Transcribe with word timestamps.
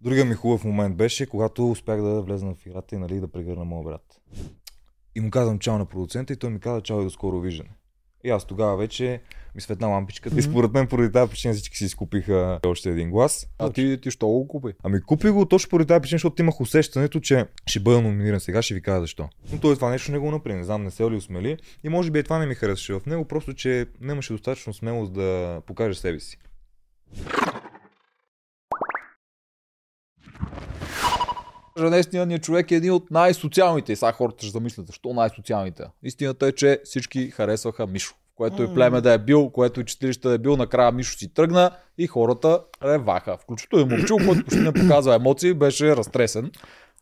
Другия 0.00 0.24
ми 0.24 0.34
хубав 0.34 0.64
момент 0.64 0.96
беше, 0.96 1.26
когато 1.26 1.70
успях 1.70 2.02
да 2.02 2.22
влезна 2.22 2.54
в 2.54 2.66
играта 2.66 2.94
и 2.94 2.98
нали, 2.98 3.20
да 3.20 3.28
прегърна 3.28 3.64
моя 3.64 3.84
брат. 3.84 4.20
И 5.14 5.20
му 5.20 5.30
казвам 5.30 5.58
чао 5.58 5.78
на 5.78 5.86
продуцента 5.86 6.32
и 6.32 6.36
той 6.36 6.50
ми 6.50 6.60
каза 6.60 6.80
чао 6.80 7.00
и 7.00 7.04
до 7.04 7.10
скоро 7.10 7.40
виждане. 7.40 7.70
И 8.24 8.30
аз 8.30 8.44
тогава 8.44 8.76
вече 8.76 9.20
ми 9.54 9.60
светна 9.60 9.86
лампичката 9.88 10.36
mm-hmm. 10.36 10.38
и 10.38 10.42
според 10.42 10.72
мен 10.72 10.86
поради 10.86 11.12
тази 11.12 11.30
причина 11.30 11.54
всички 11.54 11.76
си 11.76 11.84
изкупиха 11.84 12.60
още 12.66 12.90
един 12.90 13.10
глас. 13.10 13.48
А 13.58 13.70
ти, 13.70 14.00
ти 14.02 14.10
що 14.10 14.26
го 14.26 14.48
купи? 14.48 14.72
Ами 14.82 15.02
купи 15.02 15.30
го 15.30 15.46
точно 15.46 15.70
поради 15.70 15.88
тази 15.88 16.00
причина, 16.00 16.16
защото 16.16 16.42
имах 16.42 16.60
усещането, 16.60 17.20
че 17.20 17.46
ще 17.66 17.80
бъда 17.80 18.00
номиниран 18.00 18.40
сега, 18.40 18.62
ще 18.62 18.74
ви 18.74 18.82
кажа 18.82 19.00
защо. 19.00 19.28
Но 19.52 19.60
той 19.60 19.74
това 19.74 19.90
нещо 19.90 20.12
не 20.12 20.18
го 20.18 20.30
направи, 20.30 20.58
не 20.58 20.64
знам, 20.64 20.84
не 20.84 20.90
се 20.90 21.10
ли 21.10 21.16
усмели. 21.16 21.56
И 21.84 21.88
може 21.88 22.10
би 22.10 22.18
и 22.18 22.22
това 22.22 22.38
не 22.38 22.46
ми 22.46 22.54
харесваше 22.54 22.92
в 22.94 23.06
него, 23.06 23.24
просто 23.24 23.54
че 23.54 23.86
нямаше 24.00 24.32
достатъчно 24.32 24.74
смелост 24.74 25.12
да 25.12 25.60
покаже 25.66 25.98
себе 25.98 26.20
си. 26.20 26.38
Наистина 31.78 32.38
човек 32.38 32.70
е 32.70 32.74
един 32.74 32.92
от 32.92 33.10
най-социалните. 33.10 33.92
И 33.92 33.96
сега 33.96 34.12
хората 34.12 34.44
ще 34.44 34.52
замислят, 34.52 34.86
защо 34.86 35.12
най-социалните. 35.12 35.82
Истината 36.02 36.46
е, 36.46 36.52
че 36.52 36.80
всички 36.84 37.30
харесваха 37.30 37.86
Мишо. 37.86 38.14
В 38.14 38.34
което 38.34 38.62
и 38.62 38.74
племе 38.74 39.00
да 39.00 39.12
е 39.12 39.18
бил, 39.18 39.50
което 39.50 39.80
и 39.80 39.84
чистилище 39.84 40.28
да 40.28 40.34
е 40.34 40.38
бил, 40.38 40.56
накрая 40.56 40.92
Мишо 40.92 41.18
си 41.18 41.34
тръгна 41.34 41.70
и 41.98 42.06
хората 42.06 42.60
реваха. 42.84 43.36
Включително 43.36 43.86
и 43.86 43.96
момчил, 43.96 44.16
който 44.16 44.44
почти 44.44 44.60
не 44.60 44.72
показва 44.72 45.14
емоции, 45.14 45.54
беше 45.54 45.96
разтресен. 45.96 46.50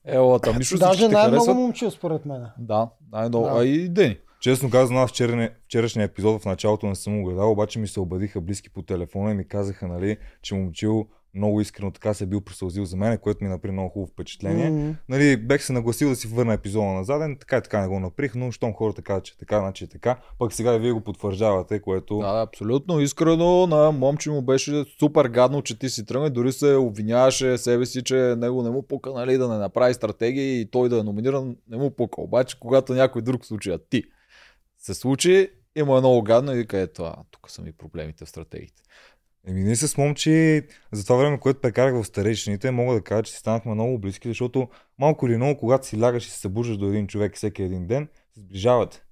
Елата, 0.05 0.53
Мишо 0.53 0.79
Даже 0.79 1.09
най-много 1.09 1.55
момчил, 1.55 1.91
според 1.91 2.27
мен. 2.27 2.47
Да, 2.59 2.89
най-много. 3.13 3.45
Да. 3.45 3.61
А 3.61 3.65
и 3.65 3.89
Дени. 3.89 4.17
Честно 4.41 4.71
казано, 4.71 5.01
аз 5.01 5.11
вчера, 5.11 5.51
вчерашния 5.65 6.05
епизод 6.05 6.43
в 6.43 6.45
началото 6.45 6.87
не 6.87 6.95
съм 6.95 7.23
го 7.23 7.29
гледал, 7.29 7.51
обаче 7.51 7.79
ми 7.79 7.89
се 7.89 8.01
обадиха 8.01 8.41
близки 8.41 8.71
по 8.71 8.83
телефона 8.83 9.31
и 9.31 9.35
ми 9.35 9.49
казаха, 9.49 9.89
нали, 9.89 10.17
че 10.43 10.55
момчил 10.55 11.07
много 11.37 11.61
искрено 11.61 11.91
така 11.91 12.15
се 12.15 12.25
е 12.25 12.27
бил 12.27 12.41
присълзил 12.41 12.85
за 12.85 12.97
мен, 12.97 13.19
което 13.19 13.45
ми 13.45 13.51
направи 13.51 13.73
много 13.73 13.89
хубаво 13.89 14.13
впечатление. 14.13 14.71
М. 14.71 14.95
Нали, 15.09 15.37
бех 15.37 15.63
се 15.63 15.73
нагласил 15.73 16.09
да 16.09 16.17
си 16.17 16.29
върна 16.29 16.55
епизода 16.55 16.87
назаден, 16.87 17.37
така 17.41 17.57
и 17.57 17.63
така 17.63 17.81
не 17.81 17.89
го 17.89 18.01
направих, 18.01 18.35
но 18.35 18.51
щом 18.53 18.75
хората 18.75 19.03
казват, 19.03 19.25
че 19.25 19.33
е 19.33 19.39
така, 19.39 19.61
значи 19.61 19.85
е 19.85 19.87
така, 19.87 20.17
пък 20.39 20.53
сега 20.53 20.75
и 20.75 20.79
вие 20.79 20.93
го 20.93 21.01
потвърждавате, 21.01 21.81
което... 21.81 22.19
Да, 22.19 22.43
абсолютно 22.49 23.01
искрено 23.01 23.67
на 23.67 23.93
момче 23.93 24.31
му 24.31 24.43
беше 24.43 24.85
супер 24.99 25.25
гадно, 25.25 25.63
че 25.63 25.79
ти 25.79 25.89
си 25.89 26.07
тръгна 26.07 26.31
дори 26.31 26.53
се 26.53 26.75
обвиняваше 26.75 27.59
себе 27.59 27.87
си, 27.87 28.05
че 28.05 28.17
него 28.17 28.63
не 28.63 28.71
му 28.71 28.83
пука 28.83 29.13
нали, 29.13 29.39
да 29.39 29.49
не 29.49 29.59
направи 29.59 29.95
стратегия 29.95 30.61
и 30.61 30.71
той 30.71 30.89
да 30.89 30.99
е 30.99 31.03
номиниран, 31.03 31.57
не 31.69 31.77
му 31.77 31.91
пука. 31.91 32.21
Обаче, 32.21 32.61
когато 32.61 32.95
някой 32.95 33.23
друг 33.23 33.45
случай, 33.45 33.75
а 33.75 33.79
ти 33.79 34.05
се 34.79 34.95
случи, 34.95 35.51
има 35.77 36.01
много 36.01 36.23
гадно 36.23 36.53
и 36.53 36.57
вика, 36.57 36.79
е 36.79 36.87
това, 36.87 37.17
тук 37.31 37.51
са 37.51 37.63
ми 37.63 37.73
проблемите 37.73 38.25
в 38.25 38.29
стратегиите. 38.29 38.83
Еми, 39.49 39.63
ние 39.63 39.77
с 39.77 39.97
момчи 39.97 40.63
за 40.93 41.05
това 41.05 41.17
време, 41.17 41.41
което 41.41 41.61
прекарах 41.61 41.95
в 41.95 42.07
старейшините, 42.07 42.71
мога 42.71 42.95
да 42.95 43.01
кажа, 43.01 43.23
че 43.23 43.33
си 43.33 43.39
станахме 43.39 43.75
много 43.75 43.99
близки, 43.99 44.29
защото 44.29 44.69
малко 44.99 45.27
или 45.27 45.37
много, 45.37 45.59
когато 45.59 45.87
си 45.87 46.01
лягаш 46.01 46.27
и 46.27 46.31
се 46.31 46.39
събуждаш 46.39 46.77
до 46.77 46.89
един 46.89 47.07
човек 47.07 47.37
всеки 47.37 47.63
един 47.63 47.87
ден, 47.87 48.09
се 48.35 48.41
сближавате. 48.41 49.03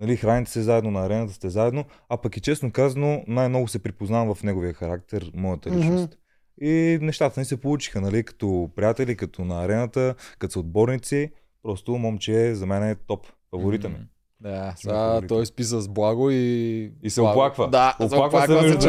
Нали, 0.00 0.16
храните 0.16 0.50
се 0.50 0.62
заедно 0.62 0.90
на 0.90 1.06
арената, 1.06 1.32
сте 1.32 1.48
заедно, 1.48 1.84
а 2.08 2.16
пък 2.16 2.36
и 2.36 2.40
честно 2.40 2.72
казано, 2.72 3.24
най-много 3.28 3.68
се 3.68 3.82
припознавам 3.82 4.34
в 4.34 4.42
неговия 4.42 4.72
характер, 4.72 5.30
моята 5.34 5.70
личност. 5.70 6.18
И 6.60 6.98
нещата 7.02 7.40
не 7.40 7.44
се 7.44 7.60
получиха, 7.60 8.00
нали, 8.00 8.22
като 8.22 8.70
приятели, 8.76 9.16
като 9.16 9.44
на 9.44 9.64
арената, 9.64 10.14
като 10.38 10.52
съотборници. 10.52 11.30
Просто 11.62 11.92
момче 11.92 12.54
за 12.54 12.66
мен 12.66 12.82
е 12.82 12.94
топ, 12.94 13.26
фаворита 13.50 13.88
ми. 13.88 13.94
М, 13.94 14.04
Да, 14.40 14.72
сега 14.76 14.94
фаворит. 14.94 15.28
той 15.28 15.46
спи 15.46 15.64
с 15.64 15.88
благо 15.88 16.30
и... 16.30 16.92
И 17.02 17.10
се 17.10 17.22
оплаква. 17.22 17.68
Да, 17.68 17.96
се 18.00 18.04
оплаква 18.04 18.46
се, 18.46 18.52
между 18.52 18.78
че 18.78 18.88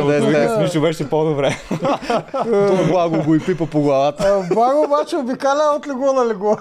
с 0.50 0.58
Мишо 0.60 0.82
беше 0.82 1.10
по-добре. 1.10 1.58
Той 2.44 2.88
благо 2.88 3.24
го 3.24 3.36
и 3.36 3.40
пипа 3.40 3.66
по 3.66 3.82
главата. 3.82 4.48
Благо 4.54 4.84
обаче 4.84 5.18
обикаля 5.18 5.76
от 5.78 5.88
легло 5.88 6.14
на 6.14 6.28
легло. 6.28 6.58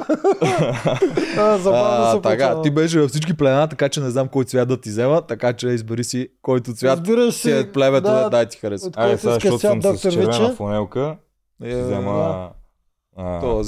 Забавно 1.58 2.12
се 2.12 2.20
така, 2.22 2.62
ти 2.62 2.70
беше 2.70 3.00
във 3.00 3.11
всички 3.11 3.36
племена, 3.36 3.69
така 3.69 3.89
че 3.89 4.00
не 4.00 4.11
знам 4.11 4.28
кой 4.28 4.45
цвят 4.45 4.69
да 4.69 4.80
ти 4.80 4.89
взема, 4.89 5.23
така 5.23 5.52
че 5.52 5.68
избери 5.68 6.05
си 6.05 6.29
който 6.42 6.74
цвят 6.74 6.98
Разбираш 6.98 7.34
си 7.34 7.51
е 7.51 7.73
племето 7.73 8.11
да, 8.11 8.30
дай 8.30 8.46
ти 8.46 8.58
харесва. 8.58 8.90
Който 8.90 9.20
сега, 9.20 9.34
защото 9.34 9.58
съм 9.58 9.83
с 9.83 10.01
червена 10.01 10.55
фланелка, 10.55 11.17
Е, 11.63 11.83
взема 11.83 12.51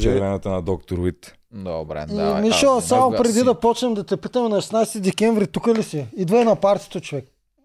червената 0.02 0.50
на 0.50 0.62
доктор 0.62 0.98
Уит. 0.98 1.39
Добре, 1.52 2.06
И, 2.10 2.14
да. 2.14 2.34
Мишо, 2.34 2.80
само 2.80 3.10
преди 3.10 3.42
да 3.42 3.54
почнем 3.54 3.94
да 3.94 4.04
те 4.04 4.16
питаме 4.16 4.48
на 4.48 4.62
16 4.62 4.98
декември, 4.98 5.46
тук 5.46 5.68
ли 5.68 5.82
си? 5.82 6.06
Идвай 6.16 6.44
на 6.44 6.56
партито, 6.56 7.00
човек. 7.00 7.24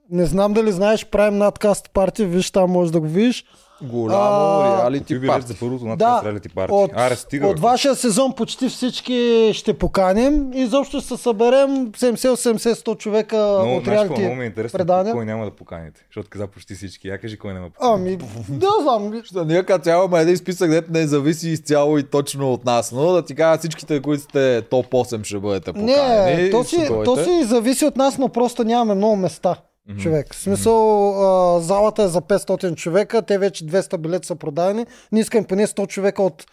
Не 0.09 0.25
знам 0.25 0.53
дали 0.53 0.71
знаеш, 0.71 1.05
правим 1.05 1.37
надкаст 1.37 1.91
парти, 1.93 2.25
виж 2.25 2.51
там 2.51 2.71
може 2.71 2.91
да 2.91 2.99
го 2.99 3.07
видиш. 3.07 3.45
Голямо 3.81 4.21
А, 4.21 4.81
реалити 4.81 5.05
Ти 5.05 5.19
билет 5.19 5.47
за 5.47 5.55
първото 5.59 5.85
над 5.85 5.99
Да, 5.99 6.21
реалити 6.25 6.49
парти. 6.49 6.73
От, 6.73 6.91
Аре, 6.95 7.15
стига. 7.15 7.47
от 7.47 7.59
вашия 7.59 7.95
сезон 7.95 8.33
почти 8.33 8.69
всички 8.69 9.15
ще 9.53 9.73
поканим 9.73 10.53
и 10.53 10.59
изобщо 10.59 10.99
ще 10.99 11.07
се 11.07 11.17
съберем 11.17 11.91
70-80-100 11.91 12.97
човека 12.97 13.35
Много, 13.37 13.75
от 13.75 13.83
какво, 13.85 13.93
много 13.95 14.15
реалити. 14.15 14.35
ми 14.35 14.43
е 14.43 14.47
интересно 14.47 14.77
предания. 14.77 15.13
кой 15.13 15.25
няма 15.25 15.45
да 15.45 15.51
поканите. 15.51 16.01
Защото 16.09 16.29
каза 16.29 16.47
почти 16.47 16.75
всички. 16.75 17.07
Я 17.07 17.17
кажи 17.17 17.37
кой 17.37 17.53
няма 17.53 17.65
да 17.65 17.73
поканите. 17.73 18.23
Ами, 18.49 18.57
да 18.59 18.69
знам. 18.81 19.21
Що 19.23 19.45
ние 19.45 19.63
като 19.63 19.83
цяло 19.83 20.05
имаме 20.05 20.21
един 20.21 20.37
списък, 20.37 20.69
дето 20.69 20.91
не 20.91 21.07
зависи 21.07 21.49
изцяло 21.49 21.97
и 21.97 22.03
точно 22.03 22.53
от 22.53 22.65
нас, 22.65 22.91
но 22.91 23.11
да 23.11 23.25
ти 23.25 23.35
кажа 23.35 23.59
всичките, 23.59 24.01
които 24.01 24.23
сте 24.23 24.61
топ 24.61 24.85
8 24.87 25.23
ще 25.23 25.39
бъдете 25.39 25.73
поканени. 25.73 26.43
Не, 26.43 26.49
то 26.49 26.63
си, 26.63 26.87
то 27.05 27.23
си 27.23 27.43
зависи 27.43 27.85
от 27.85 27.97
нас, 27.97 28.17
но 28.17 28.29
просто 28.29 28.63
нямаме 28.63 28.95
много 28.95 29.15
места. 29.15 29.55
Човек. 29.93 30.33
В 30.33 30.37
смисъл, 30.37 31.09
а, 31.55 31.59
залата 31.59 32.03
е 32.03 32.07
за 32.07 32.21
500 32.21 32.75
човека, 32.75 33.21
те 33.21 33.37
вече 33.37 33.65
200 33.65 33.97
билета 33.97 34.27
са 34.27 34.35
продадени. 34.35 34.85
Ние 35.11 35.21
искаме 35.21 35.47
поне 35.47 35.67
100 35.67 35.87
човека 35.87 36.23
от 36.23 36.45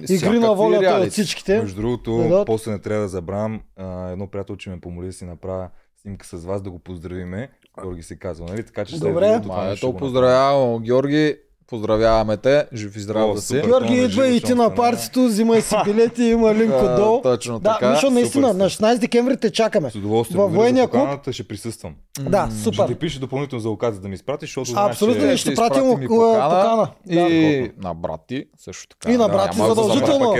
игри 0.00 0.12
на 0.12 0.16
Всякакви 0.18 0.38
волята 0.40 0.82
реалити. 0.82 1.06
от 1.06 1.12
всичките. 1.12 1.58
Между 1.58 1.76
другото, 1.76 2.16
Да, 2.18 2.28
да. 2.28 2.44
после 2.44 2.70
не 2.70 2.78
трябва 2.78 3.02
да 3.02 3.08
забравям 3.08 3.60
а, 3.76 4.10
едно 4.10 4.26
приятелче 4.26 4.70
ме 4.70 4.80
помоли 4.80 5.06
да 5.06 5.12
си 5.12 5.24
направя 5.24 5.68
снимка 5.96 6.26
с 6.28 6.44
вас, 6.44 6.62
да 6.62 6.70
го 6.70 6.78
поздравиме. 6.78 7.48
Георги 7.82 8.02
се 8.02 8.16
казва, 8.16 8.46
нали? 8.46 8.62
Така 8.62 8.84
че 8.84 8.94
Добре. 8.94 9.10
следващото 9.10 9.42
това 9.42 9.56
Ма, 9.56 9.70
ето 9.70 9.92
го 9.92 9.98
поздравявам, 9.98 10.82
Георги. 10.82 11.36
Поздравяваме 11.68 12.36
те. 12.36 12.66
Жив 12.74 12.96
и 12.96 13.00
здрав 13.00 13.34
да 13.34 13.40
си. 13.40 13.60
Георги, 13.64 13.96
на 13.96 14.02
идва 14.02 14.28
и 14.28 14.40
ти 14.40 14.54
на 14.54 14.74
партито, 14.74 15.24
взимай 15.24 15.60
си 15.60 15.74
билети, 15.84 16.24
има 16.24 16.54
линк 16.54 16.74
отдолу. 16.82 17.22
Точно 17.22 17.58
Да, 17.58 17.72
така. 17.72 17.90
Мишо, 17.90 18.10
наистина, 18.10 18.54
на 18.54 18.70
сте. 18.70 18.84
16 18.84 18.98
декември 18.98 19.36
те 19.36 19.50
чакаме. 19.50 19.90
С 19.90 19.94
удоволствие. 19.94 20.36
Във 20.40 20.52
военния 20.54 20.88
клуб? 20.88 21.08
ще 21.30 21.48
присъствам. 21.48 21.94
Да, 22.20 22.48
Ще 22.50 22.62
супер. 22.62 22.86
ти 22.86 22.94
пише 22.94 23.20
допълнително 23.20 23.60
за 23.60 23.68
локация 23.68 24.00
да 24.02 24.08
ми 24.08 24.14
изпратиш, 24.14 24.48
защото 24.48 24.70
знаеш, 24.70 24.90
Абсолютно 24.90 25.26
не 25.26 25.36
ще 25.36 25.54
пратим 25.54 26.06
покана. 26.06 26.88
И 27.10 27.70
на 27.82 27.94
брат 27.94 28.20
ти 28.28 28.44
също 28.58 28.86
така. 28.88 29.12
И 29.12 29.16
на 29.16 29.28
Да, 29.28 29.34
брат 29.34 29.50
ти 29.50 29.58
няма 29.58 29.68
да 29.68 29.74
задължително. 29.74 30.36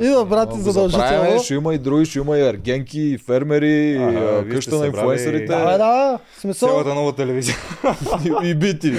И 0.00 0.06
да, 0.06 0.24
брати, 0.24 0.60
задължително. 0.60 1.42
Ще 1.42 1.54
има 1.54 1.74
и 1.74 1.78
други, 1.78 2.04
ще 2.04 2.18
има 2.18 2.38
и 2.38 2.40
ергенки, 2.40 3.00
и 3.00 3.18
фермери, 3.18 3.90
и 4.46 4.50
къща 4.50 4.76
на 4.76 4.86
инфлуенсърите. 4.86 5.46
Да, 5.46 5.78
да, 5.78 6.18
смисъл. 6.40 6.68
Цялата 6.68 6.94
нова 6.94 7.12
телевизия. 7.12 7.56
и, 8.44 8.48
и 8.48 8.54
бити. 8.54 8.92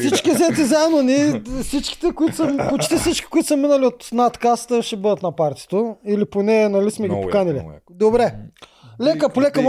Всички 0.00 0.30
взети 0.30 0.64
заедно, 0.68 1.02
ние 1.02 1.42
всичките, 1.62 2.12
които 2.12 2.36
са, 2.36 2.66
почти 2.68 2.96
всички, 2.96 3.26
които 3.26 3.46
са 3.48 3.56
минали 3.56 3.86
от 3.86 4.08
надкаста, 4.12 4.82
ще 4.82 4.96
бъдат 4.96 5.22
на 5.22 5.32
партито. 5.32 5.96
Или 6.06 6.24
поне, 6.24 6.68
нали 6.68 6.90
сме 6.90 7.04
ги 7.04 7.08
Много 7.08 7.20
яко, 7.20 7.30
поканили. 7.30 7.56
яко. 7.56 7.70
Добре. 7.90 8.34
Лека 9.00 9.28
по 9.28 9.42
лека 9.42 9.62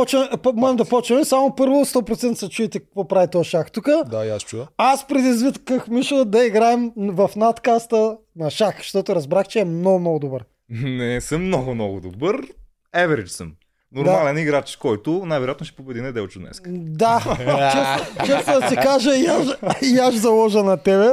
можем 0.54 0.76
да 0.76 0.86
почваме. 0.86 1.26
Само 1.26 1.56
първо 1.56 1.76
100% 1.76 2.34
се 2.34 2.50
чуете 2.50 2.80
какво 2.80 3.08
прави 3.08 3.28
този 3.28 3.50
шах. 3.50 3.72
Тук 3.72 3.88
Да, 4.06 4.26
и 4.26 4.30
аз 4.30 4.44
чуя. 4.44 4.68
аз 4.78 5.08
предизвиках 5.08 5.88
Мишо 5.88 6.26
да 6.26 6.46
играем 6.46 6.92
в 6.98 7.30
надкаста 7.36 8.18
на 8.36 8.50
шах, 8.50 8.78
защото 8.78 9.16
разбрах, 9.16 9.48
че 9.48 9.60
е 9.60 9.66
много, 9.66 10.00
много 10.00 10.20
добър. 10.20 10.46
Не 10.84 11.22
съм 11.22 11.44
много, 11.44 11.76
много 11.76 12.00
добър. 12.02 12.42
Average 12.96 13.26
съм. 13.28 13.52
Нормален 13.92 14.38
играч, 14.38 14.76
който 14.76 15.26
най-вероятно 15.26 15.66
ще 15.66 15.76
победи 15.76 16.02
Неделчо 16.02 16.40
днес. 16.40 16.62
Да, 16.68 17.20
честно, 17.74 18.26
честно 18.26 18.60
да 18.60 18.70
си 18.70 18.76
кажа, 18.76 19.16
и 19.16 19.26
аз, 19.26 19.48
и 19.82 19.98
аз 19.98 20.16
заложа 20.16 20.64
на 20.64 20.78
тебе. 20.78 21.10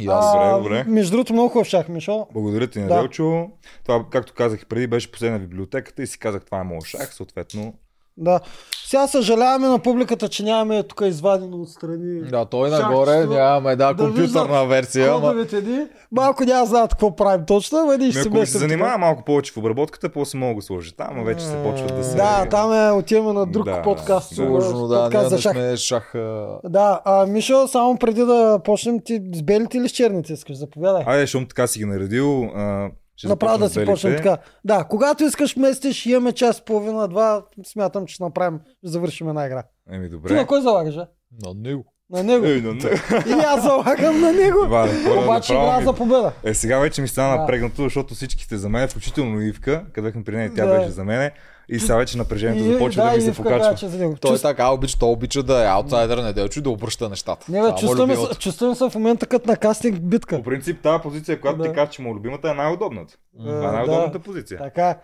И 0.00 0.06
аз. 0.06 0.24
А, 0.34 0.56
добре, 0.56 0.62
добре. 0.62 0.84
Между 0.90 1.10
другото, 1.12 1.32
много 1.32 1.48
хубав 1.48 1.66
шах, 1.66 1.88
Мишо. 1.88 2.26
Благодаря 2.32 2.66
ти, 2.66 2.78
Да. 2.78 2.84
Неделчо. 2.84 3.50
Това, 3.86 4.04
както 4.10 4.34
казах 4.34 4.62
и 4.62 4.66
преди, 4.66 4.86
беше 4.86 5.12
последна 5.12 5.38
библиотеката 5.38 6.02
и 6.02 6.06
си 6.06 6.18
казах, 6.18 6.44
това 6.44 6.60
е 6.60 6.64
моят 6.64 6.86
шах, 6.86 7.14
съответно. 7.14 7.74
Да. 8.16 8.40
Сега 8.86 9.06
съжаляваме 9.06 9.68
на 9.68 9.78
публиката, 9.78 10.28
че 10.28 10.42
нямаме 10.42 10.82
тук 10.82 11.02
извадено 11.04 11.62
отстрани. 11.62 12.20
Да, 12.20 12.44
той 12.44 12.70
Шах, 12.70 12.80
нагоре 12.80 13.26
нямаме 13.26 13.76
да, 13.76 13.92
да 13.92 14.04
компютърна 14.04 14.42
виждат 14.42 14.68
версия. 14.68 15.14
Ама... 15.14 15.34
Ни. 15.34 15.86
Малко 16.12 16.44
няма 16.44 16.66
знаят 16.66 16.90
какво 16.90 17.16
правим 17.16 17.46
точно, 17.46 17.78
ама 17.78 17.96
ние 17.96 18.10
ще 18.10 18.22
се 18.22 18.28
ако 18.28 18.36
ми 18.36 18.46
се 18.46 18.58
занимава 18.58 18.98
малко 18.98 19.24
повече 19.24 19.52
в 19.52 19.56
обработката, 19.56 20.08
после 20.08 20.38
мога 20.38 20.50
да 20.50 20.54
го 20.54 20.62
сложа 20.62 20.92
там, 20.96 21.20
а 21.20 21.22
вече 21.22 21.44
се 21.44 21.62
почват 21.62 21.96
да 21.96 22.04
се... 22.04 22.16
Да, 22.16 22.46
там 22.50 22.72
е 22.72 22.90
отиваме 22.90 23.32
на 23.32 23.46
друг 23.46 23.64
Да, 23.64 23.82
подкаст. 23.82 24.28
да. 24.30 24.34
Сложно, 24.34 24.88
да, 24.88 25.02
подкаст 25.02 25.30
за 25.30 25.38
шах. 25.38 25.52
сме 25.52 25.76
шах. 25.76 26.14
а, 26.14 26.58
Да, 26.64 27.00
а, 27.04 27.26
Мишо, 27.26 27.68
само 27.68 27.96
преди 27.96 28.20
да 28.20 28.60
почнем, 28.64 29.00
ти 29.04 29.20
с 29.34 29.42
белите 29.42 29.78
или 29.78 29.88
с 29.88 29.92
черните 29.92 30.32
искаш? 30.32 30.56
Заповядай. 30.56 31.02
Айде, 31.06 31.26
щом 31.26 31.46
така 31.46 31.66
си 31.66 31.78
ги 31.78 31.84
наредил, 31.84 32.44
а, 32.44 32.90
ще 33.16 33.28
Направо 33.28 33.58
да 33.58 33.68
си 33.68 33.74
белите. 33.74 33.92
почнем 33.92 34.16
така. 34.16 34.36
Да, 34.64 34.84
когато 34.84 35.24
искаш 35.24 35.56
местиш, 35.56 36.06
имаме 36.06 36.32
час 36.32 36.58
и 36.58 36.64
половина, 36.64 37.08
два, 37.08 37.42
смятам, 37.66 38.06
че 38.06 38.14
ще 38.14 38.22
направим, 38.24 38.60
ще 38.78 38.88
завършим 38.88 39.28
една 39.28 39.46
игра. 39.46 39.62
Еми, 39.90 40.08
Ти 40.08 40.14
на 40.14 40.20
добре. 40.20 40.46
кой 40.46 40.62
залагаш, 40.62 40.96
а? 40.96 41.08
На 41.42 41.54
него. 41.54 41.84
На 42.10 42.22
него. 42.22 42.46
Ей, 42.46 42.60
на 42.60 42.74
него. 42.74 42.88
И 43.28 43.32
аз 43.32 43.62
залагам 43.62 44.20
на 44.20 44.32
него. 44.32 44.58
Това 44.58 44.84
е, 44.84 45.04
хора, 45.04 45.20
Обаче 45.20 45.52
игра 45.54 45.78
ми- 45.78 45.84
за 45.84 45.92
победа. 45.92 46.32
Е, 46.44 46.54
сега 46.54 46.78
вече 46.78 47.02
ми 47.02 47.08
стана 47.08 47.30
Да. 47.30 47.40
напрегнато, 47.40 47.82
защото 47.82 48.14
всички 48.14 48.44
сте 48.44 48.56
за 48.56 48.68
мен, 48.68 48.88
включително 48.88 49.40
Ивка, 49.40 49.84
къде 49.92 50.08
бяхме 50.08 50.24
при 50.24 50.36
нея, 50.36 50.52
тя 50.56 50.66
Да. 50.66 50.78
беше 50.78 50.90
за 50.90 51.04
мене. 51.04 51.30
И 51.68 51.78
сега 51.78 51.96
вече 51.96 52.18
напрежението 52.18 52.64
И- 52.64 52.72
започва 52.72 53.04
да, 53.04 53.12
и 53.12 53.16
ми 53.16 53.22
се 53.22 53.32
покачва. 53.32 53.58
каза, 53.60 53.74
че 53.74 53.88
за 53.88 53.98
него. 53.98 54.16
Той 54.16 54.30
е 54.30 54.34
Чувств- 54.34 54.42
така 54.42 54.68
обича, 54.68 54.98
той 54.98 55.10
обича 55.10 55.42
да 55.42 55.62
е 55.62 55.66
аутсайдер, 55.66 56.18
неделчо 56.18 56.58
и 56.58 56.62
да 56.62 56.70
обръща 56.70 57.08
нещата. 57.08 57.46
Не, 57.48 57.60
бе, 57.62 57.68
е 57.68 57.70
любимото. 57.84 58.34
се- 58.34 58.40
чувстваме 58.40 58.74
се 58.74 58.84
в 58.84 58.94
момента 58.94 59.26
като 59.26 59.50
на 59.50 59.56
кастинг 59.56 60.00
битка. 60.00 60.36
По 60.36 60.42
принцип, 60.42 60.82
тази 60.82 61.02
позиция, 61.02 61.40
която 61.40 61.58
Да. 61.58 61.64
ти 61.64 61.72
кажеш, 61.72 61.94
че 61.94 62.02
му 62.02 62.10
е 62.10 62.14
любимата, 62.14 62.50
е 62.50 62.54
най-удобната. 62.54 63.14
Това 63.38 63.52
е 63.52 63.60
да. 63.60 63.72
най-удобната 63.72 64.18
позиция. 64.18 64.58
Така. 64.58 64.98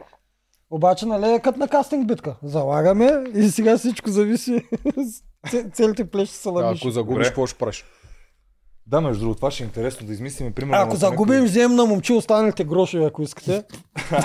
Обаче, 0.70 1.06
нали 1.06 1.26
е 1.26 1.40
като 1.40 1.58
на 1.58 1.69
кастинг 1.69 2.06
битка. 2.06 2.34
Залагаме 2.43 3.11
и 3.34 3.43
сега 3.43 3.78
всичко 3.78 4.11
зависи. 4.11 4.66
Целите 5.72 6.04
плещи 6.04 6.37
са 6.37 6.52
на 6.52 6.70
Ако 6.70 6.90
загубиш, 6.90 7.26
какво 7.26 7.46
ще 7.46 7.58
правиш? 7.58 7.84
Да, 8.90 9.00
между 9.00 9.20
другото, 9.20 9.37
това 9.37 9.50
ще 9.50 9.62
е 9.62 9.67
интересно 9.67 10.06
да 10.06 10.12
измислим 10.12 10.52
примерно. 10.52 10.82
Ако 10.82 10.96
загубим, 10.96 11.44
вземем 11.44 11.76
на 11.76 11.87
момче 11.87 12.12
останалите 12.12 12.64
грошове, 12.64 13.05
ако 13.05 13.23
искате. 13.23 13.62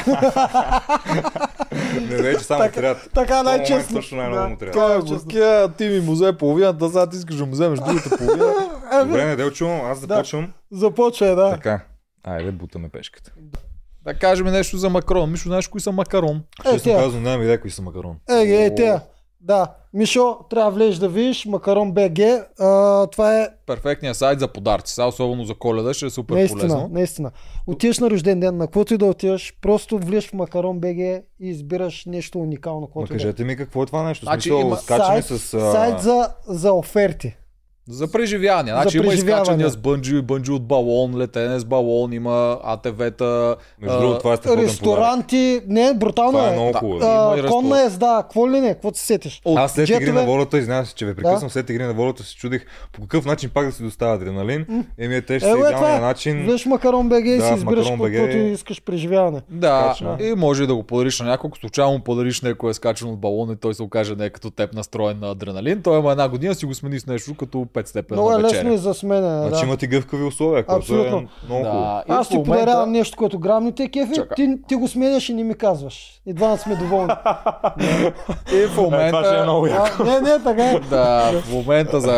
Не, 2.02 2.18
не, 2.18 2.38
че 2.38 2.44
само 2.44 2.64
Така- 2.64 2.74
трябва. 2.74 3.02
Така 3.14 3.44
най-честно. 3.44 3.96
Точно 3.96 4.18
най-много 4.18 4.50
му 4.50 4.58
трябва. 4.58 4.74
Това 4.74 4.96
е 4.96 5.00
честно. 5.02 5.74
ти 5.78 5.88
ми 5.88 6.00
му 6.00 6.12
взе 6.12 6.38
половината, 6.38 6.88
сега 6.88 7.10
ти 7.10 7.18
искаш 7.18 7.36
да 7.36 7.46
му 7.46 7.52
вземеш 7.52 7.80
другата 7.80 8.18
половина. 8.18 8.54
Ами, 8.92 9.08
Добре, 9.10 9.26
неделчо, 9.26 9.68
аз 9.68 10.00
започвам. 10.00 10.54
Започвай, 10.72 11.36
да. 11.36 11.50
Така. 11.52 11.86
Айде, 12.24 12.52
бутаме 12.52 12.90
пешката. 12.90 13.32
Да 14.04 14.14
кажем 14.14 14.48
нещо 14.48 14.78
за 14.78 14.90
макарон. 14.90 15.32
Мишо, 15.32 15.50
знаеш 15.50 15.68
кои 15.68 15.82
са 15.82 15.92
макарон? 15.92 16.44
Е, 16.66 16.72
Честно 16.72 16.92
тя. 16.92 17.00
казвам, 17.00 17.24
нямам 17.24 17.42
идея 17.42 17.62
кои 17.62 17.72
са 17.72 17.82
макарон. 17.82 18.16
Е, 18.30 18.66
е, 18.66 18.76
те. 18.76 19.00
Да. 19.42 19.68
Мишо, 19.94 20.38
трябва 20.50 20.72
да 20.72 20.76
влезеш 20.76 20.98
да 21.00 21.10
видиш 21.10 21.46
Макарон 21.46 21.92
БГ. 21.92 22.20
А, 22.60 23.08
това 23.08 23.42
е 23.42 23.48
Перфектният 23.66 24.18
сайт 24.18 24.40
за 24.40 24.48
подаръци. 24.48 24.94
Сега 24.94 25.08
особено 25.08 25.46
за 25.46 25.54
коледа 25.56 25.94
ще 25.94 26.06
е 26.06 26.10
супер 26.10 26.36
наистина, 26.36 26.60
полезно. 26.60 26.90
наистина. 26.92 27.32
Отиваш 27.68 28.00
на 28.00 28.10
рожден 28.10 28.40
ден, 28.40 28.58
на 28.58 28.68
каквото 28.68 28.94
и 28.94 28.98
да 28.98 29.06
отиваш, 29.06 29.54
просто 29.62 29.98
влезеш 29.98 30.30
в 30.30 30.34
Макарон 30.34 30.80
БГ 30.80 30.98
и 30.98 31.24
избираш 31.40 32.06
нещо 32.06 32.40
уникално. 32.40 32.90
Ма 32.96 33.06
да 33.06 33.14
е. 33.14 33.18
кажете 33.18 33.44
ми 33.44 33.56
какво 33.56 33.84
е 33.84 33.86
това 33.86 34.04
нещо. 34.04 34.26
Значи 34.26 34.50
Смисъл, 34.50 34.68
има 34.68 34.78
скачаме 34.78 35.22
сайт, 35.22 35.40
с... 35.40 35.54
а, 35.54 35.72
сайт 35.72 36.02
за, 36.02 36.30
за 36.48 36.74
оферти. 36.74 37.36
За 37.88 38.08
преживяване. 38.08 38.72
Значи 38.72 38.98
има 38.98 39.06
преживяване. 39.06 39.42
изкачания 39.42 39.70
с 39.70 39.78
бънджи, 39.78 40.22
бънджи 40.22 40.52
от 40.52 40.64
балон, 40.64 41.18
летене 41.18 41.60
с 41.60 41.66
балон, 41.66 42.14
има 42.14 42.60
АТВ-та. 42.64 43.56
Между 43.82 43.98
а, 43.98 44.00
другото, 44.00 44.20
това 44.20 44.34
е 44.34 44.38
подарък. 44.38 44.60
Ресторанти, 44.60 45.62
не, 45.68 45.94
брутално 45.94 46.32
Това 46.32 46.46
е 46.46 46.50
е. 46.50 46.54
много 46.54 46.72
Да. 46.72 46.80
хубаво. 46.80 46.98
Има 46.98 47.34
А, 47.36 47.40
и 47.40 47.44
конна 47.44 47.84
езда, 47.84 48.20
какво 48.22 48.50
ли 48.50 48.60
не, 48.60 48.74
какво 48.74 48.94
се 48.94 49.06
сетиш? 49.06 49.42
От 49.46 49.58
Аз 49.58 49.74
след 49.74 49.90
игри 49.90 50.00
джетове- 50.00 50.12
на 50.12 50.24
волята, 50.24 50.58
извинявам 50.58 50.86
се, 50.86 50.96
че 50.96 51.06
ви 51.06 51.16
прекъсвам, 51.16 51.40
Да. 51.42 51.50
след 51.50 51.70
игри 51.70 51.84
на 51.84 51.94
волята 51.94 52.24
се 52.24 52.36
чудих 52.36 52.66
по 52.92 53.02
какъв 53.02 53.26
начин 53.26 53.50
пак 53.50 53.66
да 53.66 53.72
си 53.72 53.84
доставя 53.84 54.16
адреналин. 54.16 54.66
Еми, 54.98 55.22
те 55.22 55.40
ще 55.40 55.50
Е, 55.50 55.52
това 55.52 55.68
идеалния 55.68 55.98
е. 55.98 56.00
начин. 56.00 56.44
Влезеш 56.44 56.64
в 56.64 56.68
Макарон 56.68 57.10
БГ 57.10 57.26
и 57.26 57.38
Да, 57.38 57.48
си 57.48 57.54
избираш 57.54 57.88
каквото 57.90 58.38
искаш 58.38 58.82
преживяване. 58.82 59.42
Да, 59.50 59.96
и 60.22 60.34
може 60.34 60.64
и 60.64 60.68
да 60.68 60.76
го 60.76 60.84
подариш 60.84 61.20
на 61.20 61.26
някой. 61.26 61.48
Ако 61.48 61.58
случайно 61.58 62.00
подариш 62.00 62.42
някой 62.42 62.70
е 62.70 62.74
скачан 62.74 63.10
от 63.10 63.20
балон 63.20 63.52
и 63.52 63.56
той 63.56 63.74
се 63.74 63.84
окаже 63.84 64.16
не 64.16 64.26
е 64.26 64.30
като 64.30 64.52
теб 64.52 64.74
настроен 64.74 65.20
на 65.20 65.32
адреналин, 65.32 65.82
той 65.82 66.00
има 66.00 66.12
една 66.12 66.30
година 66.30 66.56
си 66.56 66.66
го 66.66 66.74
смени 66.74 67.00
с 67.00 67.08
нещо 67.08 67.36
като 67.36 67.66
5 67.74 67.86
степена 67.86 68.16
Много 68.16 68.32
е 68.32 68.38
вечеря. 68.38 68.58
лесно 68.58 68.74
и 68.74 68.78
за 68.78 68.94
смене. 68.94 69.28
Значи 69.40 69.60
Да. 69.60 69.66
имат 69.66 69.84
и 69.84 69.88
гъвкави 69.88 70.24
условия, 70.24 70.66
което 70.66 70.80
Абсолютно. 70.80 71.06
е 71.08 71.28
много 71.46 71.64
хубаво. 71.64 71.64
Да, 71.80 72.04
и 72.04 72.12
Аз 72.12 72.30
ти 72.30 72.38
момента- 72.38 72.54
подарявам 72.54 72.92
нещо, 72.92 73.18
което 73.18 73.40
грам 73.40 73.64
не 73.64 73.72
те 73.72 73.90
кефи, 73.90 74.14
Чакай. 74.16 74.36
ти, 74.38 74.58
ти 74.68 74.76
го 74.76 74.88
сменяш 74.88 75.30
и 75.30 75.34
не 75.34 75.44
ми 75.44 75.56
казваш. 75.56 76.22
И 76.26 76.34
двама 76.34 76.58
сме 76.58 76.76
доволни. 76.76 77.14
И 78.54 78.66
в 78.66 78.78
момента... 78.78 79.08
Това 79.10 79.24
ще 79.26 79.38
е 79.38 79.44
много 79.44 79.68
яко. 79.68 79.96
а, 80.00 80.04
не, 80.06 80.22
не, 80.22 80.44
така 80.44 80.66
е. 80.66 80.80
Да, 80.80 81.32
в 81.34 81.52
момента 81.52 82.02
за 82.02 82.14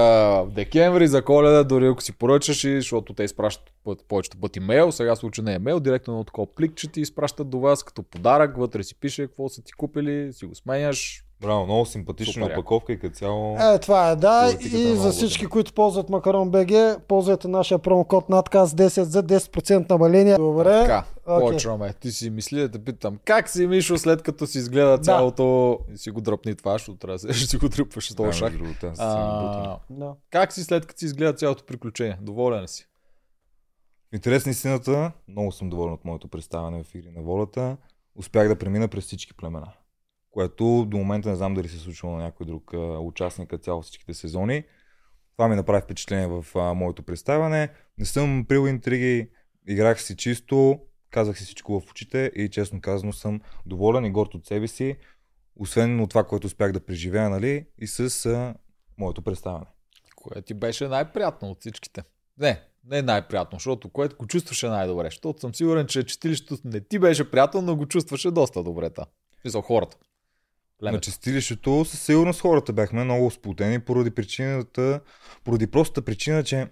декември, 0.46 1.07
за 1.07 1.22
коледа, 1.22 1.63
дори 1.63 1.88
ако 1.88 2.02
си 2.02 2.12
поръчаш, 2.13 2.63
и, 2.63 2.75
защото 2.75 3.13
те 3.13 3.24
изпращат 3.24 3.63
път- 3.84 4.06
повечето 4.07 4.38
пъти 4.38 4.60
мейл, 4.60 4.92
сега 4.92 5.16
случай 5.16 5.44
не 5.44 5.54
е 5.54 5.60
мейл, 5.60 5.80
директно 5.80 6.18
на 6.18 6.24
такова 6.24 6.48
плик, 6.48 6.75
че 6.75 6.88
ти 6.88 7.02
изпращат 7.02 7.50
до 7.50 7.60
вас 7.60 7.84
като 7.84 8.04
подарък, 8.04 8.57
вътре 8.57 8.84
си 8.84 8.96
пише 8.96 9.22
какво 9.22 9.50
са 9.50 9.62
ти 9.62 9.74
купили, 9.74 10.34
си 10.34 10.46
го 10.46 10.56
сменяш. 10.56 11.25
Браво, 11.45 11.65
много 11.65 11.86
симпатична 11.86 12.33
Супер 12.44 12.57
опаковка 12.57 12.94
и 12.94 13.00
като 13.00 13.15
цяло. 13.15 13.57
Е, 13.57 13.80
това 13.80 14.09
е, 14.09 14.15
да. 14.15 14.51
Е 14.62 14.68
И 14.68 14.77
много 14.77 14.95
за 14.95 15.12
всички, 15.12 15.45
които 15.45 15.74
ползват 15.74 16.09
Макарон 16.09 16.50
БГ, 16.50 16.71
ползвайте 17.07 17.47
нашия 17.47 17.80
промокод 17.80 18.30
надказ 18.30 18.74
10 18.74 19.01
за 19.01 19.24
10% 19.24 19.89
намаление. 19.89 20.38
Добре. 20.38 20.63
Така, 20.81 21.06
окей. 21.27 21.47
почваме. 21.47 21.94
Ти 21.94 22.12
си 22.12 22.30
мисли 22.30 22.59
да 22.59 22.71
те 22.71 22.80
питам, 22.80 23.19
как 23.25 23.50
си 23.50 23.68
Мишо 23.68 23.97
след 23.97 24.21
като 24.21 24.47
си 24.47 24.57
изгледа 24.57 24.97
цялото 24.97 25.80
и 25.94 25.97
си 25.97 26.12
го 26.12 26.21
дръпни 26.21 26.56
това, 26.56 26.71
защото 26.71 26.97
трябва 26.97 27.18
да 27.18 27.33
си 27.33 27.57
го 27.57 27.69
дръпваш 27.69 28.12
с 28.12 28.15
Да, 28.15 28.24
този 28.24 28.39
шах. 28.39 28.53
другото. 28.53 28.92
А, 28.97 29.77
Да. 29.89 30.13
как 30.30 30.53
си 30.53 30.63
след 30.63 30.86
като 30.86 31.00
си 31.00 31.06
изгледа 31.06 31.33
цялото 31.33 31.63
приключение? 31.63 32.18
Доволен 32.21 32.68
си? 32.68 32.88
В 34.12 34.15
интерес 34.15 34.45
на 34.45 34.51
истината, 34.51 35.12
много 35.27 35.51
съм 35.51 35.69
доволен 35.69 35.94
от 35.94 36.06
моето 36.06 36.27
представяне 36.27 36.83
в 36.83 36.95
Игри 36.95 37.12
на 37.15 37.21
волята. 37.21 37.77
Успях 38.15 38.47
да 38.47 38.56
премина 38.56 38.88
през 38.88 39.03
всички 39.03 39.33
племена. 39.33 39.68
Което 40.35 40.85
до 40.87 40.97
момента 40.97 41.29
не 41.29 41.35
знам 41.35 41.53
дали 41.53 41.67
се 41.67 41.75
е 41.75 41.79
случило 41.79 42.11
на 42.11 42.23
някой 42.23 42.45
друг 42.45 42.71
участник 42.99 43.53
цяло 43.61 43.81
всичките 43.81 44.13
сезони. 44.13 44.63
Това 45.37 45.47
ми 45.47 45.55
направи 45.55 45.81
впечатление 45.81 46.27
в 46.27 46.45
а, 46.55 46.73
моето 46.73 47.03
представяне. 47.03 47.69
Не 47.97 48.05
съм 48.05 48.45
прил 48.49 48.67
интриги, 48.67 49.29
играх 49.67 50.01
си 50.01 50.15
чисто, 50.15 50.79
казах 51.11 51.37
си 51.37 51.43
всичко 51.43 51.79
в 51.79 51.91
очите 51.91 52.31
и 52.35 52.49
честно 52.49 52.81
казано 52.81 53.13
съм 53.13 53.41
доволен 53.65 54.05
и 54.05 54.11
горд 54.11 54.33
от 54.33 54.45
себе 54.45 54.67
си, 54.67 54.95
освен 55.55 55.99
от 55.99 56.09
това, 56.09 56.23
което 56.23 56.47
успях 56.47 56.71
да 56.71 56.85
преживея, 56.85 57.29
нали, 57.29 57.65
и 57.77 57.87
с 57.87 58.25
а, 58.25 58.55
моето 58.97 59.21
представяне. 59.21 59.65
Кое 60.15 60.41
ти 60.41 60.53
беше 60.53 60.87
най-приятно 60.87 61.49
от 61.49 61.59
всичките? 61.59 62.03
Не, 62.37 62.61
не 62.85 63.01
най-приятно, 63.01 63.55
защото 63.55 63.89
което 63.89 64.15
го 64.15 64.27
чувстваше 64.27 64.67
най-добре. 64.67 65.05
Защото 65.05 65.39
съм 65.39 65.55
сигурен, 65.55 65.87
че 65.87 66.05
чистилището 66.05 66.57
не 66.65 66.81
ти 66.81 66.99
беше 66.99 67.31
приятно, 67.31 67.61
но 67.61 67.75
го 67.75 67.85
чувстваше 67.85 68.31
доста 68.31 68.63
добре. 68.63 68.89
Та. 68.89 69.05
Мисъл, 69.45 69.61
хората. 69.61 69.97
На 70.75 70.80
Племето. 70.80 71.01
чистилището 71.01 71.86
със 71.86 72.01
сигурност 72.01 72.42
хората 72.42 72.74
бяхме 72.74 73.04
много 73.04 73.31
сплутени 73.31 73.80
поради 73.80 74.12
причината, 74.12 75.01
поради 75.44 75.68
простата 75.68 76.06
причина, 76.06 76.44
че 76.44 76.68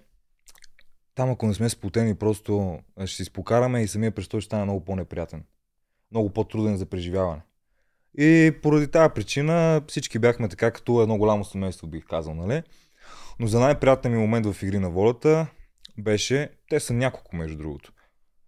там 1.14 1.30
ако 1.30 1.46
не 1.46 1.54
сме 1.54 1.68
сплутени, 1.68 2.14
просто 2.14 2.78
ще 3.06 3.16
си 3.16 3.24
спокараме 3.24 3.82
и 3.82 3.88
самия 3.88 4.10
престой 4.10 4.40
ще 4.40 4.46
стане 4.46 4.64
много 4.64 4.84
по-неприятен. 4.84 5.44
Много 6.10 6.30
по-труден 6.30 6.76
за 6.76 6.86
преживяване. 6.86 7.42
И 8.18 8.54
поради 8.62 8.88
тази 8.88 9.14
причина 9.14 9.82
всички 9.88 10.18
бяхме 10.18 10.48
така 10.48 10.70
като 10.70 11.02
едно 11.02 11.18
голямо 11.18 11.44
семейство, 11.44 11.86
бих 11.86 12.06
казал, 12.06 12.34
нали? 12.34 12.62
Но 13.40 13.46
за 13.46 13.60
най-приятният 13.60 14.16
ми 14.16 14.22
момент 14.22 14.46
в 14.46 14.62
Игри 14.62 14.78
на 14.78 14.90
волята 14.90 15.46
беше, 15.98 16.50
те 16.68 16.80
са 16.80 16.92
няколко 16.92 17.36
между 17.36 17.56
другото. 17.56 17.92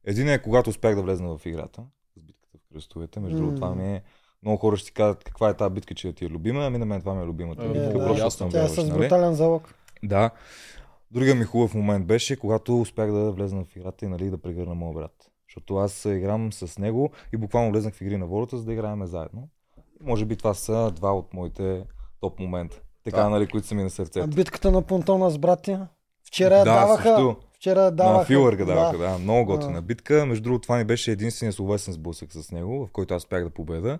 Един 0.04 0.28
е 0.28 0.42
когато 0.42 0.70
успях 0.70 0.94
да 0.94 1.02
влезна 1.02 1.38
в 1.38 1.46
играта, 1.46 1.82
с 2.16 2.22
битката 2.22 2.58
в 2.58 2.72
кръстовете. 2.72 3.20
Между 3.20 3.38
другото, 3.38 3.54
това 3.54 3.74
ми 3.74 3.94
е 3.94 4.02
много 4.42 4.58
хора 4.58 4.76
ще 4.76 4.86
ти 4.86 4.92
кажат 4.92 5.24
каква 5.24 5.48
е 5.48 5.54
тази 5.54 5.74
битка, 5.74 5.94
че 5.94 6.12
ти 6.12 6.24
е 6.24 6.28
любима, 6.28 6.66
ами 6.66 6.78
на 6.78 6.86
мен 6.86 7.00
това 7.00 7.14
ми 7.14 7.22
е 7.22 7.26
любимата 7.26 7.64
Е, 7.64 7.68
битка, 7.68 7.86
да, 7.88 7.92
просто 7.98 8.24
ясно. 8.24 8.30
съм 8.30 8.50
Тя 8.50 8.64
е 8.64 8.68
с 8.68 8.76
нали? 8.76 8.90
брутален 8.90 9.34
залог. 9.34 9.74
Да. 10.02 10.30
Другия 11.10 11.34
ми 11.34 11.44
хубав 11.44 11.74
момент 11.74 12.06
беше, 12.06 12.36
когато 12.36 12.80
успях 12.80 13.12
да 13.12 13.32
влезна 13.32 13.64
в 13.64 13.76
играта 13.76 14.04
и 14.04 14.08
нали, 14.08 14.30
да 14.30 14.38
прегърна 14.38 14.74
моя 14.74 14.94
брат. 14.94 15.12
Защото 15.48 15.76
аз 15.76 16.04
играм 16.04 16.52
с 16.52 16.78
него 16.78 17.10
и 17.32 17.36
буквално 17.36 17.70
влезнах 17.70 17.94
в 17.94 18.00
игри 18.00 18.16
на 18.16 18.26
волята, 18.26 18.58
за 18.58 18.64
да 18.64 18.72
играем 18.72 19.06
заедно. 19.06 19.48
Може 20.02 20.24
би 20.24 20.36
това 20.36 20.54
са 20.54 20.90
два 20.90 21.12
от 21.12 21.34
моите 21.34 21.84
топ 22.20 22.38
момента. 22.40 22.80
Така, 23.04 23.22
Да. 23.22 23.30
нали, 23.30 23.46
които 23.46 23.66
са 23.66 23.74
ми 23.74 23.82
на 23.82 23.90
сърцето. 23.90 24.26
Битката 24.26 24.70
на 24.70 24.82
понтона 24.82 25.30
с 25.30 25.38
братя. 25.38 25.88
Вчера 26.26 26.54
Да, 26.54 26.64
даваха. 26.64 27.02
също. 27.02 27.36
Вчера 27.54 27.90
даваха. 27.90 28.18
На 28.18 28.24
филърга 28.24 28.64
даваха, 28.64 28.98
да. 28.98 29.18
Много 29.18 29.44
готина 29.46 29.72
Да. 29.72 29.82
битка. 29.82 30.26
Между 30.26 30.42
другото, 30.44 30.62
това 30.62 30.76
ми 30.76 30.84
беше 30.84 31.12
единствения 31.12 31.52
словесен 31.52 31.94
сблъсък 31.94 32.32
с 32.32 32.50
него, 32.52 32.86
в 32.86 32.92
който 32.92 33.14
аз 33.14 33.22
успях 33.22 33.44
да 33.44 33.50
победа. 33.50 33.98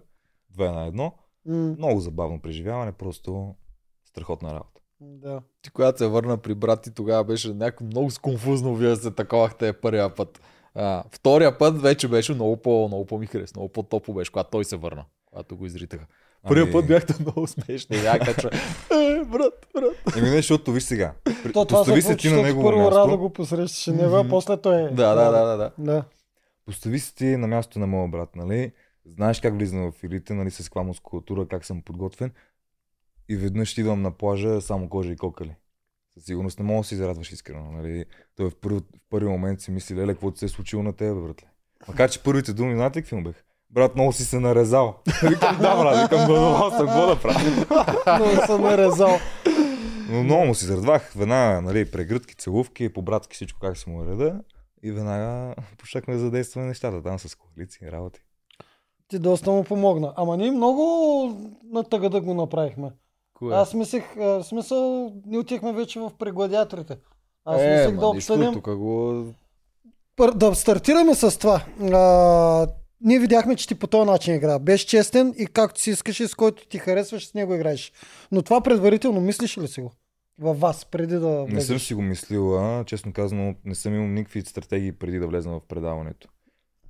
Две 0.57 0.71
на 0.71 0.87
едно. 0.87 1.13
М, 1.47 1.75
Много 1.79 2.01
забавно 2.01 2.41
преживяване, 2.41 2.93
просто 2.93 3.55
страхотна 4.05 4.49
работа. 4.51 4.81
Да. 5.01 5.41
Ти 5.63 5.71
когато 5.71 5.99
се 5.99 6.07
върна 6.07 6.37
при 6.37 6.55
брат 6.55 6.83
ти, 6.83 6.91
тогава 6.91 7.25
беше 7.25 7.49
някакво 7.49 7.85
много 7.85 8.11
сконфузно, 8.11 8.75
вие 8.75 8.97
се 8.97 9.11
таковахте 9.11 9.73
първия 9.73 10.15
път. 10.15 10.41
А, 10.75 11.05
втория 11.11 11.59
път 11.59 11.81
вече 11.81 12.09
беше 12.09 12.35
много, 12.35 12.57
по, 12.57 12.89
много 12.89 13.07
по-ми 13.07 13.27
хареса, 13.27 13.53
много 13.57 13.69
по-топо 13.69 14.15
беше, 14.15 14.33
когато 14.33 14.51
той 14.51 14.65
се 14.65 14.77
върна, 14.77 15.05
когато 15.27 15.57
го 15.57 15.67
изритаха. 15.67 16.07
Първия 16.43 16.63
Ами- 16.63 16.73
път 16.73 16.87
бяхте 16.87 17.15
много 17.21 17.47
смешни, 17.47 17.97
бяхте, 17.97 18.35
че 18.35 18.47
е, 18.93 19.25
брат, 19.25 19.67
брат. 19.75 20.17
Еми 20.17 20.31
не, 20.31 20.37
защото 20.37 20.73
виж 20.73 20.83
сега. 20.83 21.13
При- 21.43 21.53
То, 21.53 21.67
Постави 21.67 22.03
се 22.03 22.17
ти 22.17 22.29
на 22.29 22.43
негово 22.43 22.67
първо 22.67 22.81
Радо 22.81 22.97
място. 22.99 23.19
го 23.19 23.31
посрещаше 23.31 23.93
него, 23.93 24.17
а 24.17 24.29
после 24.29 24.57
той 24.57 24.77
е. 24.77 24.85
Да, 24.85 25.15
да, 25.15 25.31
да, 25.31 25.45
да, 25.47 25.57
да. 25.57 25.71
да. 25.79 26.05
Постави 26.67 26.99
се 26.99 27.15
ти 27.15 27.25
на 27.27 27.47
място 27.47 27.79
на 27.79 27.87
моя 27.87 28.09
брат, 28.09 28.37
нали? 28.37 28.73
Знаеш 29.15 29.41
как 29.41 29.55
влизам 29.55 29.93
в 29.93 30.05
игрите, 30.05 30.35
нали, 30.35 30.51
с 30.51 30.65
каква 30.65 30.83
мускулатура, 30.83 31.49
как 31.49 31.65
съм 31.65 31.83
подготвен. 31.83 32.31
И 33.29 33.37
веднъж 33.37 33.79
идвам 33.79 34.03
на 34.03 34.11
плажа 34.11 34.61
само 34.61 34.89
кожа 34.89 35.13
и 35.13 35.17
кокали. 35.17 35.55
Със 36.15 36.25
сигурност 36.25 36.59
не 36.59 36.65
мога 36.65 36.81
да 36.81 36.85
се 36.85 36.97
зарадваш 36.97 37.33
искрено, 37.33 37.71
нали? 37.71 38.05
Той 38.37 38.51
в 38.51 38.57
първи, 38.57 38.79
в 38.79 39.01
първи 39.11 39.29
момент 39.29 39.61
си 39.61 39.71
мисли, 39.71 39.97
леле, 39.97 40.13
какво 40.13 40.37
се 40.37 40.45
е 40.45 40.49
случило 40.49 40.83
на 40.83 40.93
теб, 40.93 41.23
братле? 41.23 41.49
Макар, 41.89 42.11
че 42.11 42.23
първите 42.23 42.53
думи, 42.53 42.75
знаете 42.75 43.03
какви 43.03 43.17
му 43.17 43.23
бех? 43.23 43.45
Брат, 43.71 43.95
много 43.95 44.13
си 44.13 44.25
се 44.25 44.41
нарезал. 44.41 44.99
викам, 45.23 45.59
да, 45.61 45.77
брат, 45.77 46.03
викам, 46.03 46.27
го 46.27 46.71
какво 46.79 47.07
да 47.07 47.21
правя? 47.21 48.19
Но 48.37 48.47
съм 48.47 48.67
е 48.67 48.79
резал. 48.79 49.19
Но 50.11 50.23
много 50.23 50.45
му 50.45 50.55
си 50.55 50.65
зарадвах. 50.65 51.13
Веднага, 51.13 51.63
нали, 51.63 51.91
прегръдки, 51.91 52.35
целувки, 52.35 52.93
по-братски 52.93 53.35
всичко 53.35 53.61
как 53.61 53.79
си 53.79 53.91
му 53.91 54.07
реда. 54.07 54.41
И 54.83 54.93
веднага 54.93 55.55
почнахме 55.79 56.15
да 56.15 56.21
задействаме 56.21 56.67
нещата 56.67 57.03
там 57.03 57.19
с 57.19 57.35
коалиции, 57.35 57.93
работи. 57.93 58.26
Ти 59.09 59.19
доста 59.19 59.51
му 59.51 59.65
помогна. 59.65 60.13
Ама 60.17 60.37
ние 60.37 60.51
много 60.51 60.83
на 61.73 61.85
тъга 61.85 62.09
да 62.09 62.21
го 62.21 62.35
направихме. 62.35 62.91
Кое? 63.35 63.57
Аз 63.57 63.75
мислех, 63.75 64.15
в 64.17 64.45
смисъл, 64.45 65.13
ние 65.27 65.39
отихме 65.39 65.73
вече 65.73 66.01
в 66.01 66.11
прегладиаторите. 66.19 66.97
Аз 67.45 67.61
е, 67.61 67.71
мислех 67.71 67.95
ма, 67.95 68.01
да 68.01 68.07
обсъдим. 68.07 68.61
Го... 68.61 69.25
Да 70.35 70.55
стартираме 70.55 71.15
с 71.15 71.39
това. 71.39 71.65
А, 71.93 72.67
ние 73.01 73.19
видяхме, 73.19 73.57
че 73.57 73.69
ти 73.69 73.75
по 73.75 73.87
този 73.87 74.11
начин 74.11 74.35
игра. 74.35 74.59
Беше 74.59 74.87
честен 74.87 75.35
и 75.39 75.47
както 75.47 75.81
си 75.81 75.91
искаш 75.91 76.21
и 76.21 76.29
с 76.29 76.35
който 76.35 76.69
ти 76.69 76.79
харесваш, 76.79 77.27
с 77.27 77.35
него 77.35 77.55
играеш. 77.55 77.93
Но 78.33 78.43
това 78.43 78.61
предварително 78.61 79.21
мислиш 79.21 79.59
ли 79.59 79.69
си 79.69 79.81
го? 79.81 79.93
Във 80.41 80.61
вас, 80.61 80.85
преди 80.85 81.15
да 81.15 81.29
Не 81.29 81.47
влезеш? 81.47 81.67
съм 81.67 81.79
си 81.79 81.95
го 81.95 82.03
мислил, 82.03 82.59
а, 82.59 82.85
честно 82.85 83.13
казано, 83.13 83.55
не 83.65 83.75
съм 83.75 83.95
имал 83.95 84.09
никакви 84.09 84.43
стратегии 84.43 84.93
преди 84.93 85.19
да 85.19 85.27
влезна 85.27 85.53
в 85.53 85.61
предаването. 85.69 86.29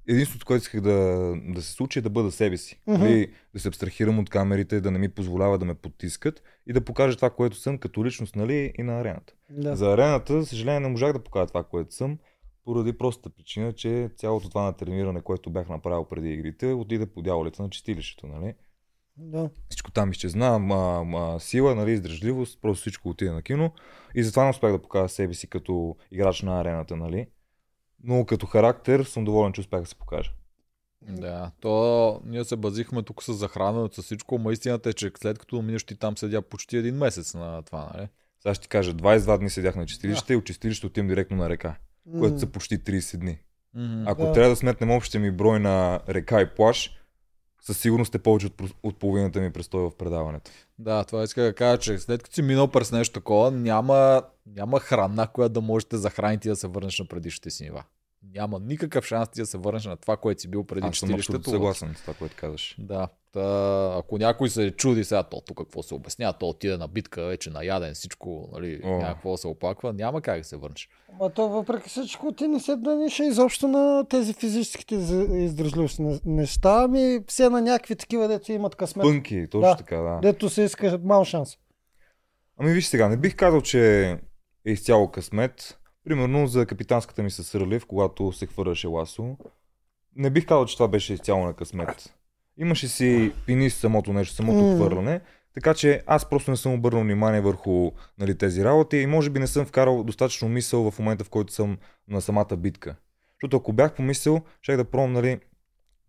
Единството, 0.08 0.46
което 0.46 0.62
исках 0.62 0.80
да, 0.80 1.32
да 1.48 1.62
се 1.62 1.72
случи 1.72 1.98
е 1.98 2.02
да 2.02 2.10
бъда 2.10 2.32
себе 2.32 2.56
си. 2.56 2.80
Нали, 2.86 3.32
да 3.54 3.60
се 3.60 3.68
абстрахирам 3.68 4.18
от 4.18 4.30
камерите, 4.30 4.80
да 4.80 4.90
не 4.90 4.98
ми 4.98 5.08
позволява 5.08 5.58
да 5.58 5.64
ме 5.64 5.74
потискат 5.74 6.42
и 6.66 6.72
да 6.72 6.80
покажа 6.80 7.16
това, 7.16 7.30
което 7.30 7.56
съм 7.56 7.78
като 7.78 8.04
личност 8.04 8.36
нали, 8.36 8.72
и 8.78 8.82
на 8.82 9.00
арената. 9.00 9.32
Да. 9.50 9.76
За 9.76 9.92
арената, 9.92 10.40
за 10.40 10.46
съжаление, 10.46 10.80
не 10.80 10.88
можах 10.88 11.12
да 11.12 11.24
покажа 11.24 11.46
това, 11.46 11.64
което 11.64 11.94
съм, 11.94 12.18
поради 12.64 12.92
простата 12.92 13.36
причина, 13.36 13.72
че 13.72 14.10
цялото 14.16 14.48
това 14.48 14.62
на 14.62 14.72
трениране, 14.72 15.20
което 15.20 15.50
бях 15.50 15.68
направил 15.68 16.04
преди 16.04 16.32
игрите, 16.32 16.66
отиде 16.66 17.06
по 17.06 17.22
дяволите 17.22 17.62
на 17.62 17.70
чистилището. 17.70 18.26
Нали? 18.26 18.54
да. 19.16 19.50
Всичко 19.68 19.90
там 19.90 20.10
изчезна, 20.10 20.58
ма, 20.58 21.04
ма, 21.04 21.36
сила, 21.40 21.74
нали, 21.74 21.92
издръжливост, 21.92 22.60
просто 22.62 22.80
всичко 22.80 23.08
отиде 23.08 23.30
на 23.30 23.42
кино. 23.42 23.72
И 24.14 24.22
затова 24.22 24.44
не 24.44 24.50
успях 24.50 24.72
да 24.72 24.82
покажа 24.82 25.08
себе 25.08 25.34
си 25.34 25.46
като 25.46 25.96
играч 26.12 26.42
на 26.42 26.60
арената, 26.60 26.96
нали. 26.96 27.26
Но 28.06 28.24
като 28.24 28.46
характер 28.46 29.04
съм 29.04 29.24
доволен, 29.24 29.52
че 29.52 29.60
успях 29.60 29.80
да 29.80 29.86
се 29.86 29.94
покажа. 29.94 30.30
Да, 31.02 31.50
то 31.60 32.20
ние 32.24 32.44
се 32.44 32.56
базихме 32.56 33.02
тук 33.02 33.22
с 33.22 33.34
захранването, 33.34 34.02
с 34.02 34.04
всичко, 34.04 34.38
ма 34.38 34.52
истината 34.52 34.90
е, 34.90 34.92
че 34.92 35.10
след 35.18 35.38
като 35.38 35.62
минеш 35.62 35.84
ти 35.84 35.96
там 35.96 36.16
седя 36.16 36.42
почти 36.42 36.76
един 36.76 36.94
месец 36.94 37.34
на 37.34 37.62
това, 37.62 37.90
нали? 37.94 38.08
Сега 38.42 38.54
ще 38.54 38.62
ти 38.62 38.68
кажа, 38.68 38.94
22 38.94 39.38
дни 39.38 39.50
седях 39.50 39.76
на 39.76 39.86
чистилище 39.86 40.32
и 40.32 40.36
от 40.36 40.44
чистилище 40.44 40.86
отивам 40.86 41.08
директно 41.08 41.36
на 41.36 41.48
река, 41.48 41.76
което 42.18 42.40
са 42.40 42.46
почти 42.46 42.78
30 42.78 43.16
дни. 43.16 43.38
Мгм. 43.74 44.02
Ако 44.06 44.22
Да. 44.22 44.32
трябва 44.32 44.50
да 44.50 44.56
сметнем 44.56 44.90
общия 44.90 45.20
ми 45.20 45.30
брой 45.30 45.60
на 45.60 46.00
река 46.08 46.40
и 46.40 46.54
плаж, 46.54 46.90
със 47.62 47.78
сигурност 47.78 48.14
е 48.14 48.18
повече 48.18 48.46
от, 48.46 48.62
от 48.82 48.98
половината 48.98 49.40
ми 49.40 49.52
престой 49.52 49.80
в 49.80 49.96
предаването. 49.98 50.50
Да, 50.78 51.04
това 51.04 51.22
иска 51.22 51.42
да 51.42 51.54
кажа, 51.54 51.78
че 51.78 51.98
след 51.98 52.22
като 52.22 52.34
си 52.34 52.42
минал 52.42 52.68
през 52.68 52.92
нещо 52.92 53.12
такова, 53.12 53.50
няма, 53.50 54.22
няма 54.46 54.80
храна, 54.80 55.26
която 55.26 55.52
да 55.52 55.60
можете 55.60 55.96
да 55.96 56.00
захраните 56.00 56.48
и 56.48 56.50
да 56.50 56.56
се 56.56 56.66
върнеш 56.66 56.98
на 56.98 57.04
предишните 57.04 57.50
си 57.50 57.64
нива. 57.64 57.84
Няма 58.34 58.60
никакъв 58.60 59.06
шанс 59.06 59.28
ти 59.28 59.40
да 59.40 59.46
се 59.46 59.58
върнеш 59.58 59.84
на 59.84 59.96
това, 59.96 60.16
което 60.16 60.40
си 60.40 60.48
бил 60.48 60.64
преди 60.64 60.86
Аз 60.86 60.96
съм 60.96 61.20
съгласен 61.44 61.94
с 61.96 62.00
това, 62.00 62.14
което 62.14 62.36
казваш. 62.38 62.76
Да. 62.78 63.08
Та, 63.32 63.94
ако 63.98 64.18
някой 64.18 64.50
се 64.50 64.70
чуди 64.70 65.04
сега, 65.04 65.22
то 65.22 65.40
тук 65.40 65.58
какво 65.58 65.82
се 65.82 65.94
обяснява, 65.94 66.32
то 66.32 66.48
отиде 66.48 66.76
на 66.76 66.88
битка, 66.88 67.24
вече 67.24 67.50
наяден 67.50 67.94
всичко, 67.94 68.48
нали, 68.52 68.80
О. 68.84 68.98
някакво 68.98 69.36
се 69.36 69.46
оплаква, 69.48 69.92
няма 69.92 70.20
как 70.22 70.38
да 70.38 70.44
се 70.44 70.56
върнеш. 70.56 70.88
Ма 71.20 71.30
то 71.30 71.48
въпреки 71.48 71.88
всичко 71.88 72.32
ти 72.32 72.48
не 72.48 72.60
се 72.60 72.76
дънише 72.76 73.24
изобщо 73.24 73.68
на 73.68 74.04
тези 74.04 74.32
физическите 74.32 74.94
из- 74.94 75.10
издръжливост 75.32 75.98
не- 75.98 76.20
неща, 76.24 76.82
ами 76.84 77.20
все 77.28 77.48
на 77.48 77.60
някакви 77.62 77.96
такива, 77.96 78.28
дето 78.28 78.52
имат 78.52 78.74
късмет. 78.74 79.02
Пънки, 79.02 79.46
точно 79.50 79.60
Да. 79.60 79.76
така, 79.76 79.96
да. 79.96 80.18
Дето 80.22 80.48
се 80.48 80.62
иска 80.62 80.98
мал 81.04 81.24
шанс. 81.24 81.56
Ами 82.58 82.72
виж 82.72 82.86
сега, 82.86 83.08
не 83.08 83.16
бих 83.16 83.36
казал, 83.36 83.60
че 83.60 84.10
е 84.64 84.72
изцяло 84.72 85.10
късмет. 85.10 85.78
Примерно 86.06 86.46
за 86.46 86.66
капитанската 86.66 87.22
ми 87.22 87.30
с 87.30 87.54
Рълев, 87.60 87.86
когато 87.86 88.32
се 88.32 88.46
хвърляше 88.46 88.86
ласо. 88.86 89.36
Не 90.16 90.30
бих 90.30 90.46
казал, 90.46 90.66
че 90.66 90.76
това 90.76 90.88
беше 90.88 91.12
изцяло 91.14 91.44
на 91.44 91.54
късмет. 91.54 92.14
Имаше 92.56 92.88
си 92.88 93.32
пини 93.46 93.70
самото 93.70 94.12
нещо, 94.12 94.34
самото 94.34 94.64
М. 94.64 94.74
хвърляне. 94.74 95.20
Така 95.54 95.74
че 95.74 96.02
аз 96.06 96.28
просто 96.28 96.50
не 96.50 96.56
съм 96.56 96.72
обърнал 96.72 97.02
внимание 97.02 97.40
върху 97.40 97.90
нали, 98.18 98.38
тези 98.38 98.64
работи 98.64 98.96
и 98.96 99.06
може 99.06 99.30
би 99.30 99.38
не 99.38 99.46
съм 99.46 99.66
вкарал 99.66 100.04
достатъчно 100.04 100.48
мисъл 100.48 100.90
в 100.90 100.98
момента, 100.98 101.24
в 101.24 101.30
който 101.30 101.52
съм 101.52 101.78
на 102.08 102.20
самата 102.20 102.56
битка. 102.56 102.96
Защото 103.36 103.56
ако 103.56 103.72
бях 103.72 103.94
помислил, 103.94 104.40
щях 104.62 104.76
да 104.76 104.84
пробвам 104.84 105.12
нали, 105.12 105.40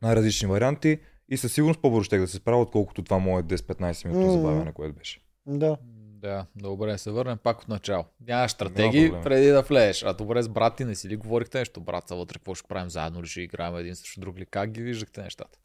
най-различни 0.01 0.48
варианти 0.48 1.00
и 1.30 1.38
със 1.38 1.54
сигурност 1.54 1.82
по-бързо 1.82 2.04
щях 2.04 2.22
да 2.22 2.27
се 2.27 2.38
справя, 2.38 2.62
отколкото 2.62 3.04
това 3.04 3.20
мое 3.20 3.44
10-15 3.44 4.06
минути 4.06 4.25
М. 4.25 4.32
забавяне, 4.32 4.74
което 4.74 4.96
беше. 4.96 5.22
Да. 5.46 5.77
Да, 6.21 6.45
добре, 6.55 6.97
се 6.97 7.12
върнем 7.12 7.38
пак 7.38 7.62
от 7.62 7.67
начало. 7.67 8.05
Нямаш 8.27 8.51
стратегии 8.51 9.07
проблем. 9.07 9.24
преди 9.24 9.47
да 9.47 9.62
влезеш. 9.62 10.03
А 10.03 10.13
добре, 10.13 10.43
с 10.43 10.50
брат 10.50 10.75
ти 10.75 10.86
не 10.86 10.95
си 10.95 11.09
ли 11.09 11.15
говорихте 11.15 11.59
нещо? 11.59 11.81
Брат, 11.81 12.07
са 12.07 12.15
вътре, 12.15 12.33
какво 12.33 12.55
ще 12.55 12.67
правим 12.67 12.89
заедно 12.89 13.24
ли 13.24 13.27
ще 13.27 13.41
играем 13.41 13.75
един 13.75 13.95
срещу 13.95 14.19
друг 14.19 14.38
ли? 14.38 14.45
Как 14.45 14.71
ги 14.71 14.81
виждахте 14.81 15.21
нещата? 15.21 15.59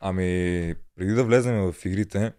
Ами, 0.00 0.74
преди 0.96 1.12
да 1.12 1.24
влезем 1.24 1.72
в 1.72 1.84
игрите, 1.84 2.32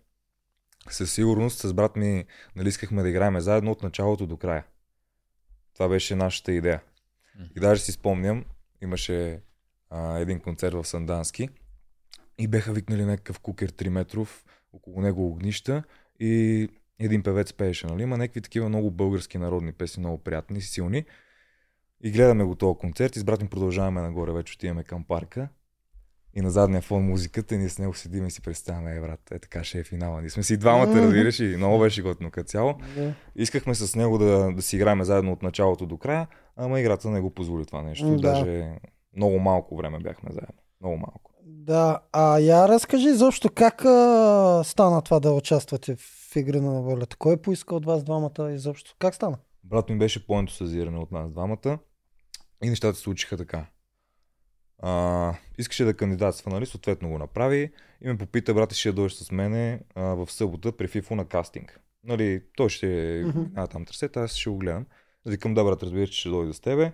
със 0.89 1.13
сигурност 1.13 1.59
с 1.59 1.73
брат 1.73 1.95
ми 1.95 2.25
нали, 2.55 2.67
искахме 2.67 3.01
да 3.01 3.09
играем 3.09 3.39
заедно 3.39 3.71
от 3.71 3.83
началото 3.83 4.27
до 4.27 4.37
края. 4.37 4.65
Това 5.73 5.89
беше 5.89 6.15
нашата 6.15 6.51
идея. 6.51 6.81
И 7.55 7.59
даже 7.59 7.81
си 7.81 7.91
спомням, 7.91 8.45
имаше 8.81 9.41
а, 9.89 10.17
един 10.19 10.39
концерт 10.39 10.75
в 10.75 10.85
Сандански 10.85 11.49
и 12.37 12.47
беха 12.47 12.73
викнали 12.73 13.05
някакъв 13.05 13.39
кукер 13.39 13.71
3 13.71 13.89
метров, 13.89 14.45
около 14.73 15.01
него 15.01 15.27
огнища 15.27 15.83
и 16.19 16.69
един 16.99 17.23
певец 17.23 17.53
пееше, 17.53 17.87
нали? 17.87 18.03
Има 18.03 18.17
някакви 18.17 18.41
такива 18.41 18.69
много 18.69 18.91
български 18.91 19.37
народни 19.37 19.71
песни, 19.71 19.99
много 20.01 20.17
приятни, 20.17 20.61
силни. 20.61 21.05
И 22.01 22.11
гледаме 22.11 22.43
го 22.43 22.55
този 22.55 22.79
концерт 22.79 23.15
и 23.15 23.19
с 23.19 23.23
брат 23.23 23.41
ми 23.41 23.47
продължаваме 23.47 24.01
нагоре, 24.01 24.31
вече 24.31 24.53
отиваме 24.53 24.83
към 24.83 25.03
парка. 25.03 25.47
И 26.33 26.41
на 26.41 26.51
задния 26.51 26.81
фон 26.81 27.03
музиката, 27.03 27.55
и 27.55 27.57
ние 27.57 27.69
с 27.69 27.79
него 27.79 27.93
седим 27.93 28.27
и 28.27 28.31
си 28.31 28.41
представяме, 28.41 28.95
е, 28.95 28.99
брат, 28.99 29.31
е 29.31 29.39
така 29.39 29.63
ще 29.63 29.79
е 29.79 29.83
финала. 29.83 30.21
Ние 30.21 30.29
сме 30.29 30.43
си 30.43 30.57
двамата, 30.57 30.87
Мгм. 30.87 30.99
разбираш, 30.99 31.39
и 31.39 31.43
много 31.57 31.79
беше 31.79 32.01
готино 32.01 32.31
като 32.31 32.47
цяло. 32.49 32.75
Искахме 33.35 33.75
с 33.75 33.95
него 33.95 34.17
да, 34.17 34.51
да 34.51 34.61
си 34.61 34.75
играем 34.75 35.03
заедно 35.03 35.31
от 35.31 35.43
началото 35.43 35.85
до 35.85 35.97
края, 35.97 36.27
ама 36.55 36.79
играта 36.79 37.09
не 37.09 37.21
го 37.21 37.29
позволи 37.29 37.65
това 37.65 37.81
нещо. 37.81 38.15
Да. 38.15 38.21
Даже 38.21 38.69
много 39.15 39.39
малко 39.39 39.75
време 39.77 39.99
бяхме 39.99 40.29
заедно. 40.31 40.61
Много 40.81 40.97
малко. 40.97 41.31
Да, 41.45 41.99
а 42.13 42.39
я 42.39 42.67
разкажи 42.67 43.07
изобщо 43.07 43.49
как 43.55 43.85
а, 43.85 44.61
стана 44.65 45.01
това 45.01 45.19
да 45.19 45.31
участвате 45.31 45.95
в 45.95 46.18
игри 46.35 46.59
на 46.59 46.81
волята? 46.81 47.17
Кой 47.17 47.41
поиска 47.41 47.75
от 47.75 47.85
вас 47.85 48.03
двамата 48.03 48.51
изобщо? 48.51 48.95
Как 48.99 49.15
стана? 49.15 49.37
Брат 49.63 49.89
ми 49.89 49.97
беше 49.97 50.27
по-ентусазиран 50.27 50.97
от 50.97 51.11
нас 51.11 51.31
двамата 51.31 51.79
и 52.63 52.69
нещата 52.69 52.95
се 52.95 53.01
случиха 53.01 53.37
така. 53.37 53.65
А, 54.81 55.33
искаше 55.57 55.83
да 55.83 55.93
кандидатства, 55.93 56.51
нали? 56.51 56.65
Съответно 56.65 57.09
го 57.09 57.17
направи 57.17 57.71
и 58.01 58.07
ме 58.07 58.17
попита, 58.17 58.53
брат, 58.53 58.73
ще 58.73 58.91
дойдеш 58.91 59.13
с 59.13 59.31
мене 59.31 59.81
а, 59.95 60.01
в 60.01 60.31
събота 60.31 60.71
при 60.71 60.87
FIFO 60.87 61.11
на 61.11 61.25
кастинг. 61.25 61.79
Нали, 62.03 62.43
той 62.55 62.69
ще 62.69 63.23
Мгм. 63.25 63.43
а, 63.55 63.67
там 63.67 63.85
трасета, 63.85 64.21
аз 64.21 64.35
ще 64.35 64.49
го 64.49 64.57
гледам. 64.57 64.85
Викам, 65.25 65.53
да, 65.53 65.63
брат, 65.63 65.83
разбира, 65.83 66.07
че 66.07 66.19
ще 66.19 66.29
дойда 66.29 66.53
с 66.53 66.59
тебе. 66.59 66.91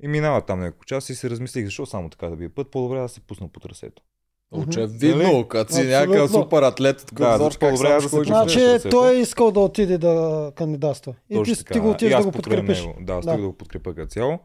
И 0.00 0.08
минава 0.08 0.46
там 0.46 0.60
няколко 0.60 0.84
часа 0.84 1.12
и 1.12 1.16
се 1.16 1.30
размислих, 1.30 1.64
защо 1.64 1.86
само 1.86 2.10
така 2.10 2.28
да 2.28 2.36
бие 2.36 2.48
път, 2.48 2.70
по-добре 2.70 2.98
да 2.98 3.08
се 3.08 3.20
пусна 3.20 3.48
по 3.48 3.60
трасето. 3.60 4.02
Очевидно, 4.54 5.32
Нали? 5.32 5.48
като 5.48 5.74
си 5.74 5.82
някакъв 5.82 6.30
супер 6.30 6.62
атлет, 6.62 7.06
Да, 7.12 7.36
взор, 7.36 7.50
как 7.50 7.60
по-добре 7.60 7.76
сам 7.76 7.96
да 7.96 8.00
ще 8.00 8.08
се 8.08 8.24
Значи 8.24 8.88
той 8.90 9.16
е 9.16 9.20
искал 9.20 9.50
да 9.50 9.60
отиде 9.60 9.98
да 9.98 10.52
кандидатства. 10.56 11.14
И 11.30 11.34
Точно 11.34 11.54
ти, 11.54 11.58
така, 11.58 11.72
ти 11.72 11.80
го 11.80 11.88
И 11.88 11.90
отидеш 11.90 12.12
да 12.12 12.18
аз 12.18 12.24
го 12.24 12.32
подкрепиш. 12.32 12.80
Него, 12.80 12.94
да, 13.00 13.22
стига 13.22 13.32
Да. 13.32 13.42
да. 13.42 13.46
го 13.46 13.52
подкрепя 13.52 13.94
като 13.94 14.10
цяло. 14.10 14.38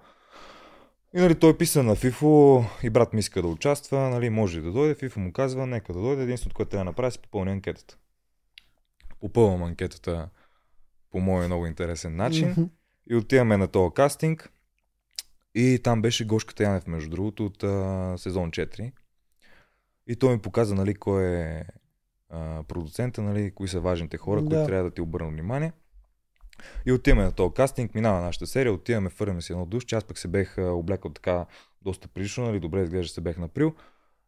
И 1.15 1.19
нали, 1.19 1.35
той 1.35 1.57
писа 1.57 1.83
на 1.83 1.95
Фифо 1.95 2.63
и 2.83 2.89
брат 2.89 3.13
ми 3.13 3.19
иска 3.19 3.41
да 3.41 3.47
участва, 3.47 3.99
нали, 4.09 4.29
може 4.29 4.61
да 4.61 4.71
дойде. 4.71 4.95
Фифо 4.95 5.19
му 5.19 5.33
казва, 5.33 5.67
нека 5.67 5.93
да 5.93 5.99
дойде. 5.99 6.23
Единственото, 6.23 6.55
което 6.55 6.69
трябва 6.69 6.85
да 6.85 6.89
направи, 6.89 7.15
е 7.15 7.21
попълни 7.21 7.51
анкетата. 7.51 7.97
Попълвам 9.21 9.63
анкетата 9.63 10.29
по 11.11 11.19
мой 11.19 11.45
много 11.45 11.67
интересен 11.67 12.15
начин. 12.15 12.49
Мгм. 12.49 12.63
И 13.11 13.15
отиваме 13.15 13.57
на 13.57 13.67
този 13.67 13.93
кастинг. 13.93 14.51
И 15.55 15.79
там 15.83 16.01
беше 16.01 16.25
Гошката 16.25 16.63
Янев, 16.63 16.87
между 16.87 17.09
другото, 17.09 17.45
от 17.45 17.63
а, 17.63 18.13
сезон 18.17 18.51
4. 18.51 18.91
И 20.09 20.15
той 20.15 20.33
ми 20.33 20.41
показа, 20.41 20.75
нали, 20.75 20.95
кой 20.95 21.25
е 21.25 21.65
а, 22.29 22.63
продуцента, 22.63 23.21
нали, 23.21 23.51
кои 23.51 23.67
са 23.67 23.79
важните 23.79 24.17
хора, 24.17 24.41
Да. 24.41 24.47
които 24.47 24.65
трябва 24.65 24.83
да 24.83 24.91
ти 24.91 25.01
обърнат 25.01 25.33
внимание. 25.33 25.71
И 26.85 26.91
отиваме 26.91 27.23
на 27.23 27.31
този 27.31 27.53
кастинг, 27.53 27.95
минава 27.95 28.21
нашата 28.21 28.47
серия, 28.47 28.73
отиваме, 28.73 29.09
фърляме 29.09 29.41
си 29.41 29.51
едно 29.51 29.65
душ, 29.65 29.93
аз 29.93 30.03
пък 30.03 30.17
се 30.17 30.27
бех 30.27 30.55
облекал 30.57 31.11
така 31.11 31.45
доста 31.81 32.07
прилично, 32.07 32.45
нали, 32.45 32.59
добре 32.59 32.81
изглежда 32.81 33.13
се 33.13 33.21
бех 33.21 33.37
наприл. 33.37 33.75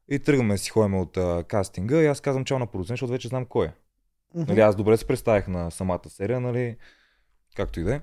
И 0.10 0.20
тръгваме 0.20 0.58
си 0.58 0.70
ходим 0.70 0.96
от 0.96 1.18
а, 1.18 1.44
кастинга 1.48 2.02
и 2.02 2.06
аз 2.06 2.22
казвам 2.22 2.46
чао 2.46 2.60
на 2.60 2.68
продуцент, 2.68 2.94
защото 2.94 3.12
вече 3.12 3.28
знам 3.28 3.46
кой 3.46 3.66
е. 3.66 3.74
Мгм. 4.36 4.46
Нали, 4.48 4.60
аз 4.60 4.76
добре 4.76 4.98
се 4.98 5.08
представих 5.08 5.48
на 5.48 5.72
самата 5.72 6.10
серия, 6.10 6.40
нали, 6.40 6.78
както 7.56 7.80
и 7.80 7.84
да 7.84 7.96
е. 7.96 8.02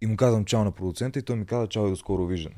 И 0.00 0.06
му 0.06 0.16
казвам 0.16 0.44
чао 0.44 0.64
на 0.64 0.72
продуцента 0.72 1.18
и 1.18 1.22
той 1.22 1.36
ми 1.36 1.46
каза 1.46 1.66
чао 1.66 1.86
и 1.86 1.90
до 1.90 1.96
скоро 1.96 2.26
виждане. 2.26 2.56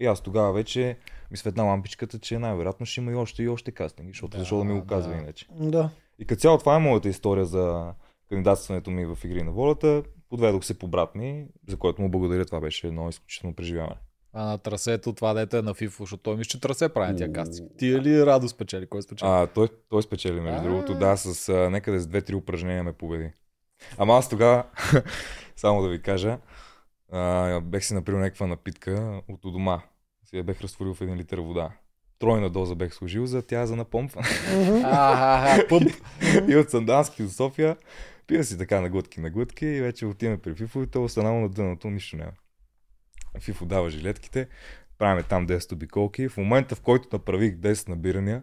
И 0.00 0.06
аз 0.06 0.20
тогава 0.20 0.52
вече 0.52 0.96
ми 1.30 1.36
светна 1.36 1.64
лампичката, 1.64 2.18
че 2.18 2.38
най-вероятно 2.38 2.86
ще 2.86 3.00
има 3.00 3.12
и 3.12 3.14
още 3.14 3.42
и 3.42 3.48
още 3.48 3.72
кастинги, 3.72 4.10
защото 4.12 4.30
Да, 4.30 4.38
защо 4.38 4.58
да 4.58 4.64
ми 4.64 4.80
го 4.80 4.86
казва 4.86 5.12
да. 5.12 5.18
иначе. 5.18 5.46
Да. 5.50 5.90
И 6.18 6.26
като 6.26 6.40
цяло 6.40 6.58
това 6.58 6.76
е 6.76 6.78
моята 6.78 7.08
история 7.08 7.44
за 7.44 7.92
кандидатстването 8.28 8.90
ми 8.90 9.06
в 9.06 9.18
Игри 9.24 9.42
на 9.42 9.50
волята. 9.52 10.02
Подведох 10.30 10.64
се 10.64 10.78
по 10.78 10.88
брат 10.88 11.14
ми, 11.14 11.46
за 11.68 11.76
което 11.76 12.02
му 12.02 12.10
благодаря. 12.10 12.44
Това 12.44 12.60
беше 12.60 12.86
едно 12.86 13.08
изключително 13.08 13.56
преживяване. 13.56 13.96
А 14.32 14.44
на 14.44 14.58
трасето 14.58 15.12
това 15.12 15.34
дете 15.34 15.58
е 15.58 15.62
на 15.62 15.74
FIFA, 15.74 15.98
защото 16.00 16.22
той 16.22 16.36
мисля, 16.36 16.48
че 16.48 16.60
трасе 16.60 16.88
прави 16.88 17.16
тя 17.16 17.32
кастинг. 17.32 17.70
Ти 17.78 17.88
е 17.94 18.00
ли 18.00 18.26
Радо 18.26 18.48
спечели? 18.48 18.86
Кой 18.86 19.02
спечели? 19.02 19.28
А, 19.32 19.46
той, 19.46 19.68
той 19.88 20.02
спечели, 20.02 20.40
между 20.40 20.60
А. 20.60 20.62
другото, 20.62 20.94
да, 20.94 21.16
с 21.16 21.48
а, 21.48 21.70
някъде 21.70 21.98
с 21.98 22.06
две-три 22.06 22.34
упражнения 22.34 22.84
ме 22.84 22.92
победи. 22.92 23.30
Ама 23.98 24.14
аз 24.14 24.28
тогава, 24.28 24.64
само 25.56 25.82
да 25.82 25.88
ви 25.88 26.02
кажа, 26.02 26.38
а, 27.12 27.60
бех 27.60 27.84
си 27.84 27.94
направил 27.94 28.20
някаква 28.20 28.46
напитка 28.46 29.22
от 29.28 29.44
у 29.44 29.50
дома. 29.50 29.82
Си 30.24 30.36
я 30.36 30.44
бех 30.44 30.60
разтворил 30.60 30.94
в 30.94 31.00
един 31.00 31.16
литър 31.16 31.38
вода. 31.38 31.70
Тройна 32.18 32.50
доза 32.50 32.74
бех 32.74 32.94
сложил 32.94 33.26
за 33.26 33.42
тя 33.42 33.66
за 33.66 33.76
напомпване. 33.76 34.28
И 36.48 36.56
от 36.56 36.70
Сандански 36.70 37.22
до 37.22 37.30
София 37.30 37.76
пия 38.26 38.44
си 38.44 38.58
така 38.58 38.80
наглътки, 38.80 39.20
наглътки 39.20 39.66
и 39.66 39.80
вече 39.80 40.06
отиваме 40.06 40.38
при 40.38 40.54
Фифо 40.54 40.82
и 40.82 40.86
то 40.86 41.04
останало 41.04 41.40
на 41.40 41.48
дъното, 41.48 41.90
нищо 41.90 42.16
няма. 42.16 42.32
Фифо 43.40 43.66
дава 43.66 43.90
жилетките, 43.90 44.48
правиме 44.98 45.22
там 45.22 45.46
10 45.46 45.72
обиколки. 45.72 46.28
В 46.28 46.36
момента, 46.36 46.74
в 46.74 46.80
който 46.80 47.08
направих 47.12 47.54
10 47.54 47.88
набирания, 47.88 48.42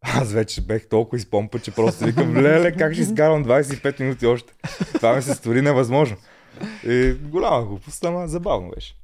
аз 0.00 0.32
вече 0.32 0.60
бех 0.60 0.88
толкова 0.88 1.18
изпомпа, 1.18 1.58
че 1.58 1.70
просто 1.70 2.04
викам, 2.04 2.36
леле, 2.36 2.72
как 2.72 2.92
ще 2.92 3.02
изкарвам 3.02 3.44
25 3.44 4.00
минути 4.00 4.26
още. 4.26 4.52
Това 4.94 5.16
ми 5.16 5.22
се 5.22 5.34
стори 5.34 5.62
невъзможно. 5.62 6.16
И 6.86 7.12
голяма 7.12 7.64
глупост, 7.64 8.04
ама 8.04 8.28
забавно 8.28 8.70
беше. 8.70 8.96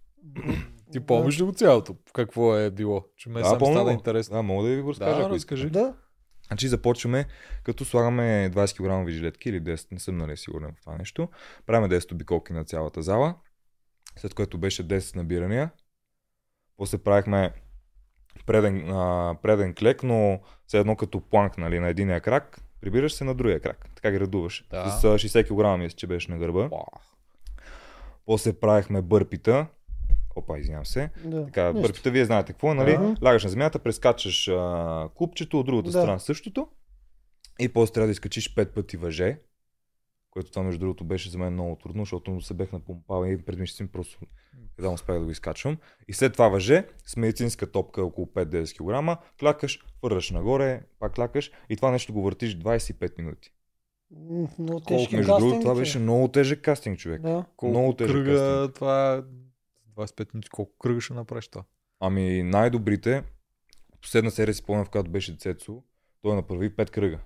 Ти 0.92 1.00
помниш 1.00 1.40
ли 1.40 1.42
го 1.42 1.52
цялото? 1.52 1.96
Какво 2.14 2.56
е 2.56 2.70
било? 2.70 3.04
Че 3.16 3.28
ме 3.28 3.44
сам 3.44 3.58
помня 3.58 3.74
стана 3.74 3.92
интересно. 3.92 4.36
Да, 4.36 4.42
мога 4.42 4.68
да 4.68 4.76
ви 4.76 4.82
го 4.82 4.90
разкажа. 4.90 5.16
Да, 5.16 5.22
ако 5.22 5.34
разкажи. 5.34 5.66
искате. 5.66 5.78
Да. 5.78 5.94
Значи 6.46 6.68
започваме, 6.68 7.26
като 7.62 7.84
слагаме 7.84 8.50
20 8.54 9.04
кг 9.04 9.10
жилетки 9.10 9.48
или 9.48 9.62
10, 9.62 9.92
не 9.92 9.98
съм 9.98 10.18
нали 10.18 10.36
сигурен 10.36 10.74
в 10.76 10.80
това 10.80 10.96
нещо. 10.96 11.28
Правиме 11.66 11.88
10 11.88 12.12
обиколки 12.12 12.52
на 12.52 12.64
цялата 12.64 13.02
зала, 13.02 13.34
след 14.16 14.34
което 14.34 14.58
беше 14.58 14.88
10 14.88 15.16
набирания. 15.16 15.70
После 16.76 16.98
правихме 16.98 17.52
преден, 18.46 18.90
а, 18.90 19.36
преден 19.42 19.74
клек, 19.74 20.02
но 20.02 20.40
все 20.66 20.78
едно 20.78 20.96
като 20.96 21.20
планк 21.20 21.58
нали, 21.58 21.78
на 21.78 21.88
единия 21.88 22.20
крак, 22.20 22.60
прибираш 22.80 23.12
се 23.12 23.24
на 23.24 23.34
другия 23.34 23.60
крак. 23.60 23.88
Така 23.94 24.10
ги 24.10 24.20
редуваш. 24.20 24.64
Да. 24.70 24.90
С 24.90 25.04
а, 25.04 25.08
60 25.08 25.44
кг 25.44 25.80
мисля, 25.80 25.96
че 25.96 26.06
беше 26.06 26.30
на 26.30 26.38
гърба. 26.38 26.68
Уау. 26.70 27.09
После 28.30 28.52
правихме 28.52 29.02
бърпита. 29.02 29.66
Опа, 30.36 30.58
извинявам 30.58 30.86
се. 30.86 31.10
да. 31.24 31.44
Така, 31.46 31.72
Нищо. 31.72 31.82
бърпите, 31.82 32.10
вие 32.10 32.24
знаете 32.24 32.52
какво, 32.52 32.74
нали? 32.74 32.90
Ага. 32.90 33.14
Лягаш 33.24 33.44
на 33.44 33.50
земята, 33.50 33.78
прескачаш 33.78 34.48
а, 34.48 35.08
купчето, 35.14 35.60
от 35.60 35.66
другата 35.66 35.90
Да. 35.90 35.98
страна 36.00 36.18
същото. 36.18 36.68
И 37.58 37.68
после 37.68 37.92
трябва 37.92 38.06
да 38.06 38.12
изкачиш 38.12 38.54
пет 38.54 38.74
пъти 38.74 38.96
въже. 38.96 39.38
Което 40.30 40.50
това, 40.50 40.62
между 40.62 40.78
другото, 40.80 41.04
беше 41.04 41.30
за 41.30 41.38
мен 41.38 41.52
много 41.52 41.76
трудно, 41.76 42.02
защото 42.02 42.40
се 42.40 42.54
бех 42.54 42.72
напомпал 42.72 43.26
и 43.26 43.42
преди 43.42 43.66
си 43.66 43.92
просто 43.92 44.18
едва 44.78 44.90
успях 44.90 45.18
да 45.18 45.24
го 45.24 45.30
изкачвам. 45.30 45.76
И 46.08 46.12
след 46.12 46.32
това 46.32 46.48
въже 46.48 46.86
с 47.06 47.16
медицинска 47.16 47.72
топка 47.72 48.04
около 48.04 48.26
5-10 48.26 49.16
кг, 49.16 49.22
клякаш, 49.40 49.78
върваш 50.02 50.30
нагоре, 50.30 50.82
пак 50.98 51.14
клякаш 51.14 51.50
и 51.68 51.76
това 51.76 51.90
нещо 51.90 52.12
го 52.12 52.22
въртиш 52.22 52.58
25 52.58 53.18
минути. 53.18 53.52
Много 54.10 54.48
Колко, 54.56 54.80
тежки 54.80 55.16
Между 55.16 55.38
другото, 55.38 55.60
това 55.60 55.74
беше 55.74 55.98
много 55.98 56.28
тежък 56.28 56.62
кастинг, 56.62 56.98
човек. 56.98 57.22
Да. 57.22 57.44
Колко 57.56 57.78
Много 57.78 57.92
тежък 57.92 58.16
кръга, 58.16 58.32
кастинг. 58.32 58.74
това 58.74 59.14
е 59.14 59.22
25 60.00 60.34
минути, 60.34 60.48
колко 60.48 60.72
кръга 60.78 61.00
ще 61.00 61.14
направиш 61.14 61.48
това? 61.48 61.64
Ами 62.00 62.42
най-добрите, 62.42 63.22
последна 64.02 64.30
серия 64.30 64.54
си 64.54 64.58
спомням, 64.58 64.84
в 64.84 64.90
която 64.90 65.10
беше 65.10 65.36
Цецо, 65.36 65.82
той 66.22 66.36
направи 66.36 66.76
5 66.76 66.90
кръга. 66.90 67.18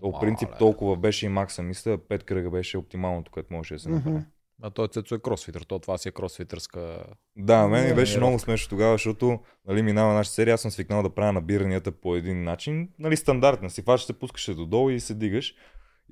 По 0.00 0.20
принцип 0.20 0.48
Мале. 0.48 0.58
толкова 0.58 0.96
беше 0.96 1.26
и 1.26 1.28
макса, 1.28 1.62
мисля, 1.62 1.98
5 1.98 2.22
кръга 2.22 2.50
беше 2.50 2.78
оптималното, 2.78 3.32
което 3.32 3.52
можеше 3.52 3.74
да 3.74 3.80
се 3.80 3.88
направи. 3.88 4.16
Мгм. 4.16 4.24
А 4.62 4.70
той 4.70 4.88
Цецо 4.88 5.14
е 5.14 5.18
кросфитър, 5.18 5.62
то 5.62 5.78
това 5.78 5.98
си 5.98 6.08
е 6.08 6.12
кросфитърска... 6.12 7.04
Да, 7.36 7.68
мен 7.68 7.88
ми 7.88 7.94
беше 7.94 8.18
много 8.18 8.38
смешно 8.38 8.68
тогава, 8.70 8.94
защото 8.94 9.40
нали, 9.68 9.82
минава 9.82 10.14
нашата 10.14 10.34
серия, 10.34 10.54
аз 10.54 10.60
съм 10.60 10.70
свикнал 10.70 11.02
да 11.02 11.10
правя 11.10 11.32
набиранията 11.32 11.92
по 11.92 12.16
един 12.16 12.44
начин, 12.44 12.88
нали, 12.98 13.16
стандартна. 13.16 13.70
Си 13.70 13.82
фаш 13.82 14.04
се 14.04 14.18
пускаше 14.18 14.54
додолу 14.54 14.90
и 14.90 15.00
се 15.00 15.14
дигаш. 15.14 15.54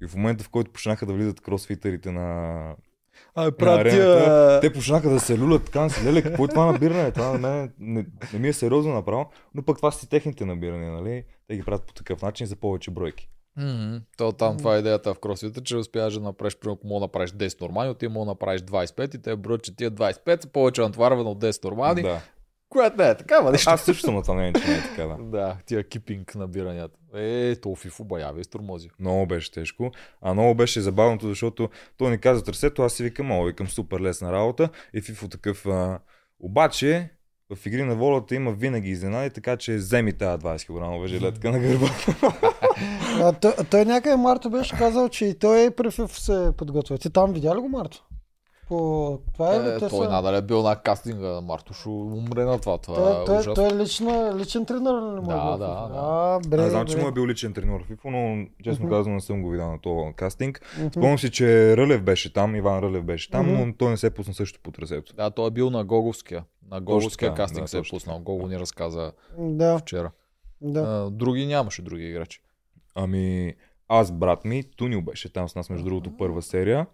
И 0.02 0.06
в 0.06 0.16
момента, 0.16 0.44
в 0.44 0.48
който 0.48 0.70
почнаха 0.70 1.06
да 1.06 1.12
влизат 1.12 1.40
кросфитърите 1.40 2.10
на... 2.10 2.74
А, 3.34 3.44
на 3.44 3.52
правя 3.52 3.80
арената, 3.80 4.58
те 4.62 4.72
почнаха 4.72 5.10
да 5.10 5.20
се 5.20 5.38
люлят 5.38 5.64
така, 5.64 5.88
си, 5.88 6.04
леле, 6.04 6.22
какво 6.22 6.44
е 6.44 6.48
това 6.48 6.72
набиране? 6.72 7.10
Това 7.10 7.32
на 7.32 7.38
мен 7.38 7.72
не, 7.78 8.06
не, 8.32 8.38
ми 8.38 8.48
е 8.48 8.52
сериозно 8.52 8.94
направо, 8.94 9.30
но 9.54 9.62
пък 9.62 9.76
това 9.76 9.90
са 9.90 10.00
си 10.00 10.08
техните 10.08 10.44
набирания, 10.44 10.92
нали? 10.92 11.24
Те 11.48 11.56
ги 11.56 11.62
правят 11.62 11.86
по 11.86 11.92
такъв 11.92 12.22
начин 12.22 12.46
за 12.46 12.56
повече 12.56 12.90
бройки. 12.90 13.30
Мгм. 13.56 13.96
То 14.16 14.32
там 14.32 14.58
това 14.58 14.76
е 14.76 14.78
идеята 14.78 15.14
в 15.14 15.18
кросфита, 15.18 15.60
че 15.60 15.76
успяваш 15.76 16.14
да 16.14 16.20
направиш, 16.20 16.56
примерно, 16.56 16.78
ако 16.78 16.86
мога 16.86 17.00
да 17.00 17.04
направиш 17.04 17.30
10 17.30 17.60
нормални, 17.60 17.94
ти 17.94 18.08
мога 18.08 18.24
да 18.24 18.30
направиш 18.30 18.60
25 18.60 19.14
и 19.14 19.22
те 19.22 19.36
броят, 19.36 19.62
че 19.62 19.76
тия 19.76 19.90
25 19.90 20.42
са 20.42 20.48
повече 20.48 20.80
натоварване 20.80 21.28
от 21.28 21.38
10 21.38 21.64
нормални, 21.64 22.02
Да. 22.02 22.20
Което 22.70 22.96
не 22.96 23.08
е 23.08 23.16
така, 23.16 23.40
ма 23.40 23.52
нищо. 23.52 23.70
Аз 23.70 23.82
също 23.82 24.02
съм 24.02 24.14
на 24.14 24.22
това 24.22 24.34
мнение, 24.34 24.52
че 24.52 24.68
не 24.68 24.76
е 24.76 24.82
така, 24.82 25.16
да. 25.20 25.56
Тия 25.66 25.88
кипинг 25.88 26.34
набиранията. 26.34 26.98
Е, 27.14 27.56
то 27.56 27.74
фифо 27.74 28.04
баяви, 28.04 28.44
стормози. 28.44 28.90
Много 29.00 29.26
беше 29.26 29.52
тежко. 29.52 29.90
А 30.22 30.32
много 30.34 30.54
беше 30.54 30.80
забавното, 30.80 31.28
защото 31.28 31.68
той 31.96 32.10
ни 32.10 32.18
каза 32.18 32.44
трасето, 32.44 32.82
аз 32.82 32.92
си 32.92 33.02
викам, 33.02 33.30
о, 33.30 33.44
викам 33.44 33.68
супер 33.68 34.00
лесна 34.00 34.32
работа. 34.32 34.68
И 34.94 35.00
Фифо 35.00 35.28
такъв. 35.28 35.66
А... 35.66 35.98
Обаче, 36.40 37.10
в 37.54 37.66
игри 37.66 37.82
на 37.82 37.94
волята 37.94 38.34
има 38.34 38.52
винаги 38.52 38.90
изненади, 38.90 39.30
така 39.30 39.56
че 39.56 39.76
вземи 39.76 40.12
тази 40.12 40.42
20 40.42 41.00
кг 41.02 41.08
жилетка 41.08 41.50
на 41.50 41.58
гърба. 41.58 41.86
А, 43.22 43.32
той, 43.32 43.52
той 43.70 43.84
някъде 43.84 44.16
Марто 44.16 44.50
беше 44.50 44.76
казал, 44.76 45.08
че 45.08 45.24
и 45.24 45.38
той 45.38 45.64
е 45.64 45.70
при 45.70 45.90
ФИФ 45.90 46.18
се 46.20 46.50
подготвя. 46.56 46.98
Ти 46.98 47.10
там 47.10 47.32
видя 47.32 47.56
ли 47.56 47.60
го 47.60 47.68
Марто? 47.68 48.04
По... 48.70 49.18
Това 49.34 49.54
е? 49.54 49.58
Е, 49.58 49.62
Те 49.62 49.78
той 49.80 49.90
са- 49.90 50.10
надали 50.10 50.36
е 50.36 50.42
бил 50.42 50.62
на 50.62 50.76
кастинга, 50.76 51.40
Марто 51.40 51.74
ще 51.74 51.88
умре 51.88 52.44
на 52.44 52.58
това. 52.58 52.78
Това 52.78 52.96
Той, 52.96 53.22
е 53.22 53.24
той, 53.24 53.34
ужасно. 53.34 53.54
той 53.54 53.68
е 53.68 53.74
лична, 53.74 54.34
личен 54.36 54.66
тренер 54.66 54.90
ли 54.92 55.20
му 55.20 55.30
е 55.30 55.34
Да, 55.34 55.42
бил 55.42 55.52
в 55.52 55.58
да, 55.58 55.66
да. 55.66 55.90
А, 55.94 56.40
бре, 56.40 56.62
Аз 56.62 56.70
знам, 56.70 56.86
че 56.86 56.96
му 56.96 57.08
е 57.08 57.12
бил 57.12 57.26
личен 57.26 57.52
треньор 57.52 57.80
в 57.80 57.88
FIFA, 57.88 58.04
но 58.06 58.46
честно 58.64 58.86
Мгм. 58.86 58.94
казвам 58.94 59.14
не 59.14 59.20
съм 59.20 59.42
го 59.42 59.50
видял 59.50 59.70
на 59.70 59.80
този 59.80 60.14
кастинг. 60.14 60.60
Мгм. 60.78 60.88
Спомням 60.88 61.18
си, 61.18 61.30
че 61.30 61.76
Рълев 61.76 62.02
беше 62.02 62.32
там, 62.32 62.56
Иван 62.56 62.78
Рълев 62.78 63.04
беше 63.04 63.30
там, 63.30 63.46
Мгм. 63.46 63.66
но 63.66 63.74
той 63.74 63.90
не 63.90 63.96
се 63.96 64.10
пусна 64.10 64.34
също 64.34 64.60
по 64.62 64.70
трасето. 64.70 65.14
Да, 65.14 65.30
той 65.30 65.46
е 65.46 65.50
бил 65.50 65.70
на 65.70 65.84
Гоговския. 65.84 66.44
На 66.70 66.80
Гоговския 66.80 67.28
така, 67.28 67.42
кастинг 67.42 67.62
да, 67.62 67.68
се 67.68 67.76
е 67.76 67.80
точно 67.80 67.96
пуснал. 67.96 68.18
Гого 68.18 68.46
ни 68.46 68.58
разказа 68.58 69.12
Да, 69.38 69.78
вчера. 69.78 70.10
да. 70.60 70.80
А, 70.80 71.10
други 71.10 71.46
нямаше 71.46 71.82
други 71.82 72.04
играчи. 72.04 72.40
Ами, 72.94 73.54
аз, 73.88 74.12
брат 74.12 74.44
ми, 74.44 74.64
Тунил 74.76 75.02
беше 75.02 75.32
там 75.32 75.48
с 75.48 75.54
нас, 75.54 75.70
между 75.70 75.84
другото, 75.84 76.16
първа 76.16 76.42
серия. 76.42 76.86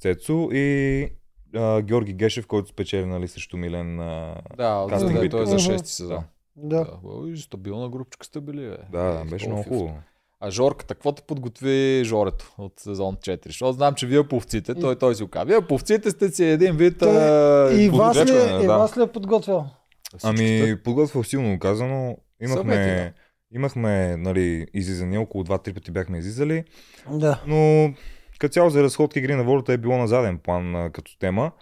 Цецо 0.00 0.48
и 0.52 1.08
а, 1.54 1.82
Георги 1.82 2.12
Гешев, 2.12 2.46
който 2.46 2.68
спечели 2.68 3.06
нали, 3.06 3.28
срещу 3.28 3.56
Милен. 3.56 4.00
А... 4.00 4.34
Да, 4.56 4.86
Кастинг 4.88 5.12
да, 5.12 5.28
той 5.28 5.42
е 5.42 5.46
за 5.46 5.54
Мгм. 5.54 5.62
6 5.78 5.84
сезон. 5.84 6.24
да. 6.56 6.76
Да. 6.76 6.90
Ой, 7.04 7.36
стабилна 7.36 7.88
групчка 7.88 8.26
сте 8.26 8.40
били, 8.40 8.60
бе. 8.60 8.76
Да, 8.92 9.02
да, 9.04 9.20
Е, 9.20 9.24
беше 9.24 9.48
много 9.48 9.62
хубаво. 9.62 9.98
А 10.40 10.50
Жорката, 10.50 10.94
какво 10.94 11.12
те 11.12 11.22
подготви 11.22 12.02
Жорето 12.04 12.54
от 12.58 12.80
сезон 12.80 13.16
4? 13.16 13.46
Защото 13.46 13.72
знам, 13.72 13.94
че 13.94 14.06
вие 14.06 14.28
повците, 14.28 14.74
той, 14.74 14.96
той 14.96 15.14
си 15.14 15.22
го 15.22 15.28
казва. 15.28 15.44
Вие 15.46 15.60
повците 15.60 16.10
сте 16.10 16.28
си 16.28 16.44
един 16.44 16.76
вид... 16.76 16.98
Той- 16.98 17.74
И 17.74 17.88
вас 17.88 18.16
ли, 18.16 18.20
подготвяне, 18.20 18.62
и 18.64 18.66
да. 18.66 18.78
вас 18.78 18.98
ли 18.98 19.02
е 19.02 19.06
подготвял? 19.06 19.66
всичките. 20.08 20.60
Ами, 20.62 20.76
подготвил 20.76 21.24
силно 21.24 21.58
казано. 21.58 22.16
Имахме, 22.40 22.74
Съвети, 22.74 23.12
имахме 23.54 24.16
нали, 24.16 24.66
излизания, 24.74 25.20
около 25.20 25.44
2-3 25.44 25.74
пъти 25.74 25.90
бяхме 25.90 26.18
излизали, 26.18 26.64
Да. 27.10 27.42
но 27.46 27.92
като 28.38 28.52
цяло 28.52 28.70
за 28.70 28.82
разходки 28.82 29.18
игри 29.18 29.34
на 29.34 29.44
волята 29.44 29.72
е 29.72 29.78
било 29.78 29.96
на 29.96 30.08
заден 30.08 30.38
план 30.38 30.76
а, 30.76 30.90
като 30.90 31.18
тема. 31.18 31.52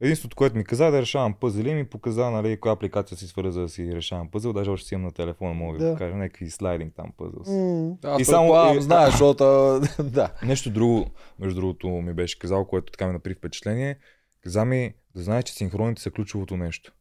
Единството, 0.00 0.36
което 0.36 0.56
ми 0.56 0.64
каза 0.64 0.86
е 0.86 0.90
да 0.90 1.00
решавам 1.00 1.34
пъзели 1.34 1.70
и 1.70 1.74
ми 1.74 1.84
показа 1.84 2.30
нали, 2.30 2.60
коя 2.60 2.72
апликация 2.72 3.18
си 3.18 3.26
свърза 3.26 3.60
да 3.60 3.68
си 3.68 3.92
решавам 3.94 4.30
пъзел. 4.30 4.52
Даже 4.52 4.70
още 4.70 4.88
си 4.88 4.94
имам 4.94 5.04
на 5.04 5.12
телефона, 5.12 5.54
мога 5.54 5.72
да 5.72 5.84
ви 5.84 5.90
Да. 5.90 5.94
покажа 5.94 6.16
някакви 6.16 6.50
слайдинг 6.50 6.94
там 6.96 7.12
пъзел. 7.16 7.40
И 8.18 8.20
и 8.20 8.24
само- 8.24 8.74
и- 8.74 8.82
знаеш, 8.82 9.10
защото... 9.10 9.44
да. 10.02 10.32
Нещо 10.44 10.70
друго, 10.70 11.10
между 11.38 11.60
другото, 11.60 11.88
ми 11.88 12.12
беше 12.12 12.38
казал, 12.38 12.64
което 12.64 12.92
така 12.92 13.06
ми 13.06 13.12
направи 13.12 13.34
впечатление. 13.34 13.98
Каза 14.42 14.64
ми 14.64 14.94
да 15.14 15.22
знаеш, 15.22 15.44
че 15.44 15.52
синхроните 15.52 16.02
са 16.02 16.10
ключовото 16.10 16.56
нещо. 16.56 16.92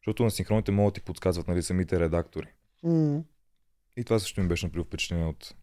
Защото 0.00 0.24
на 0.24 0.30
синхроните 0.30 0.72
могат 0.72 0.94
да 0.94 1.00
ти 1.00 1.04
подсказват 1.04 1.48
нали, 1.48 1.62
самите 1.62 2.00
редактори. 2.00 2.46
м. 2.82 3.20
И 3.96 4.04
това 4.04 4.18
също 4.18 4.40
ми 4.40 4.48
беше 4.48 4.66
направило 4.66 4.84
впечатление 4.84 5.26
от 5.26 5.54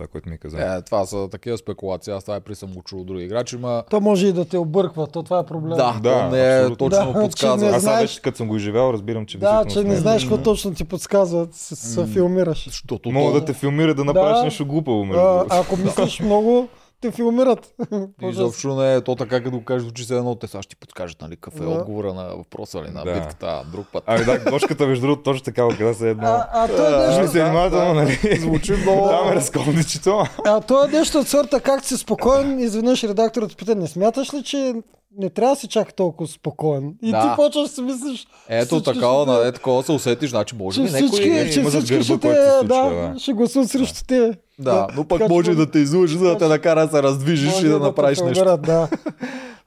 това, 0.00 0.08
което 0.12 0.28
ми 0.28 0.38
каза. 0.38 0.58
Е, 0.58 0.82
това 0.82 1.06
са 1.06 1.28
такива 1.30 1.58
спекулации. 1.58 2.12
Аз 2.12 2.24
това 2.24 2.36
е 2.36 2.40
при 2.40 2.54
съм 2.54 2.72
го 2.72 2.82
чул 2.82 3.04
други 3.04 3.24
играчи, 3.24 3.56
ма... 3.56 3.82
То 3.90 4.00
може 4.00 4.26
и 4.26 4.32
да 4.32 4.44
те 4.44 4.58
обърква, 4.58 5.06
то 5.06 5.22
това 5.22 5.38
е 5.38 5.46
проблем. 5.46 5.76
Да, 5.76 6.00
Да, 6.02 6.28
то 6.28 6.36
не 6.36 6.58
е 6.58 6.76
точно 6.76 7.12
Да, 7.12 7.20
подсказва. 7.20 7.68
Аз 7.68 7.82
знаеш- 7.82 8.00
вече, 8.00 8.22
като 8.22 8.36
съм 8.36 8.48
го 8.48 8.56
изживял, 8.56 8.92
разбирам, 8.92 9.26
че 9.26 9.38
Да, 9.38 9.64
че 9.70 9.84
не 9.84 9.96
знаеш 9.96 10.22
какво 10.22 10.38
точно 10.38 10.74
ти 10.74 10.84
подсказват, 10.84 11.54
се, 11.54 12.06
филмираш. 12.06 12.64
Защото 12.68 13.10
Мога 13.10 13.40
да 13.40 13.44
те 13.44 13.52
филмира 13.52 13.94
да 13.94 14.04
направиш 14.04 14.42
нещо 14.42 14.66
глупаво, 14.66 15.06
ако 15.50 15.76
мислиш 15.76 16.20
много, 16.20 16.68
те 17.00 17.10
филмират. 17.10 17.74
Изобщо 18.22 18.74
не 18.74 18.94
е 18.94 19.00
то 19.00 19.16
така, 19.16 19.42
като 19.42 19.60
кажеш, 19.60 19.82
звучи 19.82 20.04
се 20.04 20.16
едно, 20.16 20.34
те 20.34 20.46
сега 20.46 20.62
ще 20.62 20.70
ти 20.70 20.76
подскажат, 20.76 21.20
нали, 21.20 21.36
какъв 21.36 21.60
е 21.60 21.64
Да. 21.64 21.70
отговора 21.70 22.14
на 22.14 22.24
въпроса, 22.24 22.82
ли, 22.82 22.90
на 22.90 23.04
Да. 23.04 23.12
битката, 23.14 23.62
друг 23.72 23.86
път. 23.92 24.04
Ами 24.06 24.24
да, 24.24 24.44
кошката 24.44 24.86
между 24.86 25.02
другото 25.02 25.22
точно 25.22 25.44
така 25.44 25.66
гледа 25.66 25.94
се 25.94 26.10
едно. 26.10 26.26
А, 26.26 26.48
а 26.52 26.68
то 26.68 26.86
е 26.86 26.90
Да, 26.90 27.06
нещо, 27.08 27.32
се 27.32 27.44
внимателно, 27.44 27.94
нали? 27.94 28.18
Звучи 28.40 28.72
много. 28.72 29.08
Там 29.08 29.28
е 29.28 29.34
разковничето. 29.34 30.24
а 30.46 30.60
то 30.60 30.84
е 30.84 30.88
нещо 30.88 31.18
от 31.18 31.28
сорта, 31.28 31.60
как 31.60 31.84
си 31.84 31.96
спокоен, 31.96 32.60
изведнъж 32.60 33.04
редакторът 33.04 33.56
пита, 33.56 33.74
не 33.74 33.86
смяташ 33.86 34.34
ли, 34.34 34.42
че 34.42 34.74
не 35.18 35.30
трябва 35.30 35.54
да 35.54 35.60
си 35.60 35.68
чака 35.68 35.92
толкова 35.92 36.28
спокоен? 36.28 36.94
И 37.02 37.10
Да. 37.10 37.22
ти 37.22 37.36
почваш 37.36 37.68
да 37.68 37.74
си 37.74 37.82
мислиш, 37.82 38.26
Ето 38.48 38.82
такава, 38.82 39.24
ще 39.24 39.32
да, 39.32 39.48
е 39.48 39.52
такова 39.52 39.82
се 39.82 39.92
усетиш, 39.92 40.30
значи 40.30 40.54
може 40.56 40.82
би 40.82 40.90
някой... 40.90 41.18
че 41.18 41.60
има 41.60 41.70
всички 41.70 41.94
гърба, 41.94 42.04
ще 42.04 42.14
те, 42.14 42.20
което 42.20 42.42
се 42.42 42.58
случва, 42.58 42.64
да, 42.64 43.12
да. 43.12 43.18
ще 43.18 43.32
гласуват 43.32 43.70
срещу 43.70 44.04
те. 44.06 44.32
Да, 44.58 44.86
но 44.96 45.04
пък 45.04 45.18
Така 45.18 45.28
че 45.28 45.34
може 45.34 45.54
да 45.54 45.70
те 45.70 45.78
излъжи, 45.78 46.18
за 46.18 46.24
да 46.24 46.38
те 46.38 46.48
накара 46.48 46.86
да 46.86 46.92
се 46.96 47.02
раздвижиш 47.02 47.62
и 47.62 47.68
да 47.68 47.78
направиш 47.78 48.18
те 48.18 48.24
нещо. 48.24 48.44
Да. 48.62 48.88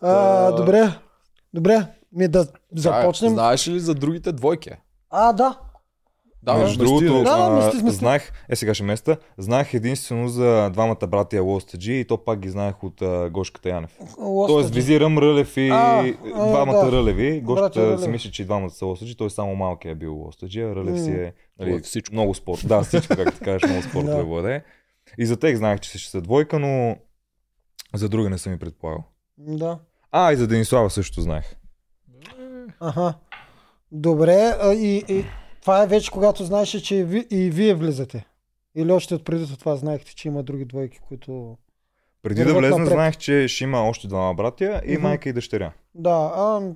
А, 0.01 0.51
добре, 0.51 0.91
добре, 1.53 1.85
ми 2.13 2.27
да 2.27 2.47
започнем. 2.75 3.31
Да, 3.31 3.33
знаеш 3.33 3.67
ли 3.67 3.79
за 3.79 3.93
другите 3.93 4.31
двойки? 4.31 4.69
А, 5.09 5.33
да. 5.33 5.57
Да, 6.45 6.57
Между 6.57 6.85
другото. 6.85 7.23
Да, 7.23 7.29
а, 7.29 7.75
мисли. 7.75 7.91
знаех, 7.91 8.31
е 8.49 8.55
сега 8.55 8.73
ще 8.73 8.83
места, 8.83 9.17
знаех 9.37 9.73
единствено 9.73 10.27
за 10.27 10.69
двамата 10.73 11.07
братия 11.07 11.43
Лостаджи 11.43 11.93
и 11.93 12.05
то 12.05 12.17
пак 12.17 12.39
ги 12.39 12.49
знаех 12.49 12.83
от 12.83 13.01
а, 13.01 13.29
Гошката 13.29 13.69
Янев. 13.69 13.97
Тоест 14.47 14.69
визирам 14.69 15.17
Рълев 15.17 15.57
и 15.57 15.69
А, 15.69 16.05
а, 16.35 16.47
двамата 16.49 16.85
да. 16.85 16.91
Рълеви. 16.91 17.41
Гошката 17.41 17.99
си 17.99 18.09
мисли, 18.09 18.31
че 18.31 18.41
и 18.41 18.45
двамата 18.45 18.69
са 18.69 18.85
Лостаджи, 18.85 19.17
той 19.17 19.29
само 19.29 19.55
малкият 19.55 19.95
е 19.95 19.99
бил 19.99 20.15
Лостаджи, 20.15 20.61
а 20.61 20.75
Рълев 20.75 21.01
си 21.01 21.11
е 21.11 21.33
е 21.59 21.65
нали, 21.65 21.79
всичко. 21.81 22.13
много 22.13 22.33
спорт. 22.33 22.61
Да, 22.67 22.81
всичко, 22.81 23.15
както 23.15 23.39
кажеш, 23.43 23.69
много 23.69 23.83
спорт 23.83 24.05
Да. 24.05 24.23
владее. 24.23 24.63
И 25.17 25.25
за 25.25 25.37
тех 25.37 25.57
знаех, 25.57 25.79
че 25.79 25.99
ще 25.99 26.11
са 26.11 26.21
двойка, 26.21 26.59
но 26.59 26.95
за 27.93 28.09
друга 28.09 28.29
не 28.29 28.37
съм 28.37 28.53
и 28.53 28.59
предполагал. 28.59 29.03
Да. 29.37 29.79
А, 30.11 30.33
и 30.33 30.35
за 30.35 30.47
Денислава 30.47 30.89
също 30.89 31.21
знаех. 31.21 31.55
Аха. 32.79 33.13
Добре, 33.91 34.53
а, 34.61 34.73
и, 34.73 35.03
и 35.09 35.25
това 35.63 35.83
е 35.83 35.87
вече 35.87 36.11
когато 36.11 36.43
знаеш, 36.43 36.69
че 36.69 36.95
и, 36.95 37.03
ви, 37.03 37.27
и 37.31 37.49
вие 37.49 37.73
влизате. 37.73 38.25
Или 38.75 38.91
още 38.91 39.15
от 39.15 39.25
преди 39.25 39.57
това 39.57 39.75
знаехте, 39.75 40.15
че 40.15 40.27
има 40.27 40.43
други 40.43 40.65
двойки, 40.65 40.99
които... 41.07 41.57
Преди 42.21 42.43
да 42.43 42.53
влезна, 42.53 42.77
напред. 42.77 42.93
знаех, 42.93 43.17
че 43.17 43.47
ще 43.47 43.63
има 43.63 43.81
още 43.89 44.07
двама 44.07 44.33
братя 44.33 44.81
и 44.85 44.93
Мгм. 44.93 45.01
майка 45.01 45.29
и 45.29 45.33
дъщеря. 45.33 45.73
Да, 45.95 46.31
а, 46.35 46.73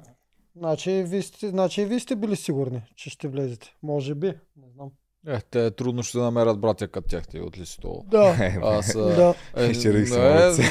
значи, 0.56 1.04
вие 1.08 1.22
сте, 1.22 1.50
значи 1.50 1.82
и 1.82 1.86
вие 1.86 2.00
сте 2.00 2.16
били 2.16 2.36
сигурни, 2.36 2.82
че 2.96 3.10
ще 3.10 3.28
влезете. 3.28 3.76
Може 3.84 4.16
би, 4.16 4.28
не 4.28 4.70
знам. 4.74 4.92
Е, 5.28 5.42
те 5.52 5.72
трудно 5.72 6.04
ще 6.04 6.18
намерят 6.18 6.60
братя 6.60 6.88
като 6.88 7.08
тях, 7.08 7.28
ти 7.28 7.40
от 7.40 7.58
ли 7.58 7.66
си 7.66 7.78
то. 7.82 8.04
Да, 8.08 8.36
Е, 8.40 8.60
Аз... 8.64 8.96
а, 8.96 9.00
да. 9.00 9.34
Е, 9.56 9.74
се 9.74 9.90
не, 9.90 10.00
на 10.00 10.50
улица. 10.50 10.62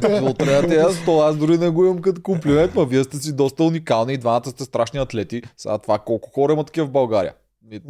какво 0.00 0.34
трябва 0.34 0.68
да 0.68 0.74
аз, 0.74 1.04
то 1.04 1.20
аз 1.20 1.36
дори 1.36 1.58
не 1.58 1.68
го 1.68 1.84
имам 1.84 1.98
като 1.98 2.22
комплимент, 2.22 2.74
ма 2.74 2.84
вие 2.84 3.04
сте 3.04 3.16
си 3.16 3.32
доста 3.32 3.64
уникални 3.64 4.12
и 4.12 4.18
двамата 4.18 4.44
сте 4.46 4.64
страшни 4.64 5.00
атлети. 5.00 5.42
Сега 5.56 5.78
това 5.78 5.98
колко 5.98 6.30
хора 6.30 6.52
има 6.52 6.64
такива 6.64 6.86
в 6.86 6.90
България? 6.90 7.34
И, 7.70 7.80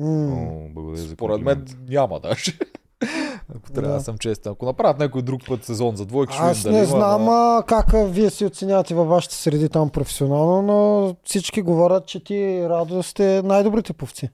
според 1.12 1.40
мен 1.40 1.64
няма 1.88 2.20
даже. 2.20 2.59
Ако 3.57 3.72
трябва 3.72 3.90
да. 3.90 3.98
Да. 3.98 4.04
съм 4.04 4.18
честен. 4.18 4.52
Ако 4.52 4.66
направят 4.66 4.98
някой 4.98 5.22
друг 5.22 5.46
път 5.46 5.64
сезон 5.64 5.96
за 5.96 6.07
двойки, 6.07 6.35
ще 6.35 6.42
Аз 6.42 6.62
дали 6.62 6.74
не 6.74 6.78
има, 6.78 6.87
знам 6.87 7.28
а, 7.28 7.62
как 7.66 7.87
вие 7.94 8.30
си 8.30 8.44
оценявате 8.44 8.94
във 8.94 9.09
вашите 9.09 9.35
среди 9.35 9.68
там 9.68 9.90
професионално, 9.90 10.62
но 10.62 11.16
всички 11.24 11.62
говорят, 11.62 12.07
че 12.07 12.24
ти 12.24 12.66
Радо 12.68 13.02
сте 13.02 13.42
най-добрите 13.44 13.92
повци. 13.92 14.30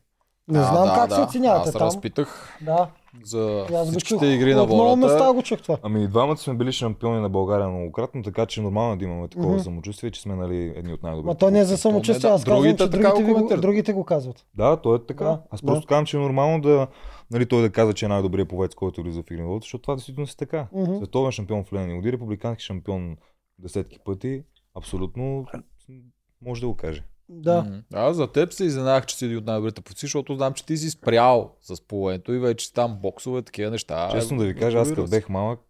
Не 0.49 0.59
А, 0.59 0.63
знам 0.65 0.85
да, 0.85 0.95
как 0.95 1.09
да. 1.09 1.15
се 1.15 1.21
оценявате 1.21 1.69
Аз 1.69 1.73
там. 1.73 1.83
разпитах 1.83 2.59
Да, 2.61 2.89
за 3.25 3.67
аз 3.75 3.89
всичките 3.89 4.15
чух. 4.17 4.25
игри 4.25 4.55
на 4.55 4.63
От 4.63 4.69
много 4.69 4.97
места 4.97 5.15
волята. 5.15 5.33
го 5.33 5.43
чух 5.43 5.63
това. 5.63 5.79
Ами 5.83 6.05
и 6.05 6.09
двамата 6.09 6.37
сме 6.37 6.55
били 6.55 6.73
шампиони 6.73 7.21
на 7.21 7.29
България 7.29 7.69
многократно, 7.69 8.23
така 8.23 8.47
че 8.47 8.63
нормално 8.63 8.93
е 8.93 8.97
да 8.97 9.05
имаме 9.05 9.29
такова 9.29 9.49
Мгм. 9.49 9.59
самочувствие, 9.59 10.11
че 10.11 10.21
сме 10.21 10.35
нали, 10.35 10.73
едни 10.77 10.93
от 10.93 11.03
най-добрите. 11.03 11.27
Ма 11.27 11.35
то 11.37 11.51
не 11.51 11.59
е 11.59 11.65
за 11.65 11.77
самочувствие, 11.77 12.31
аз 12.31 12.45
казвам, 12.45 12.59
Другите 12.59 12.85
че 12.85 12.89
другите, 12.91 13.23
го- 13.25 13.57
другите 13.57 13.93
го 13.93 14.05
казват. 14.05 14.47
Да, 14.55 14.77
то 14.77 14.95
е 14.95 15.07
така. 15.07 15.25
Да, 15.25 15.41
Аз 15.51 15.63
просто 15.63 15.81
да. 15.81 15.87
казвам, 15.87 16.07
че 16.07 16.17
е 16.17 16.21
нормално 16.21 16.61
да 16.61 16.87
нали, 17.31 17.47
той 17.47 17.63
да 17.63 17.71
казва, 17.71 17.95
че 17.95 18.05
е 18.05 18.09
най-добрият 18.09 18.49
повец, 18.49 18.75
който 18.75 19.03
влиза 19.03 19.23
в 19.23 19.31
игри 19.31 19.41
на 19.41 19.47
волята, 19.47 19.65
защото 19.65 19.83
това 19.83 19.95
действително 19.95 20.27
си 20.27 20.37
така. 20.37 20.67
Мгм. 20.73 20.97
Световен 20.97 21.33
шампион 21.33 21.65
в 21.65 21.73
Ленин, 21.73 21.99
Уди, 21.99 22.13
републикански 22.13 22.65
шампион 22.65 23.17
десетки 23.59 23.99
пъти, 24.05 24.43
абсолютно 24.77 25.45
може 26.43 26.61
да 26.61 26.67
го 26.67 26.77
каже. 26.77 27.05
Да. 27.31 27.63
М. 27.63 27.83
Аз 27.93 28.17
за 28.17 28.33
теб 28.33 28.53
се 28.53 28.65
изненах, 28.65 29.07
че 29.07 29.17
си 29.17 29.25
един 29.25 29.39
от 29.39 29.47
най-добрите 29.47 29.81
повци, 29.81 30.07
защото 30.07 30.35
знам, 30.35 30.55
че 30.55 30.67
ти 30.67 30.77
си 30.77 30.91
спрял 30.91 31.57
с 31.63 31.87
плуването 31.87 32.33
и 32.33 32.39
вече 32.39 32.73
там 32.73 32.99
боксове, 33.03 33.43
такива 33.43 33.71
неща. 33.71 34.09
Честно 34.13 34.39
да 34.39 34.45
ви 34.45 34.55
кажа, 34.55 34.79
аз 34.79 34.89
като 34.89 35.07
бех 35.07 35.29
малък, 35.29 35.61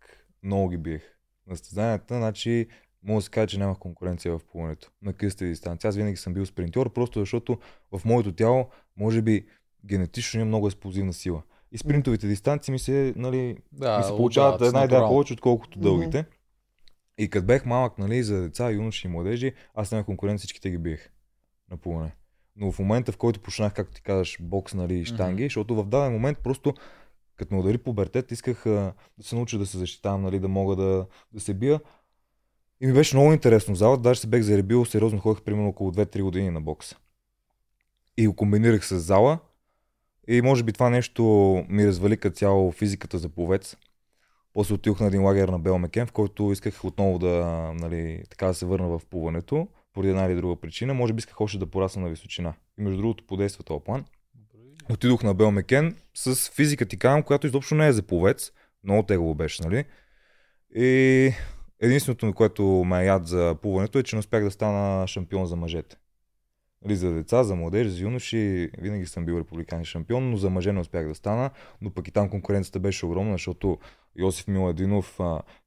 много 0.43 0.69
ги 0.69 0.77
биех. 0.77 1.03
На 1.47 1.57
състезанията, 1.57 2.17
значи, 2.17 2.67
мога 3.03 3.19
да 3.19 3.23
се 3.23 3.31
каже, 3.31 3.47
че 3.47 3.59
нямах 3.59 3.79
конкуренция 3.79 4.39
в 4.39 4.45
плуването 4.53 4.91
на 5.03 5.13
къста 5.13 5.45
дистанция. 5.45 5.89
Аз 5.89 5.97
винаги 5.97 6.17
съм 6.17 6.35
бил 6.35 6.47
спринтьор, 6.47 6.93
просто 6.93 7.21
защото 7.21 7.59
в 7.93 8.05
моето 8.05 8.33
тяло, 8.33 8.69
може 8.97 9.23
би, 9.23 9.47
генетично 9.85 10.41
има 10.41 10.49
много 10.49 10.67
експлозивна 10.67 11.13
сила. 11.13 11.43
И 11.73 11.79
спринтовите 11.79 12.27
дистанции 12.27 12.73
ми 12.73 12.79
се, 12.79 13.15
нали, 13.17 13.57
Да, 13.73 13.99
ми 13.99 14.05
се 14.05 14.11
получават 14.11 14.55
отдават 14.55 14.75
една 14.75 14.85
идея 14.85 15.09
повече, 15.09 15.33
отколкото 15.33 15.79
дългите. 15.79 16.25
И 17.19 17.29
като 17.31 17.47
бех 17.47 17.67
малък, 17.67 17.99
нали, 17.99 18.23
за 18.23 18.41
деца, 18.41 18.71
юноши 18.71 19.07
и 19.07 19.11
младежи, 19.11 19.53
аз 19.75 19.93
нямах 19.93 20.07
конкуренция, 20.07 20.39
всичките 20.39 20.71
ги 20.71 20.79
биех 20.79 21.11
на 21.71 21.77
плуване. 21.77 22.13
Но 22.57 22.73
в 22.73 22.79
момента, 22.79 23.13
в 23.13 23.17
който 23.17 23.41
почнах, 23.41 23.75
както 23.75 23.95
ти 23.95 24.03
казваш, 24.03 24.39
бокс, 24.41 24.75
нали, 24.75 24.95
и 24.95 25.05
штанги, 25.05 25.43
Мгм. 25.43 25.47
защото 25.47 25.75
в 25.75 25.87
даден 25.87 26.13
момент 26.13 26.39
просто, 26.39 26.75
като 27.37 27.55
ме 27.55 27.61
удари 27.61 27.79
пубертет, 27.79 28.33
исках 28.33 28.67
а, 28.67 28.93
да 29.19 29.25
се 29.25 29.35
науча 29.35 29.59
да 29.59 29.67
се 29.67 29.79
защитавам, 29.79 30.23
нали, 30.23 30.39
да 30.39 30.49
мога 30.49 30.77
да, 30.77 31.07
да 31.33 31.41
се 31.41 31.55
бия. 31.55 31.81
И 32.81 32.87
ми 32.87 32.93
беше 32.93 33.17
много 33.17 33.33
интересно 33.33 33.75
залата, 33.75 34.03
даже 34.03 34.21
се 34.21 34.27
бех 34.27 34.43
заребил, 34.43 34.85
сериозно 34.85 35.19
ходих 35.19 35.43
примерно 35.43 35.69
около 35.69 35.93
2-3 35.93 36.23
години 36.23 36.51
на 36.51 36.61
бокса. 36.61 36.97
И 38.17 38.27
го 38.27 38.37
комбинирах 38.37 38.87
с 38.87 38.99
зала. 38.99 39.39
И 40.29 40.43
може 40.43 40.63
би 40.63 40.73
това 40.73 40.91
нещо 40.91 41.23
ми 41.69 41.87
развали 41.87 42.17
като 42.17 42.37
цяло 42.37 42.73
физиката 42.73 43.19
за 43.19 43.29
пловец. 43.29 43.77
После 44.55 44.75
отидох 44.75 45.01
на 45.01 45.07
един 45.07 45.23
лагер 45.23 45.49
на 45.49 45.59
Белмекен, 45.59 46.07
в 46.07 46.13
който 46.13 46.53
исках 46.53 46.85
отново 46.85 47.19
да, 47.19 47.73
нали, 47.75 48.25
така 48.31 48.47
да 48.47 48.55
се 48.55 48.67
върна 48.67 48.89
в 48.89 49.01
плуването, 49.11 49.69
поради 49.93 50.11
една 50.11 50.25
или 50.25 50.35
друга 50.35 50.57
причина. 50.61 50.95
Може 50.95 51.13
би 51.13 51.19
исках 51.19 51.41
още 51.41 51.59
да 51.59 51.67
порасна 51.67 52.03
на 52.03 52.09
височина. 52.09 52.55
И 52.79 52.83
между 52.83 52.99
другото 52.99 53.27
подейства 53.27 53.65
този 53.65 53.85
план. 53.85 54.05
Отидох 54.91 55.23
на 55.23 55.35
Белмекен 55.35 55.97
с 56.15 56.51
физика 56.51 56.87
ти 56.87 56.99
казвам, 56.99 57.23
която 57.23 57.47
изобщо 57.47 57.75
не 57.75 57.87
е 57.87 57.93
за 57.93 58.03
пловец. 58.03 58.53
Много 58.85 59.03
тегло 59.03 59.35
беше, 59.35 59.63
нали? 59.63 59.85
И 60.75 61.33
единственото, 61.81 62.33
което 62.35 62.63
ме 62.63 63.05
яд 63.05 63.27
за 63.27 63.57
плуването 63.63 63.99
е, 63.99 64.03
че 64.03 64.17
не 64.17 64.21
успях 64.21 64.45
да 64.45 64.51
стана 64.51 65.07
шампион 65.09 65.47
за 65.47 65.57
мъжете. 65.57 65.97
Нали, 66.85 66.97
за 66.97 67.13
деца, 67.13 67.45
за 67.45 67.57
младежи, 67.57 67.91
за 67.91 68.03
юноши, 68.03 68.71
винаги 68.79 69.07
съм 69.07 69.27
бил 69.27 69.39
републикански 69.39 69.91
шампион, 69.91 70.31
но 70.31 70.37
за 70.37 70.51
мъже 70.51 70.73
не 70.73 70.81
успях 70.81 71.09
да 71.09 71.15
стана, 71.15 71.51
но 71.81 71.91
пък 71.91 72.09
и 72.09 72.11
там 72.11 72.31
конкуренцията 72.31 72.81
беше 72.81 73.07
огромна, 73.07 73.33
защото 73.33 73.79
Йосиф 74.17 74.49
Миладинов, 74.49 75.19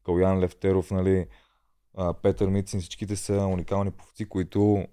Калян 0.05 0.39
Левтеров, 0.39 0.91
нали, 0.91 1.25
а, 1.97 2.13
Петър 2.13 2.47
Мицин, 2.47 2.79
всичките 2.81 3.15
са 3.15 3.33
уникални 3.33 3.91
повци, 3.91 4.25
които 4.25 4.85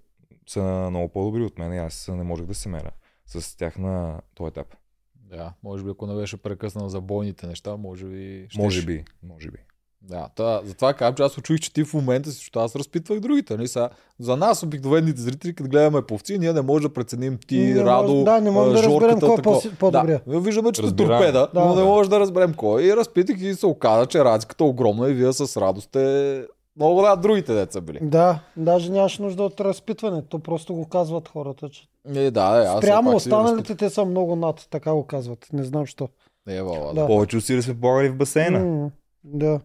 са 0.47 0.61
много 0.89 1.09
по-добри 1.09 1.43
от 1.43 1.59
мен 1.59 1.73
и 1.73 1.77
аз 1.77 2.07
не 2.07 2.23
можех 2.23 2.45
да 2.45 2.53
се 2.55 2.69
меря 2.69 2.91
с 3.25 3.57
тях 3.57 3.77
на 3.77 4.21
този 4.35 4.47
етап. 4.47 4.67
Да, 5.15 5.53
може 5.63 5.83
би 5.83 5.89
ако 5.89 6.07
не 6.07 6.15
беше 6.15 6.37
прекъснал 6.37 6.89
за 6.89 7.01
бойните 7.01 7.47
неща, 7.47 7.77
може 7.77 8.05
би... 8.05 8.45
щеше. 8.49 8.61
Може 8.61 8.85
би, 8.85 9.05
може 9.23 9.51
би. 9.51 9.57
Да, 10.03 10.29
та, 10.35 10.61
затова 10.65 10.93
казвам, 10.93 11.15
че 11.15 11.23
аз 11.23 11.37
очуих, 11.37 11.59
че 11.59 11.73
ти 11.73 11.83
в 11.83 11.93
момента 11.93 12.29
си, 12.31 12.35
защото 12.35 12.59
аз 12.59 12.75
разпитвах 12.75 13.19
другите. 13.19 13.57
Нали? 13.57 13.67
Са, 13.67 13.89
за 14.19 14.37
нас, 14.37 14.63
обикновените 14.63 15.21
зрители, 15.21 15.55
като 15.55 15.69
гледаме 15.69 16.01
повци, 16.01 16.37
ние 16.37 16.53
не 16.53 16.61
можем 16.61 16.87
да 16.89 16.93
преценим 16.93 17.37
ти, 17.47 17.59
Не 17.59 17.73
може- 17.73 17.85
Радо, 17.85 18.23
да, 18.23 18.41
не 18.41 18.51
можем 18.51 18.73
да 18.73 18.83
разберем 18.83 19.19
кой 19.19 19.57
е 19.65 19.75
по-добрия. 19.79 20.21
Да, 20.27 20.39
виждаме, 20.39 20.71
че 20.71 20.81
сте 20.81 20.95
торпеда, 20.95 21.47
Да, 21.53 21.65
но 21.65 21.75
не 21.75 21.81
да. 21.81 21.87
може 21.87 22.09
да 22.09 22.19
разберем 22.19 22.53
кой. 22.53 22.83
И 22.83 22.95
разпитах 22.95 23.41
и 23.41 23.53
се 23.53 23.65
оказа, 23.65 24.05
че 24.05 24.23
разликата 24.25 24.63
е 24.63 24.67
огромна 24.67 25.09
и 25.09 25.13
вие 25.13 25.33
с 25.33 25.61
радост 25.61 25.87
сте 25.87 26.45
много 26.75 27.01
над 27.01 27.21
другите 27.21 27.53
деца 27.53 27.81
били. 27.81 27.99
Да, 28.01 28.39
даже 28.57 28.91
нямаше 28.91 29.21
нужда 29.21 29.43
от 29.43 29.61
разпитване. 29.61 30.21
То 30.21 30.39
просто 30.39 30.73
го 30.73 30.85
казват 30.85 31.27
хората, 31.27 31.69
че 31.69 31.87
Е, 32.07 32.31
да, 32.31 32.63
е, 32.63 32.67
аз 32.67 32.81
Прямо 32.81 33.15
останалите 33.15 33.75
те 33.75 33.89
са 33.89 34.05
много 34.05 34.35
над, 34.35 34.67
така 34.69 34.93
го 34.93 35.07
казват. 35.07 35.47
Не 35.53 35.63
знам 35.63 35.85
що. 35.85 36.09
Е, 36.47 36.61
вала, 36.61 36.87
Да. 36.87 37.01
да. 37.01 37.07
Повече 37.07 37.37
усилия 37.37 37.63
сме 37.63 37.79
полагали 37.79 38.09
в 38.09 38.15
басейна. 38.15 38.59
М, 38.59 38.91
Да. 39.23 39.59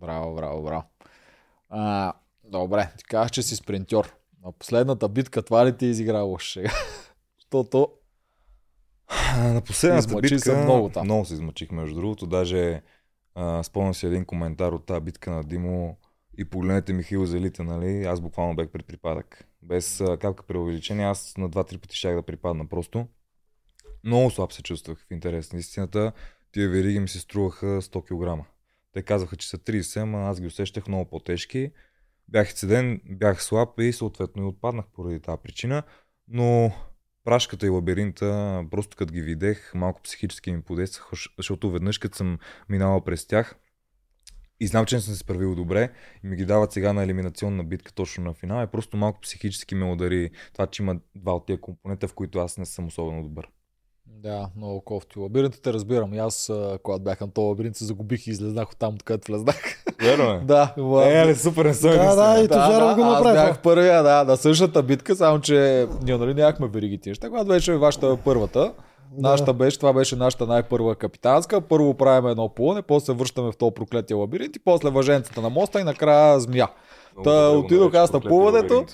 Браво, 0.00 0.34
браво, 0.34 0.62
браво. 0.62 0.82
А, 1.68 2.12
добре, 2.44 2.90
ти 2.98 3.04
казах, 3.04 3.30
че 3.30 3.42
си 3.42 3.56
спринтьор. 3.56 4.16
На 4.44 4.52
последната 4.52 5.08
битка 5.08 5.42
това 5.42 5.66
ли 5.66 5.76
ти 5.76 5.86
е 5.86 5.90
изиграло 5.90 6.38
сега? 6.38 6.70
Защото 7.40 7.88
На 9.38 9.60
последната 9.60 10.08
Измъчи 10.08 10.34
битка 10.34 10.56
много 10.56 10.88
там. 10.88 11.04
много 11.04 11.24
се 11.24 11.34
измъчих, 11.34 11.70
между 11.70 11.94
другото. 11.94 12.26
Даже 12.26 12.82
а, 13.34 13.62
спомням 13.62 13.94
си 13.94 14.06
един 14.06 14.24
коментар 14.24 14.72
от 14.72 14.86
тази 14.86 15.00
битка 15.00 15.30
на 15.30 15.44
Димо 15.44 15.96
и 16.40 16.44
погледнете 16.44 16.92
Михаил 16.92 17.26
Зелите, 17.26 17.62
нали? 17.62 18.04
Аз 18.04 18.20
буквално 18.20 18.56
бех 18.56 18.68
пред 18.68 18.86
припадък. 18.86 19.44
Без 19.62 20.02
капка 20.20 20.42
преувеличение, 20.42 21.04
аз 21.04 21.36
на 21.36 21.48
два-три 21.48 21.78
пъти 21.78 21.96
щях 21.96 22.14
да 22.14 22.22
припадна 22.22 22.68
просто. 22.68 23.08
Много 24.04 24.30
слаб 24.30 24.52
се 24.52 24.62
чувствах 24.62 24.98
в 24.98 25.10
интерес 25.10 25.52
на 25.52 25.58
истината. 25.58 26.12
Тия 26.52 26.68
вериги 26.68 27.00
ми 27.00 27.08
се 27.08 27.18
струваха 27.18 27.66
100 27.66 28.40
кг. 28.40 28.46
Те 28.92 29.02
казаха, 29.02 29.36
че 29.36 29.48
са 29.48 29.58
30, 29.58 30.02
ама 30.02 30.18
аз 30.18 30.40
ги 30.40 30.46
усещах 30.46 30.88
много 30.88 31.10
по-тежки. 31.10 31.72
Бях 32.28 32.52
седен, 32.52 33.00
бях 33.04 33.42
слаб 33.42 33.80
и 33.80 33.92
съответно 33.92 34.42
и 34.42 34.46
отпаднах 34.46 34.84
поради 34.86 35.20
тази 35.20 35.38
причина. 35.42 35.82
Но 36.28 36.72
прашката 37.24 37.66
и 37.66 37.70
лабиринта, 37.70 38.62
просто 38.70 38.96
като 38.96 39.12
ги 39.12 39.22
видех, 39.22 39.72
малко 39.74 40.02
психически 40.02 40.52
ми 40.52 40.62
подействаха, 40.62 41.16
защото 41.36 41.70
веднъж 41.70 41.98
като 41.98 42.16
съм 42.16 42.38
минавал 42.68 43.00
през 43.00 43.26
тях, 43.26 43.56
и 44.60 44.66
знам, 44.66 44.86
че 44.86 44.94
не 44.94 45.00
съм 45.00 45.14
се 45.14 45.20
справил 45.20 45.54
добре 45.54 45.88
и 46.24 46.26
ми 46.26 46.36
ги 46.36 46.44
дават 46.44 46.72
сега 46.72 46.92
на 46.92 47.02
елиминационна 47.02 47.64
битка 47.64 47.92
точно 47.92 48.24
на 48.24 48.34
финал. 48.34 48.64
И 48.64 48.66
просто 48.66 48.96
малко 48.96 49.20
психически 49.20 49.74
ме 49.74 49.92
удари 49.92 50.30
това, 50.52 50.66
че 50.66 50.82
има 50.82 50.96
два 51.14 51.34
от 51.34 51.46
тия 51.46 51.60
компонента, 51.60 52.08
в 52.08 52.14
които 52.14 52.38
аз 52.38 52.58
не 52.58 52.66
съм 52.66 52.86
особено 52.86 53.22
добър. 53.22 53.48
Да, 54.06 54.48
много 54.56 54.80
кофти. 54.80 55.18
Лабиринтите 55.18 55.72
разбирам. 55.72 56.14
И 56.14 56.18
аз, 56.18 56.50
а, 56.50 56.78
когато 56.82 57.02
бях 57.02 57.20
на 57.20 57.30
този 57.30 57.46
лабиринт, 57.46 57.76
се 57.76 57.84
загубих 57.84 58.26
и 58.26 58.30
излезнах 58.30 58.70
от 58.70 58.78
там, 58.78 58.94
откъдето 58.94 59.32
влезнах. 59.32 59.84
Верно 60.00 60.30
е? 60.30 60.40
да, 60.44 60.74
Е, 60.78 61.20
але, 61.22 61.34
супер, 61.34 61.64
не 61.64 61.74
съм 61.74 61.90
Да, 61.90 62.14
да, 62.14 62.40
и 62.44 62.48
да, 62.48 62.54
Тожаров 62.54 62.94
го 62.96 63.02
аз 63.02 63.12
направи. 63.12 63.36
бях 63.36 63.50
това. 63.50 63.62
първия, 63.62 64.02
да, 64.02 64.24
на 64.24 64.36
същата 64.36 64.82
битка, 64.82 65.16
само 65.16 65.40
че 65.40 65.86
ние 66.02 66.16
нали 66.16 66.34
нямахме 66.34 66.68
веригите 66.68 67.08
неща. 67.08 67.28
Когато 67.28 67.48
беше 67.48 67.76
вашата 67.76 68.18
първата, 68.24 68.72
Нашата 69.18 69.52
беше, 69.52 69.78
това 69.78 69.92
беше 69.92 70.16
нашата 70.16 70.46
най-първа 70.46 70.94
капитанска. 70.94 71.60
Първо 71.60 71.94
правим 71.94 72.30
едно 72.30 72.48
плуване, 72.48 72.82
после 72.82 73.12
връщаме 73.12 73.52
в 73.52 73.56
този 73.56 73.74
проклетия 73.74 74.16
лабиринт 74.16 74.56
и 74.56 74.58
после 74.58 74.90
въженцата 74.90 75.40
на 75.40 75.50
моста 75.50 75.80
и 75.80 75.84
накрая 75.84 76.40
змия. 76.40 76.68
Та 77.24 77.50
отидох 77.50 77.94
аз 77.94 78.12
на 78.12 78.20
плуването, 78.20 78.84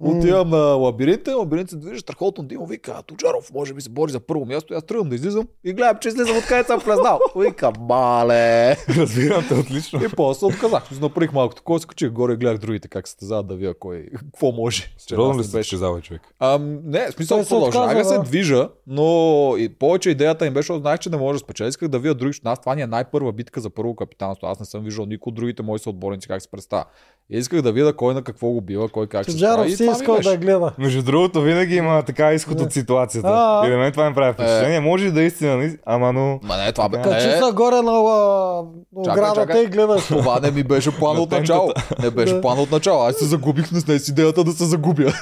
отивам 0.00 0.50
на 0.50 0.56
лабиринта, 0.56 1.36
лабиринт 1.36 1.70
се 1.70 1.76
движи 1.76 2.00
страхотно 2.00 2.44
Димо, 2.44 2.66
вика, 2.66 3.02
Тоджаров, 3.06 3.52
може 3.54 3.74
би 3.74 3.80
се 3.80 3.90
бори 3.90 4.12
за 4.12 4.20
първо 4.20 4.46
място, 4.46 4.72
и 4.72 4.76
аз 4.76 4.84
тръгвам 4.84 5.08
да 5.08 5.14
излизам 5.14 5.48
и 5.64 5.72
гледам, 5.72 5.96
че 6.00 6.08
излизам 6.08 6.36
от 6.36 6.44
където 6.44 6.66
съм 6.66 6.80
влезнал. 6.80 7.20
Вика, 7.36 7.72
мале. 7.80 8.76
Разбирам 8.88 9.44
те 9.48 9.54
отлично. 9.54 10.04
И 10.04 10.08
после 10.16 10.46
отказах. 10.46 11.00
Направих 11.00 11.32
малко 11.32 11.54
такова, 11.54 11.80
се 11.80 11.86
качих 11.86 12.10
горе 12.10 12.32
и 12.32 12.36
гледах 12.36 12.58
другите 12.58 12.88
как 12.88 13.08
се 13.08 13.12
стезават 13.12 13.46
да 13.46 13.54
вия 13.54 13.74
кой, 13.78 14.06
какво 14.18 14.52
може. 14.52 14.94
Сериозно 14.98 15.38
ли 15.38 15.44
се 15.44 15.56
беше. 15.56 15.70
състезава 15.70 16.00
човек? 16.00 16.22
А, 16.38 16.58
не, 16.84 17.06
в 17.10 17.12
смисъл 17.12 17.44
продължавах 17.44 17.96
да 17.96 18.04
се 18.04 18.18
движа, 18.18 18.68
но 18.86 19.54
и 19.58 19.68
повече 19.68 20.10
идеята 20.10 20.46
им 20.46 20.54
беше, 20.54 20.78
знаех, 20.78 20.98
че 20.98 21.10
не 21.10 21.16
може 21.16 21.32
да 21.32 21.38
спечеля. 21.38 21.68
Исках 21.68 21.88
да 21.88 21.98
видя 21.98 22.14
други, 22.14 22.38
нас 22.44 22.60
това 22.60 22.74
ни 22.74 22.82
е 22.82 22.86
най-първа 22.86 23.32
битка 23.32 23.60
за 23.60 23.70
първо 23.70 23.96
капитанство. 23.96 24.46
Аз 24.46 24.60
не 24.60 24.66
съм 24.66 24.84
виждал 24.84 25.06
никой 25.06 25.30
от 25.30 25.34
другите 25.34 25.62
мои 25.62 25.78
съотборници 25.78 26.28
как 26.28 26.42
се 26.42 26.50
представя. 26.50 26.84
Исках 27.30 27.62
да 27.62 27.72
видя 27.72 27.92
кой 27.92 28.14
на 28.14 28.22
какво 28.22 28.48
го 28.48 28.60
бива, 28.60 28.88
кой 28.88 29.06
как 29.06 29.24
се 29.24 29.36
и 29.66 29.76
си 29.76 29.84
искал 29.84 30.18
да 30.22 30.36
гледа. 30.36 30.72
Между 30.78 31.02
другото, 31.02 31.40
винаги 31.40 31.76
има 31.76 32.02
така 32.02 32.32
изход 32.32 32.60
от 32.60 32.72
ситуацията. 32.72 33.28
А. 33.28 33.66
И 33.66 33.70
на 33.70 33.76
мен 33.76 33.92
това 33.92 34.08
ми 34.08 34.14
прави 34.14 34.32
впечатление. 34.32 34.80
Може 34.80 35.06
и 35.06 35.10
да 35.10 35.22
е 35.22 35.26
истина, 35.26 35.56
нали? 35.56 35.78
ама 35.86 36.12
но... 36.12 36.40
Ма 36.42 36.56
не, 36.56 36.72
това 36.72 36.88
бе. 36.88 37.02
Качи 37.02 37.30
се 37.30 37.52
горе 37.52 37.82
на 37.82 37.92
оградата 38.92 39.62
и 39.62 39.66
гледаш. 39.66 40.06
това 40.06 40.40
не 40.40 40.50
ми 40.50 40.62
беше 40.62 40.98
план 40.98 41.18
от 41.18 41.30
начало. 41.30 41.72
Не 42.02 42.10
беше 42.10 42.40
план 42.40 42.58
от 42.58 42.70
начало. 42.70 43.02
Аз 43.02 43.16
се 43.16 43.24
загубих 43.24 43.66
с 43.66 43.86
не 43.86 43.98
с 43.98 44.08
идеята 44.08 44.44
да 44.44 44.52
се 44.52 44.64
загубя. 44.64 45.12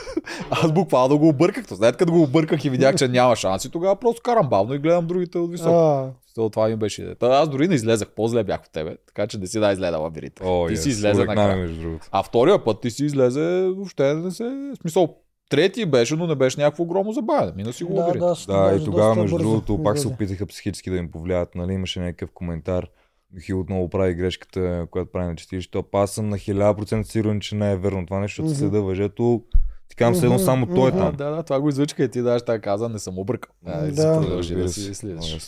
Аз 0.50 0.72
буквално 0.72 1.18
го 1.18 1.28
обърках. 1.28 1.64
След 1.68 1.96
като 1.96 2.12
го 2.12 2.22
обърках 2.22 2.64
и 2.64 2.70
видях, 2.70 2.94
че 2.94 3.08
няма 3.08 3.36
шанси, 3.36 3.70
тогава 3.70 3.96
просто 3.96 4.22
карам 4.24 4.48
бавно 4.48 4.74
и 4.74 4.78
гледам 4.78 5.06
другите 5.06 5.38
от 5.38 5.50
високо. 5.50 6.08
То, 6.40 6.50
това 6.50 6.68
ми 6.68 6.76
беше 6.76 7.02
идеята. 7.02 7.26
Аз 7.26 7.48
дори 7.48 7.68
не 7.68 7.74
излезах, 7.74 8.08
по-зле 8.10 8.44
бях 8.44 8.60
от 8.60 8.72
тебе, 8.72 8.96
така 9.06 9.26
че 9.26 9.38
не 9.38 9.46
си 9.46 9.60
да 9.60 9.72
изледа 9.72 9.98
лабиринта. 9.98 10.42
О, 10.46 10.66
ти 10.68 10.74
yes. 10.74 10.78
си 10.78 10.88
излезе 10.88 11.24
другото. 11.24 12.08
А 12.12 12.22
втория 12.22 12.64
път 12.64 12.80
ти 12.80 12.90
си 12.90 13.04
излезе, 13.04 13.40
въобще 13.66 14.14
не 14.14 14.30
се... 14.30 14.44
В 14.44 14.76
смисъл, 14.80 15.16
трети 15.50 15.86
беше, 15.86 16.16
но 16.16 16.26
не 16.26 16.34
беше 16.34 16.60
някакво 16.60 16.82
огромно 16.82 17.12
забавяне. 17.12 17.52
Мина 17.56 17.72
си 17.72 17.84
го 17.84 17.94
да, 17.94 18.00
лабиринт. 18.00 18.20
да, 18.48 18.70
Да, 18.70 18.76
и 18.76 18.84
тогава, 18.84 19.14
между 19.14 19.36
бързо 19.36 19.48
другото, 19.48 19.82
пак 19.82 19.96
се 19.96 20.00
излезе. 20.00 20.14
опитаха 20.14 20.46
психически 20.46 20.90
да 20.90 20.96
им 20.96 21.10
повлият. 21.10 21.54
Нали? 21.54 21.72
Имаше 21.72 22.00
някакъв 22.00 22.30
коментар. 22.34 22.86
Михил 23.32 23.60
отново 23.60 23.90
прави 23.90 24.14
грешката, 24.14 24.86
която 24.90 25.12
прави 25.12 25.26
на 25.26 25.36
чистилище. 25.36 25.78
Па 25.92 25.98
аз 25.98 26.10
съм 26.10 26.28
на 26.28 26.36
1000% 26.38 27.02
сигурен, 27.02 27.40
че 27.40 27.54
не 27.54 27.72
е 27.72 27.76
верно 27.76 28.06
това 28.06 28.20
нещо, 28.20 28.42
защото 28.46 28.64
Мгм. 28.64 28.70
следа 28.72 28.84
въжето. 28.84 29.42
Ти 29.88 29.96
казвам, 29.96 30.32
Мгм, 30.32 30.38
само 30.38 30.66
той 30.66 30.88
е 30.88 30.92
там. 30.92 31.14
Да, 31.16 31.30
да, 31.30 31.42
това 31.42 31.60
го 31.60 31.68
извичка 31.68 32.04
и 32.04 32.08
ти 32.08 32.22
даже 32.22 32.44
така 32.44 32.60
каза, 32.60 32.88
не 32.88 32.98
съм 32.98 33.18
объркал. 33.18 33.54
А, 33.66 33.86
и 33.86 33.90
си 33.90 33.96
Да. 33.96 34.20
продължи 34.20 34.54
да 34.54 34.68
си 34.68 34.94
следиш. 34.94 35.38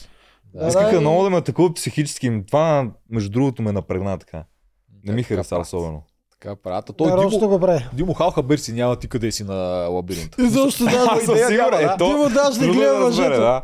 Да, 0.54 0.66
Искаха 0.68 0.90
да, 0.90 0.96
и- 0.96 1.00
много 1.00 1.22
да 1.22 1.30
ме 1.30 1.36
атакуват 1.36 1.74
психически. 1.74 2.42
Това, 2.46 2.86
между 3.10 3.30
другото, 3.30 3.62
ме 3.62 3.72
напрегна 3.72 4.18
така. 4.18 4.44
Не 5.04 5.12
ми 5.12 5.22
Така 5.22 5.34
хареса 5.34 5.56
особено. 5.56 6.02
Така 6.32 6.56
правят. 6.56 6.90
А 6.90 6.92
той 6.92 7.06
Нарочно 7.06 7.30
Димо, 7.30 7.48
го 7.48 7.60
прави. 7.60 7.86
Димо 7.92 8.14
Халха 8.14 8.42
Бърси 8.42 8.72
няма 8.72 8.96
ти 8.96 9.08
къде 9.08 9.32
си 9.32 9.44
на 9.44 9.54
лабиринта. 9.88 10.42
И 10.42 10.48
защо 10.48 10.84
Аз 10.86 11.22
съм 11.22 11.34
идея 11.34 11.48
сигурен. 11.48 11.70
да. 11.88 11.94
Е, 11.94 11.96
Димо 11.98 12.28
даже 12.30 12.60
не 12.60 12.66
трудно 12.66 12.72
гледа 12.74 12.92
да 12.92 12.98
въжето. 12.98 13.30
да. 13.30 13.62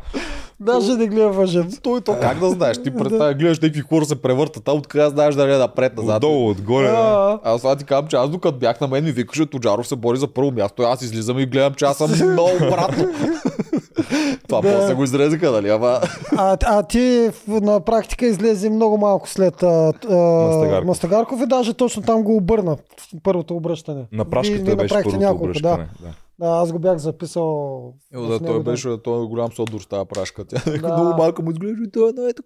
Даже 0.61 0.93
не 0.93 1.07
гледа 1.07 1.29
въжето. 1.29 1.81
Той 1.83 2.01
то 2.01 2.19
как 2.21 2.39
да 2.39 2.51
знаеш? 2.51 2.79
Ти 2.79 2.91
представя, 2.93 3.35
гледаш 3.35 3.61
някакви 3.61 3.81
хора 3.81 4.05
се 4.05 4.23
превъртат, 4.23 4.69
а 4.69 4.73
откъде 4.73 5.09
знаеш 5.09 5.35
дали 5.35 5.55
е 5.55 5.59
напред, 5.59 5.97
назад. 5.97 6.17
Отдолу, 6.17 6.51
отгоре. 6.51 6.87
да. 6.87 6.93
А, 7.45 7.55
Аз 7.55 7.61
сега 7.61 7.77
ти 7.77 7.85
казвам, 7.85 8.09
че 8.09 8.17
аз 8.17 8.31
докато 8.31 8.59
бях 8.59 8.81
на 8.81 8.89
мен 8.89 9.05
ми 9.05 9.13
викаше, 9.13 9.47
Тоджаров 9.47 9.89
се 9.89 9.97
бори 9.97 10.19
за 10.19 10.29
първо 10.29 10.51
място. 10.51 10.83
и 10.83 10.87
Аз 10.87 11.03
излизам 11.03 11.39
и 11.39 11.47
гледам, 11.47 11.75
че 11.75 11.85
аз 11.85 11.97
съм 11.97 12.11
много 12.33 12.51
обратно. 12.59 13.09
Това 14.49 14.61
Да. 14.61 14.79
после 14.79 14.95
го 14.95 15.05
изрезаха, 15.05 15.51
нали? 15.51 15.69
Ама... 15.69 16.01
а, 16.37 16.57
а 16.65 16.83
ти 16.83 17.31
на 17.49 17.81
практика 17.81 18.27
излезе 18.27 18.71
много 18.71 18.99
малко 18.99 19.29
след 19.29 19.63
а, 19.63 19.93
а, 20.11 20.15
Мастагарков. 20.17 20.87
Мастагарков 20.87 21.41
и 21.43 21.47
даже 21.47 21.75
точно 21.75 22.03
там 22.03 22.23
го 22.23 22.37
обърна 22.37 22.77
в 22.77 23.23
първото 23.23 23.57
обръщане. 23.57 24.07
На 24.13 24.25
прашката 24.25 24.77
беше 24.77 24.95
първото 24.95 25.17
няколко, 25.17 25.45
обръщане. 25.45 25.89
Да. 26.03 26.09
Да, 26.41 26.47
аз 26.49 26.73
го 26.73 26.79
бях 26.79 26.99
записал. 26.99 27.45
В 28.15 28.29
да, 28.29 28.41
той 28.47 28.63
беше, 28.63 29.03
той 29.03 29.23
е 29.25 29.27
голям 29.27 29.53
содор 29.53 29.81
тази 29.81 30.09
прашка. 30.09 30.45
Тя 30.45 30.63
е 30.67 30.79
Да. 30.79 30.95
много 30.95 31.17
малко 31.17 31.43
му 31.43 31.51
изглежда 31.51 31.83
и 31.87 31.91
той 31.91 32.11
е 32.11 32.21
на 32.21 32.31
ето 32.31 32.43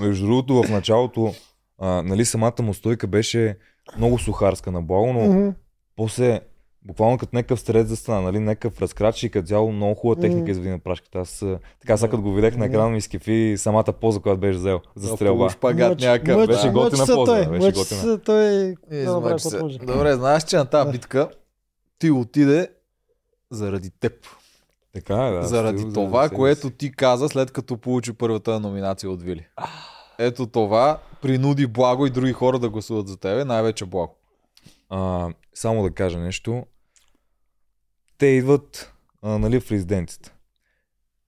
Между 0.00 0.26
другото, 0.26 0.62
в 0.62 0.70
началото, 0.70 1.32
а, 1.78 2.02
нали, 2.02 2.24
самата 2.24 2.62
му 2.62 2.74
стойка 2.74 3.06
беше 3.06 3.56
много 3.96 4.18
сухарска 4.18 4.70
на 4.72 4.82
благо, 4.82 5.12
но 5.12 5.20
Мгм. 5.24 5.48
после 5.96 6.40
буквално 6.82 7.18
като 7.18 7.36
някакъв 7.36 7.60
стрелец 7.60 7.88
застана, 7.88 8.20
нали, 8.22 8.38
някакъв 8.38 8.82
разкрач 8.82 9.22
и 9.22 9.30
като 9.30 9.46
цяло 9.48 9.72
много 9.72 9.94
хубава 9.94 10.20
техника 10.20 10.50
изведи 10.50 10.68
на 10.70 10.78
прашката. 10.78 11.18
Аз 11.18 11.44
така 11.80 11.96
сега 11.96 12.10
като 12.10 12.22
го 12.22 12.32
видях 12.32 12.56
на 12.56 12.66
екрана 12.66 12.88
ми 12.88 12.98
изкефи 12.98 13.54
самата 13.58 13.84
поза, 13.84 14.20
която 14.20 14.40
беше 14.40 14.58
взел 14.58 14.80
за 14.96 15.08
стрелба. 15.08 15.50
Шпагат 15.50 15.92
Мъч- 15.92 16.06
някакъв. 16.06 16.36
мъч- 16.36 16.46
Беше 16.46 16.68
готина 16.68 16.82
мъчи 16.82 16.96
се 16.96 17.14
поза, 17.14 17.32
той, 17.32 17.38
беше 17.40 17.66
мъчи 17.66 17.78
готина. 17.78 18.00
се 18.00 18.18
той 18.18 18.74
Е, 18.90 19.04
да 19.04 19.12
направи 19.12 19.34
измъчи 19.36 19.78
се. 19.78 19.86
Добре, 19.86 20.14
знаеш, 20.14 20.44
че 20.44 20.56
на 20.56 20.64
тази 20.64 20.90
битка 20.92 21.28
ти 21.98 22.10
отиде 22.10 22.68
заради 23.50 23.90
теб. 23.90 24.12
Така 24.94 25.16
е, 25.16 25.30
да. 25.30 25.42
заради 25.42 25.78
стил, 25.78 25.92
това, 25.92 26.28
си. 26.28 26.34
което 26.34 26.70
ти 26.70 26.92
каза 26.92 27.28
след 27.28 27.50
като 27.50 27.76
получи 27.76 28.12
първата 28.12 28.60
номинация 28.60 29.10
от 29.10 29.22
Вили. 29.22 29.46
Ето 30.18 30.46
това 30.46 30.98
принуди 31.22 31.66
Благо 31.66 32.06
и 32.06 32.10
други 32.10 32.32
хора 32.32 32.58
да 32.58 32.68
гласуват 32.68 33.08
за 33.08 33.16
тебе, 33.16 33.44
най-вече 33.44 33.84
Благо. 33.84 34.14
А, 34.88 35.28
само 35.54 35.82
да 35.82 35.90
кажа 35.90 36.18
нещо. 36.18 36.66
Те 38.18 38.26
идват 38.26 38.92
а, 39.22 39.38
нали, 39.38 39.60
в 39.60 39.70
резиденцията. 39.70 40.34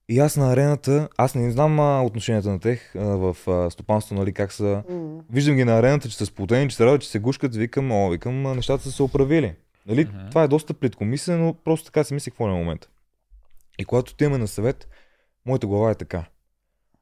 И 0.09 0.19
аз 0.19 0.37
на 0.37 0.51
арената, 0.53 1.09
аз 1.17 1.35
не 1.35 1.51
знам 1.51 1.79
а, 1.79 2.01
отношенията 2.01 2.49
на 2.49 2.59
тех 2.59 2.95
а, 2.95 2.99
в 2.99 3.37
а, 3.47 3.69
стопанството, 3.69 4.19
нали, 4.19 4.33
как 4.33 4.53
са. 4.53 4.83
М. 4.89 5.23
Виждам 5.29 5.55
ги 5.55 5.63
на 5.63 5.77
арената, 5.77 6.09
че 6.09 6.17
са 6.17 6.25
сплутени, 6.25 6.69
че 6.69 6.75
се 6.75 6.85
радват, 6.85 7.01
че 7.01 7.09
се 7.09 7.19
гушкат, 7.19 7.55
викам, 7.55 7.91
о, 7.91 8.09
викам, 8.09 8.45
а, 8.45 8.55
нещата 8.55 8.83
са 8.83 8.91
се 8.91 9.03
оправили. 9.03 9.55
Нали? 9.85 10.05
Мгм. 10.05 10.29
Това 10.29 10.43
е 10.43 10.47
доста 10.47 10.73
плиткомислено, 10.73 11.45
но 11.45 11.53
просто 11.53 11.85
така 11.85 12.03
си 12.03 12.13
мислех 12.13 12.33
какво 12.33 12.45
е 12.45 12.49
на 12.49 12.55
момента. 12.55 12.89
И 13.79 13.85
когато 13.85 14.11
отиваме 14.11 14.37
на 14.37 14.47
съвет, 14.47 14.87
моята 15.45 15.67
глава 15.67 15.91
е 15.91 15.95
така. 15.95 16.25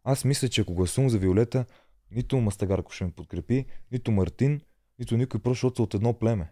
Аз 0.04 0.26
мисля, 0.26 0.50
че 0.50 0.62
ако 0.62 0.74
гласувам 0.74 1.10
за 1.10 1.18
Виолета, 1.18 1.66
нито 2.12 2.38
Мастагарко 2.38 2.92
ще 2.92 3.04
ме 3.04 3.12
подкрепи, 3.12 3.66
нито 3.92 4.12
Мартин, 4.12 4.62
нито 5.00 5.18
никой 5.18 5.40
просто, 5.40 5.54
защото 5.54 5.76
са 5.76 5.84
от 5.84 5.94
едно 5.94 6.14
племе. 6.14 6.52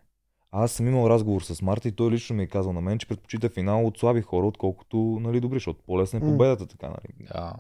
А 0.52 0.64
аз 0.64 0.72
съм 0.72 0.88
имал 0.88 1.10
разговор 1.10 1.42
с 1.42 1.62
Марта 1.62 1.88
и 1.88 1.92
той 1.92 2.12
лично 2.12 2.36
ми 2.36 2.44
е 2.44 2.48
казал 2.48 2.74
на 2.74 2.82
мен, 2.82 3.00
че 3.00 3.08
предпочита 3.08 3.50
финал 3.50 3.88
от 3.88 3.98
слаби 3.98 4.22
хора, 4.22 4.48
отколкото 4.48 4.98
нали, 5.22 5.40
добри, 5.40 5.56
защото 5.56 5.84
по-лесна 5.86 6.20
е 6.20 6.22
победата 6.22 6.68
така. 6.68 6.88
Нали. 6.88 7.28
Да. 7.34 7.54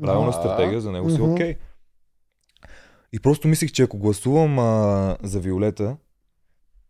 Правилна 0.00 0.26
Да. 0.26 0.32
стратегия, 0.32 0.80
за 0.80 0.92
него 0.92 1.10
си 1.10 1.20
окей. 1.20 1.56
И 3.12 3.20
просто 3.20 3.48
мислих, 3.48 3.72
че 3.72 3.82
ако 3.82 3.98
гласувам 3.98 4.58
а, 4.58 5.16
за 5.22 5.40
Виолета, 5.40 5.96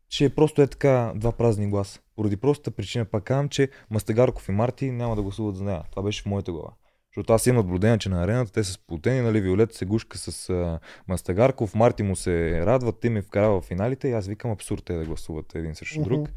ще 0.08 0.24
е 0.24 0.34
просто 0.34 0.62
е 0.62 0.66
така 0.66 1.12
два 1.16 1.32
празни 1.32 1.70
гласа. 1.70 2.00
Поради 2.16 2.36
простата 2.36 2.70
причина 2.70 3.04
пак 3.04 3.24
казвам, 3.24 3.48
че 3.48 3.70
Мастагарков 3.90 4.48
и 4.48 4.52
Марти 4.52 4.90
няма 4.90 5.16
да 5.16 5.22
гласуват 5.22 5.56
за 5.56 5.64
нея. 5.64 5.82
Това 5.90 6.02
беше 6.02 6.22
в 6.22 6.26
моята 6.26 6.52
глава. 6.52 6.70
Защото 7.14 7.32
аз 7.32 7.46
имам 7.46 7.66
наблюдение, 7.66 7.98
че 7.98 8.08
на 8.08 8.24
арената 8.24 8.52
те 8.52 8.64
са 8.64 8.72
сплутени, 8.72 9.20
нали, 9.20 9.40
Виолета 9.40 9.76
се 9.76 9.84
гушка 9.84 10.18
с 10.18 10.50
а, 10.50 10.78
Мастагарков, 11.08 11.74
Марти 11.74 12.02
му 12.02 12.16
се 12.16 12.66
радват, 12.66 13.00
те 13.00 13.10
ми 13.10 13.22
вкарава 13.22 13.60
в 13.60 13.64
финалите 13.64 14.08
и 14.08 14.12
аз 14.12 14.26
викам 14.26 14.50
абсурд 14.50 14.84
те 14.84 14.94
да 14.94 15.04
гласуват 15.04 15.54
един 15.54 15.74
срещу 15.74 16.02
друг. 16.02 16.20
Мгм. 16.20 16.30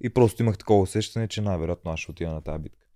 И 0.00 0.10
просто 0.10 0.42
имах 0.42 0.58
такова 0.58 0.80
усещане, 0.80 1.28
че 1.28 1.40
най-вероятно 1.40 1.90
аз 1.90 2.00
ще 2.00 2.10
отида 2.10 2.30
на 2.30 2.42
тази 2.42 2.58
битка. 2.58 2.86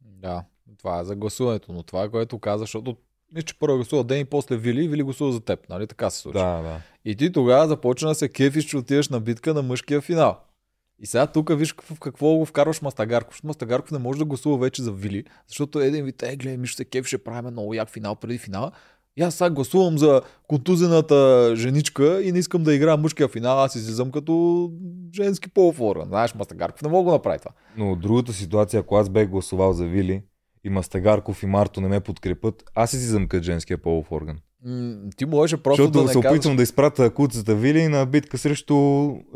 Да, 0.00 0.44
това 0.78 1.00
е 1.00 1.04
за 1.04 1.16
гласуването, 1.16 1.72
но 1.72 1.82
това 1.82 2.04
е 2.04 2.10
което 2.10 2.38
каза, 2.38 2.62
защото 2.62 2.96
мисля, 3.32 3.46
че 3.46 3.58
първо 3.58 3.76
гласува 3.76 4.04
Ден 4.04 4.20
и 4.20 4.24
после 4.24 4.56
Вили 4.56 4.84
и 4.84 4.88
Вили 4.88 5.02
гласува 5.02 5.32
за 5.32 5.40
теб, 5.40 5.68
нали 5.68 5.86
така 5.86 6.10
се 6.10 6.18
случва. 6.18 6.40
Да, 6.40 6.62
да. 6.62 6.80
И 7.04 7.16
ти 7.16 7.32
тогава 7.32 7.68
започна 7.68 8.08
да 8.08 8.14
се 8.14 8.28
кефиш, 8.28 8.64
че 8.64 8.76
отиваш 8.76 9.08
на 9.08 9.20
битка 9.20 9.54
на 9.54 9.62
мъжкия 9.62 10.00
финал. 10.00 10.40
И 10.98 11.06
сега 11.06 11.26
тук 11.26 11.58
виж 11.58 11.74
в 11.82 12.00
какво 12.00 12.36
го 12.36 12.46
вкарваш 12.46 12.82
Мастагарков. 12.82 13.34
Защото 13.34 13.46
Мастагарков 13.46 13.90
не 13.90 13.98
може 13.98 14.18
да 14.18 14.24
гласува 14.24 14.58
вече 14.58 14.82
за 14.82 14.92
Вили, 14.92 15.24
защото 15.48 15.80
един 15.80 16.04
вид, 16.04 16.22
е, 16.22 16.36
гледай, 16.36 16.56
Мишо 16.56 16.76
се 16.76 16.84
кеф, 16.84 17.06
ще 17.06 17.18
правим 17.18 17.50
много 17.50 17.74
як 17.74 17.90
финал 17.90 18.16
преди 18.16 18.38
финала. 18.38 18.72
И 19.16 19.22
аз 19.22 19.34
сега 19.34 19.50
гласувам 19.50 19.98
за 19.98 20.22
контузената 20.46 21.52
женичка 21.56 22.22
и 22.22 22.32
не 22.32 22.38
искам 22.38 22.62
да 22.62 22.74
играя 22.74 22.96
мъжкия 22.96 23.28
финал, 23.28 23.62
аз 23.62 23.74
излизам 23.74 24.10
като 24.10 24.72
женски 25.14 25.48
полуфорен. 25.48 26.08
Знаеш, 26.08 26.34
Мастагарков 26.34 26.82
не 26.82 26.88
мога 26.88 27.10
да 27.10 27.12
направи 27.12 27.38
това. 27.38 27.50
Но 27.76 27.96
другата 27.96 28.32
ситуация, 28.32 28.80
ако 28.80 28.96
аз 28.96 29.08
бех 29.08 29.28
гласувал 29.28 29.72
за 29.72 29.86
Вили 29.86 30.22
и 30.64 30.70
Мастагарков 30.70 31.42
и 31.42 31.46
Марто 31.46 31.80
не 31.80 31.88
ме 31.88 32.00
подкрепят, 32.00 32.64
аз 32.74 32.92
излизам 32.92 33.28
като 33.28 33.44
женския. 33.44 33.78
М, 33.84 34.02
ти 35.16 35.26
можеше 35.26 35.62
просто 35.62 35.82
Защото 35.82 36.02
да 36.02 36.08
се 36.08 36.20
кажеш... 36.20 36.30
опитвам 36.30 36.56
да 36.56 36.62
изпратя 36.62 37.14
куцата 37.14 37.54
Вили 37.54 37.88
на 37.88 38.06
битка 38.06 38.38
срещу 38.38 38.74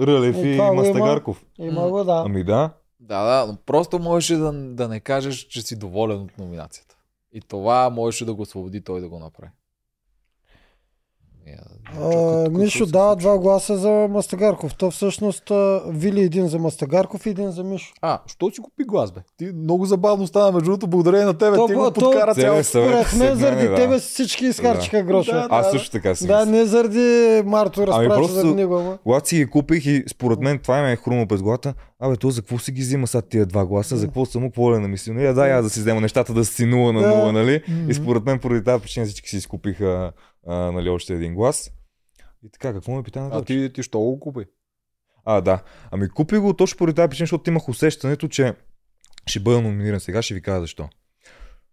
Рълев 0.00 0.36
Е, 0.36 0.48
и 0.48 0.56
това 0.56 0.66
го 0.66 0.72
има. 0.72 0.82
Мастагарков. 0.82 1.44
Има 1.58 1.88
го, 1.88 2.04
да. 2.04 2.22
Ами 2.26 2.44
да. 2.44 2.70
Да, 3.00 3.24
да, 3.24 3.46
но 3.46 3.56
просто 3.66 3.98
можеше 3.98 4.36
да, 4.36 4.52
да 4.52 4.88
не 4.88 5.00
кажеш, 5.00 5.36
че 5.36 5.62
си 5.62 5.76
доволен 5.76 6.20
от 6.20 6.38
номинацията. 6.38 6.96
И 7.32 7.40
това 7.40 7.90
можеше 7.90 8.24
да 8.24 8.34
го 8.34 8.42
освободи 8.42 8.80
той 8.80 9.00
да 9.00 9.08
го 9.08 9.18
направи. 9.18 9.50
Я, 11.48 11.58
А, 12.02 12.48
Мишо 12.50 12.86
дава 12.86 13.16
два 13.16 13.38
гласа 13.38 13.76
за 13.76 13.88
Мастагарков. 14.10 14.74
То 14.74 14.90
всъщност 14.90 15.42
Вили 15.88 16.20
един 16.20 16.48
за 16.48 16.58
Мастагарков 16.58 17.26
и 17.26 17.30
един 17.30 17.50
за 17.50 17.64
Мишо. 17.64 17.92
А, 18.02 18.18
що 18.26 18.50
си 18.50 18.60
купи 18.62 18.84
глас, 18.84 19.12
бе? 19.12 19.20
Ти 19.36 19.44
много 19.54 19.84
забавно 19.86 20.26
стана, 20.26 20.52
между 20.52 20.64
другото, 20.64 20.86
благодарение 20.86 21.26
на 21.26 21.34
тебе. 21.34 21.56
То- 21.56 21.66
ти 21.66 21.74
го 21.74 21.84
то- 21.84 22.00
подкара 22.00 22.34
Целият 22.34 22.54
цял. 22.54 22.64
съвет 22.64 23.06
Според 23.06 23.12
мен 23.14 23.28
мене, 23.28 23.40
заради 23.40 23.68
да. 23.68 23.74
тебе 23.74 23.98
всички 23.98 24.46
изхарчиха 24.46 25.02
гроша. 25.02 25.32
Да, 25.32 25.46
Аз 25.50 25.70
също 25.70 25.90
така 25.90 26.14
си 26.14 26.26
Да, 26.26 26.38
мисля. 26.38 26.50
не 26.50 26.64
заради 26.64 26.98
Марто 27.46 27.86
разпраща 27.86 28.14
просто- 28.14 28.34
заради 28.34 28.54
него, 28.54 28.76
ама. 28.76 28.98
Когато 29.02 29.28
си 29.28 29.36
ги 29.36 29.46
купих 29.46 29.86
и 29.86 30.04
според 30.08 30.40
мен 30.40 30.58
това 30.58 30.82
ме 30.82 30.92
е 30.92 30.96
хрумно 30.96 31.26
през 31.28 31.42
главата, 31.42 31.74
абе 32.00 32.16
то 32.16 32.30
за 32.30 32.40
какво 32.42 32.58
си 32.58 32.72
ги 32.72 32.80
взима 32.80 33.06
сега 33.06 33.22
тия 33.22 33.46
два 33.46 33.66
гласа, 33.66 33.96
за 33.96 34.06
какво 34.06 34.26
само 34.26 34.48
какво 34.48 34.74
е 34.74 34.78
намислил? 34.78 35.14
Нали, 35.14 35.34
да, 35.34 35.46
я 35.46 35.62
да 35.62 35.70
си 35.70 35.80
взема 35.80 36.00
нещата 36.00 36.34
да 36.34 36.44
си 36.44 36.64
0 36.64 36.92
на 36.92 37.00
Да. 37.00 37.08
0, 37.08 37.30
нали? 37.32 37.62
И 37.88 37.94
според 37.94 38.24
мен 38.24 38.38
поради 38.38 38.64
тази 38.64 38.82
причина 38.82 39.06
всички 39.06 39.28
си 39.28 39.36
изкупиха 39.36 40.12
а, 40.46 40.54
нали, 40.54 40.88
още 40.88 41.14
един 41.14 41.34
глас. 41.34 41.70
И 42.42 42.50
така, 42.50 42.72
какво 42.72 42.92
ме 42.92 43.02
пита 43.02 43.20
на 43.20 43.30
А 43.32 43.44
ти, 43.44 43.72
ти 43.74 43.82
що 43.82 43.98
го 43.98 44.20
купи? 44.20 44.44
А, 45.24 45.40
да. 45.40 45.62
Ами 45.90 46.08
купи 46.08 46.36
го 46.38 46.54
точно 46.54 46.78
поради 46.78 46.96
тази 46.96 47.08
причина, 47.08 47.24
защото 47.24 47.50
имах 47.50 47.68
усещането, 47.68 48.28
че 48.28 48.54
ще 49.26 49.40
бъда 49.40 49.60
номиниран 49.60 50.00
сега, 50.00 50.22
ще 50.22 50.34
ви 50.34 50.42
кажа 50.42 50.60
защо. 50.60 50.88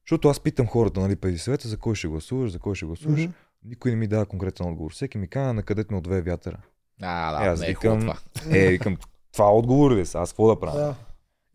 Защото 0.06 0.30
аз 0.30 0.40
питам 0.40 0.68
хората, 0.68 1.00
нали, 1.00 1.16
преди 1.16 1.38
съвета, 1.38 1.68
за 1.68 1.78
кой 1.78 1.96
ще 1.96 2.08
гласуваш, 2.08 2.52
за 2.52 2.60
кой 2.60 2.76
ще 2.76 2.86
гласуваш. 2.86 3.22
Мгм. 3.22 3.32
Никой 3.66 3.92
не 3.92 3.98
ми 3.98 4.08
дава 4.08 4.26
конкретен 4.26 4.66
отговор. 4.68 4.94
Всеки 4.94 5.18
ми 5.18 5.28
казва, 5.28 5.54
на 5.54 5.64
къде 5.64 5.86
ме 5.92 5.98
отвее 5.98 6.22
вятъра. 6.22 6.58
А, 7.02 7.42
Е, 7.42 7.46
да, 7.46 7.52
аз 7.52 7.60
не 7.60 7.66
е 7.66 7.70
викам, 7.70 8.00
хубаво 8.02 8.20
това. 8.34 8.58
Е, 8.58 8.68
викам, 8.68 8.98
това 9.34 9.52
отговор 9.52 9.96
ли 9.96 10.06
са? 10.06 10.20
Аз 10.20 10.32
какво 10.32 10.48
да 10.48 10.60
правя? 10.60 10.80
Да. 10.80 10.96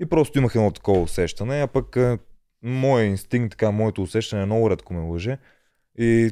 И 0.00 0.06
просто 0.06 0.38
имах 0.38 0.54
едно 0.54 0.70
такова 0.70 1.00
усещане, 1.00 1.62
а 1.62 1.66
пък 1.66 1.96
моят 2.62 3.10
инстинкт, 3.10 3.50
така, 3.50 3.70
моето 3.70 4.02
усещане 4.02 4.46
много 4.46 4.70
редко 4.70 4.94
ме 4.94 5.00
лъже. 5.00 5.38
И 5.98 6.30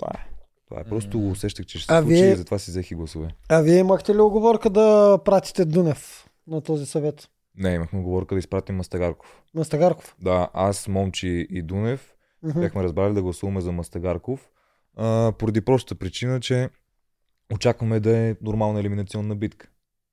това 0.00 0.10
е. 0.14 0.26
Това 0.68 0.80
е. 0.80 0.84
Просто 0.84 1.20
го 1.20 1.30
усещах, 1.30 1.66
че 1.66 1.78
ще 1.78 1.86
се 1.86 1.92
А 1.92 2.02
случи 2.02 2.14
вие- 2.14 2.32
и 2.32 2.36
затова 2.36 2.58
си 2.58 2.70
взех 2.70 2.90
и 2.90 2.94
гласове. 2.94 3.28
А 3.48 3.60
вие 3.60 3.78
имахте 3.78 4.14
ли 4.14 4.20
оговорка 4.20 4.70
да 4.70 5.18
пратите 5.24 5.64
Дунев 5.64 6.28
на 6.46 6.60
този 6.60 6.86
съвет? 6.86 7.28
Не, 7.56 7.70
имахме 7.70 7.98
оговорка 7.98 8.34
да 8.34 8.38
изпратим 8.38 8.76
Мастагарков. 8.76 9.42
Мастагарков. 9.54 10.16
Да, 10.20 10.48
аз, 10.52 10.88
Момчи 10.88 11.46
и 11.50 11.62
Дунев 11.62 12.14
Мгм. 12.42 12.60
бяхме 12.60 12.82
разбрали 12.82 13.14
да 13.14 13.22
гласуваме 13.22 13.60
за 13.60 13.72
Мастагарков, 13.72 14.50
а, 14.96 15.32
поради 15.32 15.60
простата 15.60 15.94
причина, 15.94 16.40
че 16.40 16.68
очакваме 17.54 18.00
да 18.00 18.18
е 18.18 18.36
нормална 18.42 18.80
елиминационна 18.80 19.36
битка. 19.36 19.68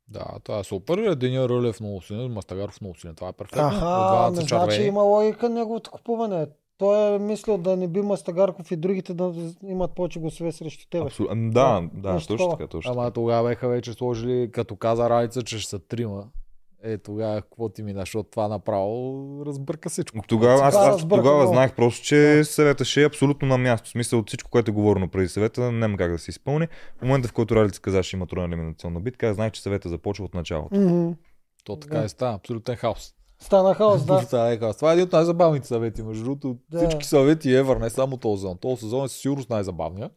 Да, 0.08 0.26
това 0.44 0.60
е 0.60 0.64
супер. 0.64 0.98
Единия 0.98 1.50
Рълев 1.50 1.80
много 1.80 2.02
силен, 2.02 2.32
Мастагаров 2.32 2.82
много 2.82 2.96
силен. 2.96 3.16
Това 3.16 3.30
е 3.30 3.34
перфектно. 3.34 3.62
Аха, 3.64 4.32
не 4.32 4.42
значи 4.42 4.84
има 4.84 5.02
логика 5.02 5.50
неговото 5.50 5.92
купуване. 5.92 6.48
Той 6.78 7.16
е 7.16 7.20
мислил 7.20 7.58
да 7.58 7.78
не 7.78 7.88
би 7.88 8.02
Мастагарков 8.02 8.72
и 8.72 8.76
другите 8.76 9.14
да 9.14 9.34
имат 9.68 9.96
повече 9.96 10.20
гласове 10.20 10.52
срещу 10.52 10.88
тебе. 10.90 11.06
Абсолютно. 11.06 11.52
Да, 11.52 11.90
да, 11.94 12.14
нещо 12.14 12.34
точно 12.34 12.50
така, 12.50 12.68
точно 12.68 12.92
Ама 12.92 13.12
тогава 13.12 13.50
беха 13.50 13.68
вече 13.68 13.94
сложили, 13.94 14.52
като 14.52 14.76
каза 14.76 15.10
Ралица, 15.10 15.44
че 15.44 15.60
ще 15.60 15.70
са 15.70 15.80
трима. 15.80 16.28
Е, 16.84 16.98
тогава 16.98 17.42
какво 17.42 17.70
ти 17.70 17.84
мина, 17.84 18.00
защото 18.00 18.30
това 18.30 18.48
направо 18.48 19.44
разбърка 19.46 19.90
всичко. 19.90 20.18
Тогава, 20.28 20.62
аз, 20.66 20.76
аз 20.76 21.02
тогава 21.02 21.38
много. 21.38 21.54
знаех 21.54 21.76
просто, 21.76 22.06
че 22.06 22.44
съвета 22.44 22.86
ще 22.86 23.02
е 23.02 23.06
абсолютно 23.06 23.48
на 23.48 23.58
място. 23.58 23.88
В 23.88 23.92
смисъл 23.92 24.20
от 24.20 24.28
всичко, 24.28 24.50
което 24.50 24.72
е 24.72 24.74
говорено 24.74 25.08
преди 25.08 25.28
съвета, 25.28 25.72
няма 25.72 25.98
как 25.98 26.12
да 26.12 26.20
се 26.20 26.32
изпълни. 26.32 26.68
В 26.98 27.02
момента, 27.02 27.28
в 27.28 27.34
който 27.34 27.56
Ралица 27.56 27.82
каза, 27.82 28.04
че 28.04 28.16
има 28.16 28.28
тройна 28.28 28.48
елиминационна 28.56 29.00
битка, 29.00 29.28
аз 29.28 29.36
знаех, 29.36 29.52
че 29.52 29.62
съвета 29.62 29.90
започва 29.90 30.26
от 30.26 30.34
началото. 30.34 30.76
Мгм. 30.76 31.12
То 31.64 31.76
така 31.76 32.00
Да. 32.00 32.06
и 32.06 32.10
става. 32.10 32.36
Абсолютен 32.36 32.76
хаос. 32.76 33.14
Стана 33.40 33.74
хаос, 33.74 34.06
да. 34.06 34.14
Е 34.46 34.58
хаос. 34.58 34.76
Това 34.76 34.90
е 34.90 34.94
един 34.94 35.06
от 35.06 35.12
най-забавните 35.12 35.68
съвети. 35.68 36.04
Между 36.04 36.24
другото, 36.24 36.50
от 36.50 36.58
Да. 36.72 36.78
всички 36.80 37.06
съвети 37.06 37.54
Евър, 37.54 37.78
не 37.78 37.90
само 37.90 38.18
този 38.18 38.40
сезон. 38.40 38.58
Този 38.58 38.80
сезон 38.80 39.06
е 39.06 39.10
сигурност 39.10 39.50
най-забавния. 39.50 40.10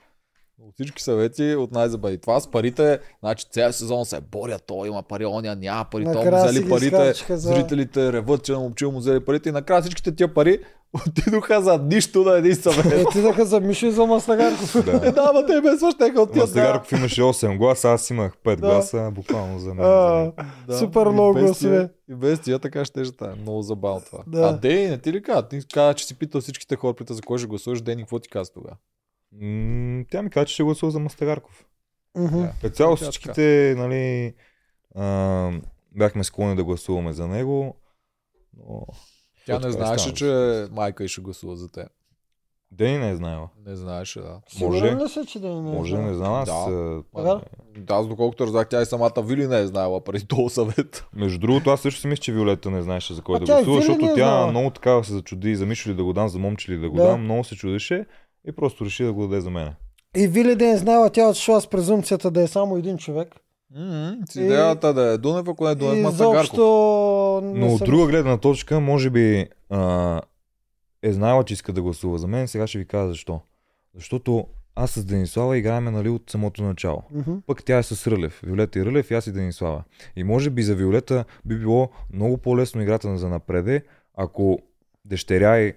От 0.60 0.74
всички 0.74 1.02
съвети 1.02 1.54
от 1.54 1.72
най-забавни. 1.72 2.18
Това 2.18 2.40
с 2.40 2.46
парите, 2.46 2.98
значи 3.20 3.46
цял 3.46 3.72
сезон 3.72 4.04
се 4.04 4.20
борят, 4.22 4.64
той 4.66 4.88
има 4.88 5.02
пари, 5.02 5.26
оня 5.26 5.56
няма 5.56 5.84
пари, 5.84 6.04
той 6.04 6.24
му 6.26 6.44
взели 6.44 6.68
парите, 6.68 6.96
за- 7.28 7.48
зрителите 7.48 8.12
реват, 8.12 8.42
че 8.42 8.52
на 8.52 8.58
момчил 8.58 8.92
му 8.92 8.98
взели 8.98 9.20
парите 9.20 9.48
и 9.48 9.52
накрая 9.52 9.82
всичките 9.82 10.14
тия 10.14 10.34
пари 10.34 10.58
отидоха 11.06 11.62
за 11.62 11.78
нищо 11.78 12.22
на 12.22 12.38
един 12.38 12.54
съвет. 12.54 13.06
Отидаха 13.06 13.44
за 13.44 13.60
Мишо 13.60 13.86
и 13.86 13.90
за 13.90 14.06
Мастагарков. 14.06 14.84
Да. 14.84 15.12
да, 15.12 15.32
ма 15.32 15.46
те 15.46 15.60
без 15.60 15.94
щеха 15.94 16.20
от 16.22 16.32
тия 16.32 16.42
Мастагарков 16.42 16.92
имаше 16.92 17.22
8 17.22 17.58
гласа, 17.58 17.88
аз 17.88 18.10
имах 18.10 18.36
5 18.36 18.56
Да. 18.56 18.56
гласа, 18.56 19.10
буквално 19.14 19.58
за 19.58 19.74
мен. 19.74 19.86
А, 19.86 20.32
Супер 20.78 21.06
много 21.06 21.38
гласове. 21.38 21.88
И 22.10 22.14
без 22.14 22.40
тия 22.40 22.58
така 22.58 22.84
ще 22.84 23.04
ще 23.04 23.24
е 23.24 23.34
много 23.42 23.62
забавно 23.62 24.00
това. 24.06 24.24
Да. 24.26 24.40
А 24.48 24.52
Дей, 24.52 24.88
не 24.88 24.98
ти 24.98 25.12
ли 25.12 25.22
каза? 25.22 25.48
Ти 25.48 25.60
каза, 25.74 25.94
че 25.94 26.06
си 26.06 26.18
питал 26.18 26.40
всичките 26.40 26.76
хора, 26.76 26.94
пита 26.94 27.14
за 27.14 27.22
кой 27.22 27.38
ще 27.38 27.46
гласуваш, 27.48 27.82
Дени, 27.82 28.02
какво 28.02 28.18
ти 28.18 28.28
каза 28.28 28.52
тогава? 28.52 28.76
М, 29.40 30.04
Тя 30.10 30.22
ми 30.22 30.30
каза, 30.30 30.46
че 30.46 30.54
ще 30.54 30.62
гласува 30.62 30.92
за 30.92 30.98
Мастагарков. 30.98 31.64
Да. 32.16 32.52
Като 32.62 32.74
цяло 32.76 32.96
всичките, 32.96 33.74
нали, 33.78 34.34
а, 34.94 35.50
бяхме 35.96 36.24
склонни 36.24 36.56
да 36.56 36.64
гласуваме 36.64 37.12
за 37.12 37.26
него. 37.26 37.76
Но... 38.56 38.86
Тя 39.46 39.54
не 39.54 39.60
така 39.60 39.72
знаеше, 39.72 40.14
че 40.14 40.66
майка 40.70 41.04
й 41.04 41.08
ще 41.08 41.20
гласува 41.20 41.56
за 41.56 41.68
те. 41.68 41.84
Дени 42.72 42.98
не 42.98 43.10
е 43.10 43.16
знаела. 43.16 43.48
Не 43.66 43.76
знаеше, 43.76 44.20
да. 44.20 44.40
Сигурен 44.48 45.02
ли 45.04 45.08
си, 45.08 45.20
че 45.26 45.38
да 45.38 45.48
не 45.48 45.60
Може, 45.60 45.98
не 45.98 46.14
знам, 46.14 46.32
аз... 46.34 46.48
Да. 46.48 47.02
а? 47.16 47.40
Да, 47.78 47.94
аз 47.94 48.08
доколкото 48.08 48.44
разбрах, 48.44 48.68
тя 48.68 48.82
и 48.82 48.86
самата 48.86 49.12
Вили 49.18 49.46
не 49.46 49.58
е 49.60 49.66
знаела 49.66 50.00
преди 50.00 50.26
този 50.26 50.54
съвет. 50.54 51.04
Между 51.14 51.38
другото, 51.38 51.70
аз 51.70 51.80
също 51.80 52.00
си 52.00 52.06
мисля, 52.06 52.22
че 52.22 52.32
Виолета 52.32 52.70
не 52.70 52.82
знаеше 52.82 53.14
за 53.14 53.22
кой 53.22 53.36
А 53.36 53.38
да 53.38 53.44
и 53.44 53.46
гласува, 53.46 53.76
защото 53.76 54.04
е 54.04 54.08
тя 54.08 54.14
знала. 54.14 54.46
много 54.46 54.70
така 54.70 55.02
се 55.02 55.12
зачуди 55.12 55.56
за 55.56 55.66
Мишо 55.66 55.90
ли 55.90 55.94
да 55.94 56.04
го 56.04 56.12
дам, 56.12 56.28
за 56.28 56.38
момче 56.38 56.72
ли 56.72 56.78
да 56.78 56.90
го 56.90 56.96
Да. 56.96 57.02
дам, 57.02 57.22
много 57.24 57.44
се 57.44 57.56
чудеше 57.56 58.06
и 58.48 58.52
просто 58.52 58.84
реши 58.84 59.04
да 59.04 59.12
го 59.12 59.26
даде 59.26 59.40
за 59.40 59.50
мене. 59.50 59.74
И 60.16 60.28
Вили 60.28 60.56
да 60.56 60.66
не 60.66 60.76
знала, 60.76 61.10
тя 61.10 61.28
отшла 61.28 61.60
с 61.60 61.66
презумцията 61.66 62.30
да 62.30 62.42
е 62.42 62.46
само 62.46 62.76
един 62.76 62.98
човек. 62.98 63.34
С 64.28 64.36
И- 64.36 64.40
идеята 64.40 64.94
да 64.94 65.02
е 65.02 65.18
Дунев, 65.18 65.48
ако 65.48 65.64
не 65.64 65.70
е 65.70 65.74
Дунев 65.74 65.94
и 65.94 66.02
не 67.42 67.58
Но 67.58 67.66
от 67.66 67.78
съм- 67.78 67.84
друга 67.86 68.06
гледна 68.06 68.36
точка, 68.36 68.80
може 68.80 69.10
би 69.10 69.46
а, 69.70 70.20
е 71.02 71.12
знаела, 71.12 71.44
че 71.44 71.54
иска 71.54 71.72
да 71.72 71.82
гласува 71.82 72.18
за 72.18 72.26
мен, 72.26 72.48
сега 72.48 72.66
ще 72.66 72.78
ви 72.78 72.84
кажа 72.84 73.08
защо. 73.08 73.40
Защото 73.94 74.46
аз 74.74 74.90
с 74.90 75.04
Денислава 75.04 75.58
играеме 75.58 75.90
нали, 75.90 76.08
от 76.08 76.30
самото 76.30 76.62
начало. 76.62 77.02
Мгм. 77.12 77.32
Пък 77.46 77.64
тя 77.64 77.78
е 77.78 77.82
с 77.82 78.06
Рълев. 78.06 78.40
Виолета 78.44 78.78
и 78.78 78.84
Рълев 78.84 79.10
и 79.10 79.14
аз 79.14 79.26
и 79.26 79.32
Денислава. 79.32 79.84
И 80.16 80.24
може 80.24 80.50
би 80.50 80.62
за 80.62 80.74
Виолета 80.74 81.24
би 81.44 81.58
било 81.58 81.90
много 82.12 82.36
по-лесно 82.38 82.82
играта 82.82 83.18
за 83.18 83.28
напреде, 83.28 83.82
ако 84.14 84.58
дъщеря 85.04 85.60
и, 85.60 85.74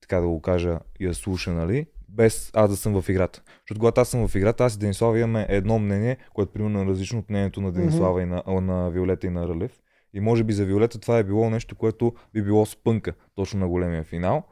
така 0.00 0.20
да 0.20 0.26
го 0.28 0.40
кажа, 0.40 0.78
я 1.00 1.14
слуша, 1.14 1.52
нали, 1.52 1.86
без 2.14 2.50
аз 2.54 2.70
да 2.70 2.76
съм 2.76 3.02
в 3.02 3.08
играта. 3.08 3.42
Защото 3.60 3.78
когато 3.78 4.00
аз 4.00 4.08
съм 4.08 4.28
в 4.28 4.34
играта, 4.34 4.64
аз 4.64 4.74
и 4.74 4.78
Денислава 4.78 5.18
имаме 5.18 5.46
едно 5.48 5.78
мнение, 5.78 6.16
което 6.34 6.52
примерно 6.52 6.82
е 6.82 6.86
различно 6.86 7.18
от 7.18 7.30
мнението 7.30 7.60
на 7.60 7.72
Денислава 7.72 8.22
и 8.22 8.26
на, 8.26 8.42
на 8.46 8.90
Виолета 8.90 9.26
и 9.26 9.30
на 9.30 9.48
Рълев. 9.48 9.78
И 10.14 10.20
може 10.20 10.44
би 10.44 10.52
за 10.52 10.64
Виолета 10.64 10.98
това 10.98 11.18
е 11.18 11.24
било 11.24 11.50
нещо, 11.50 11.76
което 11.76 12.12
би 12.34 12.42
било 12.42 12.66
спънка 12.66 13.12
точно 13.34 13.60
на 13.60 13.68
големия 13.68 14.04
финал. 14.04 14.42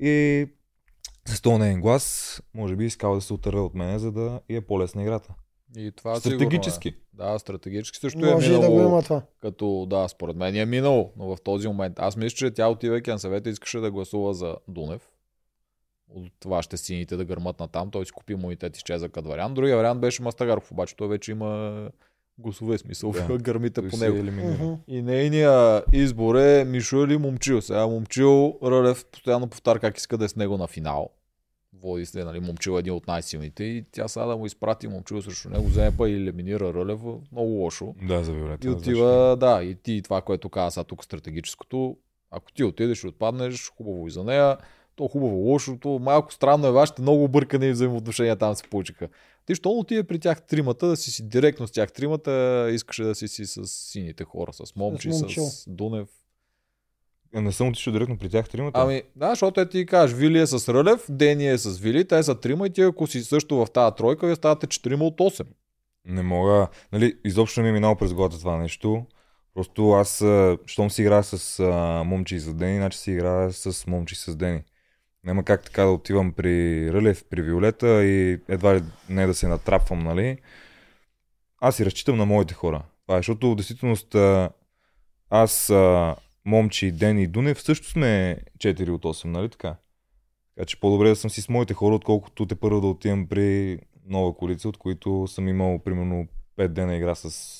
И 0.00 0.46
с 1.24 1.42
този 1.42 1.58
нейн 1.58 1.80
глас, 1.80 2.42
може 2.54 2.76
би 2.76 2.84
искала 2.84 3.14
да 3.14 3.20
се 3.20 3.32
отърве 3.32 3.60
от 3.60 3.74
мене, 3.74 3.98
за 3.98 4.12
да 4.12 4.40
е 4.48 4.60
по-лесна 4.60 5.02
играта. 5.02 5.34
И 5.76 5.92
това 5.92 6.14
Стратегически. 6.16 6.88
Сигурно 6.88 7.28
е. 7.28 7.32
Да, 7.32 7.38
стратегически 7.38 7.98
също 7.98 8.26
е 8.26 8.34
Може 8.34 8.50
да 8.50 8.58
минало. 8.58 8.74
го 8.76 8.82
има 8.82 9.02
това. 9.02 9.22
Като, 9.40 9.86
да, 9.90 10.08
според 10.08 10.36
мен 10.36 10.56
е 10.56 10.66
минало, 10.66 11.12
но 11.16 11.36
в 11.36 11.42
този 11.44 11.68
момент. 11.68 11.98
Аз 11.98 12.16
мисля, 12.16 12.36
че 12.36 12.50
тя 12.50 12.68
отивайки 12.68 13.10
на 13.10 13.18
съвета 13.18 13.50
искаше 13.50 13.78
да 13.78 13.90
гласува 13.90 14.34
за 14.34 14.56
Дунев. 14.68 15.11
От 16.14 16.32
това 16.40 16.62
ще 16.62 16.76
сините 16.76 17.16
да 17.16 17.24
гърмат 17.24 17.60
на 17.60 17.68
там. 17.68 17.90
Той 17.90 18.06
си 18.06 18.12
купи 18.12 18.32
имунитет 18.32 18.76
и 18.76 18.78
изчеза 18.78 19.08
като 19.08 19.28
вариант. 19.28 19.54
Другия 19.54 19.76
вариант 19.76 20.00
беше 20.00 20.22
Мастагаров, 20.22 20.72
обаче 20.72 20.96
той 20.96 21.08
вече 21.08 21.30
има 21.30 21.90
гласове 22.38 22.78
смисъл. 22.78 23.12
Да. 23.12 23.38
Гърмите 23.42 23.88
по 23.88 23.96
него. 23.96 24.78
И 24.88 25.02
нейния 25.02 25.82
избор 25.92 26.34
е 26.34 26.64
Мишо 26.64 27.04
или 27.04 27.16
Момчил. 27.16 27.62
Сега 27.62 27.86
Момчил, 27.86 28.58
Рълев 28.62 29.06
постоянно 29.06 29.48
повтаря 29.48 29.78
как 29.78 29.98
иска 29.98 30.18
да 30.18 30.24
е 30.24 30.28
с 30.28 30.36
него 30.36 30.58
на 30.58 30.66
финал. 30.66 31.10
Води 31.82 32.06
се, 32.06 32.24
нали, 32.24 32.40
Момчил 32.40 32.76
е 32.76 32.78
един 32.78 32.92
от 32.92 33.06
най-силните 33.06 33.64
и 33.64 33.84
тя 33.92 34.08
сега 34.08 34.26
да 34.26 34.36
му 34.36 34.46
изпрати 34.46 34.88
Момчил 34.88 35.22
срещу 35.22 35.48
него, 35.50 35.66
вземе 35.66 35.96
па 35.96 36.08
и 36.08 36.14
елиминира 36.14 36.74
Рълев 36.74 37.00
много 37.32 37.50
лошо. 37.50 37.94
Да, 38.02 38.24
за 38.24 38.32
Виолета. 38.32 38.68
И 38.68 38.70
отива, 38.70 39.36
да, 39.40 39.62
и 39.62 39.74
ти 39.74 40.02
това, 40.02 40.20
което 40.20 40.48
каза 40.48 40.70
сега 40.70 40.84
тук 40.84 41.04
стратегическото, 41.04 41.96
ако 42.30 42.52
ти 42.52 42.64
отидеш 42.64 43.04
и 43.04 43.06
отпаднеш, 43.06 43.72
хубаво 43.76 44.06
и 44.06 44.10
за 44.10 44.24
нея. 44.24 44.56
То 44.96 45.08
хубаво, 45.08 45.36
лошо, 45.36 45.78
то 45.80 45.98
малко 45.98 46.32
странно 46.32 46.66
е 46.66 46.72
вашите 46.72 47.02
много 47.02 47.24
объркани 47.24 47.72
взаимоотношения 47.72 48.36
там 48.36 48.54
се 48.54 48.62
получиха. 48.70 49.08
Ти 49.46 49.54
що 49.54 49.70
отиде 49.70 50.02
при 50.02 50.18
тях 50.18 50.42
тримата, 50.42 50.86
да 50.86 50.96
си 50.96 51.10
си 51.10 51.28
директно 51.28 51.66
с 51.66 51.72
тях 51.72 51.92
тримата, 51.92 52.68
искаше 52.72 53.02
да 53.02 53.14
си 53.14 53.28
си 53.28 53.46
с 53.46 53.66
сините 53.66 54.24
хора, 54.24 54.52
с 54.52 54.76
Момчи, 54.76 55.12
С 55.12 55.18
с, 55.18 55.20
Момчил. 55.20 55.44
Дунев. 55.66 56.08
Е, 57.34 57.40
Не 57.40 57.52
съм 57.52 57.68
отишъл 57.68 57.92
директно 57.92 58.18
при 58.18 58.28
тях 58.28 58.48
тримата. 58.48 58.80
Ами, 58.80 59.02
да, 59.16 59.28
защото 59.30 59.60
е 59.60 59.68
ти 59.68 59.86
кажеш, 59.86 60.16
Вили 60.16 60.38
е 60.38 60.46
с 60.46 60.74
Рълев, 60.74 61.06
Дени 61.08 61.48
е 61.48 61.58
с 61.58 61.78
Вили, 61.78 62.04
те 62.04 62.22
са 62.22 62.40
трима 62.40 62.66
и 62.66 62.70
ти 62.70 62.82
ако 62.82 63.06
си 63.06 63.24
също 63.24 63.56
в 63.56 63.70
тази 63.70 63.96
тройка, 63.96 64.26
вие 64.26 64.36
ставате 64.36 64.66
четирима 64.66 65.04
от 65.04 65.18
8. 65.18 65.46
Не 66.04 66.22
мога. 66.22 66.68
Нали, 66.92 67.16
изобщо 67.24 67.60
не 67.60 67.64
ми 67.64 67.68
е 67.68 67.72
минало 67.72 67.96
през 67.96 68.14
главата 68.14 68.38
това 68.38 68.56
нещо. 68.56 69.06
Просто 69.54 69.90
аз, 69.90 70.24
щом 70.66 70.90
си 70.90 71.02
играя 71.02 71.24
с 71.24 71.60
а, 71.60 72.02
момче 72.04 72.36
и 72.36 72.40
с 72.40 72.54
Дени, 72.54 72.76
значи 72.76 72.98
си 72.98 73.10
играя 73.12 73.52
с 73.52 73.86
момче 73.86 74.12
и 74.12 74.16
с 74.16 74.36
Дени. 74.36 74.62
Няма 75.24 75.44
как 75.44 75.64
така 75.64 75.82
да 75.82 75.90
отивам 75.90 76.32
при 76.32 76.88
Рълев, 76.92 77.24
при 77.30 77.42
Виолета 77.42 78.04
и 78.04 78.40
едва 78.48 78.74
ли 78.74 78.82
не 79.08 79.26
да 79.26 79.34
се 79.34 79.48
натрапвам, 79.48 79.98
нали? 79.98 80.38
Аз 81.60 81.76
си 81.76 81.86
разчитам 81.86 82.16
на 82.16 82.26
моите 82.26 82.54
хора. 82.54 82.82
Това 83.06 83.16
е, 83.16 83.18
защото 83.18 83.50
в 83.50 83.54
действителност 83.54 84.16
аз, 85.30 85.70
а, 85.70 86.16
момче 86.44 86.86
и 86.86 87.26
Дунев 87.26 87.62
също 87.62 87.88
сме 87.88 88.38
4 88.58 88.90
от 88.90 89.02
8, 89.02 89.24
нали 89.24 89.48
така? 89.48 89.76
Така 90.54 90.66
че 90.66 90.80
по-добре 90.80 91.08
да 91.08 91.16
съм 91.16 91.30
си 91.30 91.42
с 91.42 91.48
моите 91.48 91.74
хора, 91.74 91.94
отколкото 91.94 92.46
те 92.46 92.54
първо 92.54 92.80
да 92.80 92.86
отивам 92.86 93.26
при 93.26 93.78
нова 94.06 94.34
коалиция, 94.34 94.68
от 94.68 94.76
които 94.76 95.26
съм 95.26 95.48
имал 95.48 95.78
примерно 95.78 96.26
5 96.58 96.68
дена 96.68 96.96
игра 96.96 97.14
с 97.14 97.58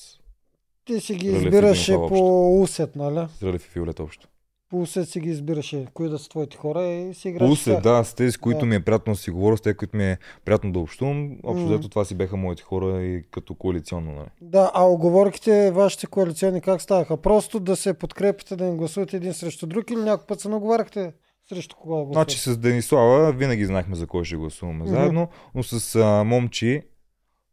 Ти 0.85 0.99
си 0.99 1.15
ги 1.15 1.27
избираше 1.27 1.93
по 1.93 2.61
усет, 2.61 2.95
нали? 2.95 3.27
с 3.39 3.43
Рълев 3.43 3.65
и 3.65 3.69
Фиолет 3.69 3.99
общо. 3.99 4.27
По 4.73 4.81
усет 4.81 5.09
си 5.09 5.19
ги 5.19 5.29
избираше, 5.29 5.85
кои 5.93 6.09
да 6.09 6.19
са 6.19 6.29
твоите 6.29 6.57
хора 6.57 6.83
и 6.83 7.13
си 7.13 7.29
е, 7.29 7.37
тях. 7.63 7.81
да, 7.81 8.03
с 8.03 8.13
тези, 8.13 8.31
с 8.31 8.37
които 8.37 8.59
Да. 8.59 8.65
ми 8.65 8.75
е 8.75 8.79
приятно 8.79 9.13
да 9.13 9.19
си 9.19 9.31
говоря, 9.31 9.57
с 9.57 9.61
тези, 9.61 9.75
които 9.75 9.97
ми 9.97 10.05
е 10.05 10.17
приятно 10.45 10.71
да 10.71 10.79
общувам. 10.79 11.37
Общо 11.43 11.67
взето 11.67 11.89
това 11.89 12.05
си 12.05 12.15
беха 12.15 12.37
моите 12.37 12.63
хора 12.63 13.03
и 13.03 13.23
като 13.31 13.55
коалиционно. 13.55 14.11
Нали. 14.11 14.27
Да, 14.41 14.71
а 14.73 14.83
оговорките 14.83 15.71
вашите 15.71 16.07
коалиционни 16.07 16.61
как 16.61 16.81
ставаха? 16.81 17.17
Просто 17.17 17.59
да 17.59 17.75
се 17.75 17.93
подкрепите, 17.93 18.55
да 18.55 18.65
не 18.65 18.75
гласувате 18.75 19.17
един 19.17 19.33
срещу 19.33 19.67
друг 19.67 19.91
или 19.91 19.99
някой 19.99 20.25
път 20.27 20.39
се 20.39 20.49
наговаряхте 20.49 21.13
срещу 21.49 21.75
кога 21.75 21.95
да 21.95 22.03
гласувате? 22.03 22.31
Значи 22.31 22.39
с 22.39 22.57
Денислава 22.57 23.31
винаги 23.31 23.65
знаехме 23.65 23.95
за 23.95 24.07
кой 24.07 24.23
ще 24.23 24.35
гласуваме 24.35 24.83
Мгм. 24.83 24.89
заедно, 24.93 25.27
но 25.55 25.63
с 25.63 25.95
а, 25.95 26.23
Момчи, 26.23 26.81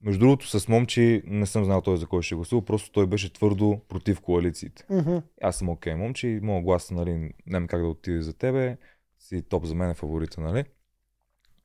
между 0.05 0.21
другото 0.21 0.49
с 0.59 0.69
Момчи 0.69 1.23
не 1.27 1.47
съм 1.47 1.65
знал 1.65 1.81
той 1.81 1.97
за 1.97 2.07
кой 2.07 2.23
ще 2.23 2.35
гласува, 2.35 2.65
просто 2.65 2.91
той 2.91 3.07
беше 3.07 3.33
твърдо 3.33 3.81
против 3.89 4.21
коалициите. 4.21 4.85
Мгм. 4.91 5.17
Аз 5.43 5.57
съм 5.57 5.69
окей, 5.69 5.95
Момчи, 5.95 6.41
моят 6.43 6.65
глас, 6.65 6.91
нали, 6.91 7.31
няма 7.47 7.67
как 7.67 7.81
да 7.81 7.89
отиде 7.89 8.23
за 8.23 8.33
тебе, 8.33 8.77
си 9.19 9.43
топ 9.43 9.65
за 9.65 9.75
мен 9.75 9.91
е 9.91 9.95
фаворита, 9.95 10.41
нали? 10.41 10.65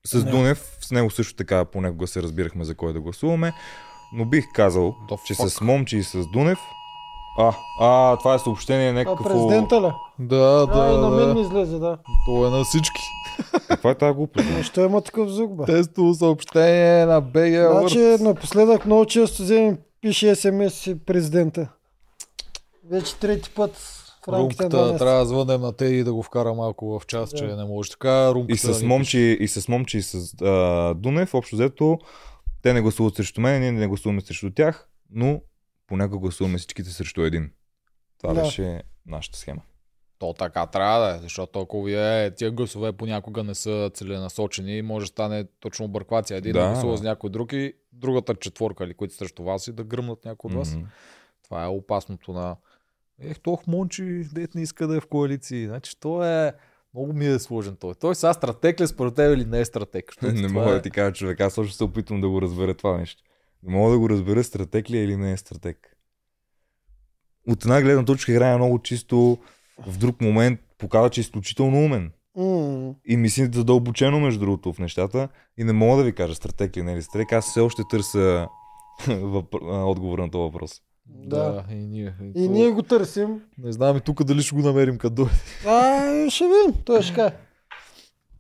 С 0.06 0.26
Не. 0.26 0.32
Дунев, 0.32 0.78
с 0.82 0.92
него 0.92 1.10
също 1.10 1.36
така 1.36 1.66
понякога 1.66 2.08
се 2.08 2.24
разбирахме 2.24 2.64
за 2.64 2.76
кой 2.76 2.94
да 2.94 3.02
гласуваме, 3.02 3.54
но 4.14 4.26
бих 4.26 4.46
казал, 4.54 4.96
The 5.10 5.24
че 5.26 5.36
fuck? 5.36 5.48
с 5.48 5.62
Момчи 5.62 5.98
и 5.98 6.04
с 6.04 6.28
Дунев, 6.34 6.60
а, 7.38 7.54
а, 7.80 8.18
това 8.18 8.34
е 8.34 8.40
съобщение 8.40 8.90
А 8.90 8.94
някакво... 8.94 9.24
президента 9.24 9.82
ли? 9.82 9.92
Да, 10.20 10.68
Да, 10.68 10.94
и 10.94 10.98
на 10.98 11.10
мен 11.10 11.28
ми 11.30 11.34
да. 11.34 11.42
излезе, 11.42 11.80
да. 11.80 11.98
То 12.26 12.48
е 12.48 12.50
на 12.50 12.64
всички. 12.64 13.02
Каква 13.68 13.92
е 13.92 13.96
тази 13.96 14.14
глупост? 14.16 14.48
бе? 14.48 14.54
Защо 14.54 14.82
има 14.86 15.02
такъв 15.02 15.30
звук, 15.30 15.56
бе? 15.56 15.66
Тестово 15.66 16.14
съобщение 16.14 17.06
на 17.06 17.22
BG 17.24 17.80
Значи 17.80 18.24
напоследък 18.24 18.86
много 18.86 19.06
често 19.06 19.44
вземем 19.44 19.78
пише 20.02 20.36
смс 20.36 20.88
и 20.88 21.00
президента. 21.06 21.68
Вече 22.90 23.16
трети 23.16 23.50
път 23.50 23.76
в 23.76 24.28
рамките 24.28 24.64
на 24.64 24.70
Румката 24.70 24.98
трябва 24.98 25.20
да 25.20 25.26
звънем 25.26 25.62
на 25.62 25.74
те 25.74 25.86
и 25.86 26.04
да 26.04 26.14
го 26.14 26.24
вкара 26.24 26.54
малко 26.54 27.00
в 27.00 27.06
час, 27.06 27.30
Да. 27.32 27.38
че 27.38 27.46
не 27.46 27.66
може 27.66 27.92
така. 27.92 28.34
Румката 28.34 28.54
И 28.54 28.74
с 28.74 28.84
момчи, 28.84 29.38
и 29.40 29.48
с 29.48 29.68
момчи, 29.68 29.98
и 29.98 30.02
с 30.02 30.34
а, 30.42 30.94
Дунев, 30.94 31.34
общо 31.34 31.56
взето, 31.56 31.98
те 32.62 32.74
не 32.74 32.82
гласуват 32.82 33.16
срещу 33.16 33.42
мен, 33.42 33.62
ние 33.62 33.72
не 33.72 33.88
гласуваме 33.88 34.22
срещу 34.22 34.52
тях, 34.52 34.88
но 35.12 35.42
понякога 35.88 36.20
гласуваме 36.20 36.58
всичките 36.58 36.90
срещу 36.90 37.22
един. 37.22 37.52
Това 38.22 38.34
Да. 38.34 38.42
беше 38.42 38.82
нашата 39.06 39.38
схема. 39.38 39.62
То 40.18 40.34
така 40.34 40.66
трябва 40.66 41.00
да 41.00 41.16
е, 41.16 41.20
защото 41.20 41.60
ако 41.62 41.84
вие 41.84 42.36
тия 42.36 42.52
гласове 42.52 42.92
понякога 42.92 43.44
не 43.44 43.56
са 43.56 43.92
целенасочени, 43.94 44.82
може 44.82 45.04
да 45.04 45.08
стане 45.08 45.46
точно 45.60 45.86
обърквация. 45.86 46.38
Един 46.38 46.54
да, 46.54 46.60
Да, 46.60 46.72
гласува 46.72 46.98
с 46.98 47.02
някой 47.02 47.30
друг 47.30 47.54
и 47.54 47.74
другата 47.94 48.36
четворка, 48.36 48.84
или 48.84 48.94
които 48.94 49.16
срещу 49.16 49.44
вас 49.44 49.68
и 49.68 49.74
да 49.74 49.84
гръмнат 49.84 50.26
някой 50.26 50.50
от 50.52 50.58
вас. 50.58 50.76
Мгм. 50.76 50.86
Това 51.44 51.64
е 51.66 51.68
опасното 51.68 52.34
на... 52.34 52.56
Ех, 53.22 53.40
тох 53.40 53.68
Мончи, 53.68 54.24
дет 54.34 54.56
не 54.56 54.62
иска 54.62 54.88
да 54.88 54.98
е 54.98 55.00
в 55.00 55.08
коалиции. 55.08 55.68
Значи, 55.68 56.00
то 56.00 56.24
е... 56.24 56.54
Много 56.94 57.14
ми 57.14 57.28
е 57.28 57.40
сложен 57.40 57.76
той. 57.76 57.94
Той 57.96 58.16
сега 58.16 58.34
стратег 58.34 58.82
ли 58.82 58.88
според 58.88 59.16
теб 59.16 59.36
или 59.36 59.46
не 59.46 59.60
е 59.60 59.66
стратег? 59.66 60.14
Защото 60.22 60.42
Не 60.42 60.48
мога 60.48 60.70
е... 60.70 60.74
да 60.74 60.82
ти 60.82 60.92
кажа, 60.92 61.14
човек. 61.14 61.42
Аз 61.42 61.54
също 61.54 61.74
се 61.74 61.84
опитвам 61.84 62.22
да 62.22 62.30
го 62.30 62.42
разбера 62.42 62.74
това 62.74 62.98
нещо. 62.98 63.24
Не 63.64 63.74
мога 63.74 63.92
да 63.92 64.00
го 64.00 64.10
разбера 64.10 64.44
стратег 64.44 64.90
ли 64.90 64.98
е 64.98 65.04
или 65.04 65.16
не 65.16 65.32
е 65.32 65.38
стратег. 65.38 65.98
От 67.48 67.64
една 67.64 67.82
гледна 67.82 68.06
точка 68.06 68.32
играе 68.32 68.56
много 68.56 68.80
чисто, 68.80 69.38
в 69.80 69.98
друг 69.98 70.22
момент 70.22 70.60
показва, 70.78 71.10
че 71.10 71.20
е 71.20 71.24
изключително 71.24 71.78
умен. 71.78 72.12
М, 72.38 72.94
И 73.06 73.18
мисли 73.18 73.50
задълбочено, 73.54 74.20
между 74.20 74.40
другото, 74.40 74.74
в 74.74 74.80
нещата. 74.80 75.28
И 75.58 75.64
не 75.64 75.74
мога 75.74 75.98
да 75.98 76.04
ви 76.04 76.14
кажа 76.14 76.36
стратег 76.36 76.78
ли 76.78 76.84
не 76.84 76.94
е 76.94 76.98
ли 76.98 77.02
стратег. 77.02 77.34
Аз 77.34 77.46
все 77.46 77.60
още 77.60 77.82
търся 77.84 78.48
отговор 79.64 80.20
на 80.20 80.32
този 80.32 80.42
въпрос. 80.44 80.82
Да, 81.08 81.64
и 81.72 81.76
ние. 81.76 82.14
И 82.36 82.46
то- 82.46 82.52
ние 82.52 82.70
го 82.70 82.82
търсим. 82.84 83.42
Не 83.58 83.72
знам 83.72 83.98
и 83.98 84.02
тук 84.02 84.24
дали 84.24 84.42
ще 84.42 84.56
го 84.56 84.62
намерим 84.62 84.98
като 84.98 85.16
дойде. 85.16 85.32
А, 85.68 86.02
ще 86.30 86.44
видим. 86.46 86.82
Той 86.86 87.02
ще 87.02 87.14
каже. 87.16 87.34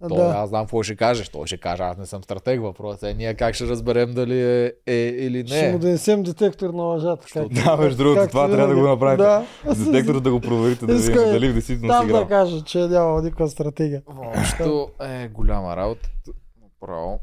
То, 0.07 0.15
Да. 0.15 0.33
Аз 0.35 0.49
знам 0.49 0.61
какво 0.61 0.83
ще 0.83 0.95
кажеш. 0.95 1.29
Той 1.29 1.47
ще 1.47 1.57
каже, 1.57 1.83
аз 1.83 1.97
не 1.97 2.05
съм 2.05 2.23
стратег. 2.23 2.61
Въпросът 2.61 3.03
е 3.03 3.13
ние 3.13 3.33
как 3.33 3.55
ще 3.55 3.67
разберем 3.67 4.13
дали 4.13 4.41
е, 4.41 4.73
е 4.87 4.93
или 4.97 5.47
Ще 5.47 5.61
не. 5.61 5.71
му 5.71 5.79
донесем 5.79 6.23
детектор 6.23 6.69
на 6.69 6.83
лъжата. 6.83 7.27
Що- 7.27 7.39
как- 7.39 7.65
Да, 7.65 7.77
между 7.77 7.97
другото, 7.97 8.27
това 8.27 8.47
трябва 8.47 8.67
да 8.67 8.81
го 8.81 8.87
направите. 8.87 9.23
Да. 9.23 9.45
Детектор 9.75 10.19
да 10.19 10.31
го 10.31 10.39
проверите, 10.39 10.85
да 10.85 10.93
видим 10.93 11.11
Искай 11.11 11.31
дали 11.31 11.49
в 11.49 11.53
действителност 11.53 11.99
Там 11.99 12.07
да 12.09 12.27
кажа, 12.27 12.61
че 12.61 12.81
е 12.81 12.87
нямал 12.87 13.21
никаква 13.21 13.49
стратегия. 13.49 14.01
Въобще 14.07 14.63
е 15.01 15.27
голяма 15.27 15.75
работа. 15.75 16.09
Право. 16.81 17.19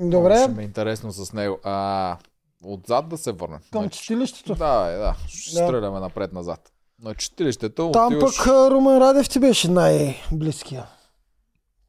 Добре, 0.00 0.38
Ще 0.38 0.48
ме 0.48 0.62
е 0.62 0.64
интересно 0.64 1.12
с 1.12 1.32
него. 1.32 1.58
А, 1.64 2.16
отзад 2.64 3.08
да 3.08 3.18
се 3.18 3.32
върнем. 3.32 3.58
към 3.72 3.82
На- 3.82 3.90
читилището. 3.90 4.54
Да, 4.54 4.88
е, 4.88 4.96
да. 4.96 5.14
Ще 5.28 5.50
Да. 5.52 5.66
стреляме 5.66 6.00
напред-назад. 6.00 6.60
На 7.02 7.14
читилището 7.14 7.90
Там 7.90 8.06
отиваш... 8.06 8.36
пък 8.38 8.46
Румен 8.46 8.98
Радев 8.98 9.28
ти 9.28 9.38
беше 9.38 9.70
най-близкия. 9.70 10.86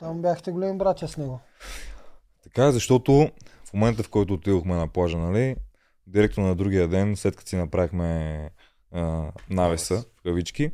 Там 0.02 0.22
бяхте 0.22 0.52
големи 0.52 0.78
братя 0.78 1.08
с 1.08 1.18
него. 1.18 1.39
Така 2.43 2.66
е, 2.66 2.72
защото 2.72 3.30
в 3.66 3.74
момента, 3.74 4.04
в 4.04 4.10
който 4.10 4.34
отидохме 4.34 4.76
на 4.76 4.88
плажа, 4.88 5.18
нали, 5.18 5.56
директно 6.08 6.43
на 6.43 6.56
другия 6.56 6.88
ден, 6.88 7.16
след 7.16 7.36
като 7.36 7.49
си 7.49 7.56
направихме 7.56 8.49
а, 8.91 9.32
навеса, 9.49 10.04
в 10.20 10.24
кавички, 10.24 10.72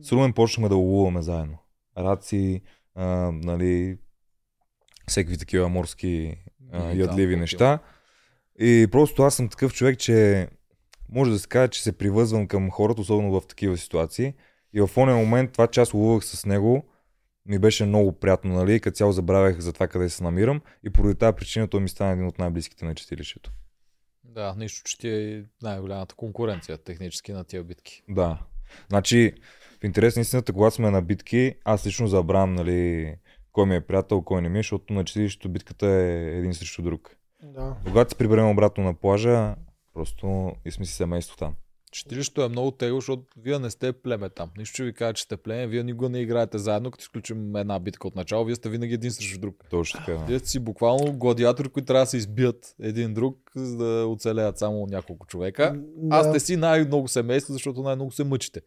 с 0.00 0.12
Румен 0.12 0.32
почнахме 0.32 0.68
да 0.68 0.76
ловуваме 0.76 1.22
заедно. 1.22 1.58
Раци, 1.98 2.62
а, 2.94 3.04
нали, 3.32 3.98
всеки 5.08 5.38
такива 5.38 5.68
морски 5.68 6.36
а, 6.72 6.78
ядливи 6.86 7.06
такива. 7.06 7.36
неща. 7.36 7.78
И 8.58 8.88
просто 8.92 9.22
аз 9.22 9.34
съм 9.34 9.48
такъв 9.48 9.72
човек, 9.74 9.98
че 9.98 10.48
може 11.08 11.30
да 11.30 11.38
се 11.38 11.48
каже, 11.48 11.68
че 11.68 11.82
се 11.82 11.98
привързвам 11.98 12.46
към 12.48 12.70
хората, 12.70 13.00
особено 13.00 13.40
в 13.40 13.46
такива 13.46 13.76
ситуации. 13.76 14.34
И 14.72 14.80
в 14.80 14.90
ония 14.96 15.16
момент 15.16 15.52
това, 15.52 15.66
че 15.66 15.80
аз 15.80 15.94
ловувах 15.94 16.24
с 16.24 16.46
него, 16.46 16.84
ми 17.48 17.58
беше 17.58 17.86
много 17.86 18.12
приятно, 18.12 18.54
нали? 18.54 18.80
Като 18.80 18.96
цяло 18.96 19.12
забравях 19.12 19.58
за 19.58 19.72
това 19.72 19.88
къде 19.88 20.08
се 20.08 20.24
намирам 20.24 20.60
и 20.82 20.90
поради 20.90 21.14
тази 21.14 21.36
причина 21.36 21.68
той 21.68 21.80
ми 21.80 21.88
стана 21.88 22.12
един 22.12 22.26
от 22.26 22.38
най-близките 22.38 22.84
на 22.84 22.94
читилището. 22.94 23.52
Да, 24.24 24.54
нищо, 24.58 24.82
че 24.84 24.98
ти 24.98 25.08
е 25.08 25.44
най-голямата 25.62 26.14
конкуренция 26.14 26.78
технически 26.78 27.32
на 27.32 27.44
тия 27.44 27.64
битки. 27.64 28.02
Да. 28.08 28.38
Значи, 28.88 29.32
в 29.80 29.84
интерес 29.84 30.16
на 30.16 30.22
истината, 30.22 30.52
когато 30.52 30.76
сме 30.76 30.90
на 30.90 31.02
битки, 31.02 31.54
аз 31.64 31.86
лично 31.86 32.06
забравям, 32.06 32.54
нали, 32.54 33.14
кой 33.52 33.66
ми 33.66 33.76
е 33.76 33.80
приятел, 33.80 34.22
кой 34.22 34.42
не 34.42 34.48
ми 34.48 34.58
е, 34.58 34.62
защото 34.62 34.92
на 34.92 35.04
читилището 35.04 35.48
битката 35.48 35.86
е 35.86 36.38
един 36.38 36.54
срещу 36.54 36.82
друг. 36.82 37.16
Да. 37.42 37.76
Когато 37.84 38.10
се 38.10 38.16
приберем 38.16 38.48
обратно 38.50 38.84
на 38.84 38.94
плажа, 38.94 39.54
просто 39.94 40.52
и 40.64 40.70
сме 40.70 40.84
си 40.84 40.92
семейство 40.92 41.36
там. 41.36 41.54
Читилището 41.96 42.42
е 42.42 42.48
много 42.48 42.70
тегло, 42.70 43.00
защото 43.00 43.22
вие 43.42 43.58
не 43.58 43.70
сте 43.70 43.92
племе 43.92 44.28
там. 44.28 44.50
Нищо, 44.58 44.76
че 44.76 44.84
ви 44.84 44.92
кажа, 44.92 45.12
че 45.12 45.22
сте 45.22 45.36
племе, 45.36 45.66
вие 45.66 45.82
никога 45.82 46.08
не 46.08 46.20
играете 46.20 46.58
заедно, 46.58 46.90
като 46.90 47.02
изключим 47.02 47.56
една 47.56 47.78
битка 47.78 48.08
от 48.08 48.16
начало, 48.16 48.44
вие 48.44 48.54
сте 48.54 48.68
винаги 48.68 48.94
един 48.94 49.10
срещу 49.10 49.40
друг. 49.40 49.64
Точно 49.70 50.00
така. 50.06 50.24
Вие 50.24 50.38
сте 50.38 50.48
си 50.48 50.58
буквално 50.58 51.12
гладиатори, 51.12 51.68
които 51.68 51.86
трябва 51.86 52.02
да 52.02 52.06
се 52.06 52.16
избият 52.16 52.74
един 52.80 53.14
друг, 53.14 53.38
за 53.54 53.76
да 53.76 54.06
оцелеят 54.06 54.58
само 54.58 54.86
няколко 54.86 55.26
човека. 55.26 55.82
Да. 55.96 56.16
Аз 56.16 56.26
сте 56.26 56.40
си 56.40 56.56
най-много 56.56 57.08
семейство, 57.08 57.52
защото 57.52 57.82
най-много 57.82 58.10
се 58.10 58.24
мъчите. 58.24 58.60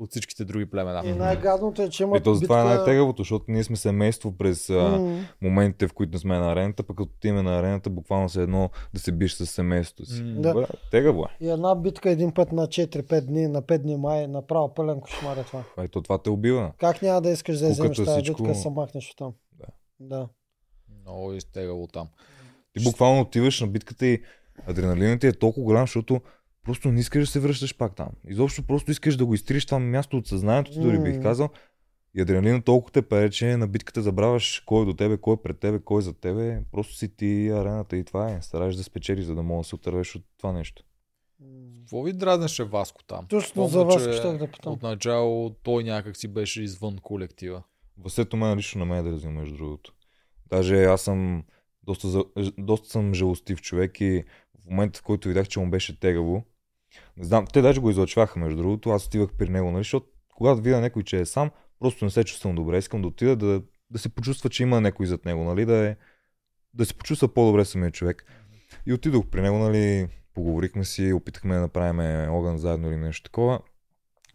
От 0.00 0.10
всичките 0.10 0.44
други 0.44 0.66
племена. 0.66 1.02
И 1.04 1.12
най-гадното 1.12 1.82
е, 1.82 1.88
че 1.88 2.02
имат 2.02 2.20
И 2.20 2.22
то 2.22 2.34
това 2.34 2.60
е 2.60 2.64
битка- 2.64 2.74
най-тегавото, 2.76 3.20
защото 3.20 3.44
ние 3.48 3.64
сме 3.64 3.76
семейство 3.76 4.32
през 4.32 4.70
а, 4.70 4.74
М. 4.90 5.20
моментите, 5.42 5.88
в 5.88 5.92
които 5.92 6.12
не 6.12 6.18
сме 6.18 6.38
на 6.38 6.52
арената, 6.52 6.82
пък 6.82 6.96
като 6.96 7.10
отиваме 7.10 7.42
на 7.42 7.58
арената, 7.58 7.90
буквално 7.90 8.28
се 8.28 8.42
едно 8.42 8.70
да 8.94 9.00
се 9.00 9.12
биш 9.12 9.32
с 9.32 9.46
семейството 9.46 10.06
си. 10.06 10.22
М, 10.22 10.40
Да. 10.40 10.54
Бра, 10.54 10.66
тегаво 10.90 11.22
е. 11.22 11.36
И 11.40 11.50
една 11.50 11.74
битка 11.74 12.10
един 12.10 12.32
път 12.32 12.52
на 12.52 12.62
4-5 12.64 13.20
дни, 13.20 13.48
на 13.48 13.62
5 13.62 13.78
дни 13.78 13.96
май, 13.96 14.26
направо 14.28 14.74
пълен 14.74 15.00
кошмар 15.00 15.36
е 15.36 15.42
това. 15.42 15.64
А, 15.76 15.84
Ето 15.84 16.02
това 16.02 16.18
те 16.18 16.30
убива. 16.30 16.72
Как 16.78 17.02
няма 17.02 17.20
да 17.20 17.30
искаш 17.30 17.58
да 17.58 17.68
вземеш 17.68 17.96
тази 17.96 18.10
всичко- 18.12 18.42
битка, 18.42 18.54
се 18.54 18.70
махнеш 18.70 19.10
от 19.10 19.16
там. 19.16 19.32
Да. 19.52 19.66
Да. 20.00 20.28
Много 21.00 21.32
изтегало 21.32 21.86
там. 21.86 22.08
Ти 22.72 22.84
буквално 22.84 23.20
отиваш 23.20 23.60
на 23.60 23.66
битката 23.66 24.06
и 24.06 24.22
адреналинът 24.66 25.20
ти 25.20 25.26
е 25.26 25.32
толкова 25.32 25.64
голям, 25.64 25.82
защото 25.82 26.20
просто 26.64 26.92
не 26.92 27.00
искаш 27.00 27.20
да 27.20 27.26
се 27.26 27.40
връщаш 27.40 27.76
пак 27.76 27.94
там. 27.94 28.08
Изобщо 28.28 28.62
просто 28.62 28.90
искаш 28.90 29.16
да 29.16 29.26
го 29.26 29.34
изтриш 29.34 29.66
това 29.66 29.78
място 29.78 30.16
от 30.16 30.26
съзнанието 30.26 30.70
ти, 30.72 30.80
дори 30.80 30.98
бих 31.02 31.22
казал. 31.22 31.48
И 32.14 32.20
адреналинът 32.20 32.64
толкова 32.64 32.92
те 32.92 33.02
пее, 33.02 33.30
че 33.30 33.56
на 33.56 33.68
битката 33.68 34.02
забравяш 34.02 34.62
кой 34.66 34.82
е 34.82 34.84
до 34.84 34.94
тебе, 34.94 35.16
кой 35.16 35.34
е 35.34 35.42
пред 35.42 35.58
тебе, 35.58 35.78
кой 35.84 35.98
е 35.98 36.02
за 36.02 36.12
тебе. 36.12 36.62
Просто 36.72 36.94
си 36.94 37.16
ти 37.16 37.48
арената 37.48 37.96
и 37.96 38.04
това 38.04 38.30
е. 38.32 38.42
Стараеш 38.42 38.74
да 38.74 38.82
спечелиш, 38.82 39.24
за 39.24 39.34
да 39.34 39.42
мога 39.42 39.60
да 39.60 39.64
се 39.64 39.74
отървеш 39.74 40.14
от 40.16 40.24
това 40.38 40.52
нещо. 40.52 40.82
Какво 41.80 42.02
ви 42.02 42.12
дразнеше 42.12 42.64
Васко 42.64 43.04
там? 43.04 43.26
Точно 43.26 43.68
за 43.68 43.84
вас 43.84 44.04
че 44.04 44.12
щях 44.12 44.38
да 44.38 44.50
питам. 44.50 44.72
Отначало 44.72 45.50
той 45.50 45.84
някак 45.84 46.16
си 46.16 46.28
беше 46.28 46.62
извън 46.62 46.98
колектива. 46.98 47.62
Васето 47.98 48.36
мен 48.36 48.58
лично 48.58 48.78
на 48.78 48.84
мен 48.84 49.06
е 49.06 49.10
дразнил, 49.10 49.32
между 49.32 49.56
другото. 49.56 49.94
Даже 50.50 50.84
аз 50.84 51.02
съм 51.02 51.44
доста, 51.82 52.08
за- 52.08 52.24
доста 52.58 52.88
съм 52.88 53.14
жалостив 53.14 53.60
човек 53.60 54.00
и 54.00 54.24
в 54.66 54.70
момента, 54.70 54.98
в 54.98 55.02
който 55.02 55.28
видях, 55.28 55.48
че 55.48 55.60
му 55.60 55.70
беше 55.70 56.00
тегаво, 56.00 56.44
не 57.16 57.24
знам, 57.24 57.46
те 57.52 57.62
даже 57.62 57.80
го 57.80 57.90
излъчваха, 57.90 58.38
между 58.38 58.56
другото, 58.56 58.90
аз 58.90 59.06
отивах 59.06 59.30
при 59.38 59.48
него, 59.48 59.70
нали, 59.70 59.80
защото 59.80 60.06
когато 60.34 60.62
видя 60.62 60.80
някой, 60.80 61.02
че 61.02 61.20
е 61.20 61.26
сам, 61.26 61.50
просто 61.78 62.04
не 62.04 62.10
се 62.10 62.24
чувствам 62.24 62.54
добре, 62.54 62.78
искам 62.78 63.02
да 63.02 63.08
отида 63.08 63.36
да, 63.36 63.62
да 63.90 63.98
се 63.98 64.08
почувства, 64.08 64.50
че 64.50 64.62
има 64.62 64.80
някой 64.80 65.06
зад 65.06 65.24
него, 65.24 65.44
нали, 65.44 65.64
да, 65.64 65.88
е, 65.88 65.96
да 66.74 66.86
се 66.86 66.94
почувства 66.94 67.34
по-добре 67.34 67.64
самия 67.64 67.90
човек. 67.90 68.24
И 68.86 68.92
отидох 68.92 69.26
при 69.26 69.42
него, 69.42 69.58
нали, 69.58 70.08
поговорихме 70.34 70.84
си, 70.84 71.12
опитахме 71.12 71.54
да 71.54 71.60
направим 71.60 72.30
огън 72.34 72.58
заедно 72.58 72.88
или 72.88 72.96
нещо 72.96 73.24
такова. 73.24 73.60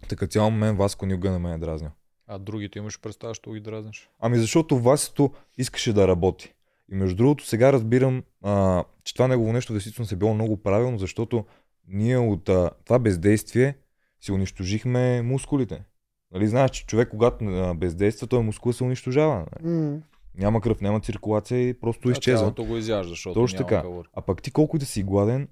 Така 0.10 0.28
цял 0.28 0.52
момент 0.52 0.78
Васко 0.78 1.06
никога 1.06 1.32
не 1.32 1.40
ме 1.40 1.54
е 1.54 1.58
дразнил. 1.58 1.92
А 2.28 2.40
другите 2.40 2.80
имаш 2.80 3.02
представа, 3.02 3.34
що 3.34 3.52
ги 3.52 3.60
дразнеш? 3.60 4.10
Ами 4.20 4.38
защото 4.38 4.80
Васето 4.80 5.34
искаше 5.58 5.94
да 5.94 6.08
работи. 6.08 6.54
И 6.92 6.96
между 6.96 7.16
другото 7.16 7.46
сега 7.46 7.74
разбирам, 7.74 8.24
а, 8.44 8.84
че 9.04 9.14
това 9.14 9.28
негово 9.28 9.54
нещо 9.54 9.74
действително 9.74 10.08
се 10.08 10.16
било 10.16 10.34
много 10.34 10.58
правилно, 10.58 10.98
защото 10.98 11.46
ние 11.88 12.18
от 12.18 12.50
а, 12.50 12.72
това 12.86 13.00
бездействие 13.00 13.76
си 14.22 14.32
унищожихме 14.32 15.22
мускулите. 15.22 15.84
Нали, 16.32 16.48
знаеш, 16.48 16.72
че 16.72 16.86
човек, 16.86 17.10
когато 17.10 17.46
а, 17.46 17.74
бездейства, 17.74 18.28
той 18.28 18.44
мускул 18.44 18.74
се 18.74 18.84
унищожава. 18.84 19.46
нали? 19.64 19.76
М. 19.76 19.98
Няма 20.38 20.62
кръв, 20.62 20.82
няма 20.82 21.00
циркулация 21.00 21.70
и 21.70 21.74
просто 21.74 22.10
А 22.10 22.12
изчезва. 22.12 22.40
Тялото 22.40 22.64
го 22.64 22.78
изяжда, 22.78 23.10
защото 23.10 23.34
Точно 23.34 23.58
няма 23.58 23.68
така. 23.70 23.82
калории. 23.82 24.10
А 24.14 24.22
пък 24.22 24.42
ти 24.42 24.52
колко 24.52 24.78
да 24.78 24.86
си 24.86 25.04
гладен, 25.04 25.48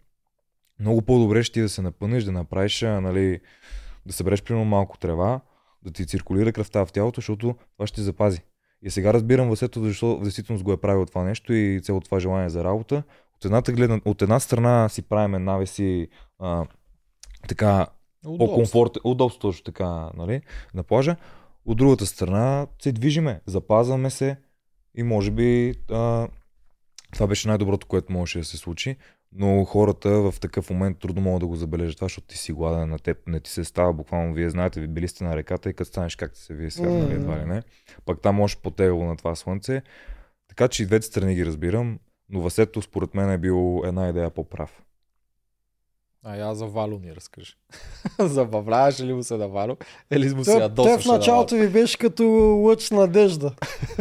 много 0.79 1.01
по-добре 1.01 1.43
ще 1.43 1.53
ти 1.53 1.59
е 1.59 1.63
да 1.63 1.69
се 1.69 1.81
напънеш, 1.81 2.23
да 2.23 2.31
направиш, 2.31 2.81
нали, 2.81 3.39
да 4.05 4.13
събереш 4.13 4.43
примерно 4.43 4.65
малко 4.65 4.97
трева, 4.97 5.41
да 5.84 5.91
ти 5.91 6.05
циркулира 6.05 6.53
кръвта 6.53 6.86
в 6.86 6.91
тялото, 6.91 7.21
защото 7.21 7.55
това 7.73 7.88
ще 7.88 7.95
те 7.95 8.01
запази. 8.01 8.41
И 8.84 8.89
сега 8.89 9.13
разбирам 9.13 9.49
Васето, 9.49 9.84
защо 9.84 10.17
в 10.17 10.23
действителност 10.23 10.63
го 10.63 10.73
е 10.73 10.81
правил 10.81 11.05
това 11.05 11.23
нещо 11.23 11.53
и 11.53 11.79
цялото 11.84 12.05
това 12.05 12.19
желание 12.19 12.49
за 12.49 12.63
работа. 12.63 13.03
От, 13.36 13.45
едната 13.45 13.71
гледна, 13.71 14.01
от 14.05 14.21
една 14.21 14.39
страна 14.39 14.89
си 14.89 15.01
правиме 15.01 15.39
навеси 15.39 16.07
а, 16.39 16.65
така 17.47 17.88
Удобство. 18.25 18.47
по-комфортен, 18.47 19.01
удобство 19.03 19.39
точно 19.39 19.63
така, 19.63 20.09
нали, 20.17 20.41
на 20.73 20.84
плажа. 20.84 21.15
От 21.65 21.77
другата 21.77 22.05
страна 22.05 22.67
се 22.81 22.91
движиме, 22.91 23.41
запазваме 23.45 24.09
се 24.09 24.38
и 24.95 25.03
може 25.03 25.31
би 25.31 25.73
а, 25.91 26.27
това 27.13 27.27
беше 27.27 27.47
най-доброто, 27.47 27.88
което 27.88 28.13
можеше 28.13 28.39
да 28.39 28.45
се 28.45 28.57
случи, 28.57 28.97
но 29.36 29.65
хората 29.65 30.09
в 30.09 30.39
такъв 30.39 30.69
момент 30.69 30.99
трудно 30.99 31.21
могат 31.21 31.39
да 31.39 31.47
го 31.47 31.55
забележат 31.55 31.97
това, 31.97 32.05
защото 32.05 32.27
ти 32.27 32.38
си 32.38 32.53
гладен 32.53 32.89
на 32.89 32.99
теб, 32.99 33.17
не 33.27 33.39
ти 33.39 33.51
се 33.51 33.63
става 33.63 33.93
буквално, 33.93 34.34
вие 34.34 34.49
знаете, 34.49 34.81
ви 34.81 34.88
били 34.88 35.07
сте 35.07 35.23
на 35.23 35.36
реката 35.36 35.69
и 35.69 35.73
като 35.73 35.88
станеш 35.88 36.15
как 36.15 36.34
ти 36.34 36.39
се 36.39 36.53
вие 36.53 36.71
свят, 36.71 36.91
нали, 36.91 37.13
едва 37.13 37.39
ли 37.39 37.45
не. 37.45 37.63
Пак 38.05 38.21
там 38.21 38.36
може 38.36 38.57
по-тегло 38.57 39.05
на 39.05 39.17
това 39.17 39.36
слънце. 39.36 39.81
Така 40.47 40.67
че 40.67 40.84
и 40.84 40.86
двете 40.86 41.05
страни 41.05 41.36
ги 41.36 41.45
разбирам, 41.45 41.99
но 42.29 42.41
Васето 42.41 42.81
според 42.81 43.13
мен 43.13 43.31
е 43.31 43.38
бил 43.38 43.81
една 43.86 44.09
идея 44.09 44.29
по-прав. 44.29 44.84
А 46.26 46.36
я 46.36 46.55
за 46.55 46.65
Вало 46.65 46.99
ни 46.99 47.15
разкажи. 47.15 47.53
Забавляваше 48.19 49.05
ли 49.05 49.13
му 49.13 49.24
се 49.24 49.38
на 49.38 49.47
Вало? 49.47 49.78
Или 50.11 50.36
му 50.36 50.43
се 50.43 50.57
ядосваше 50.57 51.03
той 51.03 51.15
в 51.15 51.17
началото 51.17 51.55
ви 51.55 51.69
беше 51.69 51.97
като 51.97 52.24
лъч 52.63 52.91
надежда. 52.91 53.51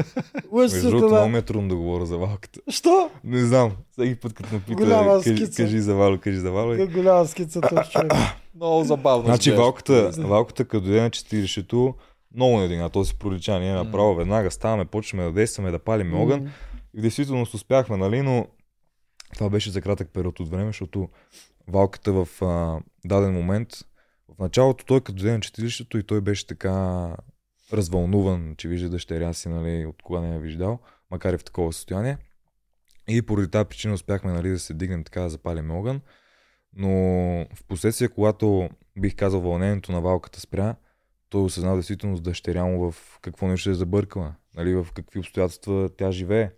лъч 0.53 0.73
Между 0.73 0.91
другото, 0.91 1.15
много 1.15 1.29
ми 1.29 1.39
е 1.39 1.43
трудно 1.43 1.69
да 1.69 1.77
говоря 1.77 2.07
за 2.07 2.19
валката. 2.19 2.61
Що? 2.69 3.11
Не 3.25 3.45
знам. 3.45 3.73
Всеки 3.91 4.21
път, 4.21 4.33
като 4.33 4.55
ме 4.55 4.61
пита, 4.61 4.75
Голяма 4.75 5.23
кажи, 5.23 5.51
кажи 5.51 5.81
за 5.81 5.95
Вало, 5.95 6.19
кажи 6.19 6.39
за 6.39 6.51
Вало. 6.51 6.87
Голяма 6.93 7.27
скица 7.27 7.61
човек. 7.61 8.13
Много 8.55 8.85
забавно. 8.85 9.25
Значи 9.25 9.53
валката, 9.53 10.11
валката 10.19 10.65
като 10.65 10.85
дойде 10.85 11.01
на 11.01 11.11
40-то, 11.11 11.95
много 12.35 12.59
не 12.59 12.69
дигна. 12.69 12.91
То 12.91 13.05
си 13.05 13.19
пролича. 13.19 13.59
Ние 13.59 13.75
направо 13.75 14.15
веднага 14.15 14.51
ставаме, 14.51 14.85
почваме 14.85 15.25
да 15.25 15.33
действаме, 15.33 15.71
да 15.71 15.79
палим 15.79 16.15
огън. 16.15 16.51
И 16.95 16.99
в 16.99 17.03
действителност 17.03 17.55
успяхме, 17.55 17.97
нали, 17.97 18.23
но 18.23 18.47
това 19.35 19.51
беше 19.51 19.71
за 19.71 19.81
кратък 19.81 20.09
период 20.13 20.41
от 20.41 20.49
време, 20.49 20.67
защото 20.67 21.09
валката 21.69 22.13
в 22.13 22.43
а, 22.43 22.81
даден 23.05 23.33
момент, 23.33 23.69
в 24.29 24.39
началото 24.39 24.85
той 24.85 25.01
като 25.01 25.19
дойде 25.19 25.33
на 25.33 25.41
читалището 25.41 25.99
и 25.99 26.03
той 26.03 26.21
беше 26.21 26.47
така 26.47 27.17
развълнуван, 27.73 28.55
че 28.57 28.69
вижда 28.69 28.89
дъщеря 28.89 29.33
си, 29.33 29.49
нали, 29.49 29.87
от 29.87 30.03
кога 30.03 30.21
не 30.21 30.35
я 30.35 30.41
виждал, 30.41 30.79
макар 31.11 31.35
и 31.35 31.39
в 31.39 31.45
такова 31.45 31.73
състояние. 31.73 32.19
И 33.09 33.23
поради 33.23 33.51
тази 33.51 33.69
причина 33.69 33.95
успяхме 33.95 34.33
нали, 34.33 34.49
да 34.49 34.59
се 34.59 34.75
дигнем 34.75 35.05
така 35.05 35.21
да 35.21 35.31
запалим 35.31 35.71
огън. 35.71 36.01
Но 36.77 36.91
в 37.55 37.65
последствие, 37.69 38.09
когато 38.09 38.69
бих 38.99 39.17
казал 39.17 39.41
вълнението 39.41 39.93
на 39.93 40.01
валката 40.01 40.41
спря, 40.41 40.77
той 41.29 41.43
осъзна 41.43 41.75
действително 41.75 42.17
с 42.17 42.21
дъщеря 42.21 42.65
му 42.65 42.91
в 42.91 43.19
какво 43.23 43.47
нещо 43.47 43.71
е 43.71 43.75
забъркала, 43.75 44.35
нали, 44.55 44.75
в 44.75 44.87
какви 44.95 45.19
обстоятелства 45.19 45.91
тя 45.97 46.11
живее. 46.11 46.51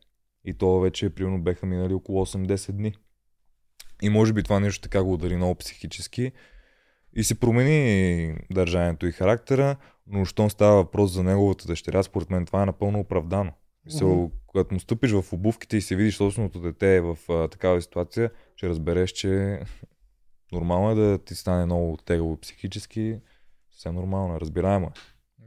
И 0.44 0.54
то 0.54 0.80
вече, 0.80 1.10
примерно, 1.10 1.42
беха 1.42 1.66
минали 1.66 1.94
около 1.94 2.26
8-10 2.26 2.72
дни. 2.72 2.94
И 4.04 4.08
може 4.08 4.32
би 4.32 4.42
това 4.42 4.60
нещо 4.60 4.82
така 4.82 5.02
го 5.02 5.12
удари 5.12 5.36
много 5.36 5.54
психически 5.54 6.32
и 7.16 7.24
се 7.24 7.40
промени 7.40 8.36
държанието 8.50 9.06
и 9.06 9.12
характера, 9.12 9.76
но 10.06 10.24
щом 10.24 10.50
става 10.50 10.74
въпрос 10.76 11.12
за 11.12 11.22
неговата 11.22 11.66
дъщеря, 11.66 12.02
според 12.02 12.30
мен 12.30 12.46
това 12.46 12.62
е 12.62 12.66
напълно 12.66 13.00
оправдано. 13.00 13.52
Мисъл, 13.86 14.14
Мгм. 14.14 14.32
когато 14.46 14.74
му 14.74 14.80
стъпиш 14.80 15.10
в 15.12 15.32
обувките 15.32 15.76
и 15.76 15.80
се 15.80 15.96
видиш 15.96 16.16
собственото 16.16 16.60
дете 16.60 17.00
в 17.00 17.18
а, 17.28 17.48
такава 17.48 17.82
ситуация, 17.82 18.30
ще 18.56 18.68
разбереш, 18.68 19.10
че 19.10 19.60
нормално 20.52 20.90
е 20.90 20.94
да 20.94 21.18
ти 21.18 21.34
стане 21.34 21.64
много 21.64 21.96
тегаво 21.96 22.40
психически. 22.40 23.18
Все 23.70 23.92
нормално 23.92 24.36
е, 24.36 24.40
разбираемо 24.40 24.86
е. 24.86 24.90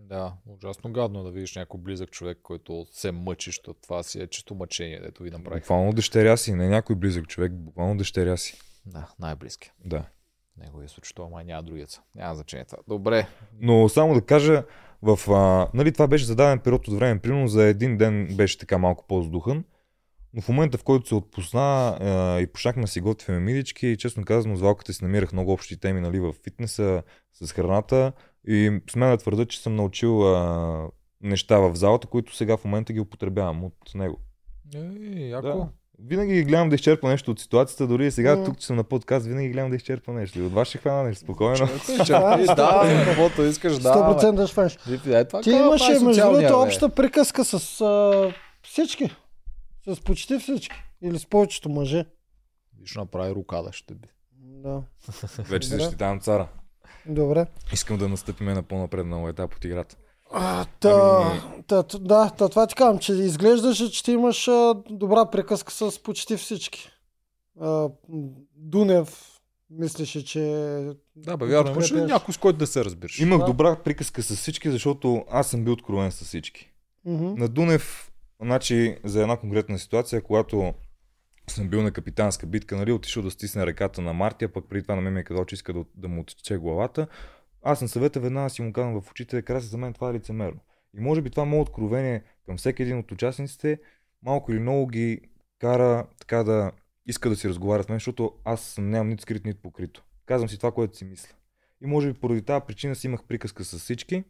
Да, 0.10 0.34
ужасно 0.46 0.92
гадно 0.92 1.24
да 1.24 1.32
видиш 1.32 1.56
някой 1.56 1.80
близък 1.80 2.12
човек, 2.12 2.40
който 2.44 2.86
се 2.92 3.12
мъчи, 3.12 3.50
защото 3.50 3.80
това 3.82 4.04
си 4.04 4.22
е 4.22 4.28
чисто 4.28 4.56
мъчение, 4.56 5.00
дето 5.00 5.24
ви 5.24 5.32
направих. 5.32 5.62
Буквално 5.62 5.94
дъщеря 5.94 6.38
си, 6.38 6.54
не 6.54 6.70
някой 6.70 6.96
близък 6.96 7.28
човек, 7.28 7.52
буквално 7.54 7.98
дъщеря 7.98 8.38
си. 8.38 8.60
Да, 8.86 9.10
най-близки. 9.20 9.72
Да. 9.86 10.06
Неговия 10.58 10.90
случай, 10.90 11.14
това 11.16 11.30
май 11.30 11.46
няма 11.46 11.64
другият. 11.64 12.02
Няма 12.16 12.36
значение 12.36 12.66
това. 12.66 12.78
Добре. 12.88 13.28
Но 13.60 13.90
само 13.90 14.14
да 14.14 14.22
кажа, 14.22 14.64
в, 15.02 15.32
а, 15.32 15.70
нали, 15.74 15.92
това 15.94 16.08
беше 16.08 16.26
зададен 16.26 16.60
период 16.60 16.88
от 16.88 16.98
време, 16.98 17.20
примерно 17.20 17.48
за 17.48 17.64
един 17.64 17.98
ден 17.98 18.28
беше 18.36 18.58
така 18.58 18.78
малко 18.78 19.06
по-здухан, 19.08 19.64
но 20.34 20.42
в 20.42 20.50
момента 20.50 20.78
в 20.78 20.84
който 20.84 21.08
се 21.08 21.16
отпусна 21.16 21.98
а, 22.02 22.40
и 22.40 22.48
почнахме 22.48 22.82
да 22.82 22.88
си 22.88 23.02
готвим 23.02 23.44
мидички, 23.44 23.88
и 23.88 23.98
честно 23.98 24.26
казано 24.26 24.56
с 24.56 24.62
Валката 24.62 24.94
си 24.94 25.04
намирах 25.04 25.34
много 25.34 25.52
общи 25.52 25.80
теми 25.80 26.02
нали, 26.02 26.20
в 26.20 26.34
фитнеса, 26.44 27.04
с 27.34 27.52
храната 27.52 28.12
и 28.48 28.82
смея 28.92 29.12
да 29.12 29.18
твърда, 29.18 29.46
че 29.46 29.62
съм 29.62 29.76
научил 29.76 30.36
а, 30.36 30.90
неща 31.22 31.58
в 31.58 31.76
залата, 31.76 32.08
които 32.08 32.36
сега 32.36 32.58
в 32.58 32.66
момента 32.66 32.94
ги 32.94 33.00
употребявам 33.00 33.64
от 33.64 33.96
него. 33.96 34.18
Ей, 34.76 35.30
яко. 35.30 35.48
Да. 35.48 35.68
Винаги 36.00 36.34
ги 36.34 36.44
гледам 36.44 36.70
да 36.70 36.76
изчерпа 36.76 37.08
нещо 37.08 37.32
от 37.32 37.40
ситуацията, 37.40 37.88
дори 37.88 38.08
и 38.08 38.12
сега 38.12 38.36
М. 38.36 38.44
тук, 38.46 38.60
че 38.60 38.66
съм 38.66 38.76
на 38.76 38.84
подкаст, 38.84 39.26
винаги 39.26 39.50
гледам 39.50 39.70
да 39.70 39.76
изчерпа 39.76 40.12
нещо. 40.12 40.40
И 40.40 40.42
от 40.42 40.54
вас 40.54 40.68
ще 40.68 40.78
хвана 40.78 41.04
нещо, 41.04 41.24
спокойно. 41.24 41.68
Да, 42.08 42.38
да, 42.56 43.06
каквото 43.06 43.44
искаш, 43.44 43.80
да. 43.80 43.94
100% 43.94 44.46
ще 44.46 44.54
фанеш. 44.54 44.78
бе. 45.06 45.20
Е, 45.20 45.26
това 45.26 45.42
Ти 45.42 45.50
имаше, 45.50 46.00
между 46.00 46.22
другото, 46.22 46.62
обща 46.62 46.90
приказка 46.90 47.46
с 47.46 47.82
а, 47.82 48.34
всички. 48.64 49.10
С 49.88 50.02
почти 50.02 50.40
всички. 50.40 50.76
Или 51.02 51.20
с 51.20 51.26
повечето 51.26 51.70
мъже. 51.70 52.06
Виж 52.82 52.96
направи 52.96 53.36
рукада, 53.36 53.72
ще 53.72 53.94
би. 53.94 54.08
Да. 54.32 54.82
Вече 55.40 55.68
защитавам 55.68 56.20
цара. 56.20 56.48
Добре. 57.06 57.46
Искам 57.74 57.98
да 57.98 58.10
настъпиме 58.10 58.54
на 58.54 58.64
по-напреднал 58.64 59.30
етап 59.30 59.56
от 59.56 59.66
играта. 59.66 59.96
А, 60.32 60.66
та, 60.80 61.22
Ами- 61.26 61.64
та, 61.68 61.84
да, 62.00 62.30
та, 62.30 62.50
това 62.50 62.68
ти 62.68 62.76
казвам, 62.76 63.00
че 63.00 63.14
изглеждаше, 63.14 63.92
че 63.92 64.04
ти 64.04 64.12
имаш 64.12 64.48
а, 64.48 64.76
добра 64.90 65.26
приказка 65.26 65.72
с 65.72 66.04
почти 66.04 66.38
всички. 66.38 66.90
А, 67.62 67.90
Дунев, 68.56 69.34
Мислеше, 69.70 70.26
че... 70.26 70.40
Да, 71.16 71.38
бе, 71.38 71.46
вярно. 71.46 71.72
Имаш 71.72 71.86
ли 71.86 71.90
Подкрепяш. 71.90 72.12
някой, 72.12 72.34
с 72.34 72.38
който 72.38 72.60
да 72.60 72.68
се 72.68 72.86
разбираш? 72.86 73.20
Имах 73.20 73.40
Да. 73.40 73.46
добра 73.46 73.76
приказка 73.76 74.24
с 74.24 74.36
всички, 74.36 74.72
защото 74.72 75.26
аз 75.32 75.48
съм 75.50 75.64
бил 75.64 75.74
откровен 75.74 76.12
с 76.12 76.24
всички. 76.24 76.72
Мгм. 77.06 77.34
На 77.38 77.48
Дунев, 77.48 78.12
значи, 78.42 78.98
за 79.04 79.22
една 79.22 79.38
конкретна 79.38 79.80
ситуация, 79.80 80.22
когато 80.22 80.74
съм 81.50 81.70
бил 81.70 81.82
на 81.82 81.92
капитанска 81.92 82.46
битка, 82.46 82.78
нали, 82.78 82.92
отишъл 82.92 83.24
да 83.24 83.32
стисне 83.32 83.66
ръката 83.66 84.02
на 84.02 84.14
Мартия, 84.14 84.54
пък 84.54 84.66
преди 84.70 84.82
това 84.82 84.96
на 84.96 85.02
мен 85.02 85.18
е 85.18 85.26
че 85.48 85.56
иска 85.56 85.74
да, 85.74 85.86
да 85.96 86.08
му 86.08 86.22
отече 86.22 86.58
главата. 86.58 87.08
Аз 87.64 87.82
на 87.82 87.88
съвета 87.88 88.20
веднага 88.20 88.50
си 88.50 88.62
му 88.62 88.74
казвам 88.74 89.02
в 89.02 89.12
очите, 89.12 89.42
краси 89.42 89.68
за 89.68 89.78
мен 89.78 89.94
това 89.94 90.10
е 90.10 90.14
лицемерно. 90.14 90.60
И 90.98 91.00
може 91.00 91.22
би 91.22 91.30
това 91.30 91.46
мое 91.46 91.60
откровение 91.60 92.24
към 92.46 92.58
всеки 92.58 92.84
един 92.84 92.98
от 92.98 93.12
участниците 93.12 93.80
малко 94.24 94.52
или 94.52 94.60
много 94.60 94.88
ги 94.88 95.22
кара 95.60 96.08
така 96.20 96.44
да 96.44 96.72
иска 97.06 97.30
да 97.30 97.36
си 97.36 97.50
разговарят 97.50 97.86
с 97.86 97.90
мен, 97.90 97.96
защото 97.96 98.34
аз 98.44 98.76
нямам 98.78 99.10
нито 99.10 99.22
скрит, 99.22 99.46
нито 99.46 99.62
покрито. 99.62 100.04
Казвам 100.26 100.50
си 100.50 100.58
това, 100.58 100.72
което 100.72 100.98
си 100.98 101.06
мисля. 101.06 101.34
И 101.82 101.86
може 101.88 102.14
би 102.14 102.20
поради 102.20 102.42
тази 102.42 102.66
причина 102.68 102.96
си 102.96 103.08
имах 103.08 103.24
приказка 103.24 103.64
с 103.64 103.80
всички. 103.80 104.24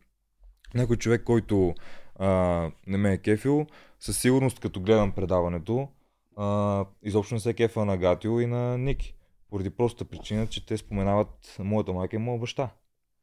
Някой 0.74 0.97
човек, 0.97 1.24
който 1.24 1.76
а, 2.15 2.72
не 2.88 2.97
ме 2.97 3.13
е 3.13 3.18
кефил, 3.18 3.68
със 3.99 4.18
сигурност 4.18 4.59
като 4.59 4.82
гледам 4.82 5.11
предаването, 5.11 5.89
а, 6.38 6.86
изобщо 7.04 7.34
не 7.34 7.40
се 7.40 7.54
кефа 7.54 7.86
на 7.86 7.98
Гатио 7.98 8.40
и 8.40 8.46
на 8.46 8.78
Ники. 8.78 9.16
Поради 9.50 9.70
простата 9.70 10.10
причина, 10.10 10.48
че 10.48 10.66
те 10.66 10.78
споменават 10.78 11.56
моята 11.60 11.94
майка 11.94 12.16
и 12.16 12.20
моя 12.20 12.40
баща. 12.40 12.70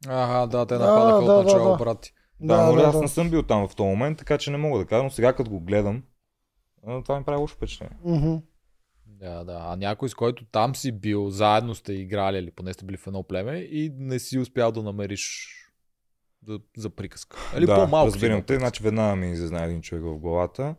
Ага, 0.07 0.47
да, 0.47 0.67
те 0.67 0.75
нападаха 0.75 1.25
да, 1.25 1.33
от 1.33 1.45
начало 1.45 1.65
да, 1.65 1.71
да. 1.71 1.77
брати. 1.77 2.13
Да, 2.41 2.57
да, 2.57 2.73
но 2.73 2.83
аз 2.83 3.01
не 3.01 3.09
съм 3.09 3.31
бил 3.31 3.43
там 3.43 3.69
в 3.69 3.75
този 3.75 3.89
момент, 3.89 4.19
така 4.19 4.39
че 4.39 4.51
не 4.51 4.57
мога 4.57 4.79
да 4.79 4.87
кажа, 4.87 5.03
но 5.03 5.11
сега 5.11 5.33
като 5.33 5.51
го 5.51 5.61
гледам, 5.61 6.03
това 7.05 7.19
ми 7.19 7.25
прави 7.25 7.41
лошо 7.41 7.55
впечатление. 7.55 7.97
Мгм. 8.05 8.37
Да, 9.07 9.45
да. 9.45 9.59
А 9.61 9.77
някой, 9.77 10.09
с 10.09 10.15
който 10.15 10.45
там 10.45 10.77
си 10.77 10.93
бил, 10.93 11.31
заедно 11.31 11.75
сте 11.75 11.93
играли 11.93 12.39
или 12.39 12.51
поне 12.51 12.73
сте 12.73 12.85
били 12.85 12.97
в 12.97 13.07
едно 13.07 13.23
племе 13.23 13.57
и 13.57 13.93
не 13.99 14.19
си 14.19 14.39
успял 14.39 14.73
да 14.73 14.83
намериш 14.83 15.51
за, 16.47 16.61
за 16.77 16.91
приказка. 16.91 17.37
Или 17.57 17.67
да, 17.67 17.75
по-малко. 17.75 18.07
разбирам 18.07 18.43
те, 18.43 18.59
значи 18.59 18.83
веднага 18.83 19.17
ми 19.17 19.33
иззна 19.33 19.65
един 19.65 19.83
човек 19.83 20.05
в 20.05 20.19
главата. 20.19 20.75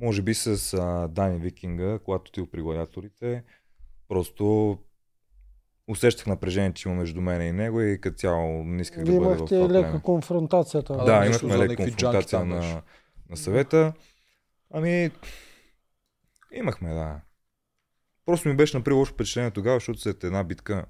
Може 0.00 0.22
би 0.22 0.34
с 0.34 0.74
а, 0.74 1.08
Дани 1.08 1.38
Викинга, 1.38 1.98
когато 2.04 2.28
отидох 2.28 2.50
при 2.50 2.62
гладиаторите, 2.62 3.44
просто 4.08 4.78
усещах 5.88 6.26
напрежение, 6.26 6.72
че 6.72 6.88
има 6.88 6.98
между 6.98 7.20
мен 7.20 7.42
и 7.42 7.52
него 7.52 7.80
и 7.80 8.00
като 8.00 8.16
цяло 8.16 8.64
не 8.64 8.82
исках 8.82 9.04
да 9.04 9.12
бъда 9.12 9.34
в 9.34 9.44
това 9.44 9.68
лека 9.68 9.88
племе. 9.88 10.02
конфронтацията. 10.02 10.96
Да, 10.96 11.04
да, 11.04 11.26
имахме 11.26 11.58
лека 11.58 11.76
конфронтация 11.76 12.44
на, 12.44 12.82
на 13.30 13.36
съвета. 13.36 13.92
Ами, 14.70 15.10
имахме, 16.52 16.94
да. 16.94 17.20
Просто 18.26 18.48
ми 18.48 18.56
беше 18.56 18.76
направило 18.76 18.98
лошо 18.98 19.12
впечатление 19.12 19.50
тогава, 19.50 19.76
защото 19.76 20.00
след 20.00 20.24
една 20.24 20.44
битка 20.44 20.86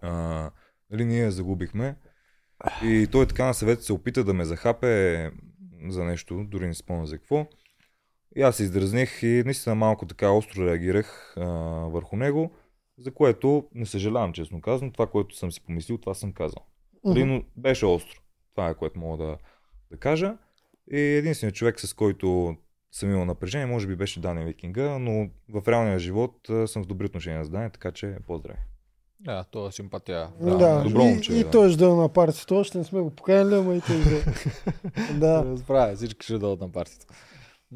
а, 0.00 0.50
нали, 0.90 1.04
ние 1.04 1.30
загубихме. 1.30 1.96
И 2.84 3.08
той 3.12 3.26
така 3.26 3.44
на 3.44 3.54
съвет 3.54 3.82
се 3.82 3.92
опита 3.92 4.24
да 4.24 4.34
ме 4.34 4.44
захапе 4.44 5.30
за 5.88 6.04
нещо, 6.04 6.44
дори 6.44 6.66
не 6.66 6.74
спомня 6.74 7.06
за 7.06 7.18
какво. 7.18 7.46
И 8.36 8.42
аз 8.42 8.56
се 8.56 8.62
издразних 8.62 9.22
и 9.22 9.42
наистина 9.44 9.74
малко 9.74 10.06
така 10.06 10.30
остро 10.30 10.66
реагирах 10.66 11.34
а, 11.36 11.44
върху 11.88 12.16
него, 12.16 12.50
за 12.98 13.10
което 13.10 13.68
не 13.74 13.86
съжалявам, 13.86 14.32
честно 14.32 14.60
казвам. 14.60 14.90
Това, 14.90 15.06
което 15.06 15.36
съм 15.36 15.52
си 15.52 15.60
помислил, 15.60 15.98
това 15.98 16.14
съм 16.14 16.32
казал. 16.32 16.62
Нали, 17.04 17.24
но 17.24 17.42
беше 17.56 17.86
остро. 17.86 18.20
Това 18.54 18.68
е 18.68 18.74
което 18.74 18.98
мога 18.98 19.24
да, 19.24 19.36
да 19.90 19.96
кажа. 19.96 20.36
И 20.92 20.98
единственият 20.98 21.56
човек, 21.56 21.80
с 21.80 21.94
който 21.94 22.56
съм 22.92 23.10
имал 23.10 23.24
напрежение, 23.24 23.66
може 23.66 23.86
би 23.86 23.96
беше 23.96 24.20
Дани 24.20 24.44
Викинга, 24.44 24.98
но 24.98 25.30
в 25.48 25.68
реалния 25.68 25.98
живот 25.98 26.34
съм 26.66 26.82
в 26.82 26.86
добри 26.86 27.06
отношения 27.06 27.44
с 27.44 27.50
Дани, 27.50 27.70
така 27.70 27.92
че 27.92 28.16
поздрави. 28.26 28.58
Да, 29.20 29.44
това 29.44 29.68
е 29.68 29.72
симпатия. 29.72 30.28
Да, 30.40 30.56
да. 30.56 30.82
добро 30.82 31.00
и, 31.00 31.04
момче, 31.04 31.32
и 31.32 31.44
да. 31.44 31.50
той 31.50 31.68
ще 31.68 31.78
да 31.78 31.84
е 31.84 31.88
на 31.88 32.08
партията. 32.08 32.54
Още 32.54 32.78
не 32.78 32.84
сме 32.84 33.00
го 33.00 33.10
поканили, 33.10 33.54
ама 33.54 33.74
и 33.74 33.80
той 33.80 34.02
ще 34.02 35.14
да. 35.18 35.44
Разбравя, 35.44 35.96
всички 35.96 36.24
ще 36.24 36.38
дадат 36.38 36.60
на 36.60 36.72
партията. 36.72 37.06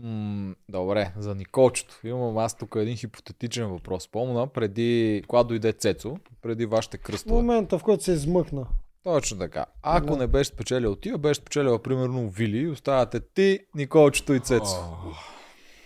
М, 0.03 0.55
добре, 0.69 1.13
за 1.19 1.35
Николчето. 1.35 2.01
Имам 2.05 2.39
аз 2.39 2.57
тук 2.57 2.75
един 2.79 2.97
хипотетичен 2.97 3.67
въпрос. 3.67 4.09
Помна, 4.09 4.47
преди, 4.47 5.23
когато 5.29 5.49
дойде 5.49 5.73
Цецо, 5.73 6.17
преди 6.43 6.67
вашите 6.67 6.99
кръстове. 6.99 7.35
Момента, 7.35 7.79
в 7.79 7.83
който 7.83 8.05
се 8.05 8.13
измъкна. 8.13 8.67
Точно 9.03 9.39
така. 9.39 9.67
Ако 9.83 10.07
Да. 10.11 10.17
не 10.17 10.27
беше 10.27 10.49
спечелил 10.49 10.97
ти, 10.97 11.09
а 11.09 11.19
беше 11.19 11.41
спечелил 11.41 11.79
примерно 11.79 12.29
Вили, 12.29 12.69
оставате 12.69 13.21
ти, 13.21 13.59
Николчето 13.75 14.35
и 14.35 14.41
Цецо. 14.41 14.77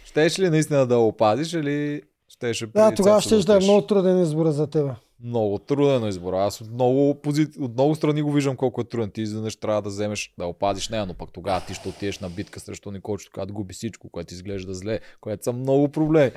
Щеш 0.05 0.39
ли 0.39 0.51
наистина 0.51 0.87
да 0.87 0.97
го 0.99 1.07
опазиш 1.07 1.53
или 1.53 2.03
щеше 2.29 2.67
Да, 2.67 2.95
тогава 2.95 3.21
ще 3.21 3.39
да 3.39 3.57
е 3.57 3.61
много 3.61 3.87
труден 3.87 4.23
избор 4.23 4.47
за 4.51 4.67
тебе. 4.67 4.91
Много 5.25 5.59
труден 5.59 6.09
избор. 6.09 6.33
Аз 6.33 6.61
от 6.61 6.71
много, 6.71 7.15
пози... 7.15 7.47
от 7.61 7.73
много 7.73 7.95
страни 7.95 8.23
го 8.23 8.33
виждам 8.33 8.57
колко 8.57 8.81
е 8.81 8.85
труден. 8.85 9.11
Ти 9.11 9.23
изведнъж 9.23 9.57
трябва 9.57 9.83
да 9.83 9.89
вземеш, 9.89 10.35
да 10.39 10.47
опазиш 10.47 10.89
нея, 10.89 11.07
но 11.07 11.15
пък 11.15 11.33
тогава 11.33 11.61
ти 11.67 11.75
ще 11.75 11.89
отидеш 11.89 12.19
на 12.19 12.31
битка 12.31 12.61
срещу 12.61 12.91
Николчето, 12.91 13.31
когато 13.35 13.55
губи 13.55 13.75
всичко, 13.75 14.11
което 14.11 14.35
изглежда 14.35 14.75
зле, 14.75 15.01
което 15.21 15.45
са 15.45 15.53
много 15.53 15.89
проблеми. 15.89 16.31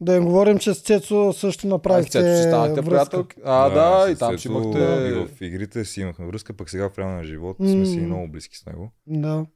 Да 0.00 0.16
им 0.16 0.24
говорим, 0.24 0.58
че 0.58 0.74
с 0.74 0.82
Цецо 0.82 1.32
също 1.32 1.66
А, 1.66 1.70
направихте 1.70 2.10
Цецо 2.10 2.36
си 2.36 2.48
станахте 2.48 2.82
приятелки. 2.82 3.36
А, 3.44 3.68
да, 3.68 4.06
с 4.06 4.12
и 4.12 4.16
там 4.16 4.38
си 4.38 4.48
имахте... 4.48 4.78
И 4.78 5.12
в 5.12 5.28
игрите 5.40 5.84
си 5.84 6.00
имахме 6.00 6.26
връзка, 6.26 6.52
пък 6.52 6.70
сега 6.70 6.88
в 6.88 6.98
реалния 6.98 7.24
живот 7.24 7.56
сме 7.56 7.86
си 7.86 8.00
много 8.00 8.28
близки 8.28 8.56
с 8.56 8.66
него. 8.66 8.92
Да. 9.06 9.46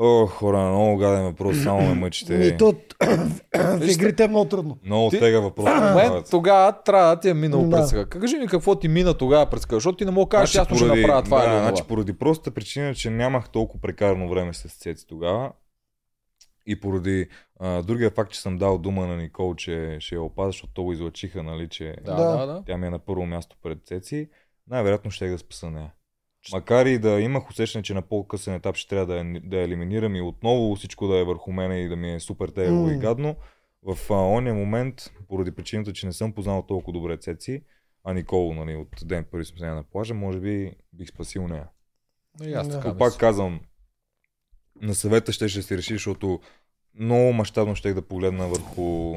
О, 0.00 0.26
хора, 0.26 0.58
много 0.60 0.96
гаден 0.96 1.24
въпрос, 1.24 1.62
само 1.62 1.80
ме 1.80 1.94
мъчите. 1.94 2.34
И 2.34 2.56
то 2.56 2.74
в 3.54 3.88
игрите 3.88 4.24
е 4.24 4.28
много 4.28 4.44
трудно. 4.44 4.78
Много 4.84 5.10
Ти- 5.10 5.18
тега 5.18 5.40
въпрос. 5.40 5.70
Момент 5.70 6.26
тогава 6.30 6.82
трябва 6.82 7.06
да 7.06 7.20
ти 7.20 7.28
е 7.28 7.34
минало 7.34 7.64
Да. 7.64 7.76
през 7.76 7.88
сега. 7.88 8.04
Кажи 8.04 8.36
ми 8.36 8.46
какво 8.46 8.74
ти 8.74 8.88
мина 8.88 9.14
тогава 9.14 9.46
през 9.46 9.62
сега, 9.62 9.76
защото 9.76 9.96
ти 9.96 10.04
не 10.04 10.10
мога 10.10 10.24
да 10.26 10.28
кажеш, 10.30 10.56
аз 10.56 10.66
ще 10.68 10.86
направя 10.86 11.22
това 11.22 11.38
да, 11.40 11.50
или 11.50 11.58
значи, 11.58 11.82
поради 11.88 12.12
простата 12.12 12.50
причина, 12.50 12.94
че 12.94 13.10
нямах 13.10 13.48
толкова 13.48 13.80
прекарано 13.80 14.28
време 14.28 14.54
с 14.54 14.68
Цеци 14.70 15.06
тогава 15.06 15.52
и 16.66 16.80
поради 16.80 17.26
а, 17.60 17.82
другия 17.82 18.10
факт, 18.10 18.32
че 18.32 18.40
съм 18.40 18.58
дал 18.58 18.78
дума 18.78 19.06
на 19.06 19.16
Никол, 19.16 19.54
че 19.54 19.96
ще 20.00 20.14
я 20.14 20.22
опазя, 20.22 20.48
защото 20.48 20.72
то 20.72 20.82
го 20.82 20.92
излъчиха, 20.92 21.42
нали, 21.42 21.68
че 21.68 21.94
Да, 22.04 22.14
Да. 22.14 22.46
да, 22.46 22.62
тя 22.66 22.76
ми 22.76 22.86
е 22.86 22.90
на 22.90 22.98
първо 22.98 23.26
място 23.26 23.56
пред 23.62 23.78
Цеци, 23.84 24.28
най-вероятно 24.68 25.10
ще 25.10 25.28
да 25.28 25.38
спаса 25.38 25.70
нея. 25.70 25.92
Макар 26.52 26.86
и 26.86 26.98
да 26.98 27.20
имах 27.20 27.50
усещане, 27.50 27.82
че 27.82 27.94
на 27.94 28.02
по-късен 28.02 28.54
етап 28.54 28.76
ще 28.76 28.88
трябва 28.88 29.06
да 29.06 29.16
я, 29.16 29.40
да 29.44 29.56
елиминирам 29.60 30.16
и 30.16 30.20
отново 30.20 30.76
всичко 30.76 31.06
да 31.08 31.18
е 31.18 31.24
върху 31.24 31.52
мене 31.52 31.80
и 31.80 31.88
да 31.88 31.96
ми 31.96 32.14
е 32.14 32.20
супер 32.20 32.48
тегаво 32.48 32.86
М. 32.86 32.92
и 32.92 32.98
гадно, 32.98 33.36
в 33.82 33.98
а, 34.10 34.14
ония 34.14 34.54
момент, 34.54 35.12
поради 35.28 35.50
причината, 35.50 35.92
че 35.92 36.06
не 36.06 36.12
съм 36.12 36.32
познал 36.32 36.62
толкова 36.62 36.92
добре 36.98 37.16
Цеци, 37.16 37.62
а 38.04 38.12
Никол, 38.12 38.54
нали, 38.54 38.76
от 38.76 38.88
ден 39.04 39.24
първи 39.30 39.44
сме 39.44 39.66
на 39.66 39.82
плажа, 39.82 40.14
може 40.14 40.40
би 40.40 40.72
бих 40.92 41.08
спасил 41.08 41.48
нея. 41.48 41.68
И 42.42 42.52
аз 42.52 42.68
Да. 42.68 42.74
така 42.74 42.98
пак 42.98 43.08
мисля. 43.08 43.18
казвам, 43.18 43.60
на 44.82 44.94
съвета 44.94 45.32
ще, 45.32 45.48
ще 45.48 45.62
се 45.62 45.76
реши, 45.76 45.92
защото 45.92 46.40
много 46.94 47.32
мащабно 47.32 47.74
ще 47.74 47.94
да 47.94 48.02
погледна 48.02 48.48
върху 48.48 49.14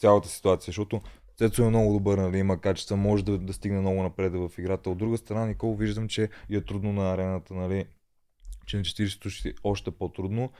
цялата 0.00 0.28
ситуация, 0.28 0.66
защото 0.66 1.00
Цецо 1.40 1.62
е 1.62 1.68
много 1.68 1.92
добър, 1.92 2.18
нали, 2.18 2.38
има 2.38 2.60
качества, 2.60 2.96
може 2.96 3.24
да, 3.24 3.38
да 3.38 3.52
стигне 3.52 3.80
много 3.80 4.02
напред 4.02 4.32
в 4.32 4.50
играта. 4.58 4.90
От 4.90 4.98
друга 4.98 5.18
страна, 5.18 5.46
Никол 5.46 5.74
виждам, 5.74 6.08
че 6.08 6.28
е 6.50 6.60
трудно 6.60 6.92
на 6.92 7.12
арената, 7.12 7.54
нали, 7.54 7.84
че 8.66 8.76
на 8.76 8.82
40 8.82 9.28
ще 9.28 9.48
е 9.48 9.52
още 9.64 9.90
по-трудно. 9.90 10.52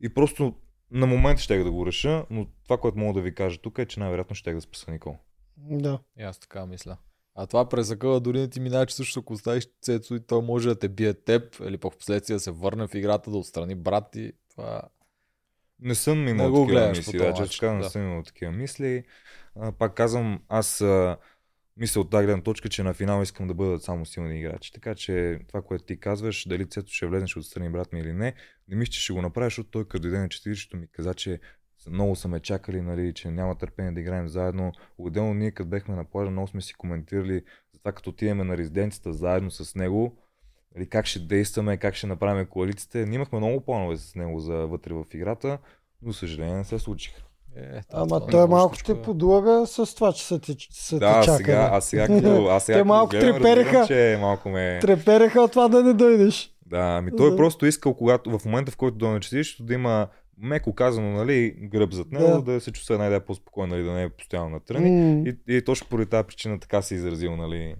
И 0.00 0.14
просто 0.14 0.54
на 0.90 1.06
момент 1.06 1.38
ще 1.38 1.64
да 1.64 1.70
го 1.70 1.86
реша, 1.86 2.26
но 2.30 2.46
това, 2.64 2.78
което 2.78 2.98
мога 2.98 3.12
да 3.12 3.20
ви 3.20 3.34
кажа 3.34 3.58
тук 3.58 3.78
е, 3.78 3.86
че 3.86 4.00
най-вероятно 4.00 4.36
ще 4.36 4.54
да 4.54 4.60
спаса 4.60 4.90
Никол. 4.90 5.16
Да. 5.56 5.98
И 6.18 6.22
аз 6.22 6.38
така 6.38 6.66
мисля. 6.66 6.96
А 7.34 7.46
това 7.46 7.68
през 7.68 7.86
закъла 7.86 8.20
дори 8.20 8.40
не 8.40 8.48
ти 8.48 8.60
минава, 8.60 8.86
че 8.86 8.96
също 8.96 9.20
ако 9.20 9.32
оставиш 9.32 9.68
Цецо 9.82 10.14
и 10.14 10.20
той 10.20 10.42
може 10.42 10.68
да 10.68 10.78
те 10.78 10.88
бие 10.88 11.14
теб, 11.14 11.60
или 11.60 11.78
пък 11.78 11.92
в 11.92 11.98
последствие 11.98 12.36
да 12.36 12.40
се 12.40 12.50
върне 12.50 12.88
в 12.88 12.94
играта, 12.94 13.30
да 13.30 13.36
отстрани 13.36 13.74
брат 13.74 14.10
ти. 14.12 14.32
Това... 14.50 14.82
Не 15.80 15.94
съм 15.94 16.24
Не 16.24 16.30
имал 16.30 16.50
го 16.50 16.66
такива 16.66 16.88
мисли. 16.88 17.18
Да, 17.18 17.46
че 17.46 17.60
така 17.60 17.72
не 17.72 17.82
да. 17.82 17.90
съм 17.90 18.02
имал 18.02 18.22
такива 18.22 18.52
мисли. 18.52 19.04
А, 19.56 19.72
пак 19.72 19.94
казвам, 19.94 20.42
аз 20.48 20.80
а, 20.80 21.16
мисля 21.76 22.00
от 22.00 22.10
тази 22.10 22.26
гледна 22.26 22.42
точка, 22.42 22.68
че 22.68 22.82
на 22.82 22.94
финал 22.94 23.22
искам 23.22 23.48
да 23.48 23.54
бъдат 23.54 23.82
само 23.82 24.06
силни 24.06 24.38
играчи. 24.38 24.72
Така 24.72 24.94
че 24.94 25.38
това, 25.48 25.62
което 25.62 25.84
ти 25.84 26.00
казваш, 26.00 26.48
дали 26.48 26.68
Цето 26.68 26.92
ще 26.92 27.06
влезе, 27.06 27.26
ще 27.26 27.38
отстрани 27.38 27.70
брат 27.70 27.92
ми 27.92 28.00
или 28.00 28.12
не, 28.12 28.34
не 28.68 28.76
мисля, 28.76 28.90
че 28.90 29.00
ще 29.00 29.12
го 29.12 29.22
направя, 29.22 29.46
защото 29.46 29.70
той 29.70 29.88
като 29.88 30.02
дойде 30.02 30.18
на 30.18 30.28
40 30.28 30.76
ми 30.76 30.86
каза, 30.92 31.14
че 31.14 31.40
много 31.90 32.16
са 32.16 32.28
ме 32.28 32.40
чакали, 32.40 32.80
нали, 32.80 33.12
че 33.14 33.30
няма 33.30 33.58
търпение 33.58 33.92
да 33.92 34.00
играем 34.00 34.28
заедно. 34.28 34.72
Отделно 34.98 35.34
ние, 35.34 35.50
като 35.50 35.68
бехме 35.68 35.94
на 35.94 36.04
плажа, 36.04 36.30
много 36.30 36.48
сме 36.48 36.60
си 36.60 36.74
коментирали 36.74 37.42
за 37.72 37.78
това, 37.78 37.92
като 37.92 38.10
отидеме 38.10 38.44
на 38.44 38.56
резиденцията 38.56 39.12
заедно 39.12 39.50
с 39.50 39.74
него, 39.74 40.18
нали, 40.76 40.88
как 40.88 41.06
ще 41.06 41.18
действаме, 41.18 41.76
как 41.76 41.94
ще 41.94 42.06
направим 42.06 42.46
коалицията. 42.46 42.98
Ние 42.98 43.14
имахме 43.14 43.38
много 43.38 43.60
планове 43.60 43.96
с 43.96 44.14
него 44.14 44.40
за 44.40 44.54
вътре 44.54 44.94
в 44.94 45.04
играта, 45.14 45.58
но, 46.02 46.12
съжаление, 46.12 46.54
не 46.54 46.64
се 46.64 46.78
случиха. 46.78 47.22
Е, 47.56 47.80
Ама 47.92 48.06
това 48.06 48.26
той 48.26 48.44
е 48.44 48.46
малко 48.46 48.76
те 48.86 49.02
подлага 49.02 49.66
с 49.66 49.94
това, 49.94 50.12
че 50.12 50.24
са 50.24 50.38
ти, 50.38 50.56
са 50.70 50.98
Да, 50.98 51.20
ти 51.20 51.24
чакали. 51.26 51.44
сега, 51.44 51.70
а 51.72 51.80
сега 51.80 52.06
като, 52.06 52.46
аз 52.50 52.64
сега 52.64 52.78
Те 52.78 52.84
малко 52.84 53.10
гледам, 53.10 53.32
трепереха. 53.34 53.64
разбирам, 53.72 53.86
че 53.86 54.18
малко 54.20 54.48
ме... 54.48 54.78
Трепереха 54.82 55.40
от 55.40 55.50
това 55.52 55.68
да 55.68 55.82
не 55.82 55.92
дойдеш. 55.94 56.50
Да, 56.66 56.80
ами 56.98 57.10
той 57.16 57.30
Да. 57.30 57.36
просто 57.36 57.66
искал, 57.66 57.94
когато, 57.94 58.38
в 58.38 58.44
момента 58.44 58.72
в 58.72 58.76
който 58.76 58.96
дойде 58.96 59.14
на 59.14 59.20
40, 59.20 59.62
да 59.62 59.74
има 59.74 60.08
меко 60.38 60.74
казано, 60.74 61.10
нали, 61.10 61.50
гръб 61.62 61.92
зад 61.92 62.12
него, 62.12 62.26
Да. 62.26 62.42
да, 62.42 62.60
се 62.60 62.72
чувства 62.72 62.94
една 62.94 63.06
идея 63.06 63.24
по-спокойно, 63.24 63.74
нали, 63.74 63.84
да 63.84 63.92
не 63.92 64.02
е 64.02 64.08
постоянно 64.08 64.48
на 64.50 64.60
тръни. 64.60 64.90
М. 64.90 65.22
И, 65.48 65.56
и 65.56 65.62
точно 65.64 65.86
поради 65.90 66.10
тази 66.10 66.26
причина 66.26 66.60
така 66.60 66.82
се 66.82 66.94
е 66.94 66.98
изразил, 66.98 67.36
нали. 67.36 67.74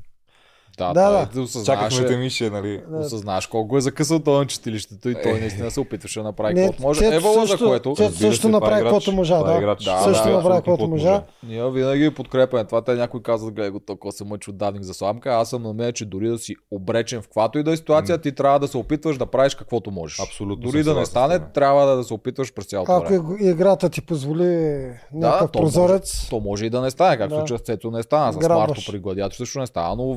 Да, 0.78 0.92
Да, 0.92 1.10
да, 1.10 1.26
да. 1.34 1.40
осъзнаваш, 1.40 1.92
Чакахме 1.94 2.06
те 2.08 2.16
мише, 2.16 2.50
нали. 2.50 2.82
Да. 2.90 2.98
осъзнаваш 2.98 3.46
колко 3.46 3.76
е 3.76 3.80
закъсал 3.80 4.18
това 4.18 4.38
на 4.38 4.46
чистилището 4.46 5.08
и 5.08 5.14
той 5.22 5.32
Е. 5.32 5.40
наистина 5.40 5.70
се 5.70 5.80
опитваше 5.80 6.18
да 6.18 6.24
направи 6.24 6.54
каквото 6.54 6.82
може. 6.82 7.06
Евала 7.06 7.46
за 7.46 7.58
което... 7.58 7.96
Също 8.12 8.48
е 8.48 8.50
направи 8.50 8.82
каквото 8.82 9.12
можа, 9.12 9.36
е 9.36 9.60
да. 9.60 9.76
Да, 9.84 10.00
Също 10.02 10.28
направи 10.28 10.56
каквото 10.58 10.88
можа. 10.88 11.22
Ние 11.42 11.70
винаги 11.70 12.10
подкрепяме. 12.10 12.64
Това 12.64 12.80
те 12.82 12.94
някой 12.94 13.22
казва, 13.22 13.50
гледай 13.50 13.70
го 13.70 13.80
толкова 13.80 14.12
се 14.12 14.24
мъчи 14.24 14.50
от 14.50 14.56
давник 14.56 14.82
за 14.82 14.94
сламка. 14.94 15.30
Аз 15.34 15.50
съм 15.50 15.62
на 15.76 15.92
че 15.92 16.04
дори 16.04 16.28
да 16.28 16.38
си 16.38 16.56
обречен 16.70 17.22
в 17.22 17.24
каквато 17.24 17.58
и 17.58 17.62
да 17.62 17.72
е 17.72 17.76
ситуация, 17.76 18.18
ти 18.18 18.32
трябва 18.32 18.58
да 18.60 18.68
се 18.68 18.76
опитваш 18.76 19.18
да 19.18 19.26
правиш 19.26 19.54
каквото 19.54 19.90
можеш. 19.90 20.20
Абсолютно 20.20 20.70
Дори 20.70 20.82
да 20.82 20.94
не 20.94 21.06
стане, 21.06 21.38
трябва 21.38 21.96
да, 21.96 22.04
се 22.04 22.14
опитваш 22.14 22.54
през 22.54 22.66
цялото 22.66 22.92
Ако 22.92 23.08
време. 23.08 23.24
иг- 23.24 23.50
играта 23.50 23.88
ти 23.88 24.00
позволи 24.00 24.84
някакъв 25.12 25.50
прозорец, 25.52 26.28
То 26.30 26.40
може 26.40 26.66
и 26.66 26.70
да 26.70 26.80
не 26.80 26.90
стане, 26.90 27.16
както 27.16 27.58
с 27.58 27.60
Цето 27.60 27.90
не 27.90 28.02
стана, 28.02 28.32
с. 28.32 28.48
Марто 28.48 28.80
при 28.86 28.98
Гладиатор 28.98 29.36
също 29.36 29.58
не 29.58 29.66
стана, 29.66 29.96
но 29.96 30.14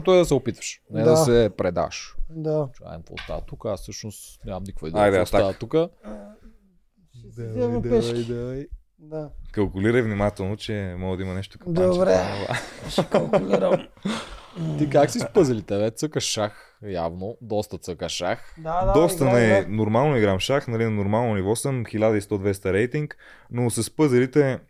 важното 0.00 0.14
е 0.14 0.18
да 0.18 0.24
се 0.24 0.34
опитваш, 0.34 0.80
не 0.90 1.02
да, 1.02 1.10
Да. 1.10 1.16
се 1.16 1.50
предаш. 1.56 2.16
да. 2.30 2.68
Чаем 2.74 3.00
какво 3.00 3.16
става 3.16 3.40
тук, 3.40 3.64
аз 3.64 3.82
всъщност 3.82 4.44
нямам 4.44 4.62
никаква 4.62 4.88
Айде, 4.88 4.98
идея 5.08 5.24
какво 5.24 5.38
атака. 5.38 5.54
става 5.54 5.54
тук. 5.54 5.92
Си 7.12 7.26
вземе 7.28 7.82
пешки. 7.82 8.66
Да. 8.98 9.30
Калкулирай 9.52 10.02
внимателно, 10.02 10.56
че 10.56 10.94
мога 10.98 11.16
да 11.16 11.22
има 11.22 11.34
нещо 11.34 11.58
към 11.58 11.72
Добре. 11.74 12.16
Ще 12.88 13.04
калкулирам. 13.04 13.88
Ти 14.78 14.90
как 14.90 15.10
си 15.10 15.18
с 15.18 15.28
пъзелите, 15.34 15.78
бе? 15.78 15.90
Цъкаш 15.90 16.24
шах, 16.24 16.78
явно, 16.82 17.36
доста 17.40 17.78
цъкаш 17.78 18.12
шах. 18.12 18.54
Да, 18.58 18.84
да, 18.84 18.92
Доста 18.92 19.24
играй, 19.24 19.40
не, 19.42 19.46
играй. 19.48 19.66
нормално 19.68 20.16
играм 20.16 20.38
шах, 20.38 20.68
нали, 20.68 20.84
на 20.84 20.90
нормално 20.90 21.34
ниво 21.34 21.56
съм, 21.56 21.84
1100-200 21.84 22.72
рейтинг, 22.72 23.16
но 23.50 23.70
с 23.70 23.96
пъзелите, 23.96 24.60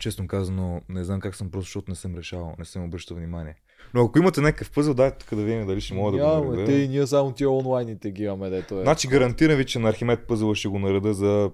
честно 0.00 0.26
казано, 0.26 0.80
не 0.88 1.04
знам 1.04 1.20
как 1.20 1.34
съм 1.34 1.50
просто, 1.50 1.66
защото 1.66 1.90
не 1.90 1.94
съм 1.94 2.16
решавал, 2.16 2.54
не 2.58 2.64
съм 2.64 2.84
обръщал 2.84 3.16
внимание. 3.16 3.56
Но 3.94 4.04
ако 4.04 4.18
имате 4.18 4.40
някакъв 4.40 4.70
пъзел, 4.70 4.94
дайте 4.94 5.18
тук 5.18 5.38
да 5.38 5.44
видим 5.44 5.66
дали 5.66 5.80
ще 5.80 5.94
мога 5.94 6.12
да 6.12 6.18
го 6.18 6.24
Нямаме, 6.24 6.56
те 6.56 6.62
нареда. 6.62 6.82
и 6.82 6.88
ние 6.88 7.06
само 7.06 7.32
тия 7.32 7.50
онлайните 7.50 8.10
ги 8.10 8.22
имаме, 8.22 8.50
дето 8.50 8.80
е. 8.80 8.82
Значи 8.82 9.08
гарантирам 9.08 9.56
ви, 9.56 9.64
че 9.64 9.78
на 9.78 9.88
Архимед 9.88 10.26
пъзела 10.26 10.54
ще 10.54 10.68
го 10.68 10.78
нареда 10.78 11.14
за 11.14 11.50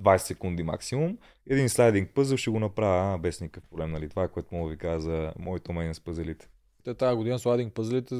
20 0.00 0.16
секунди 0.16 0.62
максимум. 0.62 1.18
Един 1.50 1.68
слайдинг 1.68 2.10
пъзел 2.14 2.36
ще 2.36 2.50
го 2.50 2.58
направя 2.60 3.14
а, 3.14 3.18
без 3.18 3.40
никакъв 3.40 3.68
проблем. 3.70 3.90
Нали? 3.90 4.08
Това 4.08 4.24
е 4.24 4.28
което 4.28 4.54
мога 4.54 4.68
да 4.68 4.72
ви 4.72 4.78
кажа 4.78 5.00
за 5.00 5.32
моите 5.38 5.70
умения 5.70 5.94
с 5.94 6.00
пъзелите. 6.00 6.48
Те 6.84 6.94
тази 6.94 7.16
година 7.16 7.38
слайдинг 7.38 7.74
пъзелите, 7.74 8.14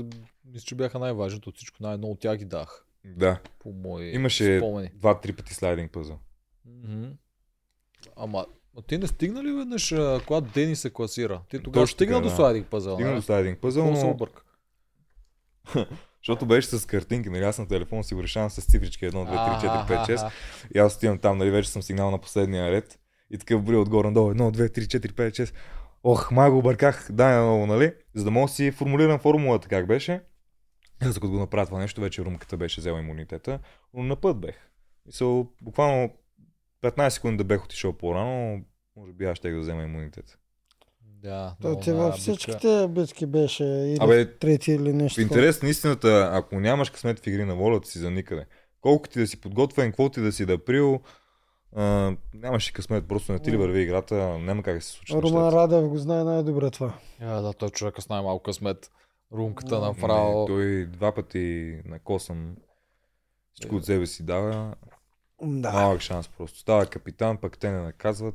мисля, 0.52 0.64
че 0.66 0.74
бяха 0.74 0.98
най-важните 0.98 1.48
от 1.48 1.56
всичко. 1.56 1.76
Най-много 1.80 2.12
от 2.12 2.20
тях 2.20 2.36
ги 2.38 2.44
дах. 2.44 2.86
Да, 3.04 3.38
По 3.58 3.72
мои 3.72 4.10
имаше 4.14 4.58
спомени. 4.58 4.90
два-три 4.94 5.32
пъти 5.32 5.54
слайдинг 5.54 5.92
пъзел. 5.92 6.18
Мгм. 6.66 7.04
Ама, 8.16 8.46
а 8.78 8.82
ти 8.82 8.98
не 8.98 9.06
стигна 9.06 9.44
ли 9.44 9.52
веднъж, 9.52 9.92
а, 9.92 10.20
когато 10.26 10.52
Дени 10.54 10.76
се 10.76 10.90
класира? 10.90 11.40
Ти 11.48 11.62
тогава 11.62 11.82
Точно 11.82 11.94
стигна 11.94 12.16
така, 12.16 12.22
до 12.22 12.28
да. 12.28 12.36
слайдинг 12.36 12.66
пъзел, 12.66 12.94
Стигна 12.94 13.14
до 13.14 13.22
слайдинг 13.22 13.62
Много 13.62 13.96
се 13.96 14.04
но 14.04 14.10
обърка. 14.10 14.42
защото 16.22 16.46
беше 16.46 16.68
с 16.68 16.86
картинки, 16.86 17.28
нали 17.28 17.44
аз 17.44 17.58
на 17.58 17.68
телефон 17.68 18.04
си 18.04 18.14
го 18.14 18.22
решавам 18.22 18.50
с 18.50 18.64
цифрички 18.64 19.04
1, 19.04 19.12
2, 19.12 19.28
3, 19.60 19.86
4, 19.86 20.06
5, 20.06 20.16
6 20.16 20.32
и 20.74 20.78
аз 20.78 20.96
отивам 20.96 21.18
там, 21.18 21.38
нали 21.38 21.50
вече 21.50 21.70
съм 21.70 21.82
сигнал 21.82 22.10
на 22.10 22.18
последния 22.18 22.70
ред 22.70 22.98
и 23.30 23.38
такъв 23.38 23.62
брои 23.62 23.76
отгоре 23.76 24.06
надолу 24.06 24.32
1, 24.32 24.36
2, 24.36 24.78
3, 24.78 24.98
4, 24.98 25.12
5, 25.12 25.30
6 25.30 25.54
Ох, 26.04 26.30
май 26.30 26.50
го 26.50 26.58
обърках, 26.58 27.08
дай 27.12 27.34
наново, 27.34 27.66
нали? 27.66 27.92
За 28.14 28.24
да 28.24 28.30
мога 28.30 28.48
си 28.48 28.70
формулирам 28.70 29.18
формулата 29.18 29.68
как 29.68 29.86
беше. 29.86 30.20
И 31.02 31.06
аз 31.06 31.14
като 31.14 31.30
го 31.30 31.38
направя 31.38 31.66
това 31.66 31.78
нещо, 31.78 32.00
вече 32.00 32.24
румката 32.24 32.56
беше 32.56 32.80
взела 32.80 33.00
имунитета, 33.00 33.58
но 33.94 34.02
на 34.02 34.16
път 34.16 34.40
бех. 34.40 34.56
Мисъл, 35.06 35.48
буквално 35.60 36.10
15 36.82 37.08
секунди 37.08 37.36
да 37.36 37.44
бех 37.44 37.64
отишъл 37.64 37.92
по-рано, 37.92 38.64
може 38.96 39.12
би 39.12 39.24
аз 39.24 39.38
ще 39.38 39.50
да 39.50 39.60
взема 39.60 39.82
имунитет. 39.82 40.38
Да, 41.22 41.56
То 41.62 41.68
много 41.68 41.80
ти 41.80 41.92
във 41.92 42.14
всичките 42.14 42.88
битки 42.88 43.26
беше 43.26 43.64
или 43.64 43.98
Абе, 44.00 44.38
трети 44.38 44.72
или 44.72 44.92
В 44.92 44.94
нещо. 44.94 45.20
интерес 45.20 45.62
на 45.62 45.68
истината, 45.68 46.30
ако 46.32 46.60
нямаш 46.60 46.90
късмет 46.90 47.20
в 47.20 47.26
игри 47.26 47.44
на 47.44 47.56
волята 47.56 47.88
си 47.88 47.98
за 47.98 48.10
никъде, 48.10 48.46
колко 48.80 49.08
ти 49.08 49.18
да 49.20 49.26
си 49.26 49.40
подготвен, 49.40 49.90
какво 49.90 50.08
ти 50.08 50.20
да 50.20 50.32
си 50.32 50.46
да 50.46 50.64
прил, 50.64 51.00
а, 51.76 52.16
нямаш 52.34 52.68
и 52.68 52.72
късмет, 52.72 53.08
просто 53.08 53.32
не 53.32 53.38
ти 53.38 53.52
ли 53.52 53.56
върви 53.56 53.80
играта, 53.80 54.38
няма 54.38 54.62
как 54.62 54.74
да 54.74 54.80
се 54.80 54.90
случи. 54.90 55.12
Румен 55.14 55.44
нещата. 55.44 55.56
Радев 55.56 55.88
го 55.88 55.98
знае 55.98 56.24
най-добре 56.24 56.70
това. 56.70 56.94
А, 57.20 57.40
да, 57.40 57.52
той 57.52 57.68
е 57.68 57.70
човека 57.70 58.02
с 58.02 58.08
най-малко 58.08 58.42
късмет. 58.42 58.90
Румката 59.32 59.80
направо. 59.80 60.40
Не, 60.40 60.46
той 60.46 60.86
два 60.86 61.14
пъти 61.14 61.76
на 61.84 61.98
косъм 61.98 62.56
всичко 63.52 63.76
от 63.76 63.84
себе 63.84 64.06
си 64.06 64.22
дава. 64.22 64.74
Да. 65.42 65.72
Малък 65.72 66.00
шанс 66.00 66.28
просто. 66.28 66.58
Става 66.58 66.86
капитан, 66.86 67.36
пък 67.36 67.58
те 67.58 67.70
не 67.70 67.78
наказват. 67.78 68.34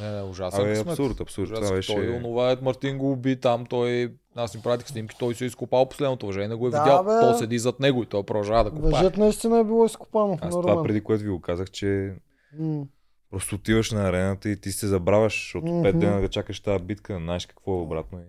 Не, 0.00 0.10
не, 0.10 0.22
ужасен 0.22 0.60
Абе, 0.60 0.70
късмет. 0.70 0.88
абсурд, 0.88 1.20
абсурд. 1.20 1.46
Това 1.48 1.58
Ужасен. 1.58 1.76
беше... 1.76 1.94
Той, 1.94 2.08
онова 2.10 2.50
е, 2.52 2.56
Мартин 2.62 2.98
го 2.98 3.12
уби 3.12 3.40
там, 3.40 3.66
той, 3.66 4.12
аз 4.36 4.54
им 4.54 4.62
пратих 4.62 4.88
снимки, 4.88 5.16
той 5.18 5.34
се 5.34 5.44
е 5.44 5.46
изкопал 5.46 5.88
последното 5.88 6.26
въже, 6.26 6.48
не 6.48 6.54
го 6.54 6.66
е 6.66 6.70
Да, 6.70 6.82
видял. 6.82 7.04
бе. 7.04 7.10
То 7.10 7.38
седи 7.38 7.58
зад 7.58 7.80
него 7.80 8.02
и 8.02 8.06
той 8.06 8.22
продължава 8.22 8.64
да 8.64 8.70
копае. 8.70 8.90
Въжет 8.90 9.16
наистина 9.16 9.58
е 9.58 9.64
било 9.64 9.86
изкопано 9.86 10.38
Аз 10.40 10.50
това 10.50 10.82
преди 10.82 11.00
което 11.00 11.22
ви 11.24 11.30
го 11.30 11.40
казах, 11.40 11.70
че 11.70 12.14
М. 12.58 12.84
просто 13.30 13.54
отиваш 13.54 13.90
на 13.90 14.08
арената 14.08 14.48
и 14.48 14.60
ти 14.60 14.72
се 14.72 14.86
забравяш, 14.86 15.34
защото. 15.34 15.66
5 15.66 15.92
дена 15.92 16.20
да 16.20 16.28
чакаш 16.28 16.60
тази 16.60 16.84
битка, 16.84 17.18
знаеш 17.18 17.46
какво 17.46 17.72
е 17.72 17.82
обратно. 17.82 18.18
И... 18.18 18.22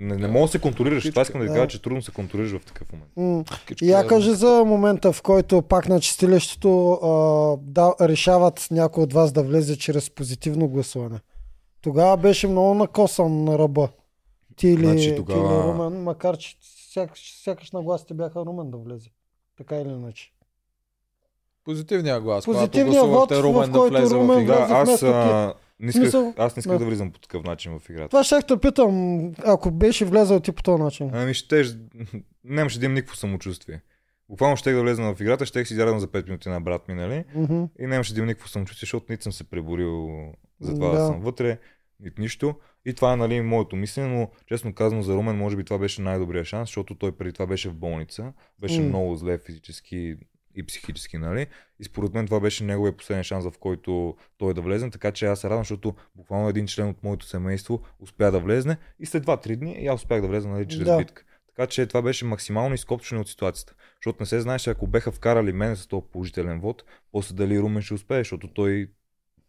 Не, 0.00 0.16
не 0.16 0.28
мога 0.28 0.40
да 0.40 0.48
се 0.48 0.58
контролираш. 0.58 1.04
Това 1.04 1.22
искам 1.22 1.40
да 1.40 1.44
ви 1.44 1.48
Да. 1.48 1.54
кажа, 1.54 1.68
че 1.68 1.82
трудно 1.82 2.02
се 2.02 2.10
контролираш 2.10 2.52
в 2.52 2.66
такъв 2.66 2.88
момент. 2.92 3.48
Я 3.82 4.02
да- 4.02 4.08
кажи 4.08 4.30
за 4.30 4.64
момента, 4.66 5.12
в 5.12 5.22
който 5.22 5.62
пак 5.62 5.88
на 5.88 6.00
чистилището 6.00 6.92
а, 6.92 7.08
да, 7.62 7.94
решават 8.00 8.66
някой 8.70 9.02
от 9.02 9.12
вас 9.12 9.32
да 9.32 9.42
влезе 9.42 9.78
чрез 9.78 10.10
позитивно 10.10 10.68
гласуване. 10.68 11.20
Тогава 11.80 12.16
беше 12.16 12.48
много 12.48 12.74
накосан 12.74 13.44
на 13.44 13.58
ръба. 13.58 13.88
Ти 14.56 14.68
или, 14.68 14.84
Значи 14.84 15.08
ти 15.08 15.16
тогава- 15.16 15.54
или 15.54 15.62
Румен, 15.64 16.02
макар 16.02 16.36
че 16.36 16.56
сякаш, 16.84 17.34
сякаш 17.34 17.70
нагласите 17.70 18.14
бяха 18.14 18.40
Румен 18.40 18.70
да 18.70 18.76
влезе. 18.78 19.08
Така 19.58 19.76
или 19.76 19.88
иначе. 19.88 20.32
Позитивния 21.64 22.20
глас. 22.20 22.44
Позитивният 22.44 23.04
когато 23.04 23.08
гласувахте 23.28 23.34
вод, 23.36 23.44
в 23.44 23.46
Румен 23.46 23.72
да 23.72 23.78
който 23.78 23.94
влезе 23.94 24.14
Румен 24.14 24.38
в 24.38 24.42
игра. 24.42 24.66
Аз, 24.70 25.02
а, 25.02 25.54
не 25.80 25.88
исках, 25.88 26.02
Смисъл, 26.02 26.34
аз 26.36 26.56
не 26.56 26.60
исках 26.60 26.72
да. 26.72 26.78
да. 26.78 26.84
влизам 26.84 27.10
по 27.12 27.18
такъв 27.18 27.44
начин 27.44 27.78
в 27.78 27.90
играта. 27.90 28.08
Това 28.08 28.24
ще 28.24 28.42
те 28.48 28.56
питам, 28.56 29.26
ако 29.44 29.70
беше 29.70 30.04
влезал 30.04 30.40
ти 30.40 30.52
по 30.52 30.62
този 30.62 30.82
начин. 30.82 31.10
Ами 31.12 31.34
ще, 31.34 31.62
нямаше 32.44 32.78
да 32.78 32.84
имам 32.84 32.94
никакво 32.94 33.16
самочувствие. 33.16 33.80
Буквално 34.28 34.56
ще 34.56 34.72
да 34.72 34.82
влезна 34.82 35.14
в 35.14 35.20
играта, 35.20 35.46
ще 35.46 35.64
си 35.64 35.74
изядам 35.74 35.98
за 35.98 36.08
5 36.08 36.24
минути 36.26 36.48
на 36.48 36.60
брат 36.60 36.88
ми, 36.88 36.94
нали? 36.94 37.24
Мгм. 37.34 37.64
И 37.80 37.86
нямаше 37.86 38.14
да 38.14 38.18
имам 38.20 38.28
никакво 38.28 38.48
самочувствие, 38.48 38.86
защото 38.86 39.06
нито 39.08 39.22
съм 39.22 39.32
се 39.32 39.44
преборил 39.44 40.10
за 40.60 40.74
това 40.74 40.88
да, 40.88 40.98
Да. 40.98 41.06
съм 41.06 41.20
вътре, 41.20 41.58
нито 42.00 42.22
нищо. 42.22 42.54
И 42.84 42.94
това 42.94 43.12
е 43.12 43.16
нали, 43.16 43.40
моето 43.40 43.76
мислене, 43.76 44.08
но 44.08 44.30
честно 44.46 44.74
казано 44.74 45.02
за 45.02 45.14
Румен, 45.14 45.36
може 45.36 45.56
би 45.56 45.64
това 45.64 45.78
беше 45.78 46.02
най-добрият 46.02 46.46
шанс, 46.46 46.68
защото 46.68 46.94
той 46.94 47.12
преди 47.12 47.32
това 47.32 47.46
беше 47.46 47.68
в 47.68 47.74
болница, 47.74 48.32
беше 48.60 48.80
М. 48.80 48.86
много 48.88 49.14
зле 49.16 49.38
физически 49.38 50.16
и 50.54 50.66
психически, 50.66 51.18
нали? 51.18 51.46
И 51.80 51.84
според 51.84 52.14
мен 52.14 52.26
това 52.26 52.40
беше 52.40 52.64
неговия 52.64 52.96
последен 52.96 53.24
шанс, 53.24 53.44
в 53.44 53.58
който 53.60 54.16
той 54.38 54.54
да 54.54 54.60
влезе, 54.60 54.90
така 54.90 55.12
че 55.12 55.26
аз 55.26 55.40
се 55.40 55.46
радвам, 55.48 55.64
защото 55.64 55.94
буквално 56.14 56.48
един 56.48 56.66
член 56.66 56.88
от 56.88 57.02
моето 57.02 57.26
семейство 57.26 57.82
успя 58.00 58.30
да 58.30 58.40
влезне 58.40 58.76
и 58.98 59.06
след 59.06 59.26
2-3 59.26 59.56
дни 59.56 59.86
аз 59.86 60.00
успях 60.00 60.20
да 60.20 60.28
влезна 60.28 60.52
нали, 60.52 60.68
чрез 60.68 60.84
Да. 60.84 60.98
битка. 60.98 61.24
Така 61.46 61.66
че 61.66 61.86
това 61.86 62.02
беше 62.02 62.24
максимално 62.24 62.74
изкопчване 62.74 63.20
от 63.20 63.28
ситуацията. 63.28 63.74
Защото 63.96 64.16
не 64.22 64.26
се 64.26 64.40
знаеше, 64.40 64.70
ако 64.70 64.86
беха 64.86 65.12
вкарали 65.12 65.52
мене 65.52 65.76
с 65.76 65.86
този 65.86 66.06
положителен 66.12 66.60
вод, 66.60 66.84
после 67.12 67.34
дали 67.34 67.60
Румен 67.60 67.82
ще 67.82 67.94
успее, 67.94 68.20
защото 68.20 68.48
той 68.48 68.90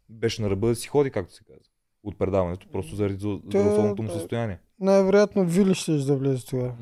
беше 0.09 0.41
на 0.41 0.49
ръба 0.49 0.67
да 0.67 0.75
си 0.75 0.87
ходи, 0.87 1.11
както 1.11 1.33
се 1.33 1.43
казва. 1.43 1.63
От 2.03 2.17
предаването, 2.17 2.67
просто 2.71 2.95
заради 2.95 3.17
здравословното 3.45 4.03
му 4.03 4.09
състояние. 4.09 4.59
Най-вероятно 4.81 5.45
Вили 5.45 5.75
ще 5.75 5.91
да 5.91 6.15
влезе 6.15 6.45
тогава. 6.45 6.73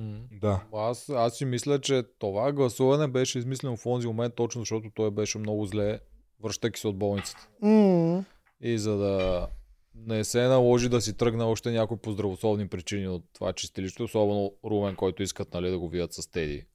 Да. 0.42 0.64
Аз, 0.74 1.10
аз 1.10 1.38
си 1.38 1.46
мисля, 1.46 1.82
че 1.82 2.04
това 2.20 2.52
гласуване 2.52 3.08
беше 3.08 3.40
измислено 3.40 3.78
в 3.78 3.86
онзи 3.86 4.08
момент, 4.08 4.36
точно 4.36 4.62
защото 4.62 4.90
той 4.96 5.12
беше 5.12 5.38
много 5.38 5.66
зле, 5.66 6.00
връщайки 6.44 6.80
се 6.80 6.88
от 6.88 6.98
болницата. 6.98 7.50
М. 7.62 8.26
И 8.62 8.78
за 8.78 8.98
да 8.98 9.48
не 9.96 10.24
се 10.24 10.42
наложи 10.42 10.90
да 10.90 11.02
си 11.02 11.18
тръгне 11.18 11.44
още 11.44 11.72
някой 11.72 11.98
по 11.98 12.12
здравословни 12.12 12.68
причини 12.68 13.08
от 13.08 13.24
това 13.34 13.54
чистилище, 13.54 14.04
особено 14.04 14.54
Румен, 14.66 14.96
който 14.96 15.24
искат 15.24 15.54
нали, 15.54 15.70
да 15.70 15.80
го 15.80 15.90
видят 15.90 16.14
с 16.14 16.32
Теди. 16.32 16.66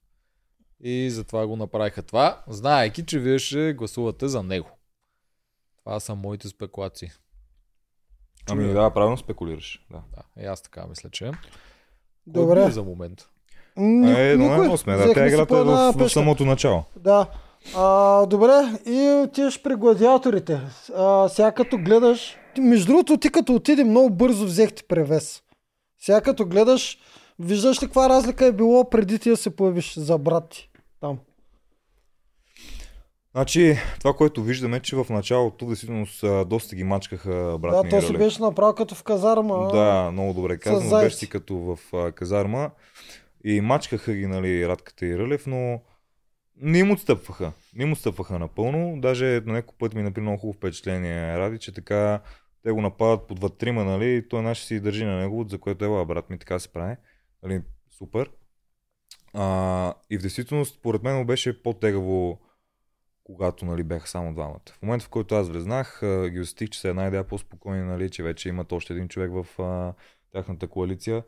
И 0.81 1.11
затова 1.11 1.47
го 1.47 1.57
направиха 1.57 2.03
това, 2.03 2.43
знаеки, 2.49 3.07
че 3.07 3.18
вие 3.18 3.39
ще 3.39 3.75
гласувате 3.75 4.29
за 4.29 4.43
него. 4.43 4.68
Това 5.79 6.01
са 6.01 6.14
моите 6.14 6.49
спекулации. 6.49 7.09
Ами 8.51 8.73
да, 8.73 8.91
правилно 8.91 9.17
спекулираш. 9.17 9.87
Да. 9.91 9.99
Да, 10.17 10.43
и 10.43 10.47
аз 10.47 10.63
така 10.63 10.87
мисля, 10.89 11.11
че. 11.11 11.25
Кой 11.25 11.35
Добре. 12.27 12.61
бие 12.61 12.71
за 12.71 12.83
момент. 12.83 13.29
Ни, 13.77 14.31
е, 14.31 14.37
но 14.37 14.51
никой. 14.51 14.69
не 14.69 14.77
сме, 14.77 14.97
да, 14.97 15.13
тя 15.15 15.29
си 15.29 15.35
играта 15.35 15.59
е 15.59 15.63
в, 15.63 15.93
в 15.97 16.09
самото 16.09 16.45
начало. 16.45 16.85
Да. 16.97 17.27
А, 17.77 18.27
добре, 18.27 18.79
и 18.87 19.23
отиваш 19.25 19.63
при 19.63 19.75
гладиаторите. 19.75 20.61
А, 20.97 21.29
сега 21.29 21.53
като 21.53 21.79
гледаш, 21.79 22.37
между 22.59 22.87
другото 22.87 23.17
ти 23.17 23.31
като 23.31 23.55
отиде 23.55 23.85
много 23.85 24.11
бързо 24.11 24.45
взехте 24.45 24.83
превес. 24.83 25.43
Сега 25.99 26.21
като 26.21 26.47
гледаш, 26.47 26.99
виждаш 27.39 27.83
ли 27.83 27.87
каква 27.87 28.09
разлика 28.09 28.47
е 28.47 28.53
било 28.53 28.91
преди 28.91 29.19
ти 29.19 29.31
да 29.31 29.37
се 29.37 29.57
появиш 29.57 29.95
за 29.95 30.19
брат 30.19 30.49
ти 30.49 30.71
там? 31.01 31.19
Значи, 33.35 33.76
това, 33.99 34.12
което 34.12 34.43
виждаме, 34.43 34.80
че 34.80 34.97
в 34.97 35.07
началото 35.11 35.66
действително 35.66 36.07
доста 36.45 36.76
ги 36.76 36.85
мачкаха 36.85 37.59
брат 37.61 37.72
Да, 37.72 37.82
ми 37.82 37.91
то 37.91 38.03
си 38.03 38.12
беше 38.12 38.43
направо 38.43 38.74
като 38.74 38.95
в 38.95 39.03
казарма. 39.03 39.68
Да, 39.72 40.11
много 40.12 40.32
добре 40.35 40.59
казано. 40.59 41.01
Беше 41.01 41.16
си 41.16 41.28
като 41.28 41.57
в 41.57 41.78
а, 41.93 42.12
казарма. 42.12 42.70
И 43.45 43.61
мачкаха 43.61 44.14
ги, 44.14 44.26
нали, 44.26 44.68
Радката 44.68 45.07
и 45.07 45.18
Рълев, 45.18 45.47
но 45.47 45.80
не 46.57 46.78
им 46.78 46.91
отстъпваха. 46.91 47.53
Не 47.76 47.85
им 47.85 47.93
отстъпваха 47.93 48.39
напълно. 48.39 49.01
Даже 49.01 49.43
на 49.47 49.53
някой 49.53 49.74
път 49.78 49.95
ми 49.95 50.03
направи 50.03 50.22
много 50.22 50.39
хубаво 50.39 50.57
впечатление 50.57 51.39
Ради, 51.39 51.59
че 51.59 51.74
така 51.74 52.20
те 52.62 52.70
го 52.70 52.80
нападат 52.80 53.26
по 53.26 53.35
два-трима, 53.35 53.85
нали, 53.85 54.14
и 54.14 54.28
той 54.28 54.43
наше 54.43 54.66
си 54.66 54.80
държи 54.80 55.05
на 55.05 55.16
него, 55.16 55.47
за 55.49 55.59
което 55.59 55.85
ела, 55.85 56.05
брат 56.05 56.30
ми, 56.30 56.39
така 56.39 56.59
се 56.59 56.72
прави. 56.72 56.97
Нали, 57.43 57.62
супер. 57.99 58.30
А, 59.32 59.95
и 60.11 60.18
в 60.18 60.20
действителност, 60.20 60.74
според 60.74 61.03
мен, 61.03 61.26
беше 61.26 61.62
по-тегаво 61.62 62.41
когато 63.25 63.64
нали, 63.64 63.83
бяха 63.83 64.09
само 64.09 64.35
двамата. 64.35 64.61
В 64.79 64.83
момента, 64.83 65.05
в 65.05 65.09
който 65.09 65.35
аз 65.35 65.49
влезнах, 65.49 66.01
ги 66.31 66.41
усетих, 66.41 66.70
че 66.70 66.81
са 66.81 66.89
една 66.89 67.07
идея 67.07 67.25
по-спокойни, 67.25 67.83
нали, 67.83 68.11
че 68.11 68.22
вече 68.22 68.49
имат 68.49 68.72
още 68.72 68.93
един 68.93 69.09
човек 69.09 69.31
в 69.33 69.62
а, 69.62 69.95
тяхната 70.33 70.68
коалиция 70.68 71.25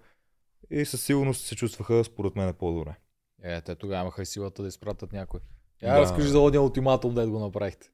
и 0.70 0.84
със 0.84 1.05
сигурност 1.05 1.44
се 1.44 1.57
чувстваха, 1.57 2.05
според 2.05 2.36
мен, 2.36 2.55
по-добре. 2.55 2.94
Е, 3.42 3.61
те 3.61 3.74
тогава 3.74 4.03
имаха 4.03 4.22
и 4.22 4.26
силата 4.26 4.62
да 4.62 4.68
изпратят 4.68 5.12
някой. 5.12 5.40
Я 5.82 5.88
Да. 5.88 5.94
да. 5.94 6.01
разкажи 6.01 6.28
за 6.28 6.40
одния 6.40 6.62
ултиматум, 6.62 7.14
да 7.14 7.28
го 7.28 7.38
направихте. 7.38 7.90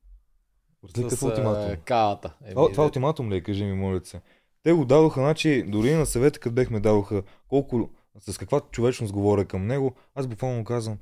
Братле, 0.82 1.09
какво 1.09 1.26
а, 1.26 1.30
ултиматум? 1.30 1.76
Кавата. 1.84 2.34
Еми, 2.44 2.55
Това, 2.55 2.70
това 2.70 2.84
ултиматум 2.84 3.32
ли 3.32 3.36
е, 3.36 3.42
кажи 3.42 3.64
ми, 3.64 3.72
моля 3.72 4.00
се. 4.05 4.20
Те 4.62 4.72
го 4.72 4.84
дадоха, 4.84 5.20
значи, 5.20 5.62
дори 5.62 5.94
на 5.94 6.07
съвета, 6.07 6.40
като 6.40 6.55
бехме 6.55 6.80
дадоха 6.80 7.22
колко, 7.48 7.90
с 8.20 8.38
каква 8.38 8.61
човечност 8.61 9.12
говоря 9.12 9.44
към 9.44 9.66
него, 9.66 9.94
аз 10.14 10.26
буквално 10.26 10.59
му 10.59 10.64
казвам, 10.64 10.98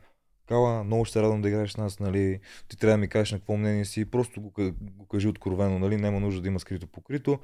Кала, 0.50 0.84
много 0.84 1.04
ще 1.04 1.12
се 1.12 1.22
радвам 1.22 1.42
да 1.42 1.48
играеш 1.48 1.72
с 1.72 1.76
нас, 1.76 2.00
нали, 2.00 2.40
ти 2.68 2.76
трябва 2.76 2.92
да 2.92 2.98
ми 2.98 3.08
кажеш 3.08 3.32
на 3.32 3.38
какво 3.38 3.56
мнение 3.56 3.84
си, 3.84 4.10
просто 4.10 4.40
го, 4.40 4.52
го 4.80 5.06
кажи 5.06 5.28
откровено, 5.28 5.78
нали, 5.78 5.96
няма 5.96 6.20
нужда 6.20 6.42
да 6.42 6.48
има 6.48 6.60
скрито 6.60 6.86
покрито. 6.86 7.40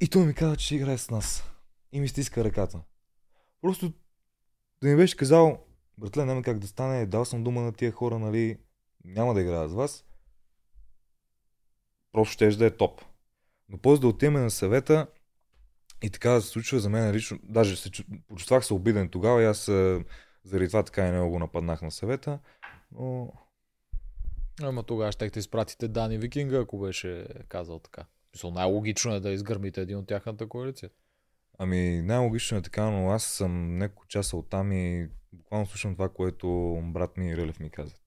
И 0.00 0.08
той 0.08 0.26
ми 0.26 0.34
каза, 0.34 0.56
че 0.56 0.66
ще 0.66 0.74
играе 0.74 0.98
с 0.98 1.10
нас. 1.10 1.50
И 1.92 2.00
ми 2.00 2.08
стиска 2.08 2.44
ръката. 2.44 2.80
Просто 3.62 3.92
да 4.82 4.88
ми 4.88 4.96
беше 4.96 5.16
казал, 5.16 5.64
братле, 5.98 6.24
няма 6.24 6.42
как 6.42 6.58
да 6.58 6.66
стане, 6.66 7.06
дал 7.06 7.24
съм 7.24 7.44
дума 7.44 7.60
на 7.60 7.72
тия 7.72 7.92
хора, 7.92 8.18
нали, 8.18 8.58
няма 9.04 9.34
да 9.34 9.40
играя 9.40 9.68
с 9.68 9.74
вас. 9.74 10.04
Просто 12.12 12.32
ще 12.32 12.48
да 12.48 12.66
е 12.66 12.76
топ. 12.76 13.00
Но 13.68 13.78
после 13.78 14.00
да 14.00 14.08
отиваме 14.08 14.40
на 14.40 14.50
съвета 14.50 15.06
и 16.02 16.10
така 16.10 16.40
се 16.40 16.48
случва 16.48 16.80
за 16.80 16.90
мен 16.90 17.12
лично, 17.12 17.38
даже 17.42 17.76
се, 17.76 17.90
чу- 17.90 18.22
почувствах 18.28 18.64
се 18.64 18.74
обиден 18.74 19.08
тогава 19.08 19.42
и 19.42 19.46
аз 19.46 19.70
заради 20.44 20.68
това 20.68 20.82
така 20.82 21.08
и 21.08 21.10
не 21.10 21.28
го 21.28 21.38
нападнах 21.38 21.82
на 21.82 21.90
съвета. 21.90 22.38
Но 22.92 23.32
Ама 24.62 24.82
тогава 24.82 25.12
ще 25.12 25.30
те 25.30 25.38
изпратите 25.38 25.88
Дани 25.88 26.18
Викинга, 26.18 26.58
ако 26.58 26.78
беше 26.78 27.26
казал 27.48 27.78
така. 27.78 28.04
Мисъл, 28.34 28.50
най-логично 28.50 29.14
е 29.14 29.20
да 29.20 29.30
изгърмите 29.30 29.80
един 29.80 29.98
от 29.98 30.06
тяхната 30.06 30.48
коалиция. 30.48 30.90
Ами 31.58 32.02
най-логично 32.02 32.58
е 32.58 32.62
така, 32.62 32.90
но 32.90 33.10
аз 33.10 33.24
съм 33.24 33.78
няколко 33.78 34.06
часа 34.06 34.36
оттам 34.36 34.72
и 34.72 35.08
буквално 35.32 35.66
слушам 35.66 35.94
това, 35.94 36.08
което 36.08 36.80
брат 36.84 37.16
ми 37.16 37.30
и 37.30 37.36
Рълев 37.36 37.60
ми 37.60 37.70
казват. 37.70 38.02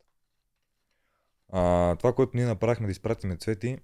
А, 1.50 1.96
това, 1.96 2.14
което 2.14 2.38
ние 2.38 2.46
направихме 2.46 2.88
да 2.88 2.92
изпратиме 2.92 3.38
цвети, 3.38 3.78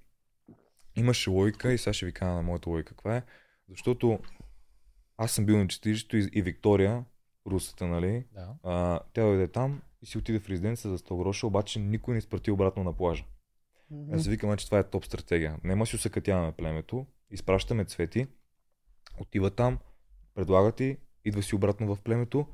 имаше 0.96 1.30
логика 1.30 1.74
и 1.74 1.78
сега 1.78 1.94
ще 1.94 2.06
ви 2.06 2.14
кажа 2.14 2.32
на 2.32 2.42
моята 2.42 2.70
логика 2.70 2.90
каква 2.90 3.18
е. 3.18 3.24
Защото 3.70 4.20
аз 5.18 5.32
съм 5.32 5.46
бил 5.46 5.58
на 5.58 5.68
чистилището 5.68 6.18
и, 6.18 6.30
и 6.34 6.42
Виктория, 6.42 7.06
русата, 7.48 7.88
нали, 7.88 8.26
Да. 8.34 8.56
а, 8.64 9.00
тя 9.14 9.24
дойде 9.24 9.48
там 9.48 9.82
и 10.02 10.06
си 10.06 10.18
отиде 10.18 10.40
в 10.40 10.50
резиденция 10.50 10.92
за 10.92 10.98
100 10.98 11.18
гроша, 11.18 11.48
обаче 11.48 11.80
никой 11.80 12.14
не 12.14 12.18
изпрати 12.18 12.52
обратно 12.52 12.84
на 12.84 12.94
плажа. 12.94 13.26
Мгм. 13.92 14.16
Аз 14.16 14.28
викам, 14.28 14.58
че 14.58 14.66
това 14.66 14.80
е 14.80 14.90
топ 14.90 15.06
стратегия. 15.06 15.58
Нема 15.64 15.86
си 15.86 15.96
усъкътяваме 15.96 16.52
племето, 16.52 17.06
изпращаме 17.32 17.86
цвети, 17.86 18.28
отива 19.20 19.52
там, 19.52 19.80
предлага 20.36 20.72
ти, 20.72 20.98
идва 21.26 21.44
си 21.44 21.56
обратно 21.56 21.96
в 21.96 22.02
племето, 22.02 22.48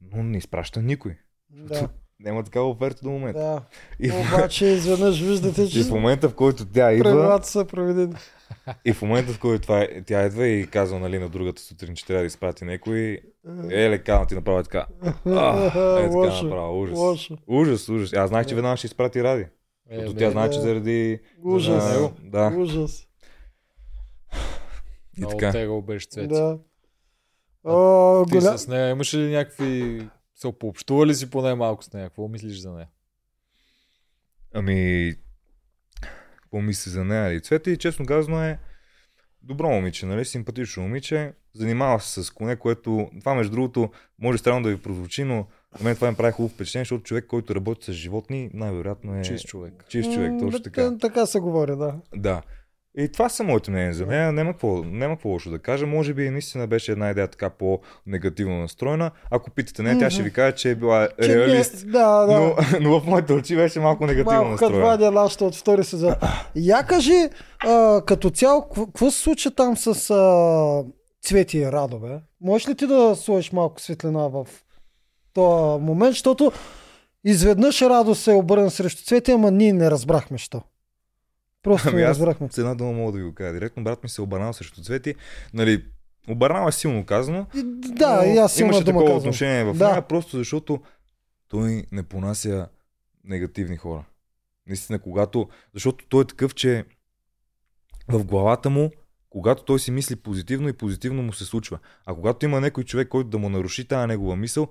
но 0.00 0.22
не 0.22 0.38
изпраща 0.38 0.82
никой. 0.82 1.18
Да, 1.50 1.88
Няма 2.20 2.42
такава 2.44 2.70
оферта 2.70 3.00
до 3.02 3.10
момента. 3.10 3.38
да. 3.40 3.62
И, 4.00 4.12
Обаче 4.12 4.66
изведнъж 4.66 5.20
виждате, 5.20 5.68
че 5.68 5.80
и 5.80 5.82
в 5.82 5.90
момента, 5.90 6.28
в 6.28 6.34
който 6.34 6.66
тя 6.66 6.92
идва, 6.92 7.04
правилата 7.04 7.46
са 7.48 7.64
проведени. 7.64 8.14
и 8.84 8.92
в 8.92 9.02
момента, 9.02 9.32
в 9.32 9.38
който 9.38 9.62
това, 9.62 9.80
е- 9.80 10.02
тя 10.06 10.26
идва 10.26 10.46
и 10.46 10.66
казва 10.66 10.98
нали, 10.98 11.18
на 11.18 11.28
другата 11.28 11.62
сутрин, 11.62 11.94
че 11.94 12.06
трябва 12.06 12.22
да 12.22 12.26
изпрати 12.26 12.64
някой, 12.64 13.20
е, 13.70 13.90
лекално 13.90 14.26
ти 14.26 14.34
направи 14.34 14.64
така. 14.64 14.86
А, 15.26 15.66
е, 15.66 15.70
така 15.70 16.16
Лошо, 16.16 16.44
направо, 16.44 16.80
ужас. 16.82 16.98
лошо. 16.98 17.36
Ужас, 17.46 17.88
ужас. 17.88 18.12
Аз 18.12 18.28
знаех, 18.30 18.46
че 18.46 18.54
веднага 18.54 18.76
ще 18.76 18.86
изпрати 18.86 19.22
Ради. 19.22 19.46
Е, 19.90 19.96
Защото 19.96 20.16
тя 20.18 20.30
знае, 20.30 20.50
че 20.50 20.60
заради... 20.60 21.20
Ужас. 21.44 21.84
а, 21.96 22.10
да, 22.22 22.52
Ужас. 22.56 23.06
и 25.16 25.20
Много 25.20 25.36
така. 25.38 25.52
тегъл 25.52 25.82
беше 25.82 26.08
цвети. 26.08 26.28
Да. 26.28 26.58
О, 27.64 28.24
Ти 28.24 28.30
голя... 28.38 28.58
с 28.58 28.68
нея 28.68 28.90
имаш 28.90 29.14
ли 29.14 29.30
някакви... 29.30 30.02
Се 30.38 30.52
пообщува 30.58 31.06
ли 31.06 31.14
си 31.14 31.30
поне 31.30 31.54
малко 31.54 31.84
с 31.84 31.92
нея? 31.92 32.08
Какво 32.08 32.28
мислиш 32.28 32.58
за 32.58 32.72
нея? 32.72 32.88
Ами, 34.54 35.14
какво 36.42 36.60
мисли 36.60 36.90
за 36.90 37.04
нея? 37.04 37.32
И 37.32 37.40
Цвета 37.40 37.70
и 37.70 37.76
честно 37.76 38.06
казано 38.06 38.42
е 38.44 38.58
добро 39.42 39.70
момиче, 39.70 40.06
нали? 40.06 40.24
Симпатично 40.24 40.82
момиче. 40.82 41.32
Занимава 41.54 42.00
се 42.00 42.24
с 42.24 42.30
коне, 42.30 42.56
което 42.56 43.10
това 43.20 43.34
между 43.34 43.52
другото 43.52 43.90
може 44.18 44.38
странно 44.38 44.62
да 44.62 44.68
ви 44.68 44.82
прозвучи, 44.82 45.24
но 45.24 45.34
на 45.34 45.84
мен 45.84 45.94
това 45.94 46.10
ми 46.10 46.16
прави 46.16 46.32
хубаво 46.32 46.54
впечатление, 46.54 46.84
защото 46.84 47.04
човек, 47.04 47.26
който 47.26 47.54
работи 47.54 47.84
с 47.84 47.92
животни, 47.92 48.50
най-вероятно 48.54 49.18
е 49.18 49.22
Чист 49.22 49.46
човек. 49.46 49.84
чист 49.88 50.12
човек, 50.12 50.32
точно 50.40 50.62
така. 50.62 50.98
Така 51.00 51.26
се 51.26 51.40
говори, 51.40 51.76
да. 51.76 52.00
Да. 52.16 52.42
И 52.96 53.12
това 53.12 53.28
са 53.28 53.44
моите 53.44 53.70
мнения 53.70 53.94
за 53.94 54.06
нея. 54.06 54.32
Няма 54.32 54.52
какво, 54.52 54.76
няма 54.76 55.14
какво 55.14 55.28
лошо 55.28 55.50
да 55.50 55.58
кажа. 55.58 55.86
Може 55.86 56.14
би 56.14 56.30
наистина 56.30 56.66
беше 56.66 56.92
една 56.92 57.10
идея 57.10 57.28
така 57.28 57.50
по-негативно 57.50 58.58
настроена. 58.58 59.10
Ако 59.30 59.50
питате 59.50 59.82
нея, 59.82 59.98
тя 59.98 60.10
ще 60.10 60.22
ви 60.22 60.32
каже, 60.32 60.54
че 60.54 60.70
е 60.70 60.74
била 60.74 61.08
Че 61.22 61.38
реалист. 61.38 61.84
Не, 61.84 61.92
да, 61.92 62.26
да. 62.26 62.40
Но, 62.40 62.54
но 62.80 63.00
в 63.00 63.06
моите 63.06 63.32
очи 63.32 63.56
беше 63.56 63.80
малко 63.80 64.06
негативно 64.06 64.32
Малко 64.32 64.50
настроена. 64.50 64.78
вадя 64.78 65.10
нашата 65.10 65.44
от 65.44 65.54
втори 65.54 65.84
сезон. 65.84 66.14
Я 66.54 66.82
кажи, 66.82 67.28
а, 67.60 68.02
като 68.06 68.30
цяло, 68.30 68.62
какво- 68.62 68.86
какво 68.86 69.10
се 69.10 69.18
случи 69.18 69.50
там 69.50 69.76
с 69.76 70.10
а, 70.10 70.84
Цвети 71.22 71.58
и 71.58 71.72
Радо, 71.72 71.98
бе? 71.98 72.18
Можеш 72.40 72.68
ли 72.68 72.74
ти 72.74 72.86
да 72.86 73.16
сложиш 73.16 73.52
малко 73.52 73.80
светлина 73.80 74.28
в 74.28 74.46
този 75.34 75.82
момент, 75.82 76.12
защото 76.12 76.52
изведнъж 77.24 77.82
Радо 77.82 78.14
се 78.14 78.32
обърна 78.32 78.70
срещу 78.70 79.04
Цвети, 79.04 79.30
ама 79.30 79.50
ние 79.50 79.72
не 79.72 79.90
разбрахме 79.90 80.38
що. 80.38 80.62
Просто 81.62 81.88
Ами 81.88 82.02
разбрахме. 82.02 82.48
с 82.50 82.58
една 82.58 82.74
дума 82.74 82.92
мога 82.92 83.12
да 83.12 83.18
ви 83.18 83.24
го 83.24 83.34
кажа 83.34 83.52
директно. 83.52 83.84
Брат 83.84 84.02
ми 84.02 84.08
се 84.08 84.22
обърнал 84.22 84.52
срещу 84.52 84.82
Цвети. 84.82 85.14
Нали, 85.54 85.84
обърнал 86.28 86.68
е 86.68 86.72
силно 86.72 87.06
казано. 87.06 87.46
Да, 87.88 88.26
и 88.26 88.36
аз 88.36 88.58
имаше 88.58 88.60
имам 88.60 88.84
дума 88.84 88.84
такова 88.84 89.04
казвам. 89.04 89.18
отношение 89.18 89.64
в 89.64 89.74
Да. 89.74 89.88
нея, 89.90 90.02
просто 90.02 90.36
защото 90.36 90.82
той 91.48 91.84
не 91.92 92.02
понася 92.02 92.68
негативни 93.24 93.76
хора. 93.76 94.04
Наистина, 94.66 94.98
когато... 94.98 95.48
Защото 95.74 96.04
той 96.08 96.22
е 96.22 96.26
такъв, 96.26 96.54
че 96.54 96.84
в 98.08 98.24
главата 98.24 98.70
му, 98.70 98.90
когато 99.30 99.64
той 99.64 99.80
си 99.80 99.90
мисли 99.90 100.16
позитивно 100.16 100.68
и 100.68 100.72
позитивно 100.72 101.22
му 101.22 101.32
се 101.32 101.44
случва. 101.44 101.78
А 102.06 102.14
когато 102.14 102.46
има 102.46 102.60
някой 102.60 102.84
човек, 102.84 103.08
който 103.08 103.30
да 103.30 103.38
му 103.38 103.48
наруши 103.48 103.88
тази 103.88 104.06
негова 104.06 104.36
мисъл, 104.36 104.68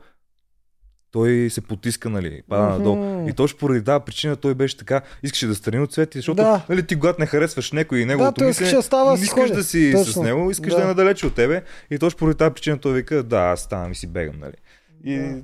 той 1.12 1.50
се 1.50 1.62
потиска, 1.62 2.10
нали, 2.10 2.42
пада 2.50 2.64
надолу. 2.64 2.96
Мгм. 2.96 3.30
И 3.30 3.34
точно 3.34 3.60
поради 3.60 3.84
тази 3.84 4.04
причина 4.06 4.36
той 4.36 4.56
беше 4.56 4.78
така, 4.78 5.02
искаше 5.24 5.48
да 5.48 5.56
страни 5.56 5.84
от 5.84 5.94
цвети, 5.94 6.18
защото 6.18 6.36
Да. 6.36 6.66
нали, 6.70 6.88
ти 6.88 6.96
когато 6.96 7.22
не 7.22 7.26
харесваш 7.26 7.72
някой 7.72 8.00
и 8.00 8.06
неговото 8.06 8.34
той 8.34 8.48
мислене, 8.48 8.72
да 8.72 8.82
става 8.82 9.12
не 9.12 9.18
да 9.18 9.18
си 9.18 9.24
искаш 9.24 9.52
да 9.52 9.64
си 9.64 9.94
с 9.96 10.06
Точно. 10.06 10.24
него, 10.24 10.52
искаш 10.52 10.74
Да. 10.74 10.78
да. 10.78 10.84
е 10.84 10.88
надалече 10.88 11.28
от 11.28 11.36
тебе. 11.36 11.64
И 11.92 12.00
точно 12.00 12.18
поради 12.18 12.38
тази 12.38 12.54
причина 12.54 12.78
той 12.78 12.94
вика, 12.94 13.24
да, 13.24 13.40
аз 13.40 13.62
ставам 13.62 13.92
и 13.92 13.96
си 13.96 14.08
бегам, 14.08 14.40
нали. 14.40 14.56
И... 15.04 15.18
Да. 15.18 15.42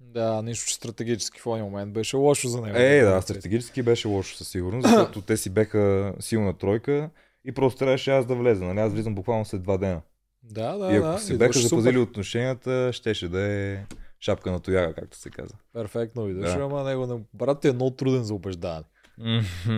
Да, 0.00 0.42
нищо, 0.42 0.68
че 0.68 0.74
стратегически 0.74 1.40
в 1.40 1.44
този 1.44 1.62
момент 1.62 1.92
беше 1.92 2.16
лошо 2.16 2.48
за 2.48 2.60
него. 2.60 2.76
Е, 2.78 3.00
да, 3.00 3.22
стратегически 3.22 3.82
беше 3.82 4.08
лошо 4.08 4.36
със 4.36 4.48
сигурност, 4.48 4.88
защото 4.88 5.20
те 5.20 5.36
си 5.36 5.50
беха 5.50 6.12
силна 6.20 6.58
тройка 6.58 7.10
и 7.44 7.52
просто 7.52 7.78
трябваше 7.78 8.10
аз 8.10 8.26
да 8.26 8.34
влеза. 8.34 8.64
Нали? 8.64 8.78
Аз 8.78 8.92
влизам 8.92 9.14
буквално 9.14 9.44
след 9.44 9.62
два 9.62 9.78
дена. 9.78 10.00
Да, 10.42 10.78
да, 10.78 10.92
и 10.92 10.96
ако 10.96 11.06
да. 11.06 11.18
се 11.18 11.32
идваш 11.32 11.48
беха 11.48 11.58
супер. 11.58 11.68
запазили 11.68 11.98
отношенията, 11.98 12.90
щеше 12.92 13.28
да 13.28 13.40
е 13.40 13.78
шапка 14.20 14.52
на 14.52 14.60
тояга, 14.60 14.94
както 14.94 15.16
се 15.16 15.30
казва. 15.30 15.58
Перфектно 15.72 16.28
идваш, 16.28 16.52
Да. 16.52 16.60
ама 16.60 16.84
него 16.84 17.06
на 17.06 17.20
брат 17.34 17.60
ти 17.60 17.68
е 17.68 17.72
много 17.72 17.90
труден 17.90 18.24
за 18.24 18.34
убеждаване. 18.34 18.84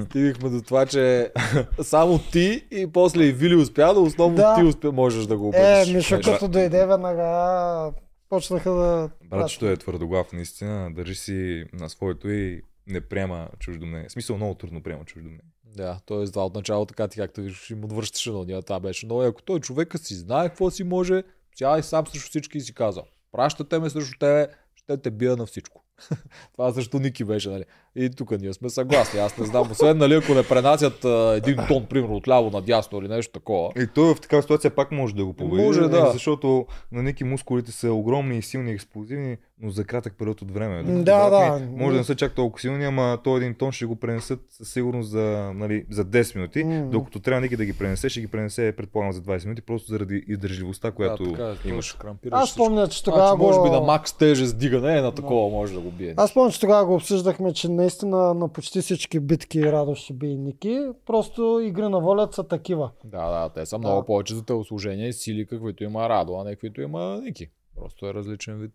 Стигнахме 0.05 0.51
до 0.51 0.63
това, 0.63 0.87
че 0.87 1.33
само 1.83 2.19
ти 2.33 2.67
и 2.71 2.87
после 2.87 3.25
и 3.25 3.33
Вили 3.33 3.55
успя, 3.57 3.93
но 3.95 4.03
основно 4.03 4.37
Да. 4.37 4.55
ти 4.57 4.65
успя, 4.65 4.93
можеш 4.93 5.27
да 5.27 5.37
го 5.37 5.49
убедиш. 5.49 5.89
Е, 5.89 5.93
Мишо, 5.93 6.17
Беше- 6.17 6.33
като 6.33 6.49
дойде 6.49 6.87
веднага, 6.87 7.93
почнаха 8.29 8.71
да... 8.71 9.11
Братчето 9.25 9.67
е 9.67 9.77
твърдоглав, 9.77 10.33
наистина. 10.33 10.95
Държи 10.95 11.15
си 11.15 11.65
на 11.73 11.89
своето 11.89 12.31
и 12.31 12.63
не 12.87 13.01
приема 13.01 13.49
чуждо 13.59 13.87
мнение. 13.87 14.09
В 14.09 14.13
смисъл, 14.13 14.37
много 14.37 14.55
трудно 14.55 14.83
приема 14.83 15.05
чуждо 15.05 15.29
мнение. 15.29 15.45
Да, 15.65 16.01
т.е. 16.07 16.25
това 16.25 16.47
от 16.47 16.55
начало 16.55 16.87
така 16.87 17.09
ти 17.09 17.17
както 17.17 17.41
виждаш 17.41 17.71
им 17.71 17.85
отвръщаше 17.85 18.31
на. 18.31 18.63
Това 18.63 18.81
беше 18.81 19.07
много. 19.07 19.23
Ако 19.23 19.43
той 19.43 19.61
човека 19.61 19.99
си 19.99 20.15
знае 20.15 20.49
какво 20.49 20.71
си 20.71 20.85
може, 20.85 21.23
цял 21.57 21.79
и 21.79 21.83
сам 21.83 22.07
срещу 22.07 22.29
всички 22.29 22.59
и 22.59 22.61
си 22.61 22.75
казва. 22.75 23.03
Пращате 23.33 23.79
ме 23.79 23.91
срещу 23.91 24.19
тебе, 24.19 24.49
ще 24.75 24.97
те 24.97 25.11
бия 25.11 25.37
на 25.37 25.47
всичко. 25.47 25.85
това 26.53 26.73
също 26.73 26.99
Ники 26.99 27.25
беше, 27.25 27.51
нали? 27.51 27.65
И 27.97 28.11
тук 28.11 28.41
ние 28.41 28.53
сме 28.53 28.71
съгласни. 28.71 29.21
Аз 29.21 29.39
не 29.39 29.47
знам, 29.47 29.71
освен 29.71 29.99
нали, 29.99 30.15
ако 30.15 30.35
не 30.35 30.43
пренасят 30.43 31.05
а, 31.05 31.35
един 31.37 31.57
тон, 31.69 31.87
примерно, 31.87 32.17
от 32.17 32.29
ляво 32.29 32.51
надясно 32.51 32.99
или 32.99 33.09
нещо 33.09 33.33
такова. 33.33 33.71
И 33.83 33.87
той 33.87 34.15
в 34.15 34.21
такава 34.21 34.43
ситуация 34.43 34.71
пак 34.71 34.93
може 34.93 35.15
да 35.15 35.25
го 35.25 35.33
победи. 35.33 35.63
Може, 35.63 35.81
да. 35.81 36.11
Защото 36.13 36.67
на 36.93 37.03
Ники 37.03 37.25
мускулите 37.25 37.73
са 37.73 37.93
огромни 37.93 38.39
и 38.39 38.43
силни, 38.43 38.73
експлозивни, 38.73 39.37
но 39.63 39.71
за 39.71 39.85
кратък 39.85 40.15
период 40.19 40.43
от 40.43 40.51
време. 40.51 40.83
Да, 40.83 41.03
Брат 41.03 41.31
да. 41.31 41.59
ми 41.59 41.77
Може 41.77 41.93
да 41.93 41.99
не 41.99 42.05
са 42.05 42.15
чак 42.15 42.35
толкова 42.35 42.61
силни, 42.61 42.85
ама 42.85 43.19
той 43.25 43.37
един 43.37 43.55
тон 43.55 43.73
ще 43.73 43.87
го 43.87 43.97
пренесат 43.97 44.41
със 44.51 44.73
сигурност 44.73 45.11
за, 45.11 45.53
нали, 45.55 45.85
за 45.91 46.05
10 46.05 46.37
минути. 46.37 46.65
М. 46.65 46.87
Докато 46.91 47.21
трябва 47.21 47.41
Ники 47.41 47.57
да 47.57 47.65
ги 47.65 47.73
пренесе, 47.73 48.09
ще 48.09 48.21
ги 48.21 48.27
пренесе, 48.27 48.73
предполагам, 48.77 49.13
за 49.13 49.21
20 49.21 49.45
минути, 49.45 49.63
просто 49.63 49.91
заради 49.91 50.25
издържливостта, 50.29 50.91
която 50.91 51.25
да, 51.25 51.31
така, 51.31 51.69
имаш. 51.69 51.97
имаш. 52.03 52.17
Аз 52.31 52.57
помня, 52.57 52.89
че 52.89 53.05
тогава 53.05 53.27
Значи, 53.27 53.39
го... 53.39 53.47
може 53.47 53.63
би 53.63 53.71
на 53.71 53.81
макс 53.81 54.13
тежест 54.13 54.59
дигане, 54.59 54.99
е 54.99 55.01
на 55.01 55.13
такова 55.13 55.51
може 55.51 55.75
да 55.75 55.81
го 55.81 55.91
бие. 55.91 56.15
Аз 56.17 56.35
помня, 56.35 56.51
че 56.53 56.61
тогава 56.61 56.87
го 56.87 56.95
обсъждахме, 56.95 57.53
че 57.53 57.69
наистина 57.81 58.35
на 58.35 58.53
почти 58.53 58.81
всички 58.81 59.21
битки 59.21 59.73
Радо 59.73 59.95
ще 59.95 60.13
би 60.15 60.27
и 60.27 60.37
Ники. 60.37 60.89
Просто 61.07 61.61
игри 61.65 61.89
на 61.89 62.01
волят 62.01 62.35
са 62.35 62.49
такива. 62.49 62.91
Да, 63.05 63.31
да, 63.31 63.53
те 63.53 63.67
са 63.67 63.79
Да. 63.79 63.79
много 63.79 64.07
повече 64.07 64.35
за 64.35 64.45
телосложение 64.45 65.09
и 65.09 65.13
сили, 65.13 65.47
каквито 65.47 65.85
има 65.85 66.09
Радо, 66.09 66.35
а 66.35 66.45
не 66.45 66.51
каквито 66.51 66.81
има 66.81 67.21
Ники. 67.25 67.51
Просто 67.77 68.07
е 68.07 68.15
различен 68.15 68.59
вид. 68.59 68.75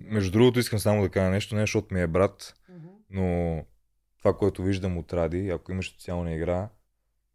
Между 0.00 0.32
другото, 0.32 0.58
искам 0.58 0.78
само 0.78 1.02
да 1.02 1.08
кажа 1.08 1.30
нещо, 1.30 1.54
не 1.54 1.60
защото 1.60 1.94
ми 1.94 2.02
е 2.02 2.06
брат, 2.06 2.54
но 3.10 3.64
това, 4.18 4.36
което 4.36 4.62
виждам 4.62 4.98
от 4.98 5.12
Ради, 5.12 5.48
ако 5.48 5.72
имаш 5.72 5.92
социална 5.92 6.34
игра, 6.34 6.68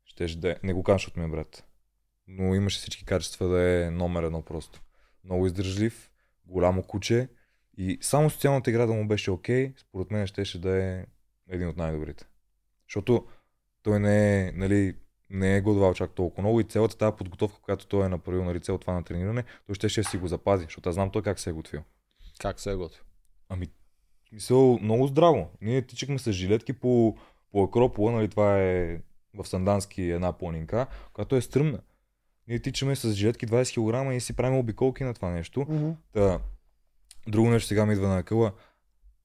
ще 0.05 0.25
да 0.25 0.51
е... 0.51 0.55
Не 0.63 0.73
го 0.73 0.83
кажа, 0.83 0.95
защото 0.95 1.19
ми 1.19 1.25
е 1.25 1.29
брат. 1.31 1.63
Но 2.27 2.55
имаше 2.55 2.79
всички 2.79 3.05
качества 3.05 3.47
да 3.47 3.61
е 3.61 3.91
номер 3.91 4.23
едно 4.23 4.41
просто. 4.41 4.81
Много 5.23 5.45
издържлив, 5.45 6.11
голямо 6.45 6.83
куче 6.83 7.29
и 7.77 7.97
само 8.01 8.29
социалната 8.29 8.69
игра 8.69 8.85
да 8.85 8.93
му 8.93 9.07
беше 9.07 9.31
окей, 9.31 9.73
според 9.77 10.11
мен 10.11 10.27
щеше 10.27 10.61
да 10.61 10.83
е 10.83 11.05
един 11.49 11.67
от 11.67 11.77
най-добрите. 11.77 12.25
Защото 12.87 13.27
той 13.83 13.99
не 13.99 14.47
е, 14.47 14.51
нали, 14.51 14.95
не 15.29 15.55
е 15.55 15.61
годвал 15.61 15.93
чак 15.93 16.11
толкова 16.11 16.41
много 16.41 16.59
и 16.59 16.63
цялата 16.63 16.97
тази 16.97 17.15
подготовка, 17.15 17.61
която 17.61 17.87
той 17.87 18.05
е 18.05 18.09
направил, 18.09 18.43
нали, 18.43 18.59
цел 18.59 18.77
това 18.77 18.93
на 18.93 19.03
трениране, 19.03 19.43
той 19.65 19.75
ще, 19.75 19.89
ще 19.89 20.03
си 20.03 20.17
го 20.17 20.27
запази, 20.27 20.63
защото 20.63 20.89
аз 20.89 20.95
знам 20.95 21.11
той 21.11 21.21
как 21.21 21.39
се 21.39 21.49
е 21.49 21.53
готвил. 21.53 21.81
Как 22.39 22.59
се 22.59 22.71
е 22.71 22.75
готвил? 22.75 23.03
Ами, 23.49 23.65
в 24.25 24.29
смисъл, 24.29 24.79
много 24.81 25.07
здраво. 25.07 25.49
Ние 25.61 25.81
тичахме 25.81 26.19
с 26.19 26.31
жилетки 26.31 26.73
по, 26.73 27.17
по 27.51 27.63
Акропола, 27.63 28.11
нали, 28.11 28.29
това 28.29 28.59
е 28.61 28.99
в 29.33 29.45
Сандански 29.45 30.01
една 30.01 30.33
планинка, 30.33 30.87
която 31.13 31.35
е 31.35 31.41
стръмна. 31.41 31.79
Ние 32.47 32.59
тичаме 32.59 32.95
с 32.95 33.13
жилетки 33.13 33.47
20 33.47 34.09
кг 34.09 34.15
и 34.15 34.19
си 34.19 34.35
правим 34.35 34.59
обиколки 34.59 35.03
на 35.03 35.13
това 35.13 35.29
нещо. 35.29 35.65
Мгм. 35.69 35.91
Та, 36.13 36.39
друго 37.27 37.49
нещо 37.49 37.67
сега 37.67 37.85
ми 37.85 37.93
идва 37.93 38.07
на 38.07 38.23
къла. 38.23 38.51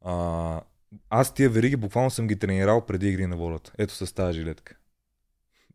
А, 0.05 0.61
аз 1.11 1.35
тия 1.35 1.51
вериги 1.51 1.77
буквално 1.77 2.11
съм 2.11 2.27
ги 2.27 2.39
тренирал 2.39 2.87
преди 2.87 3.09
игри 3.09 3.27
на 3.27 3.37
волята. 3.37 3.73
Ето 3.79 3.95
с 3.95 4.13
тази 4.15 4.39
жилетка. 4.39 4.77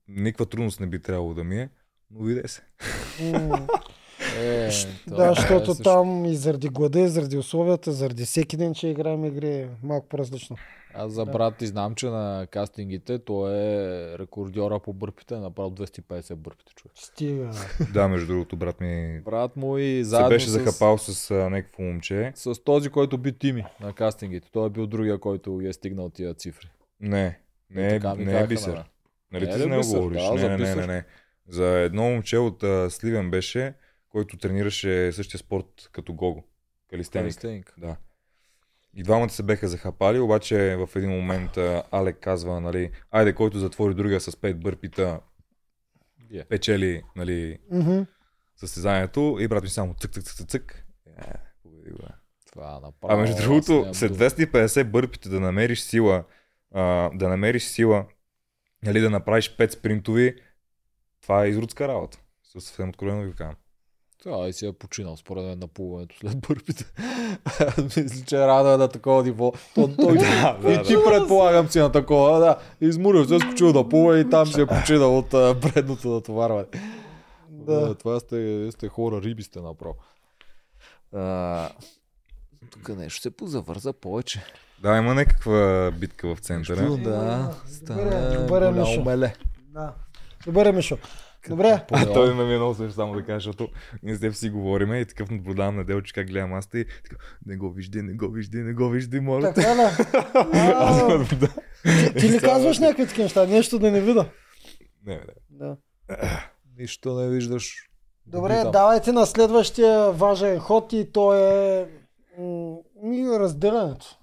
Никаква 0.08 0.46
трудност 0.46 0.80
не 0.80 0.88
би 0.88 1.02
трябвало 1.02 1.34
да 1.34 1.44
ми 1.44 1.60
е, 1.60 1.70
но 2.12 2.24
виде 2.24 2.48
се. 2.48 2.62
М. 3.22 3.68
Е, 4.40 4.70
Да, 5.08 5.32
е 5.32 5.36
защото 5.36 5.66
също. 5.66 5.84
там 5.84 6.26
и 6.26 6.36
заради 6.36 6.70
глада, 6.70 7.00
и 7.00 7.08
заради 7.08 7.38
условията, 7.38 7.92
заради 7.92 8.26
всеки 8.26 8.58
ден, 8.58 8.74
че 8.74 8.88
играем 8.88 9.26
игри, 9.26 9.50
е 9.50 9.70
малко 9.84 10.08
по-различно. 10.08 10.58
Аз 10.94 11.12
за 11.12 11.26
брат 11.26 11.58
ти 11.58 11.68
знам, 11.68 11.96
че 11.96 12.08
на 12.08 12.48
кастингите 12.52 13.20
той 13.20 13.54
е 13.54 14.18
рекордьора 14.18 14.80
по 14.80 14.94
бърпите, 14.94 15.36
е 15.36 15.38
направил 15.38 15.72
250 15.72 16.36
бърпите 16.36 16.74
човек. 16.74 16.94
Стига. 16.96 17.52
Да, 17.94 18.08
между 18.08 18.28
другото, 18.28 18.56
брат 18.56 18.82
ми 18.82 19.22
Брат 19.26 19.56
му 19.56 19.78
и 19.78 20.02
се 20.04 20.10
заедно 20.10 20.30
беше 20.30 20.48
с, 20.48 20.52
захапал 20.52 20.98
с 20.98 21.32
а, 21.32 21.50
някакво 21.50 21.84
момче. 21.84 22.32
с 22.36 22.64
този, 22.64 22.90
който 22.90 23.18
би 23.18 23.32
Тими 23.32 23.66
на 23.82 23.94
кастингите. 23.94 24.52
Той 24.52 24.68
е 24.68 24.70
бил 24.70 24.88
другия, 24.88 25.20
който 25.20 25.62
е 25.64 25.74
стигнал 25.74 26.10
тия 26.10 26.34
цифри. 26.34 26.70
Не, 27.00 27.40
не, 27.70 27.96
е, 27.96 28.00
не 28.18 28.40
е 28.40 28.48
бисер. 28.48 28.84
Нали 29.32 29.46
Не 29.46 29.52
ти 29.52 29.56
е 29.56 29.58
за 29.58 29.66
ли 29.66 29.70
него 29.70 29.84
говориш? 29.84 30.24
Да, 30.24 30.34
не, 30.34 30.58
не, 30.58 30.76
не, 30.76 30.88
не. 30.88 31.06
За 31.48 31.66
едно 31.66 32.04
момче 32.04 32.38
от 32.38 32.64
а, 32.64 32.90
Сливен 32.90 33.32
беше, 33.32 33.74
който 34.10 34.38
тренираше 34.38 35.12
същия 35.12 35.40
спорт 35.40 35.90
като 35.92 36.14
Гого. 36.14 36.44
Калистеник. 36.90 37.24
Калистеник. 37.24 37.74
Да. 37.78 37.96
И 38.94 39.04
двамата 39.04 39.30
се 39.30 39.44
беха 39.44 39.68
захапали, 39.68 40.20
обаче 40.20 40.76
в 40.76 40.96
един 40.96 41.10
момент 41.10 41.58
Алек 41.92 42.18
казва, 42.20 42.62
нали, 42.62 42.92
айде, 43.12 43.34
който 43.34 43.60
затвори 43.60 43.94
другия 43.94 44.22
с 44.22 44.32
5 44.32 44.54
бърпита, 44.54 45.20
Бие. 46.30 46.46
печели, 46.46 47.04
нали, 47.16 47.60
Мгм. 47.72 48.02
състезанието 48.56 49.38
и 49.40 49.48
брат 49.48 49.64
ми 49.64 49.70
само 49.70 49.94
цък, 49.94 50.12
цък, 50.14 50.24
цък, 50.24 50.48
цък. 50.48 50.86
Е, 51.08 51.34
бе. 51.92 52.08
Това 52.52 52.74
направо. 52.74 53.14
А 53.14 53.18
между 53.18 53.42
другото, 53.44 53.86
след 53.94 54.12
думи. 54.12 54.20
250 54.20 54.84
бърпите 54.84 55.30
да 55.30 55.40
намериш 55.40 55.80
сила, 55.82 56.24
а, 56.74 57.10
да 57.14 57.30
намериш 57.30 57.64
сила, 57.64 58.06
нали, 58.84 59.00
да 59.00 59.10
направиш 59.10 59.56
5 59.58 59.72
спринтови, 59.72 60.36
това 61.22 61.46
е 61.46 61.50
изрудска 61.50 61.88
работа. 61.88 62.20
Съвсем 62.44 62.90
откровено 62.90 63.22
ви 63.24 63.34
казвам. 63.34 63.56
Това 64.24 64.48
и 64.48 64.54
си 64.54 64.66
е 64.66 64.74
починал 64.74 65.18
според 65.18 65.44
мен 65.44 65.60
на 65.60 65.68
плуването 65.68 66.16
след 66.18 66.40
бърпите. 66.40 66.86
Мисля, 67.84 68.26
че 68.26 68.36
е 68.36 68.48
рано 68.48 68.70
е 68.70 68.78
на 68.78 68.88
такова 68.88 69.24
ниво. 69.24 69.54
То, 69.76 69.96
той, 69.96 70.18
Да, 70.18 70.58
да, 70.62 70.74
и 70.74 70.84
ти 70.84 70.94
да. 70.94 71.04
предполагам 71.06 71.70
си 71.70 71.80
на 71.80 71.92
такова, 71.92 72.40
да. 72.40 72.58
Изморил 72.82 73.26
се, 73.26 73.36
е 73.36 73.40
скочил 73.40 73.74
да 73.74 73.90
плува 73.90 74.20
и 74.20 74.30
там 74.30 74.48
си 74.48 74.62
е 74.62 74.66
починал 74.66 75.18
от 75.18 75.34
а, 75.34 75.60
предното 75.62 76.10
натоварване. 76.10 76.66
Да. 77.50 77.80
Да. 77.80 77.96
Това 77.96 78.20
сте, 78.20 78.70
сте 78.72 78.88
хора, 78.88 79.22
риби 79.22 79.44
сте 79.44 79.62
направо. 79.62 79.96
А, 81.16 81.70
тук 82.72 82.90
нещо 82.90 83.22
се 83.22 83.32
позавърза 83.32 83.94
повече. 83.94 84.44
Да, 84.82 84.98
има 84.98 85.14
някаква 85.14 85.92
битка 86.00 86.36
в 86.36 86.40
центъра. 86.40 86.84
Има, 86.84 86.98
да, 86.98 87.56
стана 87.68 88.40
Добре, 88.40 88.72
Мишо. 88.72 89.04
Да. 89.74 89.94
Добре, 90.46 90.70
е, 90.70 90.72
Мишо. 90.72 90.98
Добре. 91.50 91.86
А 91.92 92.14
той 92.14 92.36
на 92.36 92.46
ми 92.46 92.54
е 92.54 92.58
много 92.58 92.74
също 92.74 92.94
само 92.94 93.14
да 93.14 93.24
кажа, 93.24 93.36
защото 93.36 93.68
ние 94.04 94.16
с 94.16 94.20
теб 94.20 94.34
си 94.34 94.50
говориме 94.50 95.00
и 95.00 95.06
такъв 95.06 95.30
наблюдавам 95.32 95.76
на 95.76 95.86
Делче 95.86 96.14
как 96.14 96.28
гледам 96.28 96.54
аз 96.54 96.66
и 96.66 96.86
така, 97.04 97.16
не 97.46 97.58
го 97.58 97.72
виждай, 97.72 98.02
не 98.02 98.14
го 98.14 98.32
виждай, 98.32 98.62
не 98.62 98.74
го 98.74 98.90
виждай, 98.90 99.20
моля. 99.20 99.54
те. 99.54 99.62
Така 99.62 99.76
да. 99.76 99.92
Аз 100.76 101.02
наблюдавам. 101.02 101.56
Ти 102.20 102.30
ли 102.30 102.40
казваш 102.40 102.80
някакви 102.80 103.08
такива 103.08 103.24
неща? 103.24 103.48
Нещо 103.48 103.80
да 103.80 103.92
не 103.92 104.02
видя. 104.02 104.26
Не, 105.06 105.14
не. 105.14 105.22
Да. 105.50 105.78
Нищо 106.78 107.14
не 107.20 107.30
виждаш. 107.30 107.88
Добре, 108.26 108.58
Питам. 108.58 108.72
давайте 108.72 109.12
на 109.12 109.26
следващия 109.26 110.12
важен 110.12 110.60
ход 110.60 110.94
и 110.94 111.12
то 111.12 111.34
е 111.34 111.88
м, 112.40 112.76
ми 113.04 113.40
разделянето. 113.40 114.18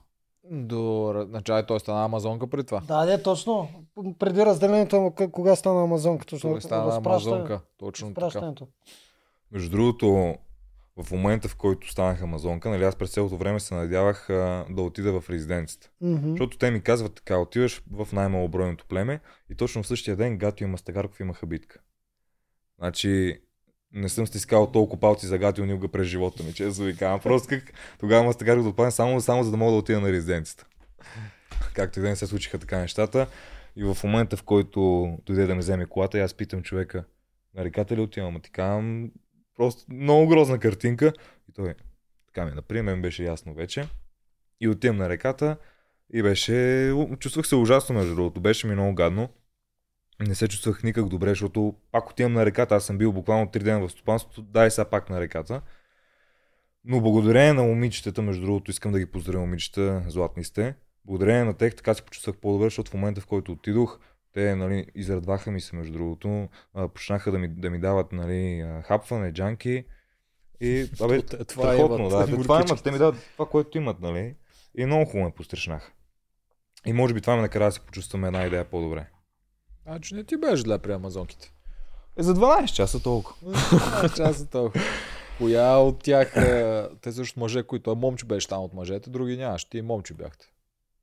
До 0.50 1.12
начало 1.28 1.62
той 1.62 1.80
стана 1.80 2.04
Амазонка 2.04 2.46
при 2.46 2.64
това. 2.64 2.80
Да, 2.80 3.04
не, 3.04 3.22
точно. 3.22 3.68
Преди 4.18 4.44
разделянето, 4.44 4.96
ама 4.96 5.10
к- 5.10 5.30
кога 5.30 5.56
стана 5.56 5.82
Амазонка, 5.82 6.26
точно. 6.26 6.50
Той 6.50 6.62
стана 6.62 6.96
Амазонка. 6.96 7.60
Точно 7.78 8.14
така. 8.14 8.52
Между 9.52 9.70
другото, 9.70 10.34
в 10.96 11.10
момента 11.12 11.48
в 11.48 11.56
който 11.56 11.90
станах 11.90 12.22
Амазонка, 12.22 12.70
нали 12.70 12.84
аз 12.84 12.96
през 12.96 13.10
цялото 13.10 13.36
време 13.36 13.60
се 13.60 13.74
надявах 13.74 14.30
а, 14.30 14.66
да 14.70 14.82
отида 14.82 15.20
в 15.20 15.30
резиденцията. 15.30 15.90
Мгм. 16.00 16.30
Защото 16.30 16.58
те 16.58 16.70
ми 16.70 16.80
казват 16.80 17.14
така, 17.14 17.38
отиваш 17.38 17.82
в 17.90 18.08
най-малобройното 18.12 18.84
племе 18.88 19.20
и 19.50 19.54
точно 19.54 19.82
в 19.82 19.86
същия 19.86 20.16
ден 20.16 20.38
Гатио 20.38 20.66
и 20.66 20.70
Мастагарков 20.70 21.20
имаха 21.20 21.46
битка. 21.46 21.80
Значи, 22.78 23.40
не 23.92 24.08
съм 24.08 24.26
стискал 24.26 24.72
толкова 24.72 25.00
палци 25.00 25.26
за 25.26 25.38
Гатио 25.38 25.66
Нилга 25.66 25.88
през 25.88 26.06
живота 26.06 26.42
ми, 26.42 26.52
често 26.52 26.82
ви 26.82 26.96
казвам. 26.96 27.20
Просто 27.20 27.48
как 27.48 27.72
тогава 28.00 28.24
Мастагарков 28.24 28.62
да 28.62 28.68
отпадне 28.68 28.90
само, 28.90 29.20
само 29.20 29.44
за 29.44 29.50
да 29.50 29.56
мога 29.56 29.72
да 29.72 29.78
отида 29.78 30.00
на 30.00 30.12
резиденцията. 30.12 30.66
Както 31.74 31.98
и 31.98 32.02
да 32.02 32.08
не 32.08 32.16
се 32.16 32.26
случиха 32.26 32.58
така 32.58 32.78
нещата. 32.78 33.26
И 33.76 33.84
в 33.84 33.96
момента, 34.04 34.36
в 34.36 34.42
който 34.42 35.10
дойде 35.26 35.46
да 35.46 35.54
ме 35.54 35.60
вземе 35.60 35.86
колата, 35.86 36.18
аз 36.18 36.34
питам 36.34 36.62
човека, 36.62 37.04
на 37.54 37.64
реката 37.64 37.96
ли 37.96 38.00
отивам? 38.00 38.36
А 38.36 38.40
ти 38.40 38.50
казвам, 38.50 39.10
просто 39.56 39.84
много 39.88 40.28
грозна 40.28 40.58
картинка. 40.58 41.12
И 41.48 41.52
той, 41.52 41.74
така 42.26 42.46
ми, 42.46 42.52
например, 42.54 42.92
мен 42.92 43.02
беше 43.02 43.24
ясно 43.24 43.54
вече. 43.54 43.88
И 44.60 44.68
отивам 44.68 44.96
на 44.96 45.08
реката 45.08 45.56
и 46.12 46.22
беше, 46.22 46.92
чувствах 47.18 47.46
се 47.46 47.56
ужасно 47.56 47.94
между 47.94 48.14
другото, 48.14 48.40
беше 48.40 48.66
ми 48.66 48.74
много 48.74 48.94
гадно. 48.94 49.28
Не 50.20 50.34
се 50.34 50.48
чувствах 50.48 50.82
никак 50.82 51.08
добре, 51.08 51.28
защото 51.28 51.74
пак 51.92 52.10
отивам 52.10 52.32
на 52.32 52.46
реката, 52.46 52.74
аз 52.74 52.84
съм 52.84 52.98
бил 52.98 53.12
буквално 53.12 53.46
3 53.46 53.62
дена 53.62 53.80
в 53.80 53.92
стопанството, 53.92 54.42
дай 54.42 54.70
сега 54.70 54.84
пак 54.84 55.10
на 55.10 55.20
реката. 55.20 55.62
Но 56.84 57.00
благодарение 57.00 57.52
на 57.52 57.62
момичетата, 57.62 58.22
между 58.22 58.42
другото, 58.42 58.70
искам 58.70 58.92
да 58.92 58.98
ги 58.98 59.06
поздравя 59.06 59.40
момичета, 59.40 60.04
златни 60.06 60.44
сте. 60.44 60.74
Благодарение 61.04 61.44
на 61.44 61.54
тях 61.54 61.74
така 61.74 61.94
се 61.94 62.02
почувствах 62.02 62.36
по-добре, 62.36 62.66
защото 62.66 62.90
в 62.90 62.94
момента 62.94 63.20
в 63.20 63.26
който 63.26 63.52
отидох, 63.52 63.98
те 64.32 64.56
нали, 64.56 64.86
израдваха 64.94 65.50
ми 65.50 65.60
се, 65.60 65.76
между 65.76 65.92
другото, 65.92 66.48
почнаха 66.94 67.32
да 67.32 67.38
ми, 67.38 67.48
да 67.48 67.70
ми 67.70 67.78
дават 67.78 68.12
нали, 68.12 68.66
хапване, 68.84 69.32
джанки. 69.32 69.84
И 70.60 70.90
абе, 71.00 71.22
това 71.22 71.44
страхотно, 71.44 71.98
имат, 71.98 72.10
да. 72.10 72.26
Те 72.26 72.42
това 72.42 72.64
имат, 72.68 72.82
те 72.82 72.90
ми 72.90 72.98
дават 72.98 73.30
това, 73.32 73.46
което 73.48 73.78
имат, 73.78 74.00
нали? 74.00 74.34
И 74.78 74.86
много 74.86 75.04
хубаво 75.04 75.24
ме 75.24 75.34
пострашнаха. 75.34 75.92
И 76.86 76.92
може 76.92 77.14
би 77.14 77.20
това 77.20 77.36
ме 77.36 77.42
накара 77.42 77.64
да 77.64 77.72
се 77.72 77.80
почувствам 77.80 78.24
една 78.24 78.46
идея 78.46 78.64
по-добре. 78.64 79.06
Значи 79.88 80.14
не 80.14 80.24
ти 80.24 80.36
беше 80.36 80.62
зле 80.62 80.78
при 80.78 80.92
Амазонките. 80.92 81.52
Е, 82.16 82.22
за 82.22 82.34
12 82.34 82.72
часа 82.72 83.02
толкова. 83.02 83.52
Часа 84.16 84.46
толкова. 84.46 84.84
Коя 85.38 85.76
от 85.76 86.02
тях, 86.02 86.36
е, 86.36 86.86
те 87.00 87.12
също 87.12 87.40
мъже, 87.40 87.62
които 87.62 87.90
е 87.90 87.94
момче 87.94 88.26
беше 88.26 88.48
там 88.48 88.62
от 88.62 88.74
мъжете, 88.74 89.10
други 89.10 89.36
нямаш. 89.36 89.64
Ти 89.64 89.82
момче 89.82 90.14
бяхте. 90.14 90.46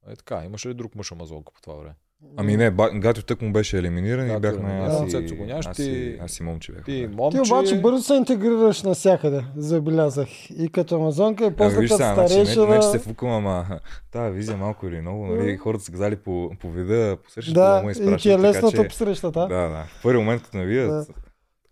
Е 0.08 0.16
така, 0.16 0.44
имаше 0.46 0.70
ли 0.70 0.74
друг 0.74 0.96
мъж 0.96 1.12
Амазонка 1.12 1.54
по 1.54 1.62
това 1.62 1.76
време? 1.76 1.96
Ами 2.38 2.58
не, 2.58 2.72
Гатю 2.94 3.22
тък 3.22 3.42
му 3.42 3.52
беше 3.52 3.78
елиминиран 3.78 4.26
и 4.26 4.30
Гатю 4.30 4.40
бяхме 4.42 4.70
аз, 4.74 5.12
Да, 5.12 5.18
и, 5.18 5.28
го 5.28 5.46
нямаш, 5.46 5.66
аз, 5.66 5.76
ти- 5.78 5.84
и, 5.84 6.18
аз 6.20 6.40
и 6.40 6.44
момче 6.44 6.72
бяхме. 6.72 6.86
Ти, 6.86 7.08
да. 7.08 7.16
момче... 7.16 7.42
Ти 7.42 7.52
обаче 7.52 7.82
бързо 7.82 8.04
се 8.04 8.14
интегрираш 8.14 8.84
навсякъде, 8.84 9.44
забелязах. 9.58 10.28
И 10.50 10.70
като 10.70 10.96
амазонка, 10.96 11.44
и 11.44 11.48
Ами 11.48 11.56
после 11.56 11.80
виж 11.80 11.90
като 11.90 11.98
сега, 11.98 12.14
значи, 12.14 12.30
старейшина. 12.30 12.66
не, 12.66 12.72
не, 12.72 12.80
че 12.80 12.88
се 12.88 13.00
фукам, 13.00 13.30
ама 13.30 13.66
тази 14.12 14.32
визия 14.32 14.58
малко 14.58 14.88
или 14.88 15.02
много, 15.02 15.26
нали, 15.26 15.58
хората 15.58 15.84
са 15.84 15.92
казали 15.92 16.16
по, 16.16 16.52
по 16.62 16.70
вида, 16.70 17.18
по 17.24 17.32
същото 17.32 17.54
Да, 17.54 17.82
му 17.82 17.90
и 17.90 17.92
изпращат, 17.92 18.22
ти 18.22 18.32
е 18.32 18.40
лесната 18.40 18.78
че- 18.78 18.88
посрещата. 18.88 19.40
Да, 19.40 19.48
да. 19.60 19.84
В 19.90 20.04
първи 20.04 20.18
момент, 20.18 20.44
като 20.44 20.58
ме 20.58 20.66
видят, 20.66 20.90
Да. 20.90 21.06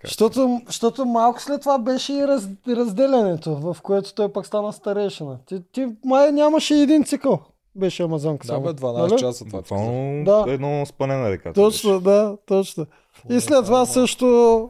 Защото, 0.04 0.62
защото 0.68 1.06
малко 1.06 1.42
след 1.42 1.62
това 1.62 1.78
беше 1.80 2.14
и 2.14 2.28
раз, 2.28 2.50
разделянето, 2.70 3.56
в 3.56 3.78
което 3.82 4.14
той 4.14 4.34
пък 4.34 4.46
стана 4.46 4.74
старейшина. 4.74 5.38
Ти, 5.46 5.62
ти 5.72 5.88
май 6.06 6.32
нямаше 6.32 6.76
един 6.76 7.04
цикъл. 7.04 7.40
Беше 7.76 8.04
Амазонка 8.04 8.48
Да, 8.48 8.54
само. 8.54 8.64
бе, 8.64 8.72
12 8.72 8.98
нали? 9.00 9.20
часа 9.20 9.46
това. 9.46 9.60
буквално 9.60 10.24
Да. 10.26 10.46
едно 10.48 10.86
спане 10.86 11.16
на 11.16 11.32
реката. 11.32 11.54
Точно, 11.54 12.00
да, 12.00 12.38
точно. 12.46 12.86
И 13.30 13.40
след 13.40 13.66
това 13.66 13.86
също 13.86 14.70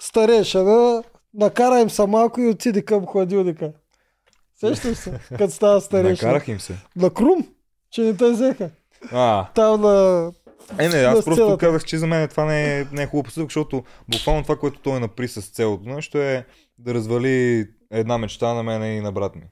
старейшина, 0.00 1.02
накара 1.34 1.80
им 1.80 1.90
се 1.90 2.06
малко 2.06 2.40
и 2.40 2.48
отиде 2.48 2.82
към 2.82 3.06
хладилника. 3.06 3.72
Сещаш 4.56 4.98
се, 4.98 5.20
като 5.30 5.52
става 5.52 5.74
беше. 5.74 5.86
старейшина. 5.86 6.28
Накарах 6.28 6.48
им 6.48 6.60
се. 6.60 6.74
На 6.96 7.10
Крум, 7.10 7.46
че 7.90 8.00
не 8.00 8.16
те 8.16 8.30
взеха. 8.30 8.70
А, 9.12 9.46
Там 9.46 9.80
на... 9.80 10.30
е, 10.78 10.88
не, 10.88 10.96
аз 10.96 11.14
просто 11.14 11.32
сцената. 11.34 11.58
казах, 11.58 11.84
че 11.84 11.98
за 11.98 12.06
мен 12.06 12.28
това 12.28 12.44
не 12.44 12.80
е, 12.80 12.84
не 12.92 13.02
е 13.02 13.06
хубаво 13.06 13.22
постъпка, 13.22 13.44
защото 13.44 13.84
буквално 14.08 14.42
това, 14.42 14.56
което 14.56 14.80
той 14.80 15.00
напри 15.00 15.28
с 15.28 15.42
цялото 15.42 15.88
нещо 15.88 16.18
е 16.18 16.46
да 16.78 16.94
развали 16.94 17.66
една 17.90 18.18
мечта 18.18 18.54
на 18.54 18.62
мен 18.62 18.96
и 18.96 19.00
на 19.00 19.12
брат 19.12 19.36
ми. 19.36 19.42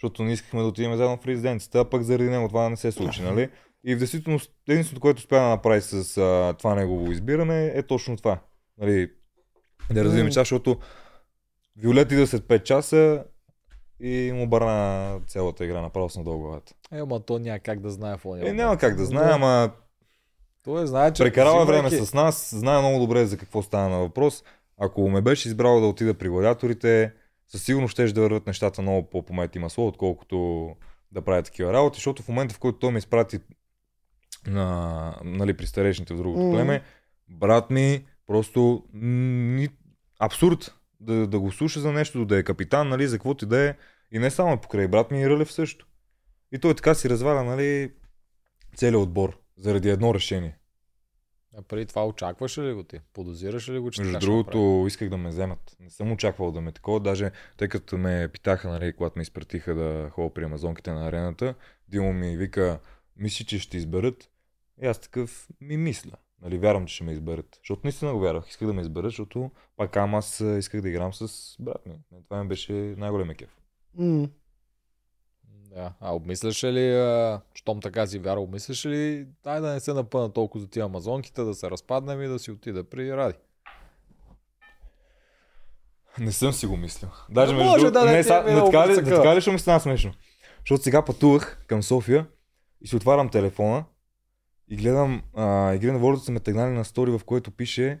Защото 0.00 0.22
не 0.22 0.32
искахме 0.32 0.60
да 0.60 0.66
отидем 0.66 0.96
заедно 0.96 1.16
в 1.16 1.26
резиденцията, 1.26 1.78
а 1.78 1.84
пък 1.84 2.02
заради 2.02 2.30
него 2.30 2.48
това 2.48 2.68
не 2.68 2.76
се 2.76 2.92
случи, 2.92 3.22
нали? 3.22 3.48
И 3.84 3.94
в 3.94 3.98
действителност, 3.98 4.52
единственото, 4.68 5.00
което 5.00 5.18
успя 5.18 5.36
да 5.36 5.48
направи 5.48 5.80
с 5.80 6.16
а, 6.18 6.54
това 6.58 6.74
негово 6.74 7.12
избиране 7.12 7.66
е 7.66 7.82
точно 7.82 8.16
това. 8.16 8.38
Нали, 8.78 9.10
да 9.92 10.04
развие 10.04 10.22
М. 10.22 10.24
мечта, 10.24 10.40
защото 10.40 10.78
Виолет 11.76 12.12
ида 12.12 12.26
след 12.26 12.42
5 12.42 12.62
часа 12.62 13.24
и 14.00 14.32
му 14.34 14.42
обърна 14.42 15.20
цялата 15.26 15.64
игра 15.64 15.80
направо 15.80 16.08
с 16.10 16.16
надолу 16.16 16.38
главата. 16.38 16.72
Е, 16.92 16.98
ама 16.98 17.20
то 17.20 17.38
няма 17.38 17.58
как 17.58 17.80
да 17.80 17.90
знае 17.90 18.16
в 18.16 18.26
ония 18.26 18.48
Е, 18.48 18.52
няма 18.52 18.76
как 18.76 18.96
да 18.96 19.04
знае, 19.04 19.32
ама 19.32 19.70
Той 20.64 20.86
знае, 20.86 21.12
че... 21.12 21.22
прекарава 21.22 21.64
време 21.66 21.88
взимайки- 21.88 22.04
с 22.04 22.14
нас, 22.14 22.54
знае 22.54 22.78
много 22.78 22.98
добре 22.98 23.26
за 23.26 23.36
какво 23.36 23.62
става 23.62 23.88
на 23.88 23.98
въпрос. 23.98 24.44
Ако 24.78 25.08
ме 25.08 25.20
беше 25.20 25.48
избрал 25.48 25.80
да 25.80 25.86
отида 25.86 26.14
при 26.14 26.28
гладиаторите, 26.28 27.12
със 27.50 27.62
сигурност 27.62 27.92
ще 27.92 28.12
да 28.12 28.20
върват 28.20 28.46
нещата 28.46 28.82
много 28.82 29.10
по-помет 29.10 29.56
и 29.56 29.58
масло, 29.58 29.86
отколкото 29.86 30.68
да 31.12 31.22
прави 31.22 31.42
такива 31.42 31.72
работи, 31.72 31.96
защото 31.96 32.22
в 32.22 32.28
момента, 32.28 32.54
в 32.54 32.58
който 32.58 32.78
той 32.78 32.92
ме 32.92 32.98
изпрати 32.98 33.38
на, 34.46 35.20
нали, 35.24 35.56
при 35.56 35.66
старешните 35.66 36.14
в 36.14 36.16
другото 36.16 36.42
Мгм. 36.42 36.50
племе, 36.50 36.82
брат 37.28 37.70
ми 37.70 38.06
просто 38.26 38.84
ни, 38.92 39.68
абсурд 40.18 40.74
да, 41.00 41.26
да 41.26 41.40
го 41.40 41.52
слуша 41.52 41.80
за 41.80 41.92
нещо, 41.92 42.24
да 42.24 42.38
е 42.38 42.42
капитан, 42.42 42.88
нали, 42.88 43.08
за 43.08 43.16
каквото 43.16 43.44
и 43.44 43.48
да 43.48 43.68
е. 43.68 43.74
И 44.12 44.18
не 44.18 44.30
само 44.30 44.60
покрай 44.60 44.88
брат 44.88 45.10
ми 45.10 45.20
и 45.20 45.28
Рълев 45.28 45.52
също. 45.52 45.86
И 46.52 46.58
той 46.58 46.74
така 46.74 46.94
си 46.94 47.10
разваля, 47.10 47.44
нали, 47.44 47.92
целият 48.76 49.02
отбор 49.02 49.40
заради 49.56 49.90
едно 49.90 50.14
решение. 50.14 50.56
А 51.56 51.62
преди 51.62 51.86
това 51.86 52.06
очакваше 52.06 52.62
ли 52.62 52.72
го 52.72 52.82
ти? 52.82 53.00
Подозираше 53.12 53.72
ли 53.72 53.78
го, 53.78 53.90
че 53.90 54.00
Между 54.00 54.10
ще 54.10 54.30
направи? 54.30 54.44
другото, 54.44 54.86
исках 54.86 55.08
да 55.08 55.16
ме 55.16 55.28
вземат. 55.28 55.76
Не 55.80 55.90
съм 55.90 56.12
очаквал 56.12 56.52
да 56.52 56.60
ме 56.60 56.72
такова, 56.72 57.00
даже 57.00 57.30
тъй 57.56 57.68
като 57.68 57.98
ме 57.98 58.28
питаха, 58.32 58.68
нали, 58.68 58.92
когато 58.92 59.18
ме 59.18 59.22
изпратиха 59.22 59.74
да 59.74 60.10
ходя 60.10 60.34
при 60.34 60.44
амазонките 60.44 60.92
на 60.92 61.08
арената, 61.08 61.54
Димо 61.88 62.12
ми 62.12 62.36
вика, 62.36 62.80
мисли, 63.16 63.44
че 63.44 63.58
ще 63.58 63.76
изберат. 63.76 64.30
И 64.82 64.86
аз 64.86 65.00
такъв 65.00 65.48
ми 65.60 65.76
мисля. 65.76 66.12
Нали, 66.42 66.58
вярвам, 66.58 66.86
че 66.86 66.94
ще 66.94 67.04
ме 67.04 67.12
изберат. 67.12 67.58
Защото 67.62 67.80
наистина 67.84 68.12
го 68.12 68.20
вярвах. 68.20 68.48
Исках 68.48 68.68
да 68.68 68.74
ме 68.74 68.80
изберат, 68.80 69.10
защото 69.10 69.50
пак 69.76 69.96
ама 69.96 70.18
аз 70.18 70.40
исках 70.40 70.80
да 70.80 70.88
играм 70.88 71.14
с 71.14 71.56
брат 71.60 71.86
ми. 71.86 71.94
Това 72.24 72.42
ми 72.42 72.48
беше 72.48 72.72
най-големия 72.72 73.36
кеф. 73.36 73.56
М. 73.94 74.28
Да. 75.74 75.92
А 76.00 76.14
обмисляше 76.14 76.72
ли, 76.72 76.94
а, 76.94 77.40
щом 77.54 77.80
така 77.80 78.06
си 78.06 78.18
вярвал, 78.18 78.44
обмисляше 78.44 78.88
ли, 78.88 79.26
дай 79.44 79.60
да 79.60 79.72
не 79.72 79.80
се 79.80 79.92
напъна 79.92 80.32
толкова 80.32 80.62
за 80.62 80.70
тия 80.70 80.84
амазонките, 80.84 81.42
да 81.42 81.54
се 81.54 81.70
разпаднем 81.70 82.22
и 82.22 82.28
да 82.28 82.38
си 82.38 82.50
отида 82.50 82.84
при 82.84 83.16
Ради. 83.16 83.38
Не 86.18 86.32
съм 86.32 86.52
си 86.52 86.66
го 86.66 86.76
мислил. 86.76 87.10
Даже 87.30 87.52
Не 87.52 87.58
между 87.58 87.70
може 87.70 87.90
да 87.90 88.04
не 88.04 88.12
не, 88.12 88.22
са, 88.24 88.44
е 88.46 88.64
така 88.64 88.88
ли, 88.88 88.94
съка. 88.94 89.10
така 89.10 89.36
ли 89.36 89.40
ще 89.40 89.52
ми 89.52 89.58
стана 89.58 89.80
смешно? 89.80 90.12
Защото 90.58 90.82
сега 90.82 91.04
пътувах 91.04 91.64
към 91.66 91.82
София 91.82 92.26
и 92.80 92.88
си 92.88 92.96
отварям 92.96 93.28
телефона 93.28 93.84
и 94.68 94.76
гледам 94.76 95.22
а, 95.36 95.74
игри 95.74 95.92
на 95.92 95.98
волята 95.98 96.24
са 96.24 96.32
ме 96.32 96.40
тегнали 96.40 96.72
на 96.72 96.84
стори, 96.84 97.10
в 97.10 97.20
което 97.24 97.50
пише 97.50 98.00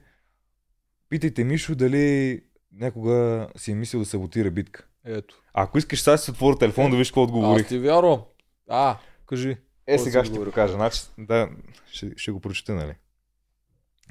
Питайте 1.08 1.44
Мишо 1.44 1.74
дали 1.74 2.40
някога 2.72 3.48
си 3.56 3.72
е 3.72 3.74
мислил 3.74 4.00
да 4.00 4.06
саботира 4.06 4.50
битка. 4.50 4.86
Ето. 5.04 5.42
Ако 5.54 5.78
искаш 5.78 6.02
сега 6.02 6.16
си 6.16 6.30
отворя 6.30 6.58
телефон 6.58 6.90
да 6.90 6.96
виж 6.96 7.10
какво 7.10 7.22
Аз 7.22 7.28
отговорих. 7.28 7.68
ти 7.68 7.78
вярвам. 7.78 8.22
А, 8.68 8.98
кажи. 9.26 9.56
Е, 9.86 9.98
сега 9.98 10.24
ще 10.24 10.32
ти 10.32 10.38
отговорих? 10.38 10.52
го 10.52 10.54
кажа. 10.54 10.72
Значи, 10.72 11.00
да, 11.18 11.48
ще, 11.92 12.12
ще 12.16 12.30
го 12.30 12.40
прочета, 12.40 12.74
нали? 12.74 12.94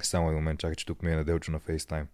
Само 0.02 0.28
един 0.28 0.38
момент, 0.38 0.60
чакай, 0.60 0.74
че 0.76 0.86
тук 0.86 1.02
ми 1.02 1.12
е 1.12 1.16
Неделчо 1.16 1.52
на 1.52 1.60
FaceTime. 1.60 2.06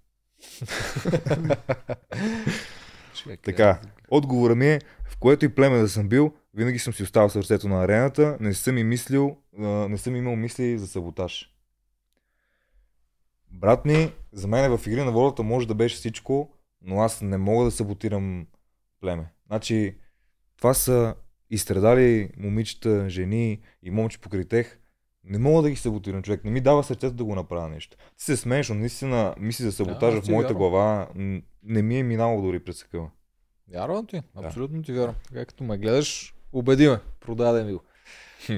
Така, 3.42 3.80
отговора 4.10 4.54
ми 4.54 4.66
е, 4.66 4.80
в 5.04 5.16
което 5.16 5.44
и 5.44 5.54
племе 5.54 5.78
да 5.78 5.88
съм 5.88 6.08
бил, 6.08 6.32
винаги 6.54 6.78
съм 6.78 6.92
си 6.92 7.02
оставал 7.02 7.30
сърцето 7.30 7.68
на 7.68 7.84
арената, 7.84 8.36
не 8.40 8.54
съм 8.54 8.78
и 8.78 8.84
мислил, 8.84 9.36
не 9.58 9.98
съм 9.98 10.16
имал 10.16 10.36
мисли 10.36 10.78
за 10.78 10.86
саботаж. 10.86 11.52
Брат 13.50 13.84
ми, 13.84 14.12
за 14.32 14.48
мен 14.48 14.76
в 14.78 14.86
игри 14.86 15.02
на 15.04 15.12
волята 15.12 15.42
може 15.42 15.68
да 15.68 15.74
беше 15.74 15.96
всичко, 15.96 16.50
но 16.82 17.00
аз 17.00 17.22
не 17.22 17.38
мога 17.38 17.64
да 17.64 17.70
саботирам 17.70 18.46
племе. 19.00 19.32
Значи, 19.46 19.96
това 20.56 20.74
са 20.74 21.14
изстрадали 21.50 22.30
момичета, 22.36 23.10
жени 23.10 23.60
и 23.82 23.90
момче 23.90 24.18
покрай 24.18 24.44
тех. 24.44 24.78
Не 25.24 25.38
мога 25.38 25.62
да 25.62 25.70
ги 25.70 25.76
саботирам, 25.76 26.22
човек. 26.22 26.44
Не 26.44 26.50
ми 26.50 26.60
дава 26.60 26.84
сърцето 26.84 27.14
да 27.14 27.24
го 27.24 27.34
направя 27.34 27.68
нещо. 27.68 27.96
Ти 27.96 28.24
се 28.24 28.36
смееш, 28.36 28.68
но 28.68 28.74
наистина 28.74 29.34
мисли 29.38 29.64
за 29.64 29.72
саботажа 29.72 30.16
аз 30.16 30.22
в 30.22 30.26
ти 30.26 30.32
моята 30.32 30.54
вярвам. 30.54 30.70
глава 30.70 31.08
не 31.62 31.82
ми 31.82 31.98
е 31.98 32.02
минало 32.02 32.42
дори 32.42 32.60
през 32.60 32.78
съкъла. 32.78 33.10
Вярвам 33.72 34.06
ти, 34.06 34.22
абсолютно 34.34 34.82
ти 34.82 34.92
вярвам. 34.92 35.14
Така 35.28 35.44
като 35.44 35.64
ме 35.64 35.78
гледаш, 35.78 36.34
убеди 36.52 36.88
ме, 36.88 36.98
продаде 37.20 37.64
ми 37.64 37.72
го. 37.72 37.80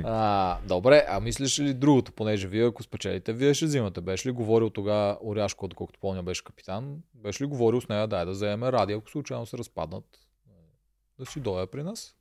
А, 0.04 0.58
добре, 0.68 1.04
а 1.08 1.20
мислиш 1.20 1.60
ли 1.60 1.74
другото, 1.74 2.12
понеже 2.12 2.48
вие 2.48 2.66
ако 2.66 2.82
спечелите, 2.82 3.32
вие 3.32 3.54
ще 3.54 3.66
взимате. 3.66 4.00
Беше 4.00 4.28
ли 4.28 4.32
говорил 4.32 4.70
тогава 4.70 5.18
Оряшко, 5.24 5.68
доколкото 5.68 6.00
помня 6.00 6.22
беше 6.22 6.44
капитан, 6.44 6.96
беше 7.14 7.44
ли 7.44 7.48
говорил 7.48 7.80
с 7.80 7.88
нея, 7.88 8.06
дай 8.06 8.24
да 8.24 8.30
вземе 8.30 8.72
ради, 8.72 8.92
ако 8.92 9.10
случайно 9.10 9.46
се 9.46 9.58
разпаднат, 9.58 10.04
да 11.18 11.26
си 11.26 11.40
дойде 11.40 11.70
при 11.70 11.82
нас? 11.82 12.14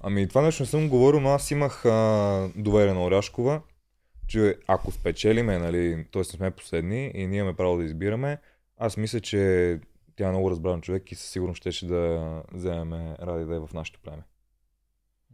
Ами 0.00 0.28
това 0.28 0.42
нещо 0.42 0.62
не 0.62 0.66
съм 0.66 0.88
говорил, 0.88 1.20
но 1.20 1.28
аз 1.28 1.50
имах 1.50 1.84
а, 1.84 2.50
доверие 2.56 2.92
на 2.92 3.04
Оряшкова, 3.04 3.62
че 4.26 4.58
ако 4.66 4.92
спечелиме, 4.92 5.58
нали, 5.58 6.06
т.е. 6.12 6.18
не 6.18 6.24
сме 6.24 6.50
последни 6.50 7.10
и 7.14 7.26
ние 7.26 7.38
имаме 7.38 7.56
право 7.56 7.76
да 7.76 7.84
избираме, 7.84 8.38
аз 8.76 8.96
мисля, 8.96 9.20
че 9.20 9.80
тя 10.16 10.28
е 10.28 10.30
много 10.30 10.50
разбран 10.50 10.80
човек 10.80 11.12
и 11.12 11.14
със 11.14 11.30
сигурност 11.30 11.56
щеше 11.56 11.86
да 11.86 12.42
вземем 12.52 13.14
Ради 13.20 13.44
да 13.44 13.54
е 13.54 13.58
в 13.58 13.70
нашето 13.74 14.00
племе. 14.00 14.22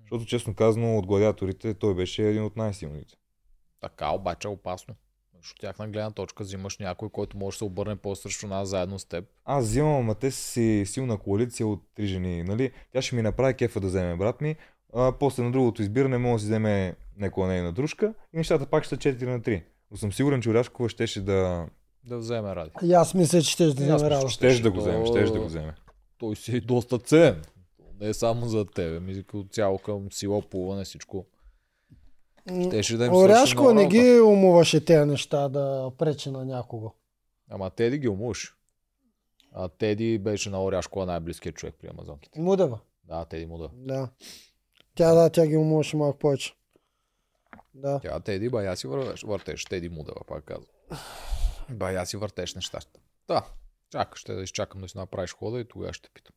Защото 0.01 0.25
честно 0.25 0.55
казано 0.55 0.99
от 0.99 1.07
гладиаторите 1.07 1.75
той 1.75 1.95
беше 1.95 2.29
един 2.29 2.45
от 2.45 2.57
най-силните. 2.57 3.15
Така 3.81 4.11
обаче 4.11 4.49
е 4.49 4.51
опасно. 4.51 4.95
Защото 5.41 5.61
тяхна 5.61 5.89
гледна 5.89 6.11
точка 6.11 6.45
взимаш 6.45 6.79
някой, 6.79 7.09
който 7.09 7.37
може 7.37 7.55
да 7.55 7.59
се 7.59 7.65
обърне 7.65 7.97
по-срещу 7.97 8.47
нас 8.47 8.69
заедно 8.69 8.99
с 8.99 9.05
теб. 9.05 9.25
Аз 9.45 9.65
взимам, 9.65 9.95
ама 9.95 10.15
те 10.15 10.31
си 10.31 10.83
силна 10.87 11.17
коалиция 11.19 11.67
от 11.67 11.83
три 11.95 12.07
жени. 12.07 12.43
Нали? 12.43 12.71
Тя 12.93 13.03
ще 13.03 13.17
ми 13.17 13.23
направи 13.23 13.55
кефа 13.55 13.81
да 13.81 13.87
вземе 13.87 14.17
брат 14.17 14.41
ми. 14.41 14.57
А, 14.95 15.13
после 15.13 15.43
на 15.43 15.53
другото 15.53 15.83
избиране 15.83 16.19
може 16.19 16.35
да 16.35 16.41
си 16.41 16.47
вземе 16.47 16.95
някоя 17.17 17.49
нейна 17.49 17.73
дружка 17.73 18.15
и 18.35 18.37
нещата 18.37 18.67
пак 18.67 18.85
ще 18.85 18.95
са 18.95 19.01
4 19.01 19.23
на 19.23 19.41
3. 19.41 19.63
Но 19.91 19.97
съм 19.97 20.13
сигурен, 20.13 20.43
че 20.43 20.51
Оряшкова 20.51 20.89
щеше 20.89 21.21
да, 21.21 21.67
Да 22.05 22.19
вземе 22.19 22.55
ради. 22.57 22.71
И 22.83 22.93
аз 22.93 23.15
мисля, 23.15 23.43
че 23.43 23.51
ще 23.51 23.65
да 23.65 23.71
вземе 23.71 23.93
мисля, 23.93 24.21
че- 24.21 24.29
Щеше 24.29 24.63
да 24.63 24.71
го 24.71 24.81
вземе, 24.81 25.07
щеше 25.07 25.33
да 25.33 25.39
го 25.41 25.47
вземе. 25.47 25.75
Той 26.19 26.37
си 26.37 26.57
е 26.57 26.61
доста 26.61 26.99
ценен. 26.99 27.43
Не 28.01 28.09
е 28.09 28.15
само 28.15 28.47
за 28.47 28.65
тебе, 28.65 29.01
ми 29.01 29.15
като 29.15 29.47
цяло 29.51 29.79
към 29.79 30.13
сила, 30.13 30.43
плуване, 30.43 30.85
всичко. 30.85 31.27
Щеше 32.49 32.97
да 32.97 33.07
им 33.07 33.15
Оряшко 33.15 33.73
не 33.73 33.87
ги 33.87 34.21
умуваше 34.21 34.85
тези 34.85 35.11
неща 35.11 35.49
да 35.49 35.93
пречи 35.99 36.31
на 36.31 36.45
някого. 36.45 36.93
Ама 37.51 37.71
Теди 37.71 37.99
ги 37.99 38.09
умуваш. 38.09 38.57
А 39.53 39.69
Теди 39.69 40.19
беше 40.19 40.51
на 40.51 40.65
Оряшкова 40.65 41.07
най-близкият 41.07 41.57
човек 41.57 41.75
при 41.81 41.89
Амазонките. 41.89 42.41
Мудева. 42.41 42.79
Да, 43.05 43.25
Теди 43.25 43.47
му 43.47 43.59
да. 43.59 44.09
Тя 44.95 45.15
да, 45.15 45.31
тя 45.31 45.47
ги 45.47 45.57
умуваше 45.57 45.97
малко 45.97 46.19
повече. 46.19 46.55
Да. 47.75 48.01
Тя 48.01 48.21
Теди 48.21 48.49
бая 48.49 48.77
си 48.77 48.87
вървеш, 48.87 49.23
въртеш. 49.23 49.65
Теди 49.65 49.89
му 49.89 50.05
да, 50.05 50.13
пак 50.27 50.45
казвам. 50.45 50.67
Бая 51.71 52.07
си 52.07 52.17
въртеш 52.17 52.55
нещата. 52.55 53.01
Да, 53.29 53.47
чакай, 53.91 54.17
ще 54.17 54.35
да 54.35 54.43
изчакам 54.43 54.81
да 54.81 54.89
си 54.89 54.99
направиш 54.99 55.35
хода 55.35 55.61
и 55.61 55.69
тогава 55.69 55.93
ще 55.93 56.11
питам. 56.15 56.35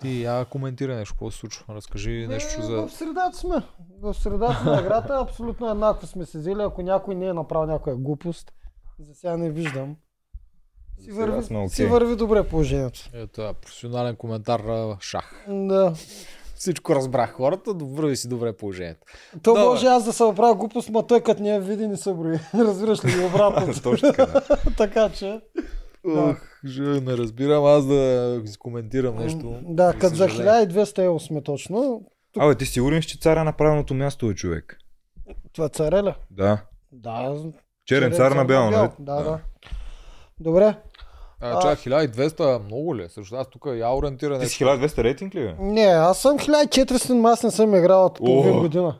Ти 0.00 0.22
я 0.22 0.44
коментирай 0.44 0.96
нещо, 0.96 1.14
какво 1.14 1.30
се 1.30 1.38
случва. 1.38 1.74
Разкажи 1.74 2.26
нещо 2.28 2.60
Е, 2.60 2.62
за... 2.62 2.82
В 2.82 2.90
средата 2.90 3.36
сме. 3.36 3.62
В 4.02 4.14
средата 4.14 4.64
на 4.64 4.80
играта 4.80 5.18
абсолютно 5.22 5.70
еднакво 5.70 6.06
сме 6.06 6.26
се 6.26 6.38
взели. 6.38 6.62
Ако 6.62 6.82
някой 6.82 7.14
не 7.14 7.26
е 7.26 7.32
направил 7.32 7.66
някоя 7.66 7.96
глупост, 7.96 8.52
за 8.98 9.14
сега 9.14 9.36
не 9.36 9.50
виждам. 9.50 9.96
Си 10.98 11.12
върви, 11.12 11.42
сме 11.42 11.68
си 11.68 11.86
върви 11.86 12.16
добре 12.16 12.48
положението. 12.48 13.10
Ето, 13.12 13.42
е, 13.42 13.52
професионален 13.52 14.16
коментар 14.16 14.62
шах. 15.00 15.46
Да. 15.48 15.94
Всичко 16.54 16.94
разбрах 16.94 17.32
хората, 17.32 17.74
добре 17.74 18.16
си 18.16 18.28
добре 18.28 18.52
положението. 18.52 19.00
То 19.42 19.50
Добре. 19.50 19.64
може 19.64 19.86
аз 19.86 20.04
да 20.04 20.12
се 20.12 20.24
оправя 20.24 20.54
глупост, 20.54 20.90
ма 20.90 21.06
той 21.06 21.20
като 21.20 21.42
не 21.42 21.54
е 21.54 21.60
види 21.60 21.86
не 21.86 21.96
се 21.96 22.12
брои. 22.14 22.38
Разбираш 22.54 23.04
ли 23.04 23.24
обратно. 23.24 23.74
Точно 23.82 24.12
така. 24.12 24.40
така 24.76 25.08
че. 25.08 25.40
Ох, 26.08 26.36
же, 26.64 26.82
не 26.82 27.16
разбирам 27.16 27.64
аз 27.64 27.86
да 27.86 28.42
коментирам 28.58 29.16
нещо. 29.16 29.58
Да, 29.62 29.92
като 29.92 30.14
за 30.14 30.28
съжаление. 30.28 30.68
1200 30.68 30.98
евро 30.98 31.20
сме 31.20 31.42
точно. 31.42 32.02
Абе, 32.38 32.54
ти 32.54 32.66
сигурен 32.66 32.98
ли, 32.98 33.02
че 33.02 33.18
царя 33.18 33.44
на 33.44 33.52
правилното 33.52 33.94
място 33.94 34.30
е 34.30 34.34
човек? 34.34 34.78
Това 35.52 35.68
цареля. 35.68 36.14
Да. 36.30 36.58
Да. 36.92 37.36
Черен 37.86 38.12
цар 38.12 38.32
на 38.32 38.44
бяло, 38.44 38.70
нали? 38.70 38.88
Да, 38.98 39.22
да. 39.22 39.38
Добре. 40.40 40.74
А, 41.40 41.60
чак, 41.62 41.78
1200 41.78 42.64
много 42.64 42.96
ли? 42.96 43.02
е? 43.02 43.08
Също 43.08 43.34
аз 43.34 43.50
тук 43.50 43.66
я 43.74 43.90
ориентира 43.94 44.40
Ти 44.40 44.48
си 44.48 44.64
нещо. 44.64 44.86
1200 44.86 45.04
рейтинг 45.04 45.34
ли? 45.34 45.54
Не, 45.58 45.82
аз 45.82 46.18
съм 46.22 46.38
1400, 46.38 47.12
но 47.12 47.28
аз 47.28 47.42
не 47.42 47.50
съм 47.50 47.74
играл 47.74 48.04
от 48.04 48.16
половин 48.16 48.56
О. 48.56 48.60
година. 48.60 48.98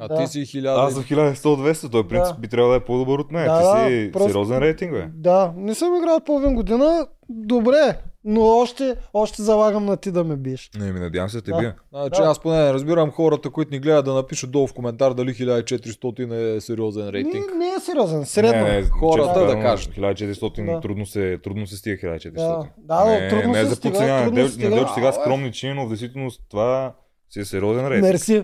А 0.00 0.08
Да. 0.08 0.16
ти 0.16 0.26
си 0.28 0.38
1000. 0.40 0.66
Аз 0.78 0.94
съм 0.94 1.02
1100-200, 1.04 1.88
той 1.88 2.08
принцип 2.08 2.34
Да. 2.34 2.40
би 2.40 2.48
трябвало 2.48 2.70
да 2.70 2.76
е 2.76 2.80
по-добър 2.80 3.18
от 3.18 3.30
мен. 3.32 3.44
Да, 3.44 3.58
Ти 3.58 3.64
да, 3.64 3.86
си 4.00 4.10
просто- 4.12 4.28
сериозен 4.28 4.58
рейтинг, 4.58 4.92
бе. 4.92 5.08
Да, 5.14 5.52
не 5.56 5.74
съм 5.74 5.96
играл 5.96 6.16
от 6.16 6.24
половин 6.24 6.54
година. 6.54 7.06
Добре, 7.30 7.78
но 8.24 8.42
още, 8.42 8.94
още 9.14 9.42
залагам 9.42 9.84
на 9.84 9.96
ти 9.96 10.10
да 10.10 10.24
ме 10.24 10.36
биеш. 10.36 10.70
Не, 10.76 10.92
ми 10.92 11.00
надявам 11.00 11.28
се 11.28 11.36
да 11.36 11.42
те 11.42 11.50
Да. 11.50 11.58
бия. 11.58 11.74
Значи 11.92 12.22
Да. 12.22 12.28
аз 12.28 12.38
поне 12.38 12.58
не 12.58 12.72
разбирам 12.72 13.10
хората, 13.10 13.50
които 13.50 13.70
ни 13.70 13.78
гледат 13.78 14.04
да 14.04 14.14
напишат 14.14 14.50
долу 14.50 14.66
в 14.66 14.74
коментар 14.74 15.14
дали 15.14 15.34
1400 15.34 16.22
е 16.48 16.60
сериозен 16.60 17.08
рейтинг. 17.08 17.34
Не, 17.52 17.58
не 17.58 17.66
е 17.66 17.80
сериозен, 17.80 18.24
средно. 18.26 18.64
Не, 18.64 18.72
не, 18.72 18.82
Хората 18.82 19.28
да 19.28 19.44
казано, 19.46 19.62
кажат. 19.62 19.90
1400 19.90 20.64
Да. 20.66 20.80
трудно, 20.80 21.06
се, 21.06 21.38
трудно 21.38 21.66
се 21.66 21.76
стига 21.76 21.96
1400. 21.98 22.68
Да, 22.78 23.04
да, 23.04 23.10
не, 23.10 23.28
трудно 23.28 23.52
не 23.52 23.60
е 23.60 23.62
се 23.62 23.68
за 23.68 23.76
стига, 23.76 23.92
подценяване. 23.92 24.26
Не, 24.26 24.36
се 24.36 24.42
не 24.42 24.48
стига. 24.48 24.70
дължи 24.70 24.92
сега 24.94 25.12
скромни 25.12 25.52
чини, 25.52 25.74
но 25.74 25.86
в 25.86 25.88
действителност 25.88 26.42
това 26.48 26.92
си 27.30 27.40
е 27.40 27.44
сериозен 27.44 27.88
рейтинг. 27.88 28.02
Мерси. 28.04 28.42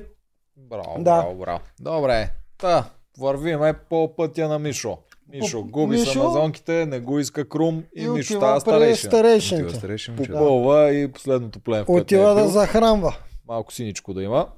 Браво, 0.58 0.94
Да. 0.96 1.02
браво, 1.16 1.34
браво. 1.34 1.60
Добре, 1.80 2.30
та, 2.58 2.90
вървиме 3.18 3.74
по 3.80 4.14
пътя 4.16 4.48
на 4.48 4.58
Мишо. 4.58 4.98
Мишо, 5.28 5.60
По- 5.60 5.66
губи 5.66 5.96
Мишо- 5.96 6.12
се 6.12 6.18
амазонките, 6.18 6.86
не 6.86 7.00
го 7.00 7.18
иска 7.18 7.48
Крум 7.48 7.84
и, 7.96 8.02
И 8.02 8.08
Мишо 8.08 8.36
става 8.36 8.60
старейшин. 8.60 9.10
Старейшините. 9.10 9.74
старейшин. 9.74 10.16
Попълва 10.16 10.90
и 10.92 11.12
последното 11.12 11.60
племе, 11.60 11.84
Отива 11.88 12.22
е 12.22 12.34
да 12.34 12.34
бил. 12.34 12.48
захранва. 12.48 13.16
Малко 13.48 13.72
синичко 13.72 14.14
да 14.14 14.22
има. 14.22 14.48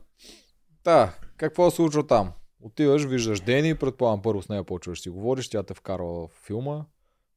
Та, 0.84 1.14
какво 1.36 1.70
се 1.70 1.76
случва 1.76 2.06
там? 2.06 2.32
Отиваш, 2.62 3.04
виждаш 3.04 3.40
Дени, 3.40 3.74
предполагам 3.74 4.22
първо 4.22 4.42
с 4.42 4.48
нея 4.48 4.64
почваш 4.64 4.98
да 4.98 5.02
си 5.02 5.08
говориш, 5.08 5.48
тя 5.48 5.62
те 5.62 5.74
вкарва 5.74 6.26
в 6.26 6.46
филма. 6.46 6.84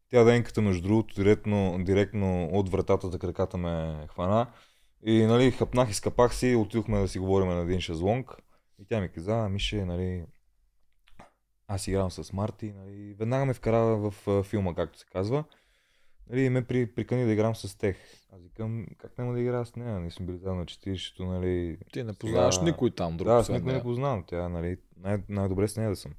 Тя 0.09 0.23
денката, 0.23 0.61
между 0.61 0.81
другото, 0.83 1.15
директно, 1.15 1.77
директно 1.79 2.49
от 2.51 2.69
вратата 2.69 3.09
за 3.09 3.19
краката 3.19 3.57
ме 3.57 3.95
хвана. 4.07 4.47
И 5.05 5.23
нали, 5.23 5.51
хъпнах 5.51 5.89
и 5.89 5.93
скапах 5.93 6.35
си, 6.35 6.55
отидохме 6.55 6.99
да 6.99 7.07
си 7.07 7.19
говорим 7.19 7.47
на 7.47 7.61
един 7.61 7.79
шезлонг. 7.79 8.31
И 8.81 8.85
тя 8.85 9.01
ми 9.01 9.09
каза, 9.09 9.33
«А, 9.35 9.49
Мише, 9.49 9.85
нали, 9.85 10.25
аз 11.67 11.87
играм 11.87 12.11
с 12.11 12.33
Марти, 12.33 12.71
нали, 12.71 13.13
веднага 13.13 13.45
ме 13.45 13.53
вкара 13.53 13.77
в 13.77 14.27
а, 14.27 14.43
филма, 14.43 14.75
както 14.75 14.99
се 14.99 15.05
казва. 15.05 15.43
Нали, 16.29 16.49
ме 16.49 16.67
при, 16.67 16.93
прикани 16.93 17.25
да 17.25 17.31
играм 17.31 17.55
с 17.55 17.77
тех. 17.77 17.97
Аз 18.33 18.41
викам, 18.41 18.85
как 18.97 19.17
няма 19.17 19.33
да 19.33 19.39
игра 19.39 19.65
с 19.65 19.75
нея? 19.75 19.99
Ние 19.99 20.11
сме 20.11 20.25
били 20.25 20.37
заедно 20.37 20.59
на 20.59 20.65
40-то, 20.65 21.25
нали. 21.25 21.77
Ти 21.93 22.03
не 22.03 22.13
познаваш 22.13 22.55
Сега- 22.55 22.65
никой 22.65 22.91
там 22.91 23.17
друг. 23.17 23.27
Да, 23.27 23.33
аз 23.33 23.49
никой 23.49 23.73
не 23.73 23.81
познавам. 23.81 24.23
Тя, 24.27 24.49
нали, 24.49 24.77
най- 24.97 25.23
най-добре 25.29 25.67
с 25.67 25.77
нея 25.77 25.89
да 25.89 25.95
съм. 25.95 26.13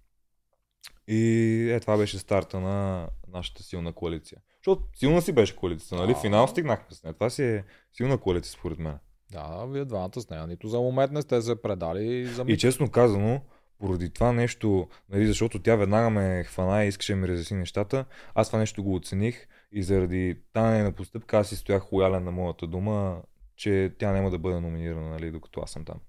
И 1.09 1.71
е, 1.73 1.81
това 1.81 1.97
беше 1.97 2.19
старта 2.19 2.61
на 2.61 3.09
нашата 3.29 3.63
силна 3.63 3.93
коалиция. 3.93 4.41
Защото 4.57 4.83
силна 4.99 5.23
си 5.23 5.33
беше 5.33 5.57
коалицията, 5.57 5.97
нали? 5.97 6.15
Финал 6.21 6.49
стигнахме 6.49 6.87
с 6.97 7.03
нея. 7.03 7.15
Това 7.15 7.31
си 7.31 7.45
е 7.45 7.65
силна 7.93 8.19
коалиция, 8.19 8.53
според 8.53 8.79
мен. 8.79 8.99
Да, 9.33 9.67
вие 9.69 9.85
двамата 9.85 10.21
с 10.21 10.31
нея. 10.31 10.47
Нито 10.47 10.69
за 10.69 10.81
момент 10.81 11.13
не 11.13 11.23
сте 11.23 11.43
се 11.43 11.63
предали 11.63 12.27
за 12.27 12.43
И 12.43 12.45
миг. 12.45 12.59
честно 12.61 12.91
казано, 12.91 13.41
поради 13.79 14.11
това 14.11 14.33
нещо, 14.33 14.89
нали, 15.09 15.27
защото 15.27 15.63
тя 15.63 15.77
веднага 15.77 16.11
ме 16.11 16.45
хвана 16.45 16.85
и 16.85 16.89
искаше 16.89 17.13
да 17.13 17.17
ми 17.17 17.29
разясни 17.29 17.57
нещата, 17.57 18.05
аз 18.35 18.47
това 18.47 18.59
нещо 18.59 18.83
го 18.83 18.95
оцених 18.95 19.47
и 19.73 19.83
заради 19.83 20.39
тази 20.53 20.73
нейна 20.73 20.93
постъпка 20.93 21.39
аз 21.39 21.49
си 21.49 21.57
стоях 21.57 21.93
лоялен 21.93 22.25
на 22.25 22.31
моята 22.31 22.67
дума, 22.67 23.23
че 23.57 23.93
тя 23.99 24.13
няма 24.13 24.31
да 24.31 24.39
бъде 24.39 24.61
номинирана, 24.61 25.09
нали, 25.11 25.31
докато 25.31 25.61
аз 25.61 25.71
съм 25.71 25.85
там. 25.85 26.01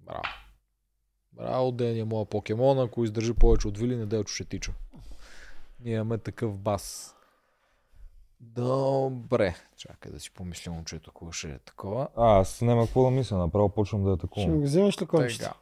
Браво. 0.00 0.22
Браво, 1.32 1.72
Дени 1.72 2.00
е 2.00 2.04
моя 2.04 2.26
покемон, 2.26 2.78
ако 2.78 3.04
издържи 3.04 3.34
повече 3.34 3.68
от 3.68 3.78
Вили, 3.78 3.96
неделчо 3.96 4.34
ще 4.34 4.44
тича. 4.44 4.72
Ние 5.80 5.94
имаме 5.94 6.18
такъв 6.18 6.58
бас. 6.58 7.14
Добре. 8.42 9.54
Чакай 9.76 10.12
да 10.12 10.20
си 10.20 10.30
помисля 10.30 10.72
момчето, 10.72 11.10
какво 11.10 11.32
ще 11.32 11.48
е 11.48 11.58
такова. 11.58 12.08
А, 12.16 12.40
аз 12.40 12.60
няма 12.60 12.86
какво 12.86 13.04
да 13.04 13.10
мисля, 13.10 13.38
направо 13.38 13.68
почвам 13.68 14.04
да 14.04 14.10
Ще 14.10 14.14
атакувам. 14.14 14.58
го 14.58 14.62
вземеш 14.62 15.02
ли 15.02 15.06
кончето? 15.06 15.44
Тега. 15.44 15.54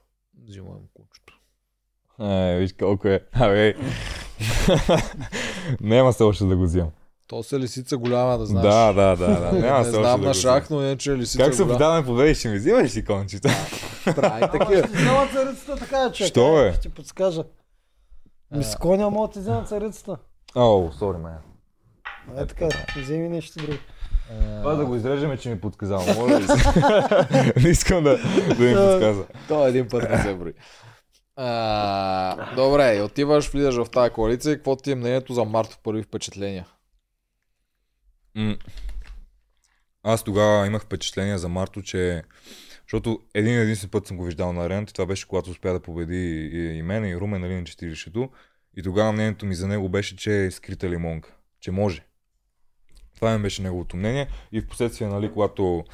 Взимам 0.49 0.79
кучето. 0.95 1.41
Е, 2.21 2.57
виж 2.59 2.73
колко 2.73 3.09
е. 3.09 3.21
Абе. 3.33 3.75
Няма 5.81 6.13
се 6.13 6.23
още 6.23 6.45
да 6.45 6.57
го 6.57 6.63
взимам. 6.63 6.91
То 7.27 7.43
се 7.43 7.59
лисица 7.59 7.97
голяма 7.97 8.39
да 8.39 8.47
знаеш. 8.47 8.67
Да, 8.67 8.93
да, 8.93 9.17
да, 9.17 9.41
да. 9.41 9.53
Няма 9.53 9.79
не 9.79 9.85
се 9.85 9.91
знам 9.91 10.05
още 10.05 10.21
да 10.21 10.27
на 10.27 10.35
шах, 10.35 10.71
но 10.71 10.83
иначе 10.83 11.17
лисица 11.17 11.45
Как 11.45 11.55
се 11.55 11.67
подаваме 11.67 12.07
победи, 12.07 12.35
ще 12.35 12.49
ми 12.49 12.57
взимаш 12.59 12.97
ли 12.97 13.05
кончета? 13.05 13.49
Прави 14.17 14.41
такива. 14.59 14.89
ще 14.89 14.97
взема 14.97 15.29
царицата 15.33 15.77
така, 15.77 16.13
че. 16.13 16.27
Що, 16.27 16.53
бе? 16.55 16.73
Ще 16.73 16.81
ти 16.81 16.89
подскажа. 16.89 17.45
Ми 18.51 18.65
с 18.65 18.77
коня 18.77 19.11
мога 19.11 19.29
да 19.29 19.33
ти 19.33 19.39
взема 19.39 19.65
царицата. 19.65 20.17
О, 20.55 20.91
сори, 20.99 21.19
мен. 21.19 21.35
Е 22.37 22.47
така, 22.47 22.69
вземи 22.97 23.29
нещо 23.29 23.59
друго. 23.59 23.79
Това 24.63 24.75
да 24.75 24.87
го 24.87 24.97
изрежеме, 24.97 25.37
че 25.37 25.49
ми 25.49 25.61
подсказал. 25.61 26.15
Моля 26.15 26.41
ли? 26.41 26.47
Не 27.63 27.69
искам 27.69 28.05
да, 28.05 28.19
да 28.57 28.65
ми 28.65 28.75
подсказа. 28.75 29.25
То 29.49 29.67
един 29.67 29.89
път 29.89 30.11
не 30.11 30.23
се 30.23 30.35
брои. 30.35 30.53
А, 31.37 32.55
добре, 32.55 32.97
и 32.97 33.03
отиваш, 33.03 33.51
влизаш 33.51 33.75
в 33.75 33.91
тази 33.91 34.11
коалиция 34.11 34.53
и 34.53 34.57
какво 34.57 34.77
ти 34.77 34.93
е 34.93 34.95
мнението 34.95 35.35
за 35.35 35.45
Марто 35.45 35.79
първи 35.83 36.03
впечатления? 36.03 36.67
М. 38.35 38.57
Аз 40.03 40.23
тогава 40.23 40.67
имах 40.67 40.83
впечатление 40.83 41.39
за 41.39 41.49
Марто, 41.49 41.83
че 41.83 42.23
защото 42.83 43.21
един 43.35 43.59
единствен 43.59 43.91
път 43.91 44.07
съм 44.07 44.17
го 44.17 44.25
виждал 44.25 44.53
на 44.53 44.65
арената, 44.65 44.93
това 44.93 45.07
беше 45.07 45.29
когато 45.29 45.51
успя 45.51 45.73
да 45.73 45.81
победи 45.81 46.51
и, 46.53 46.79
и 46.79 46.83
мен, 46.83 47.05
и 47.05 47.17
Румен, 47.17 47.41
нали, 47.41 47.55
на 47.55 47.63
40-то. 47.63 48.31
И 48.77 48.83
тогава 48.83 49.13
мнението 49.13 49.47
ми 49.47 49.55
за 49.55 49.69
него 49.69 49.89
беше, 49.89 50.17
че 50.17 50.45
е 50.45 50.51
скрита 50.51 50.91
лимонка, 50.91 51.37
че 51.61 51.71
може. 51.71 52.07
Това 53.21 53.37
ми 53.37 53.43
беше 53.43 53.63
неговото 53.63 53.97
мнение. 53.97 54.29
И 54.53 54.61
в 54.61 54.67
последствие, 54.67 55.09
нали, 55.09 55.33
когато 55.33 55.85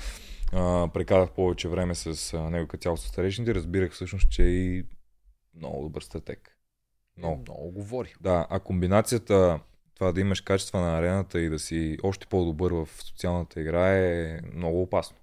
а, 0.52 0.88
прекарах 0.94 1.30
повече 1.30 1.68
време 1.68 1.94
с 1.94 2.34
а, 2.34 2.50
него 2.50 2.68
като 2.68 2.82
цяло 2.82 2.96
с 2.96 3.08
старейшините, 3.08 3.54
разбирах 3.54 3.92
всъщност, 3.92 4.30
че 4.30 4.42
е 4.42 4.48
и 4.48 4.84
много 5.54 5.82
добър 5.82 6.02
стратег. 6.02 6.56
Много. 7.18 7.42
Много 7.48 7.70
говори. 7.70 8.14
Да, 8.20 8.46
а 8.50 8.60
комбинацията 8.60 9.60
това 9.94 10.12
да 10.12 10.20
имаш 10.20 10.40
качества 10.40 10.80
на 10.80 10.98
арената 10.98 11.40
и 11.40 11.48
да 11.48 11.58
си 11.58 11.98
още 12.02 12.26
по-добър 12.26 12.72
в 12.72 12.88
социалната 12.98 13.60
игра 13.60 13.88
е 13.88 14.40
много 14.54 14.82
опасно. 14.82 15.16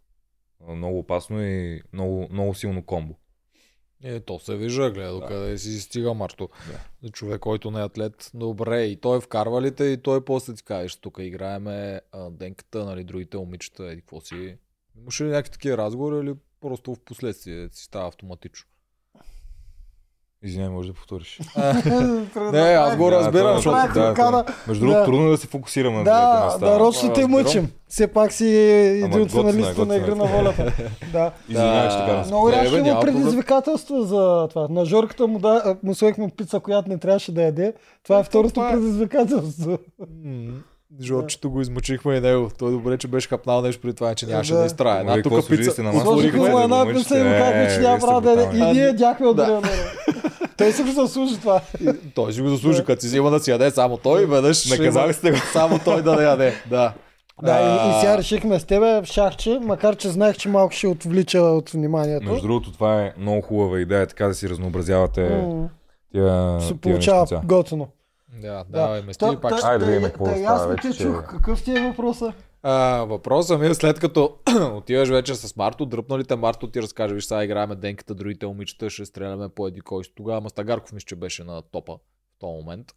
Много 0.69 0.99
опасно 0.99 1.43
и 1.43 1.81
много, 1.93 2.27
много 2.31 2.55
силно 2.55 2.85
комбо. 2.85 3.15
Е, 4.03 4.19
то 4.19 4.39
се 4.39 4.55
вижда, 4.55 4.91
гледа, 4.91 5.13
Да. 5.13 5.19
докъде 5.19 5.57
си 5.57 5.79
стига 5.81 6.13
Марто. 6.13 6.49
Да. 7.01 7.09
Човек, 7.09 7.39
който 7.39 7.71
не 7.71 7.79
е 7.79 7.83
атлет, 7.83 8.31
добре, 8.33 8.83
и 8.83 8.95
той 8.95 9.21
вкарва 9.21 9.61
ли 9.61 9.75
те, 9.75 9.83
и 9.85 9.97
той 9.97 10.25
после 10.25 10.53
ти 10.53 10.63
кажеш, 10.63 10.95
тук 10.95 11.17
играеме 11.19 12.01
а, 12.11 12.29
денката, 12.31 12.85
нали, 12.85 13.03
другите 13.03 13.37
момичета, 13.37 13.83
еди 13.85 14.01
какво 14.01 14.21
си. 14.21 14.57
Имаше 14.97 15.23
ли 15.23 15.27
някакви 15.27 15.51
такива 15.51 15.77
разговори 15.77 16.25
или 16.25 16.35
просто 16.61 16.95
в 16.95 16.99
последствие 16.99 17.69
си 17.71 17.83
става 17.83 18.07
автоматично? 18.07 18.69
Извинявай, 20.43 20.73
може 20.73 20.87
да 20.87 20.93
повториш. 20.93 21.39
Не, 22.51 22.59
аз 22.59 22.97
го 22.97 23.11
разбирам, 23.11 23.55
защото... 23.55 23.75
Да, 23.75 24.09
ръкана. 24.09 24.13
това- 24.15 24.43
Между 24.67 24.81
другото, 24.81 24.99
Да. 24.99 25.05
трудно 25.05 25.27
е 25.27 25.31
да 25.31 25.37
се 25.37 25.47
фокусирам 25.47 25.93
на 25.93 26.01
двете 26.01 26.09
Да, 26.11 26.43
места. 26.45 26.59
да, 26.59 26.79
рочно 26.79 27.13
те 27.13 27.27
мъчим. 27.27 27.71
Все 27.87 28.07
пак 28.07 28.31
си 28.31 28.47
един 28.47 29.21
от 29.21 29.27
е, 29.27 29.31
финалистите 29.31 29.85
на 29.85 29.95
Игра 29.95 30.07
на 30.07 30.15
готино 30.15 30.25
е. 30.29 30.37
волята. 30.37 30.73
Да. 31.11 31.31
Извинявай, 31.49 31.89
така. 31.89 32.05
Да. 32.05 32.15
да. 32.15 32.25
Много 32.25 32.51
рядко 32.51 32.75
има 32.77 32.99
предизвикателство 32.99 34.01
за 34.01 34.47
това. 34.49 34.67
На 34.69 34.85
Жорката 34.85 35.27
му, 35.27 35.39
да, 35.39 35.75
му 36.17 36.29
пица, 36.29 36.59
която 36.59 36.89
не 36.89 36.97
трябваше 36.97 37.31
да 37.31 37.43
яде. 37.43 37.73
Това 38.03 38.19
е 38.19 38.23
второто 38.23 38.65
е. 38.65 38.71
предизвикателство. 38.71 39.77
Жорчето 41.01 41.49
го 41.49 41.61
измъчихме 41.61 42.15
и 42.15 42.21
него. 42.21 42.49
Той 42.59 42.71
добре, 42.71 42.97
че 42.97 43.07
беше 43.07 43.27
хапнал 43.27 43.61
нещо 43.61 43.81
при 43.81 43.93
това, 43.93 44.15
че 44.15 44.25
нямаше 44.25 44.53
Да. 44.53 44.59
да 44.59 44.65
изтрае. 44.65 44.99
Една 44.99 45.21
тук 45.21 45.49
пица. 45.49 45.83
да 45.83 45.89
една 46.63 46.85
пица 46.87 47.19
и 47.19 47.23
му 47.23 47.29
мъчите. 47.29 47.39
казахме, 47.39 47.69
че 47.69 47.75
Е, 47.75 47.79
няма 47.79 47.99
право 47.99 48.21
да. 48.21 48.49
И 48.53 48.61
ние 48.63 48.83
ядяхме 48.83 49.27
от 49.27 49.35
Да. 49.35 49.45
да. 49.45 49.61
Той 50.57 50.71
си 50.71 50.83
го 50.83 50.91
заслужи 50.91 51.39
това. 51.39 51.61
Той 52.15 52.33
си 52.33 52.41
го 52.41 52.49
заслужи, 52.49 52.83
като 52.83 53.01
си 53.01 53.07
взима 53.07 53.31
да 53.31 53.39
си 53.39 53.51
яде 53.51 53.71
само 53.71 53.97
той, 53.97 54.25
веднъж 54.25 54.69
Наказали 54.69 55.13
сте 55.13 55.31
го. 55.31 55.37
Само 55.53 55.79
той 55.79 56.01
да 56.01 56.15
не 56.15 56.23
яде. 56.23 56.53
Да. 56.69 56.93
Да, 57.43 57.59
и, 57.61 57.89
и 57.89 57.99
сега 57.99 58.17
решихме 58.17 58.59
с 58.59 58.65
тебе 58.65 59.01
в 59.01 59.05
шахче, 59.05 59.59
макар 59.61 59.95
че 59.95 60.09
знаех, 60.09 60.37
че 60.37 60.49
малко 60.49 60.73
ще 60.73 60.87
отвлича 60.87 61.39
от 61.39 61.69
вниманието. 61.69 62.25
Между 62.25 62.41
другото, 62.41 62.71
това 62.71 63.01
е 63.01 63.13
много 63.17 63.41
хубава 63.41 63.79
идея, 63.79 64.07
така 64.07 64.27
да 64.27 64.33
си 64.33 64.49
разнообразявате 64.49 65.21
М, 65.21 65.69
тия, 66.11 66.59
Се 66.61 66.67
тия 66.67 66.77
получава 66.77 67.19
нещица. 67.19 67.41
готино. 67.45 67.87
Да, 68.41 68.65
давай 68.69 69.01
ме 69.01 69.13
Та- 69.13 69.41
пак. 69.41 69.51
та- 69.51 69.57
ще- 69.57 69.67
Айде 69.67 69.85
да 69.85 69.91
видим 69.91 70.03
какво 70.07 70.25
та- 70.25 70.37
става 70.37 70.67
вече, 70.67 70.89
те 70.89 70.97
чух. 70.97 71.27
Какъв 71.27 71.63
ти 71.63 71.71
е 71.77 71.81
въпроса? 71.81 72.33
А, 72.63 73.03
въпросът 73.03 73.59
ми 73.59 73.67
е 73.67 73.73
след 73.73 73.99
като 73.99 74.37
отиваш 74.73 75.09
вече 75.09 75.35
с 75.35 75.55
Марто, 75.55 75.85
дръпнали 75.85 76.23
те 76.23 76.35
Марто 76.35 76.67
ти 76.67 76.81
разкаже, 76.81 77.13
виж 77.13 77.25
сега 77.25 77.43
играеме 77.43 77.75
денката, 77.75 78.15
другите 78.15 78.45
момичета 78.47 78.89
ще 78.89 79.05
стреляме 79.05 79.49
по 79.49 79.67
еди 79.67 79.81
кой 79.81 80.03
си. 80.03 80.11
Тогава 80.15 80.41
Мастагарков 80.41 80.93
мисля, 80.93 81.05
че 81.05 81.15
беше 81.15 81.43
на 81.43 81.61
топа 81.61 81.93
в 81.93 82.39
този 82.39 82.51
момент. 82.51 82.87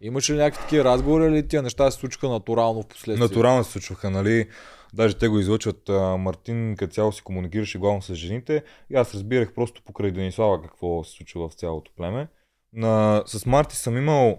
Имаше 0.00 0.32
ли 0.32 0.36
някакви 0.36 0.62
такива 0.62 0.84
разговори 0.84 1.24
или 1.26 1.48
тия 1.48 1.62
неща 1.62 1.90
се 1.90 1.98
случиха 1.98 2.28
натурално 2.28 2.82
в 2.82 2.86
последствие? 2.86 3.28
Натурално 3.28 3.64
се 3.64 3.72
случваха, 3.72 4.10
нали? 4.10 4.48
Даже 4.94 5.14
те 5.14 5.28
го 5.28 5.38
излъчват. 5.38 5.88
Мартин 6.18 6.74
като 6.78 6.92
цяло 6.92 7.12
си 7.12 7.22
комуникираше 7.22 7.78
главно 7.78 8.02
с 8.02 8.14
жените. 8.14 8.62
И 8.90 8.96
аз 8.96 9.14
разбирах 9.14 9.52
просто 9.54 9.82
покрай 9.82 10.10
Денислава 10.10 10.62
какво 10.62 11.04
се 11.04 11.12
случва 11.12 11.48
в 11.48 11.54
цялото 11.54 11.92
племе. 11.96 12.28
На, 12.72 13.22
с 13.26 13.46
Марти 13.46 13.76
съм 13.76 13.96
имал 13.96 14.38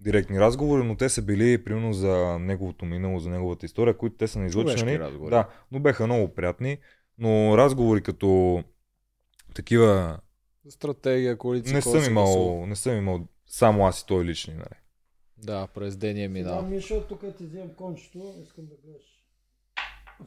директни 0.00 0.40
разговори, 0.40 0.84
но 0.84 0.96
те 0.96 1.08
са 1.08 1.22
били 1.22 1.64
примерно 1.64 1.92
за 1.92 2.38
неговото 2.40 2.84
минало, 2.84 3.18
за 3.18 3.30
неговата 3.30 3.66
история, 3.66 3.96
които 3.96 4.16
те 4.16 4.28
са 4.28 4.38
разговори. 4.38 5.30
Да, 5.30 5.48
но 5.72 5.80
беха 5.80 6.06
много 6.06 6.34
приятни. 6.34 6.78
Но 7.18 7.58
разговори 7.58 8.02
като 8.02 8.62
такива 9.54 10.18
Стратегия, 10.68 11.38
коалиция. 11.38 11.74
не 11.74 11.82
съм 11.82 12.04
имал, 12.04 12.24
гласува. 12.24 12.66
не 12.66 12.76
съм 12.76 12.96
имал 12.96 13.28
само 13.46 13.86
аз 13.86 14.00
и 14.00 14.06
той 14.06 14.24
лични. 14.24 14.54
Нали. 14.54 14.80
Да, 15.38 15.66
през 15.66 15.96
деня 15.96 16.20
е 16.20 16.28
Да, 16.28 16.32
минал. 16.32 16.62
Мишо, 16.62 17.02
тук 17.08 17.20
ти 17.38 17.46
вземам 17.46 17.68
кончето, 17.68 18.34
искам 18.42 18.64
да 18.66 18.74
гледаш 18.84 19.02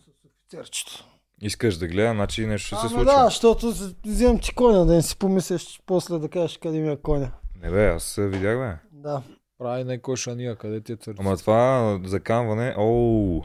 с 0.04 0.08
офицерчето. 0.26 1.06
Искаш 1.42 1.78
да 1.78 1.88
гледам, 1.88 2.18
значи 2.18 2.46
нещо 2.46 2.68
ще 2.68 2.88
се 2.88 2.94
случи. 2.94 3.06
да, 3.06 3.26
защото 3.26 3.74
вземам 4.06 4.40
ти 4.40 4.56
коня, 4.56 4.86
да 4.86 4.94
не 4.94 5.02
си 5.02 5.18
помислиш 5.18 5.82
после 5.86 6.20
да 6.20 6.30
кажеш 6.30 6.58
къде 6.58 6.80
ми 6.80 6.92
е 6.92 6.98
коня. 6.98 7.32
Не 7.62 7.72
бе, 7.72 7.88
аз 7.88 8.16
видях 8.20 8.58
бе. 8.58 8.78
Да. 8.92 9.24
Прави 9.60 9.84
някой 9.84 10.16
шания, 10.16 10.56
къде 10.56 10.82
ти 10.82 10.92
е 10.92 10.96
църце? 10.96 11.22
Ама 11.22 11.38
това 11.38 12.00
заканване, 12.06 12.76
оу, 12.78 13.42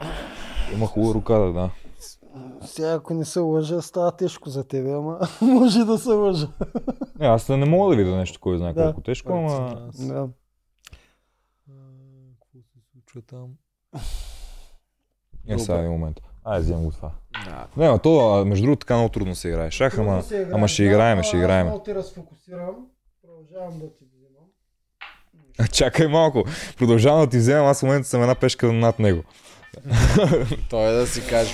има 0.73 0.87
хубава 0.87 1.13
рукада, 1.13 1.53
да. 1.53 1.69
Сега 2.61 2.93
ако 2.93 3.13
не 3.13 3.25
се 3.25 3.39
лъжа, 3.39 3.81
става 3.81 4.11
тежко 4.11 4.49
за 4.49 4.63
тебе, 4.63 4.91
ама 4.91 5.19
може 5.41 5.85
да 5.85 5.97
се 5.97 6.09
лъжа. 6.09 6.47
Не, 7.19 7.27
аз 7.27 7.49
не 7.49 7.65
мога 7.65 7.95
да 7.95 8.03
видя 8.03 8.15
нещо, 8.17 8.39
кой 8.39 8.57
знае 8.57 8.73
Да. 8.73 8.83
колко 8.83 9.01
тежко, 9.01 9.33
ама... 9.33 9.89
Да. 9.99 10.29
Какво 12.39 12.59
се 12.59 12.79
случва 12.91 13.21
там? 13.21 13.49
Не, 15.47 15.59
сега 15.59 15.79
един 15.79 15.91
момент. 15.91 16.21
Ай, 16.43 16.59
вземам 16.59 16.83
го 16.83 16.91
това. 16.91 17.11
Да. 17.45 17.67
Не, 17.77 17.87
ама 17.87 17.99
то, 17.99 18.39
а, 18.39 18.45
между 18.45 18.65
другото, 18.65 18.79
така 18.79 18.95
много 18.95 19.09
трудно 19.09 19.35
се 19.35 19.47
играе. 19.47 19.71
Шах, 19.71 19.97
ама... 19.97 20.23
Ама 20.53 20.67
ще 20.67 20.83
да, 20.83 20.89
играем, 20.89 21.23
ще 21.23 21.37
аз 21.37 21.43
играем. 21.43 21.65
Много 21.67 21.83
те 21.83 21.95
разфокусирам. 21.95 22.75
Продължавам 23.21 23.79
да 23.79 23.93
ти. 23.93 24.05
Чакай 25.71 26.07
малко. 26.07 26.43
Продължавам 26.77 27.21
да 27.21 27.29
ти 27.29 27.37
вземам, 27.37 27.67
аз 27.67 27.79
в 27.79 27.83
момента 27.83 28.07
съм 28.07 28.21
една 28.21 28.35
пешка 28.35 28.73
над 28.73 28.99
него. 28.99 29.23
Той 30.69 30.89
е 30.89 30.91
да 30.91 31.07
си 31.07 31.27
каже. 31.29 31.53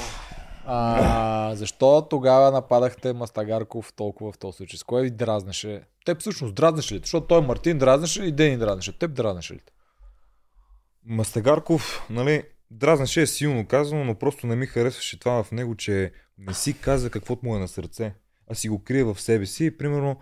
А, 0.65 1.55
защо 1.55 2.07
тогава 2.09 2.51
нападахте 2.51 3.13
Мастагарков 3.13 3.93
толкова 3.93 4.31
в 4.31 4.37
този 4.37 4.57
случай? 4.57 4.77
С 4.77 4.83
кое 4.83 5.01
ви 5.01 5.09
дразнеше? 5.11 5.81
Теб 6.05 6.19
всъщност 6.19 6.55
дразнеше 6.55 6.95
ли? 6.95 6.99
Защото 6.99 7.27
той 7.27 7.41
Мартин 7.41 7.77
дразнеше 7.77 8.23
и 8.23 8.31
Дени 8.31 8.57
дразнеше. 8.57 8.99
Теб 8.99 9.13
дразнеше 9.13 9.53
ли? 9.53 9.59
Мастагарков, 11.05 12.05
нали, 12.09 12.43
дразнеше 12.71 13.21
е 13.21 13.27
силно 13.27 13.67
казано, 13.67 14.03
но 14.03 14.15
просто 14.15 14.47
не 14.47 14.55
ми 14.55 14.65
харесваше 14.65 15.19
това 15.19 15.43
в 15.43 15.51
него, 15.51 15.75
че 15.75 16.11
не 16.37 16.53
си 16.53 16.79
каза 16.79 17.09
каквото 17.09 17.45
му 17.45 17.55
е 17.55 17.59
на 17.59 17.67
сърце, 17.67 18.13
а 18.51 18.55
си 18.55 18.69
го 18.69 18.83
крие 18.83 19.03
в 19.03 19.21
себе 19.21 19.45
си. 19.45 19.77
Примерно, 19.77 20.17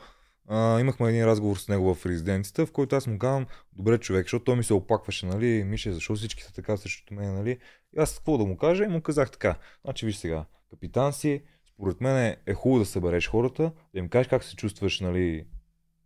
а, 0.49 0.79
имахме 0.79 1.09
един 1.09 1.25
разговор 1.25 1.57
с 1.57 1.67
него 1.67 1.93
в 1.95 2.05
резиденцията, 2.05 2.65
в 2.65 2.71
който 2.71 2.95
аз 2.95 3.07
му 3.07 3.19
казвам, 3.19 3.45
добре 3.73 3.97
човек, 3.97 4.25
защото 4.25 4.45
той 4.45 4.55
ми 4.55 4.63
се 4.63 4.73
оплакваше, 4.73 5.25
нали, 5.25 5.63
Мише, 5.63 5.91
защо 5.91 6.15
всички 6.15 6.43
са 6.43 6.53
така 6.53 6.77
срещу 6.77 7.13
мен, 7.13 7.35
нали. 7.35 7.57
И 7.97 7.99
аз 7.99 8.17
какво 8.17 8.37
да 8.37 8.45
му 8.45 8.57
кажа 8.57 8.83
и 8.83 8.87
му 8.87 9.01
казах 9.01 9.31
така, 9.31 9.55
значи 9.85 10.05
виж 10.05 10.15
сега, 10.15 10.45
капитан 10.69 11.13
си, 11.13 11.43
според 11.73 12.01
мен 12.01 12.17
е, 12.17 12.37
е 12.45 12.53
хубаво 12.53 12.79
да 12.79 12.85
събереш 12.85 13.27
хората, 13.27 13.71
да 13.93 13.99
им 13.99 14.09
кажеш 14.09 14.27
как 14.27 14.43
се 14.43 14.55
чувстваш, 14.55 14.99
нали, 14.99 15.45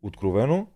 откровено 0.01 0.67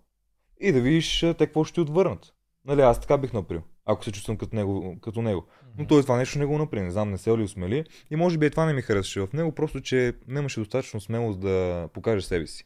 и 0.60 0.72
да 0.72 0.82
видиш 0.82 1.20
те 1.20 1.34
какво 1.38 1.64
ще 1.64 1.74
ти 1.74 1.82
отвърнат. 1.82 2.34
Нали, 2.66 2.82
аз 2.82 3.02
така 3.02 3.18
бих 3.18 3.34
направил, 3.34 3.64
ако 3.86 4.04
се 4.04 4.12
чувствам 4.12 4.38
като 4.38 4.56
него. 4.56 4.98
Като 5.02 5.22
него. 5.22 5.48
Но 5.78 5.88
той 5.88 6.02
това 6.02 6.18
нещо 6.18 6.40
не 6.40 6.46
го 6.46 6.58
направи, 6.58 6.86
не 6.86 6.92
знам, 6.92 7.12
не 7.12 7.18
се 7.18 7.38
ли 7.38 7.44
усмели. 7.44 7.86
И 8.12 8.16
може 8.16 8.38
би 8.38 8.46
и 8.46 8.50
това 8.50 8.66
не 8.66 8.74
ми 8.74 8.82
харесваше 8.82 9.22
в 9.22 9.34
него, 9.34 9.52
просто 9.52 9.82
че 9.82 10.14
нямаше 10.28 10.60
достатъчно 10.60 11.02
смелост 11.02 11.40
да 11.40 11.90
покаже 11.94 12.26
себе 12.26 12.48
си. 12.48 12.66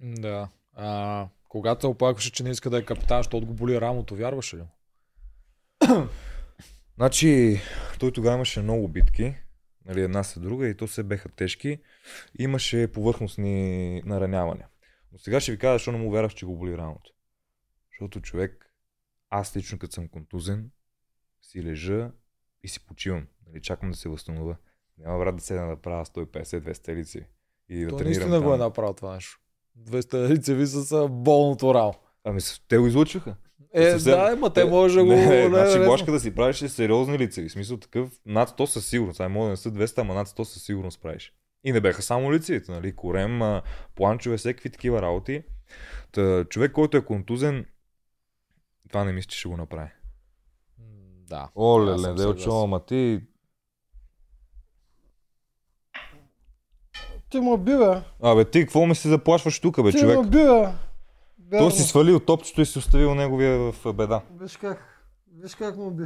Да. 0.00 0.48
А, 0.72 1.28
когато 1.48 1.80
се 1.80 1.86
оплакваше, 1.86 2.32
че 2.32 2.42
не 2.42 2.50
иска 2.50 2.70
да 2.70 2.78
е 2.78 2.84
капитан, 2.84 3.18
защото 3.18 3.46
го 3.46 3.54
боли 3.54 3.80
рамото, 3.80 4.16
вярваше 4.16 4.56
ли? 4.56 4.62
Значи, 6.96 7.60
той 7.98 8.12
тогава 8.12 8.36
имаше 8.36 8.62
много 8.62 8.88
битки, 8.88 9.34
нали, 9.84 10.02
една 10.02 10.24
след 10.24 10.42
друга, 10.42 10.68
и 10.68 10.76
то 10.76 10.88
се 10.88 11.02
беха 11.02 11.28
тежки. 11.28 11.78
Имаше 12.38 12.92
повърхностни 12.92 14.02
наранявания. 14.04 14.68
Но 15.12 15.18
сега 15.18 15.40
ще 15.40 15.52
ви 15.52 15.58
кажа, 15.58 15.74
защо 15.74 15.92
не 15.92 15.98
му 15.98 16.10
вярвах, 16.10 16.34
че 16.34 16.46
го 16.46 16.56
боли 16.56 16.78
раното. 16.78 17.10
Защото 17.90 18.20
човек, 18.20 18.72
аз 19.30 19.56
лично 19.56 19.78
като 19.78 19.94
съм 19.94 20.08
контузен, 20.08 20.70
си 21.42 21.64
лежа 21.64 22.10
и 22.62 22.68
си 22.68 22.86
почивам. 22.86 23.26
Нали, 23.46 23.62
чакам 23.62 23.90
да 23.90 23.96
се 23.96 24.08
възстановя. 24.08 24.56
Няма 24.98 25.18
брат 25.18 25.36
да 25.36 25.42
седна 25.42 25.68
да 25.68 25.76
правя 25.76 26.04
150-200 26.04 26.94
лици. 26.94 27.26
И 27.68 27.84
да 27.84 27.90
То 27.90 27.96
тренирам 27.96 28.28
наистина 28.30 28.40
го 28.40 28.54
е 28.54 28.58
там. 28.58 28.66
направил 28.66 28.94
това 28.94 29.14
нещо. 29.14 29.40
200 29.88 30.28
лицеви 30.28 30.66
с 30.66 31.08
болното 31.08 31.74
рамо. 31.74 31.94
Ами 32.24 32.40
те 32.68 32.78
го 32.78 32.86
излучваха. 32.86 33.36
Е, 33.72 33.90
Съвсем- 33.90 34.30
да, 34.30 34.36
ма 34.36 34.52
те 34.52 34.64
може 34.64 34.98
да 34.98 35.04
го... 35.04 35.10
Не, 35.10 35.26
не, 35.26 35.48
значи 35.48 35.78
не, 35.78 35.84
Блашка 35.84 36.12
да 36.12 36.20
си 36.20 36.34
правиш 36.34 36.56
сериозни 36.56 37.18
лицеви. 37.18 37.48
В 37.48 37.52
смисъл 37.52 37.76
такъв, 37.76 38.10
над 38.26 38.50
100 38.50 38.64
със 38.64 38.86
сигурност. 38.86 39.20
Ай, 39.20 39.28
може 39.28 39.44
да 39.44 39.50
не 39.50 39.56
са 39.56 39.70
200, 39.70 40.00
ама 40.00 40.14
над 40.14 40.28
100 40.28 40.42
със 40.42 40.62
сигурност 40.62 41.02
правиш. 41.02 41.32
И 41.64 41.72
не 41.72 41.80
беха 41.80 42.02
само 42.02 42.32
лицевите, 42.32 42.72
нали? 42.72 42.96
Корем, 42.96 43.40
планчове, 43.94 44.36
всеки 44.36 44.70
такива 44.70 45.02
работи. 45.02 45.42
Та, 46.12 46.44
човек, 46.44 46.72
който 46.72 46.96
е 46.96 47.04
контузен, 47.04 47.66
това 48.88 49.04
не 49.04 49.12
мисля, 49.12 49.28
че 49.28 49.38
ще 49.38 49.48
го 49.48 49.56
направи. 49.56 49.90
Да. 51.28 51.48
Оле, 51.56 51.90
ле, 51.90 51.98
съгласен. 51.98 52.52
ама 52.52 52.84
ти... 52.84 53.20
Ти 57.30 57.40
му 57.40 57.56
би, 57.56 57.76
бе. 57.76 58.02
Абе, 58.22 58.44
ти 58.44 58.60
какво 58.60 58.86
ми 58.86 58.94
се 58.94 59.08
заплашваш 59.08 59.60
тук, 59.60 59.82
бе, 59.82 59.90
Ти 59.90 59.98
човек? 59.98 60.16
му 60.16 60.22
би, 60.22 60.30
бе. 60.30 60.44
Той 60.44 60.72
Вярно. 61.50 61.70
си 61.70 61.82
свалил 61.82 62.20
топчето 62.20 62.60
и 62.60 62.66
си 62.66 62.78
оставил 62.78 63.14
неговия 63.14 63.72
в 63.72 63.92
беда. 63.92 64.20
Виж 64.32 64.56
как. 64.56 65.02
Виж 65.34 65.54
как 65.54 65.76
му 65.76 65.90
би. 65.90 66.04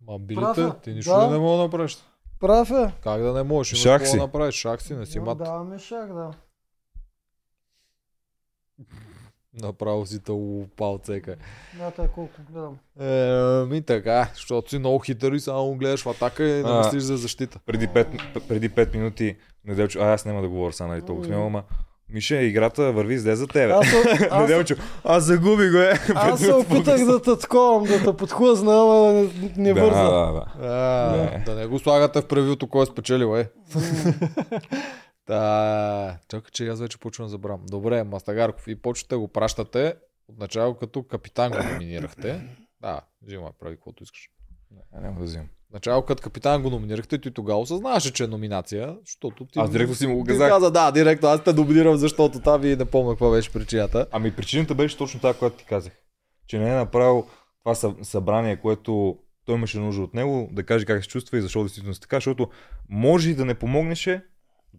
Ма 0.00 0.18
билите, 0.18 0.62
е. 0.62 0.70
ти 0.74 0.92
нищо 0.92 1.10
Да. 1.10 1.18
да. 1.18 1.30
не 1.30 1.38
мога 1.38 1.56
да 1.56 1.62
направиш. 1.62 1.98
Прав 2.40 2.70
е. 2.70 2.92
Как 3.02 3.22
да 3.22 3.32
не 3.32 3.42
можеш? 3.42 3.72
Имаш 3.72 3.82
Шах 3.82 3.92
какво 3.94 4.10
си. 4.10 4.16
да 4.16 4.22
направиш. 4.22 4.54
Шах 4.54 4.82
си, 4.82 4.94
не 4.94 5.06
си 5.06 5.20
мат. 5.20 5.38
Даваме 5.38 5.78
шах, 5.78 6.06
да. 6.08 6.30
Направо 9.60 10.06
си 10.06 10.20
тъл 10.20 10.66
палцека. 10.76 11.36
Мята 11.78 12.08
колко 12.14 12.40
гледам. 12.52 12.78
Е, 13.00 13.64
ми 13.66 13.82
така, 13.82 14.28
защото 14.34 14.70
си 14.70 14.78
много 14.78 14.98
хитър 14.98 15.32
и 15.32 15.40
само 15.40 15.74
гледаш 15.74 16.02
в 16.02 16.06
атака 16.08 16.44
и 16.44 16.62
не 16.62 16.78
мислиш 16.78 17.02
за 17.02 17.16
защита. 17.16 17.58
преди 17.66 17.88
5, 17.88 18.40
преди 18.48 18.70
5 18.70 18.94
минути, 18.94 19.36
Неделчо, 19.64 19.98
а 20.02 20.12
аз 20.12 20.24
няма 20.24 20.42
да 20.42 20.48
говоря 20.48 20.72
сега, 20.72 20.86
нали, 20.88 21.02
толкова 21.02 21.26
смело, 21.26 21.46
ама 21.46 21.62
Миша, 22.08 22.36
играта 22.42 22.92
върви 22.92 23.18
зле 23.18 23.36
за 23.36 23.46
тебе. 23.46 23.72
Аз, 23.72 23.86
аз, 24.30 24.40
Неделчо, 24.40 24.74
аз 25.04 25.24
загуби 25.24 25.70
го 25.70 25.76
е. 25.76 25.92
аз 26.14 26.40
се 26.40 26.52
опитах 26.52 27.04
да 27.04 27.22
те 27.22 27.38
таковам, 27.38 27.84
да 27.84 28.04
те 28.04 28.16
подхлъзна, 28.16 28.72
ама 28.80 29.12
не, 29.12 29.30
не 29.56 29.72
да, 29.74 29.80
върза. 29.80 30.02
да, 30.02 30.32
да. 30.32 30.44
А, 30.68 31.16
Не. 31.16 31.44
да 31.46 31.54
не 31.54 31.66
го 31.66 31.78
слагате 31.78 32.20
в 32.20 32.26
превюто, 32.26 32.66
кой 32.66 32.82
е 32.82 32.86
спечелил, 32.86 33.36
е. 33.36 33.48
Та, 35.26 36.18
чакай, 36.28 36.50
че 36.52 36.68
аз 36.68 36.80
вече 36.80 36.98
почвам 36.98 37.26
да 37.26 37.30
забравям. 37.30 37.66
Добре, 37.66 38.04
Мастагарков, 38.04 38.68
и 38.68 38.74
почвате 38.74 39.16
го 39.16 39.28
пращате 39.28 39.94
отначало 40.28 40.74
като 40.74 41.02
капитан 41.02 41.52
го 41.52 41.58
номинирахте. 41.72 42.56
Да, 42.80 43.00
взимай, 43.22 43.50
прави 43.60 43.76
каквото 43.76 44.02
искаш. 44.02 44.30
Не, 44.70 45.00
няма 45.00 45.18
да 45.18 45.24
взимам. 45.24 45.48
Начало 45.72 46.02
като 46.02 46.22
капитан 46.22 46.62
го 46.62 46.70
номинирахте, 46.70 47.18
ти 47.18 47.30
тогава 47.30 47.60
осъзнаваше, 47.60 48.12
че 48.12 48.24
е 48.24 48.26
номинация, 48.26 48.96
защото 49.06 49.46
ти... 49.46 49.58
Аз 49.58 49.70
директно 49.70 49.94
си 49.94 50.06
му 50.06 50.16
го 50.16 50.24
казах. 50.24 50.48
Каза, 50.48 50.70
да, 50.70 50.90
директно, 50.90 51.28
аз 51.28 51.44
те 51.44 51.52
номинирам, 51.52 51.96
защото 51.96 52.40
там 52.40 52.64
и 52.64 52.76
не 52.76 52.84
помня 52.84 53.12
каква 53.12 53.30
беше 53.30 53.52
причината. 53.52 54.06
Ами 54.12 54.36
причината 54.36 54.74
беше 54.74 54.96
точно 54.96 55.20
тази, 55.20 55.38
която 55.38 55.56
ти 55.56 55.64
казах. 55.64 55.92
Че 56.46 56.58
не 56.58 56.70
е 56.70 56.74
направил 56.74 57.26
това 57.64 57.74
съ- 57.74 58.02
събрание, 58.02 58.56
което 58.56 59.18
той 59.44 59.54
имаше 59.54 59.78
нужда 59.78 60.02
от 60.02 60.14
него, 60.14 60.48
да 60.52 60.62
каже 60.66 60.84
как 60.84 61.02
се 61.02 61.08
чувства 61.08 61.38
и 61.38 61.42
защо 61.42 61.60
действително 61.60 61.94
така, 61.94 62.16
защото 62.16 62.48
може 62.88 63.30
и 63.30 63.34
да 63.34 63.44
не 63.44 63.54
помогнеше, 63.54 64.24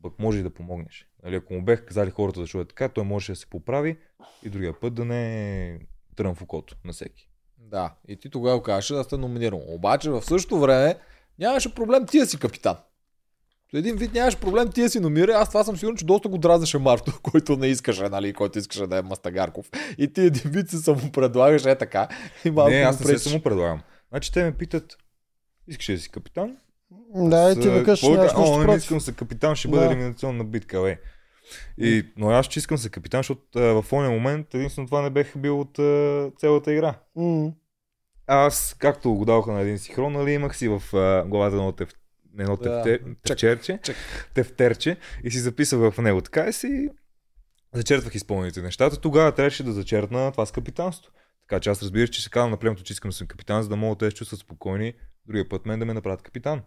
пък 0.02 0.20
може 0.20 0.40
и 0.40 0.44
да 0.44 0.50
помогнеш. 0.50 1.08
Нали, 1.24 1.36
ако 1.36 1.54
му 1.54 1.62
бех 1.62 1.86
казали 1.86 2.10
хората 2.10 2.40
защо 2.40 2.62
е 2.62 2.66
така, 2.66 2.90
той 2.90 3.04
можеше 3.04 3.32
да 3.32 3.36
се 3.36 3.50
поправи 3.50 3.98
и 4.44 4.50
другия 4.50 4.80
път 4.80 4.94
да 4.94 5.06
не 5.06 5.70
е 5.70 5.80
трън 6.16 6.36
в 6.36 6.42
окото 6.42 6.76
на 6.86 6.94
всеки. 6.94 7.30
Да, 7.58 7.96
и 8.08 8.16
ти 8.16 8.30
тогава 8.30 8.64
казваше 8.64 8.94
да 8.94 9.04
сте 9.04 9.18
номиниран. 9.18 9.60
Обаче 9.68 10.10
в 10.10 10.22
същото 10.22 10.60
време 10.60 11.00
Нямаше 11.40 11.76
проблем, 11.76 12.06
ти 12.06 12.20
да 12.20 12.26
си 12.26 12.40
капитан. 12.40 12.78
Един 13.74 13.96
вид 13.96 14.14
нямаше 14.14 14.40
проблем, 14.40 14.72
ти 14.72 14.82
да 14.82 14.90
си 14.90 15.00
номира. 15.00 15.32
Аз 15.32 15.48
това 15.48 15.64
съм 15.64 15.78
сигурен, 15.78 15.98
че 15.98 16.06
доста 16.06 16.30
го 16.30 16.38
дразнеше 16.38 16.78
Марто, 16.78 17.20
който 17.24 17.58
не 17.58 17.68
искаше, 17.68 18.10
нали, 18.10 18.34
който 18.34 18.60
искаше 18.60 18.88
да 18.88 18.98
е 18.98 19.02
Мастагарков. 19.02 19.70
И 19.98 20.14
ти 20.14 20.22
един 20.22 20.52
вид 20.52 20.70
се 20.70 20.78
самопредлагаш, 20.78 21.66
е 21.66 21.78
така. 21.78 22.08
И 22.46 22.52
малко 22.52 22.72
не, 22.72 22.78
аз 22.78 23.00
не 23.00 23.06
се 23.06 23.14
пречиш. 23.14 23.32
само 23.32 23.44
предлагам. 23.44 23.82
Значи 24.10 24.32
те 24.32 24.44
ме 24.44 24.58
питат, 24.58 24.98
искаш 25.68 25.90
ли 25.90 25.94
да 25.94 26.00
си 26.00 26.10
капитан? 26.10 26.58
Да, 27.16 27.52
и 27.52 27.62
ти 27.62 27.70
викаш, 27.70 28.02
нямаш 28.02 28.32
да- 28.34 28.40
О, 28.40 28.60
не, 28.60 28.66
не 28.66 28.76
искам 28.76 29.02
се 29.02 29.14
капитан, 29.14 29.56
ще 29.56 29.68
бъде 29.68 29.86
Да. 29.86 29.92
елиминационна 29.92 30.44
битка, 30.44 30.82
бе. 30.82 31.00
И, 31.78 32.06
но 32.18 32.30
аз 32.30 32.46
ще 32.46 32.60
искам 32.60 32.78
се 32.78 32.90
капитан, 32.90 33.20
защото 33.20 33.42
а, 33.56 33.82
в 33.82 33.94
ония 33.94 34.12
момент 34.12 34.54
единствено 34.54 34.88
това 34.88 35.02
не 35.02 35.10
бех 35.10 35.38
бил 35.38 35.60
от 35.60 35.80
а, 35.80 36.32
цялата 36.38 36.74
игра. 36.74 36.96
М. 37.16 37.52
Аз, 38.28 38.76
както 38.80 39.14
го 39.14 39.26
даваха 39.26 39.52
на 39.52 39.62
един 39.62 39.80
синхрон, 39.80 40.14
нали, 40.14 40.32
имах 40.32 40.58
си 40.58 40.68
в 40.68 40.84
а, 40.94 41.26
главата 41.28 41.56
едно, 41.56 41.72
теф, 41.72 41.90
едно 42.40 42.56
Да. 42.56 42.84
тефтер, 42.84 43.16
тефтерче, 43.24 43.80
тефтерче 44.34 44.98
и 45.24 45.32
си 45.32 45.40
записах 45.40 45.80
в 45.80 46.02
него 46.02 46.22
така 46.22 46.48
и 46.48 46.54
си 46.54 46.90
зачертвах 47.74 48.16
изпълните 48.16 48.62
нещата. 48.62 48.98
Тогава 48.98 49.32
трябваше 49.32 49.64
да 49.64 49.72
зачертна 49.72 50.32
това 50.32 50.46
с 50.46 50.52
капитанство. 50.52 51.12
Така 51.42 51.60
че 51.60 51.70
аз 51.70 51.82
разбираш, 51.84 52.10
че 52.10 52.24
се 52.24 52.30
казвам 52.30 52.52
на 52.52 52.58
племето, 52.58 52.84
че 52.84 52.94
искам 52.94 53.10
да 53.10 53.16
съм 53.16 53.28
капитан, 53.28 53.64
за 53.64 53.70
да 53.70 53.76
могат 53.76 54.00
те 54.00 54.06
да 54.06 54.12
се 54.12 54.18
чувстват 54.18 54.40
спокойни. 54.40 54.94
Другия 55.28 55.50
път 55.50 55.66
мен 55.66 55.80
да 55.80 55.86
ме 55.86 55.94
направят 55.94 56.22
капитан. 56.22 56.62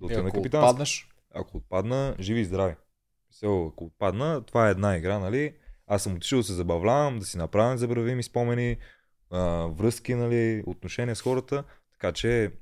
Да 0.00 0.04
И 0.04 0.06
отида 0.06 0.22
на 0.22 0.28
ако 0.28 0.36
капитанство. 0.36 0.68
отпаднеш, 0.70 1.08
Ако 1.34 1.56
отпадна, 1.56 2.16
живи 2.20 2.40
и 2.40 2.44
здрави. 2.44 2.74
Мисъл, 3.28 3.66
ако 3.66 3.84
отпадна, 3.84 4.42
това 4.42 4.68
е 4.68 4.70
една 4.70 4.96
игра, 4.96 5.18
нали? 5.18 5.54
Аз 5.86 6.02
съм 6.02 6.14
отишъл 6.14 6.38
да 6.38 6.44
се 6.44 6.52
забавлявам, 6.52 7.18
да 7.18 7.24
си 7.24 7.38
направя 7.38 7.70
незабравими 7.70 8.22
спомени, 8.22 8.76
а, 9.30 9.40
връзки, 9.66 10.14
нали, 10.14 10.62
отношения 10.66 11.16
с 11.16 11.22
хората, 11.22 11.64
така 11.92 12.12
че 12.12 12.52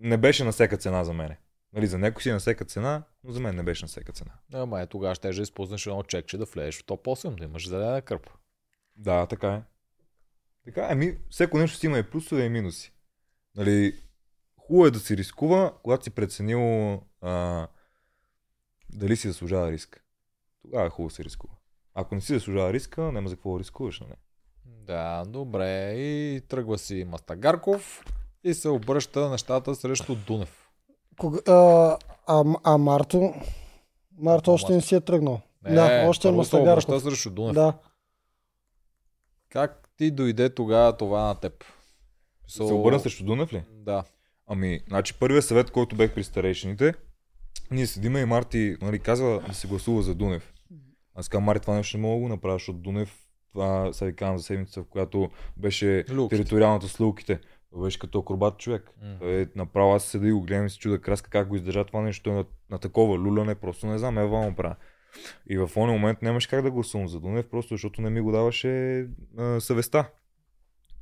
не 0.00 0.16
беше 0.16 0.44
на 0.44 0.52
всяка 0.52 0.76
цена 0.76 1.04
за 1.04 1.12
мене. 1.12 1.38
Нали, 1.72 1.86
за 1.86 1.98
някой 1.98 2.22
си 2.22 2.28
е 2.28 2.32
на 2.32 2.38
всяка 2.38 2.64
цена, 2.64 3.02
но 3.24 3.32
за 3.32 3.40
мен 3.40 3.56
не 3.56 3.62
беше 3.62 3.84
на 3.84 3.88
всяка 3.88 4.12
цена. 4.12 4.30
ама 4.52 4.80
е 4.80 4.86
тогава 4.86 5.14
ще 5.14 5.32
да 5.32 5.42
използваш 5.42 5.86
едно 5.86 6.02
чекче 6.02 6.38
да 6.38 6.44
влезеш 6.44 6.78
в 6.80 6.84
топ 6.84 7.04
8, 7.06 7.38
да 7.38 7.44
имаш 7.44 7.68
зелена 7.68 8.02
кърпа. 8.02 8.30
Да, 8.96 9.26
така 9.26 9.52
е. 9.52 9.62
Така 10.64 10.82
е, 10.82 10.88
ами, 10.90 11.18
всеко 11.30 11.58
нещо 11.58 11.78
си 11.78 11.86
има 11.86 11.98
и 11.98 12.02
плюсове 12.02 12.44
и 12.44 12.48
минуси. 12.48 12.92
Нали, 13.56 13.94
хубаво 14.66 14.86
е 14.86 14.90
да 14.90 14.98
си 14.98 15.16
рискува, 15.16 15.72
когато 15.82 16.04
си 16.04 16.10
преценил 16.10 16.60
а, 17.20 17.66
дали 18.92 19.16
си 19.16 19.28
заслужава 19.28 19.72
риск. 19.72 20.04
Тогава 20.62 20.86
е 20.86 20.90
хубаво 20.90 21.08
да 21.08 21.14
се 21.14 21.24
рискува. 21.24 21.52
Ако 21.94 22.14
не 22.14 22.20
си 22.20 22.34
заслужава 22.34 22.72
риска, 22.72 23.02
няма 23.12 23.28
за 23.28 23.36
какво 23.36 23.52
да 23.52 23.58
рискуваш, 23.60 24.00
нали? 24.00 24.14
Да, 24.64 25.24
добре. 25.26 25.94
И 25.96 26.40
тръгва 26.48 26.78
си 26.78 27.04
Мастагарков 27.08 28.04
и 28.44 28.54
се 28.54 28.68
обръща 28.68 29.30
нещата 29.30 29.74
срещу 29.74 30.14
Дунев. 30.14 30.68
Кога, 31.18 31.38
а, 31.46 31.96
а, 32.26 32.44
а 32.64 32.78
Марто? 32.78 33.34
Марто 34.18 34.52
още 34.52 34.72
не 34.74 34.80
си 34.80 34.94
е 34.94 35.00
тръгнал. 35.00 35.40
Не, 35.64 35.74
да, 35.74 36.06
още 36.08 36.28
е 36.28 36.30
първо 36.30 36.44
се 36.44 36.56
обръща 36.56 36.92
Мастагарков. 36.92 37.02
срещу 37.02 37.30
Дунев. 37.30 37.54
Да. 37.54 37.78
Как 39.48 39.88
ти 39.96 40.10
дойде 40.10 40.54
тогава 40.54 40.96
това 40.96 41.20
на 41.22 41.34
теб? 41.34 41.64
Се 42.46 42.62
обърна 42.62 43.00
срещу 43.00 43.24
Дунев 43.24 43.52
ли? 43.52 43.64
Да. 43.70 44.04
Ами, 44.46 44.80
значи 44.88 45.14
първият 45.14 45.44
съвет, 45.44 45.70
който 45.70 45.96
бех 45.96 46.14
при 46.14 46.24
старейшините, 46.24 46.94
ние 47.70 47.86
седиме 47.86 48.20
и 48.20 48.24
Марти 48.24 48.76
нали, 48.80 48.98
казва 48.98 49.40
да 49.48 49.54
се 49.54 49.68
гласува 49.68 50.02
за 50.02 50.14
Дунев. 50.14 50.52
Аз 51.14 51.28
казвам, 51.28 51.44
Марти, 51.44 51.62
това 51.62 51.74
нещо 51.74 51.96
не 51.96 52.02
мога 52.02 52.14
да 52.14 52.22
го 52.22 52.28
направя, 52.28 52.54
защото 52.54 52.78
Дунев, 52.78 53.18
това 53.52 53.92
сега 53.92 54.06
ви 54.06 54.16
казвам 54.16 54.38
за 54.38 54.44
седмица, 54.44 54.82
в 54.82 54.86
която 54.86 55.30
беше 55.56 56.04
Люлките. 56.10 56.36
териториалната 56.36 56.88
с 56.88 57.00
лулките. 57.00 57.40
Той 57.70 57.82
беше 57.82 57.98
като 57.98 58.18
акробат 58.18 58.58
човек. 58.58 58.90
Той 59.18 59.40
е 59.40 59.46
направо, 59.56 59.94
аз 59.94 60.04
седа 60.04 60.28
и 60.28 60.32
го 60.32 60.40
гледам 60.40 60.66
и 60.66 60.70
се 60.70 60.78
чуда 60.78 61.00
краска 61.00 61.30
как 61.30 61.48
го 61.48 61.56
издържа 61.56 61.84
това 61.84 62.02
нещо. 62.02 62.22
Той 62.22 62.32
е 62.32 62.36
на, 62.36 62.44
на 62.70 62.78
такова 62.78 63.18
люляне, 63.18 63.54
просто 63.54 63.86
не 63.86 63.98
знам, 63.98 64.18
ева 64.18 64.40
му 64.40 64.54
правя. 64.54 64.76
И 65.50 65.58
в 65.58 65.70
този 65.74 65.86
момент 65.86 66.22
нямаш 66.22 66.46
как 66.46 66.62
да 66.62 66.70
гласувам 66.70 67.08
за 67.08 67.20
Дунев, 67.20 67.48
просто 67.50 67.74
защото 67.74 68.00
не 68.00 68.10
ми 68.10 68.20
го 68.20 68.32
даваше 68.32 69.06
а, 69.38 69.60
съвестта. 69.60 70.10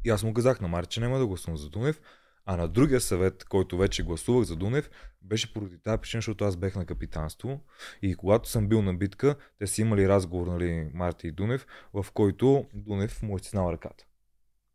И 0.05 0.11
аз 0.11 0.23
му 0.23 0.35
казах 0.35 0.61
на 0.61 0.69
Марти, 0.69 0.95
че 0.95 1.01
няма 1.01 1.19
да 1.19 1.27
гласувам 1.27 1.57
за 1.57 1.71
Дунев. 1.71 2.01
А 2.47 2.57
на 2.57 2.69
другия 2.69 3.01
съвет, 3.01 3.45
който 3.45 3.77
вече 3.77 4.03
гласувах 4.03 4.45
за 4.45 4.57
Дунев, 4.57 4.91
беше 5.23 5.55
поради 5.55 5.79
тази 5.79 6.01
причина, 6.01 6.19
защото 6.19 6.45
аз 6.45 6.57
бех 6.57 6.77
на 6.77 6.87
капитанство. 6.87 7.61
И 8.03 8.15
когато 8.15 8.49
съм 8.49 8.69
бил 8.69 8.83
на 8.83 8.95
битка, 8.95 9.37
те 9.59 9.66
са 9.66 9.83
имали 9.83 10.09
разговор, 10.09 10.47
нали, 10.47 10.91
Марти 10.95 11.27
и 11.27 11.33
Дунев, 11.33 11.66
в 11.93 12.07
който 12.15 12.66
Дунев 12.75 13.23
му 13.23 13.37
е 13.37 13.39
стиснал 13.39 13.73
ръката. 13.73 14.05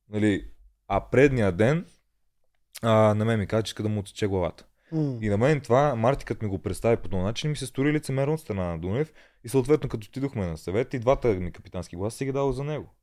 Нали, 0.10 0.48
а 0.88 1.10
предния 1.10 1.52
ден 1.52 1.86
а, 2.82 3.14
на 3.14 3.26
мен 3.26 3.40
ми 3.40 3.48
каза, 3.48 3.64
че 3.64 3.70
иска 3.70 3.84
да 3.84 3.90
му 3.90 4.00
отсече 4.00 4.28
главата. 4.28 4.66
М. 4.92 5.18
И 5.22 5.30
на 5.30 5.38
мен 5.38 5.62
това, 5.62 5.96
Марти 5.96 6.26
като 6.26 6.46
ми 6.46 6.50
го 6.50 6.60
представи 6.60 6.98
по 6.98 7.10
този 7.10 7.24
начин, 7.24 7.50
ми 7.50 7.56
се 7.56 7.66
стори 7.66 7.94
лицемерно 7.94 8.34
от 8.34 8.40
страна 8.40 8.66
на 8.66 8.80
Дунев. 8.80 9.14
И 9.44 9.50
съответно, 9.50 9.90
като 9.90 10.08
отидохме 10.10 10.48
на 10.48 10.58
съвет, 10.58 10.94
и 10.94 11.00
двата 11.00 11.28
ми 11.28 11.52
капитански 11.52 11.96
гласа 11.96 12.18
си 12.18 12.26
ги 12.26 12.32
дал 12.32 12.52
за 12.52 12.64
него. 12.64 12.96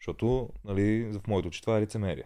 Защото, 0.00 0.50
нали, 0.64 1.04
в 1.04 1.26
моето 1.26 1.48
очи 1.48 1.62
това 1.62 1.78
е 1.78 1.80
лицемерие. 1.80 2.24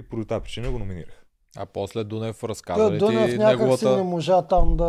И 0.00 0.02
поради 0.02 0.26
тази 0.26 0.42
причина 0.42 0.70
го 0.70 0.78
номинирах. 0.78 1.16
А 1.56 1.66
после 1.66 2.04
Дунев 2.04 2.44
разказа 2.44 2.80
Той 2.80 2.92
ли 2.92 2.98
Дунев 2.98 3.30
ти 3.30 3.38
неговата... 3.38 3.96
не 3.96 4.02
можа 4.02 4.42
там 4.42 4.76
да 4.76 4.84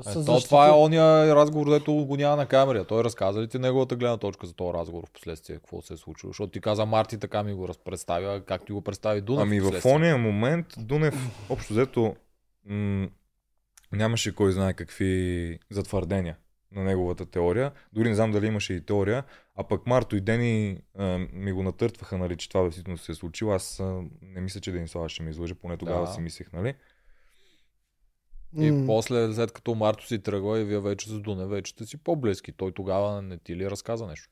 Е, 0.00 0.08
се 0.08 0.14
то, 0.14 0.22
защити. 0.22 0.48
това 0.48 0.68
е 0.68 0.72
ония 0.72 1.34
разговор, 1.36 1.70
дето 1.70 1.92
го 1.94 2.16
няма 2.16 2.36
на 2.36 2.46
камера. 2.46 2.84
Той 2.84 3.04
разказа 3.04 3.40
ли 3.42 3.48
ти 3.48 3.58
неговата 3.58 3.96
гледна 3.96 4.16
точка 4.16 4.46
за 4.46 4.54
този 4.54 4.74
разговор 4.74 5.06
в 5.06 5.10
последствие, 5.10 5.56
какво 5.56 5.82
се 5.82 5.94
е 5.94 5.96
случило? 5.96 6.30
Защото 6.30 6.50
ти 6.50 6.60
каза 6.60 6.86
Марти 6.86 7.18
така 7.18 7.42
ми 7.42 7.54
го 7.54 7.68
разпредставя, 7.68 8.40
как 8.40 8.66
ти 8.66 8.72
го 8.72 8.82
представи 8.82 9.20
Дунев. 9.20 9.42
Ами 9.42 9.60
в 9.60 9.62
впоследствие. 9.62 9.94
ония 9.94 10.18
момент 10.18 10.66
Дунев, 10.78 11.14
общо 11.50 11.72
взето, 11.72 12.16
м- 12.64 13.08
нямаше 13.92 14.34
кой 14.34 14.52
знае 14.52 14.72
какви 14.72 15.58
затвърдения 15.70 16.36
на 16.72 16.84
неговата 16.84 17.26
теория. 17.26 17.72
Дори 17.92 18.08
не 18.08 18.14
знам 18.14 18.32
дали 18.32 18.46
имаше 18.46 18.74
и 18.74 18.80
теория. 18.80 19.24
А 19.56 19.64
пък 19.68 19.86
Марто 19.86 20.16
и 20.16 20.20
Дени 20.20 20.82
а, 20.98 21.18
ми 21.32 21.52
го 21.52 21.62
натъртваха, 21.62 22.18
нали, 22.18 22.36
че 22.36 22.48
това 22.48 22.62
действително 22.62 22.98
се 22.98 23.12
е 23.12 23.14
случило. 23.14 23.52
Аз 23.52 23.80
а, 23.80 24.02
не 24.22 24.40
мисля, 24.40 24.60
че 24.60 24.72
Денислава 24.72 25.08
ще 25.08 25.22
ми 25.22 25.30
излъже, 25.30 25.54
поне 25.54 25.76
тогава 25.76 26.06
Да. 26.06 26.12
си 26.12 26.20
мислех, 26.20 26.52
нали? 26.52 26.74
И 28.58 28.70
М. 28.70 28.86
после, 28.86 29.32
след 29.34 29.52
като 29.52 29.74
Марто 29.74 30.06
си 30.06 30.18
тръгва 30.18 30.60
и 30.60 30.64
вие 30.64 30.80
вече 30.80 31.08
с 31.08 31.20
Дунев, 31.20 31.48
вече 31.48 31.72
сте 31.72 31.86
си 31.86 31.96
по-близки. 31.96 32.52
Той 32.52 32.72
тогава 32.72 33.22
не 33.22 33.38
ти 33.38 33.56
ли 33.56 33.70
разказа 33.70 34.06
нещо? 34.06 34.28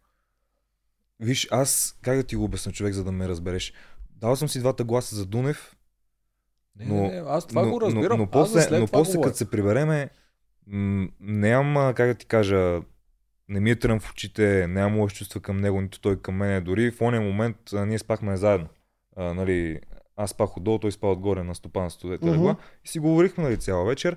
Виж, 1.20 1.48
аз 1.50 1.98
как 2.02 2.16
да 2.16 2.22
ти 2.22 2.36
го 2.36 2.44
обясня 2.44 2.72
човек, 2.72 2.94
за 2.94 3.04
да 3.04 3.12
ме 3.12 3.28
разбереш? 3.28 3.72
Дал 4.10 4.36
съм 4.36 4.48
си 4.48 4.58
двата 4.58 4.84
гласа 4.84 5.16
за 5.16 5.26
Дунев, 5.26 5.76
Не, 6.76 6.84
Но- 6.86 6.94
не, 6.94 7.08
не, 7.08 7.22
аз 7.26 7.46
това 7.46 7.62
но, 7.62 7.70
го 7.70 7.80
разбирам. 7.80 8.02
Но, 8.10 8.16
но 8.16 8.22
Аз 8.24 8.30
после, 8.30 8.60
за 8.60 8.66
след 8.68 8.80
но 8.80 8.86
после 8.86 9.20
като 9.20 9.36
се 9.36 9.50
прибереме, 9.50 10.10
нямам, 11.20 11.94
как 11.94 12.08
да 12.08 12.14
ти 12.14 12.26
кажа, 12.26 12.80
не 13.48 13.60
ми 13.60 13.70
е 13.70 13.76
трън 13.78 14.00
в 14.00 14.10
очите, 14.10 14.66
нямам 14.66 14.98
лоши 14.98 15.16
чувства 15.16 15.40
към 15.40 15.56
него, 15.56 15.80
нито 15.80 16.00
той 16.00 16.20
към 16.22 16.34
мен. 16.34 16.64
Дори 16.64 16.90
в 16.90 17.00
ония 17.00 17.20
момент 17.20 17.56
а, 17.74 17.86
ние 17.86 17.98
спахме 17.98 18.36
заедно. 18.36 18.68
А, 19.16 19.34
нали, 19.34 19.80
аз 20.16 20.30
спах 20.30 20.56
отдолу, 20.56 20.78
той 20.78 20.92
спа 20.92 21.06
отгоре 21.06 21.42
на 21.42 21.54
стопанството, 21.54 22.18
Мгм. 22.26 22.30
легла. 22.34 22.56
И 22.84 22.88
си 22.88 22.98
говорихме 22.98 23.44
нали, 23.44 23.56
цяла 23.56 23.84
вечер. 23.84 24.16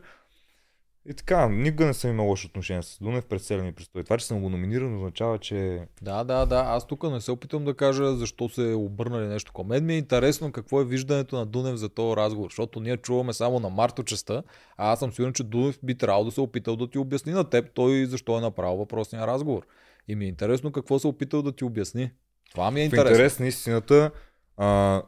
И 1.09 1.13
така, 1.13 1.49
никога 1.49 1.85
не 1.85 1.93
съм 1.93 2.11
имал 2.11 2.27
лошо 2.27 2.47
отношение 2.47 2.83
с 2.83 2.97
Дунев 3.01 3.25
през 3.25 3.47
целия 3.47 3.63
ми 3.63 3.73
престой. 3.73 4.03
Това, 4.03 4.17
че 4.17 4.25
съм 4.25 4.41
го 4.41 4.49
номиниран, 4.49 4.95
означава, 4.95 5.37
че 5.37 5.87
Да, 6.01 6.23
да, 6.23 6.45
да. 6.45 6.63
Аз 6.67 6.87
тук 6.87 7.03
не 7.03 7.21
се 7.21 7.31
опитам 7.31 7.65
да 7.65 7.73
кажа 7.73 8.15
защо 8.15 8.49
се 8.49 8.71
е 8.71 8.75
обърнали 8.75 9.27
нещо 9.27 9.53
към 9.53 9.67
мен. 9.67 9.85
Ми 9.85 9.93
е 9.93 9.97
интересно 9.97 10.51
какво 10.51 10.81
е 10.81 10.85
виждането 10.85 11.35
на 11.35 11.45
Дунев 11.45 11.75
за 11.75 11.89
този 11.89 12.15
разговор, 12.15 12.49
защото 12.49 12.79
ние 12.79 12.97
чуваме 12.97 13.33
само 13.33 13.59
на 13.59 13.69
Марто 13.69 14.03
частта, 14.03 14.43
а 14.77 14.91
аз 14.91 14.99
съм 14.99 15.13
сигурен, 15.13 15.33
че 15.33 15.43
Дунев 15.43 15.79
би 15.83 15.97
трябвало 15.97 16.25
да 16.25 16.31
се 16.31 16.41
е 16.41 16.43
опитал 16.43 16.75
да 16.75 16.89
ти 16.89 16.97
обясни 16.97 17.31
на 17.31 17.49
теб 17.49 17.71
той 17.73 18.05
защо 18.05 18.37
е 18.37 18.41
направил 18.41 18.77
въпросния 18.77 19.27
разговор. 19.27 19.65
И 20.07 20.15
ми 20.15 20.25
е 20.25 20.27
интересно 20.27 20.71
какво 20.71 20.99
се 20.99 21.07
е 21.07 21.09
опитал 21.09 21.41
да 21.41 21.51
ти 21.51 21.63
обясни. 21.63 22.11
Това 22.51 22.71
ми 22.71 22.79
е 22.79 22.83
в 22.83 22.85
интересно. 22.85 23.11
интерес 23.11 23.39
на 23.39 23.47
истината 23.47 24.11
а, 24.57 25.01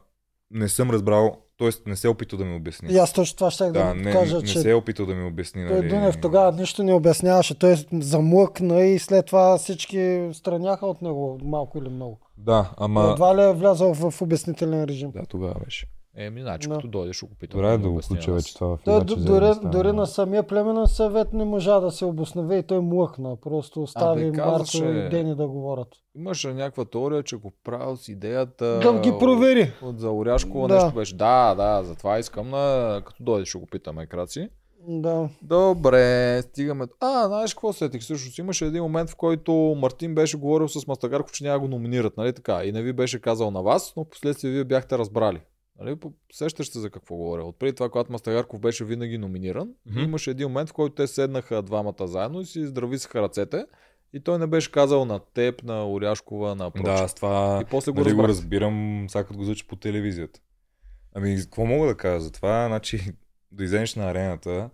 не 0.50 0.68
съм 0.68 0.90
разбрал, 0.90 1.43
т.е. 1.58 1.70
не 1.86 1.96
се 1.96 2.06
е 2.06 2.10
опитал 2.10 2.38
да 2.38 2.44
ми 2.44 2.56
обясни. 2.56 2.92
И 2.92 2.98
аз 2.98 3.12
точно 3.12 3.36
това 3.36 3.50
ще 3.50 3.64
да, 3.64 3.72
Да, 3.72 3.94
не, 3.94 4.12
кажа, 4.12 4.36
не 4.36 4.42
че 4.42 4.58
се 4.58 4.70
е 4.70 4.74
опитал 4.74 5.06
да 5.06 5.14
ми 5.14 5.24
обясни. 5.24 5.66
той 5.68 5.76
Нали... 5.76 5.88
Дунев 5.88 6.20
тогава 6.20 6.52
нищо 6.52 6.82
не 6.82 6.94
обясняваше. 6.94 7.58
Той 7.58 7.76
замлъкна 7.92 8.84
и 8.84 8.98
след 8.98 9.26
това 9.26 9.58
всички 9.58 10.28
страняха 10.32 10.86
от 10.86 11.02
него 11.02 11.38
малко 11.42 11.78
или 11.78 11.88
много. 11.88 12.20
Да, 12.38 12.70
ама... 12.76 13.10
Едва 13.12 13.36
ли 13.36 13.42
е 13.42 13.52
влязъл 13.52 13.94
в 13.94 14.22
обяснителен 14.22 14.84
режим. 14.84 15.10
Да, 15.10 15.26
тогава 15.28 15.54
беше. 15.64 15.86
Еми, 16.16 16.40
значи 16.40 16.68
Да. 16.68 16.74
като 16.74 16.88
дойдеш, 16.88 17.22
го 17.22 17.34
питам. 17.34 17.58
Добре 17.58 17.78
да 17.78 17.88
го 17.88 17.94
нас. 17.94 18.08
вече 18.26 18.54
това 18.54 18.68
в 18.68 18.78
дори, 19.16 19.40
да 19.40 19.54
стане. 19.54 19.70
дори 19.70 19.92
на 19.92 20.06
самия 20.06 20.42
племенен 20.42 20.86
съвет 20.86 21.32
не 21.32 21.44
можа 21.44 21.80
да 21.80 21.90
се 21.90 22.04
обоснове 22.04 22.56
и 22.56 22.62
той 22.62 22.80
млъкна. 22.80 23.36
Просто 23.36 23.82
остави 23.82 24.22
Абе, 24.22 24.36
Марто 24.38 24.50
казваше- 24.50 25.06
и 25.06 25.08
Дени 25.08 25.34
да 25.36 25.48
говорят. 25.48 25.88
Имаше 26.16 26.48
някаква 26.48 26.84
теория, 26.84 27.22
че 27.22 27.36
го 27.36 27.52
правил 27.64 27.96
с 27.96 28.08
идеята... 28.08 28.78
Да 28.78 29.00
ги 29.00 29.12
провери. 29.18 29.72
От, 29.82 29.88
от 29.88 30.00
за 30.00 30.10
Оряшкова 30.10 30.68
Да. 30.68 30.74
нещо 30.74 30.94
беше. 30.94 31.16
Да, 31.16 31.54
да, 31.54 31.82
затова 31.84 32.18
искам 32.18 32.50
на... 32.50 33.00
Като 33.06 33.22
дойдеш, 33.22 33.48
ще 33.48 33.58
го 33.58 33.66
питаме, 33.66 34.06
Краци. 34.06 34.48
Да. 34.88 35.28
Добре, 35.42 36.42
стигаме. 36.42 36.84
А, 37.00 37.26
знаеш 37.26 37.54
какво 37.54 37.72
сетих? 37.72 38.00
Всъщност 38.00 38.38
имаше 38.38 38.66
един 38.66 38.82
момент, 38.82 39.10
в 39.10 39.16
който 39.16 39.52
Мартин 39.78 40.14
беше 40.14 40.36
говорил 40.36 40.68
с 40.68 40.86
Мастагарков, 40.86 41.32
че 41.32 41.44
няма 41.44 41.58
го 41.58 41.68
номинират, 41.68 42.16
нали 42.16 42.32
така? 42.32 42.64
И 42.64 42.72
не 42.72 42.82
ви 42.82 42.92
беше 42.92 43.20
казал 43.20 43.50
на 43.50 43.62
вас, 43.62 43.92
но 43.96 44.04
в 44.04 44.08
последствие 44.08 44.50
вие 44.50 44.64
бяхте 44.64 44.98
разбрали. 44.98 45.40
Нали, 45.78 45.96
сещаш 46.32 46.70
се 46.70 46.78
за 46.78 46.90
какво 46.90 47.16
говоря. 47.16 47.44
Отпреди 47.44 47.74
това, 47.74 47.90
когато 47.90 48.12
Мастагарков 48.12 48.60
беше 48.60 48.84
винаги 48.84 49.18
номиниран, 49.18 49.74
Мгм. 49.86 50.00
имаше 50.00 50.30
един 50.30 50.48
момент, 50.48 50.68
в 50.68 50.72
който 50.72 50.94
те 50.94 51.06
седнаха 51.06 51.62
двамата 51.62 52.06
заедно 52.06 52.40
и 52.40 52.46
си 52.46 52.66
здрависаха 52.66 53.22
ръцете. 53.22 53.66
И 54.12 54.20
той 54.20 54.38
не 54.38 54.46
беше 54.46 54.72
казал 54.72 55.04
на 55.04 55.20
теб, 55.34 55.62
на 55.62 55.90
Оряшкова, 55.90 56.54
на 56.54 56.70
прочее. 56.70 56.94
Да, 56.94 57.02
аз 57.02 57.14
това 57.14 57.60
И 57.62 57.64
после 57.70 57.92
го 57.92 58.00
нали, 58.00 58.12
го 58.12 58.28
разбирам, 58.28 59.06
сега 59.08 59.24
като 59.24 59.38
го 59.38 59.44
звучи 59.44 59.66
по 59.66 59.76
телевизията. 59.76 60.40
Ами, 61.14 61.36
какво 61.36 61.64
мога 61.64 61.86
да 61.86 61.96
кажа 61.96 62.20
за 62.20 62.32
това? 62.32 62.66
Значи, 62.66 63.12
да 63.52 63.64
излезеш 63.64 63.94
на 63.94 64.10
арената, 64.10 64.70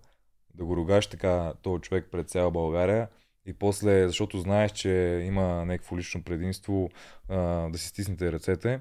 да 0.53 0.65
го 0.65 0.75
ругаш 0.75 1.07
така 1.07 1.53
този 1.61 1.81
човек 1.81 2.07
пред 2.11 2.29
цяла 2.29 2.51
България 2.51 3.07
и 3.45 3.53
после, 3.53 4.07
защото 4.07 4.39
знаеш, 4.39 4.71
че 4.71 5.23
има 5.27 5.65
някакво 5.65 5.97
лично 5.97 6.23
предимство 6.23 6.89
а, 7.29 7.69
да 7.69 7.77
си 7.77 7.87
стиснете 7.87 8.31
ръцете 8.31 8.79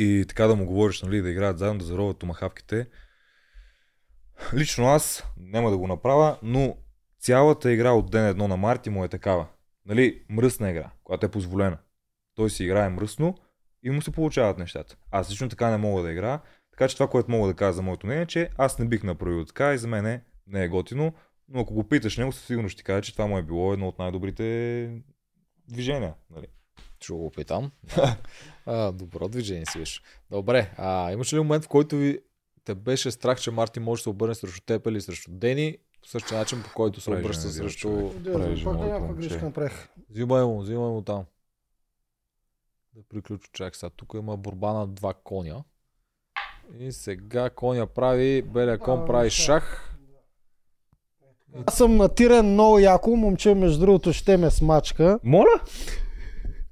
и 0.00 0.24
така 0.28 0.46
да 0.46 0.56
му 0.56 0.66
говориш, 0.66 1.02
нали, 1.02 1.22
да 1.22 1.30
играят 1.30 1.58
заедно, 1.58 1.78
да 1.78 1.84
зароват 1.84 2.18
томахавките. 2.18 2.86
Лично 4.54 4.86
аз 4.86 5.24
няма 5.36 5.70
да 5.70 5.78
го 5.78 5.86
направя, 5.86 6.38
но 6.42 6.76
цялата 7.20 7.72
игра 7.72 7.92
от 7.92 8.10
ден 8.10 8.26
едно 8.26 8.48
на 8.48 8.56
Марти 8.56 8.90
му 8.90 9.04
е 9.04 9.08
такава. 9.08 9.46
Нали, 9.86 10.22
мръсна 10.28 10.70
игра, 10.70 10.90
която 11.04 11.26
е 11.26 11.30
позволена. 11.30 11.78
Той 12.34 12.50
си 12.50 12.64
играе 12.64 12.88
мръсно 12.88 13.34
и 13.82 13.90
му 13.90 14.02
се 14.02 14.10
получават 14.10 14.58
нещата. 14.58 14.96
Аз 15.10 15.30
лично 15.30 15.48
така 15.48 15.70
не 15.70 15.76
мога 15.76 16.02
да 16.02 16.12
играя. 16.12 16.40
Така 16.70 16.88
че 16.88 16.96
това, 16.96 17.08
което 17.08 17.30
мога 17.30 17.48
да 17.48 17.54
кажа 17.54 17.72
за 17.72 17.82
моето 17.82 18.06
мнение, 18.06 18.22
е, 18.22 18.26
че 18.26 18.50
аз 18.56 18.78
не 18.78 18.88
бих 18.88 19.02
направил 19.02 19.44
така 19.44 19.74
и 19.74 19.78
за 19.78 19.88
мен 19.88 20.06
е, 20.06 20.22
не 20.46 20.64
е 20.64 20.68
готино. 20.68 21.14
Но 21.48 21.60
ако 21.60 21.74
го 21.74 21.88
питаш 21.88 22.16
него, 22.16 22.32
със 22.32 22.46
сигурност 22.46 22.72
ще 22.72 22.78
ти 22.78 22.84
каже, 22.84 23.02
че 23.02 23.12
това 23.12 23.26
му 23.26 23.38
е 23.38 23.42
било 23.42 23.72
едно 23.72 23.88
от 23.88 23.98
най-добрите 23.98 24.90
движения. 25.68 26.14
Нали? 26.30 26.46
Ще 27.00 27.12
го 27.12 27.30
питам. 27.30 27.70
а, 28.66 28.92
добро 28.92 29.28
движение 29.28 29.66
си 29.66 29.78
виж. 29.78 30.02
Добре, 30.30 30.74
а 30.76 31.12
имаш 31.12 31.32
ли 31.32 31.38
момент, 31.38 31.64
в 31.64 31.68
който 31.68 31.96
ви 31.96 32.18
те 32.64 32.74
беше 32.74 33.10
страх, 33.10 33.40
че 33.40 33.50
Марти 33.50 33.80
може 33.80 34.00
да 34.00 34.02
се 34.02 34.08
обърне 34.08 34.34
срещу 34.34 34.60
теб 34.60 34.86
или 34.86 35.00
срещу 35.00 35.30
Дени, 35.30 35.76
по 36.02 36.08
същия 36.08 36.38
начин, 36.38 36.62
по 36.62 36.70
който 36.74 37.00
се 37.00 37.10
обръща 37.10 37.48
срещу... 37.48 37.88
човек. 37.88 38.18
Да, 38.18 38.32
Прави 38.32 38.64
пак 38.64 38.74
моето 38.74 38.84
някаква 38.84 39.06
момче. 39.06 39.28
грешка 39.28 39.44
направих. 39.44 39.88
Взимай 40.10 40.44
му, 40.44 40.60
взимай 40.60 40.88
му 40.90 41.02
там. 41.02 41.24
Да 42.92 43.02
приключи 43.08 43.50
чак 43.52 43.76
сега. 43.76 43.90
Тук 43.90 44.12
има 44.14 44.36
борба 44.36 44.72
на 44.72 44.86
два 44.86 45.14
коня. 45.14 45.64
И 46.78 46.92
сега 46.92 47.50
коня 47.50 47.86
прави, 47.86 48.42
белия 48.42 48.78
кон 48.78 49.02
А, 49.02 49.06
прави 49.06 49.30
шах. 49.30 49.44
шах. 49.44 49.94
Аз 51.66 51.76
съм 51.76 51.96
натирен 51.96 52.52
много 52.52 52.78
яко, 52.78 53.16
момче 53.16 53.54
между 53.54 53.80
другото 53.80 54.12
ще 54.12 54.36
ме 54.36 54.50
смачка. 54.50 55.18
Моля? 55.24 55.60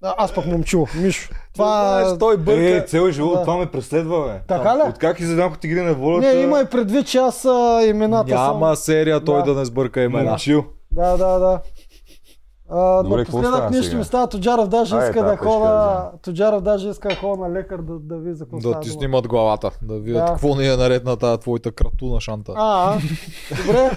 А, 0.03 0.15
аз 0.19 0.35
пък 0.35 0.47
момчу, 0.47 0.85
Мишо. 0.95 1.31
Това... 1.55 1.99
Знаеш, 2.01 2.19
той 2.19 2.37
бърка. 2.37 2.77
Е, 2.77 2.81
цел 2.81 3.11
живот, 3.11 3.35
Да. 3.35 3.41
това 3.41 3.57
ме 3.57 3.67
преследва, 3.67 4.21
бе. 4.21 4.41
Така 4.49 4.77
ли? 4.77 4.81
От 4.81 4.99
как 4.99 5.21
и 5.21 5.25
задам, 5.25 5.49
ако 5.49 5.59
ти 5.59 5.69
гине 5.69 5.83
на 5.83 5.95
волята. 5.95 6.27
Не, 6.29 6.43
имай 6.43 6.65
предвид, 6.65 7.07
че 7.07 7.19
аз 7.19 7.45
а, 7.45 7.83
имената 7.85 8.35
Няма 8.35 8.77
серия 8.77 9.25
той 9.25 9.43
Да. 9.43 9.45
да 9.45 9.59
не 9.59 9.65
сбърка 9.65 10.03
имена. 10.03 10.31
Момчил. 10.31 10.61
съм. 10.61 10.71
Да, 10.93 11.17
да, 11.17 11.39
да. 11.39 11.61
А, 12.71 13.03
Добре, 13.03 13.19
напоследък 13.19 13.71
нищо 13.71 13.97
ми 13.97 14.05
става. 14.05 14.27
Тоджаров 14.27 14.69
даже 14.69 14.95
Айде, 14.95 15.07
иска 15.07 15.25
да 15.25 15.37
хода. 15.37 15.65
да 15.65 16.11
Тоджаров 16.23 16.63
даже 16.63 16.89
иска 16.89 17.09
да 17.09 17.15
хода 17.15 17.43
на 17.43 17.55
лекар 17.55 17.79
да, 17.79 17.95
да 17.95 18.17
види 18.17 18.35
за 18.35 18.45
какво 18.45 18.71
Да 18.71 18.81
ти 18.81 18.89
снимат 18.89 19.29
главата, 19.29 19.71
да 19.83 19.95
видят 19.95 20.21
Да. 20.21 20.27
какво 20.27 20.55
ни 20.55 20.69
е 20.69 20.77
наред 20.77 21.05
на 21.05 21.17
тази 21.17 21.41
твоята 21.41 21.73
кратуна 21.73 22.21
шанта. 22.21 22.53
А, 22.57 22.95
а, 22.95 22.99
добре. 23.67 23.91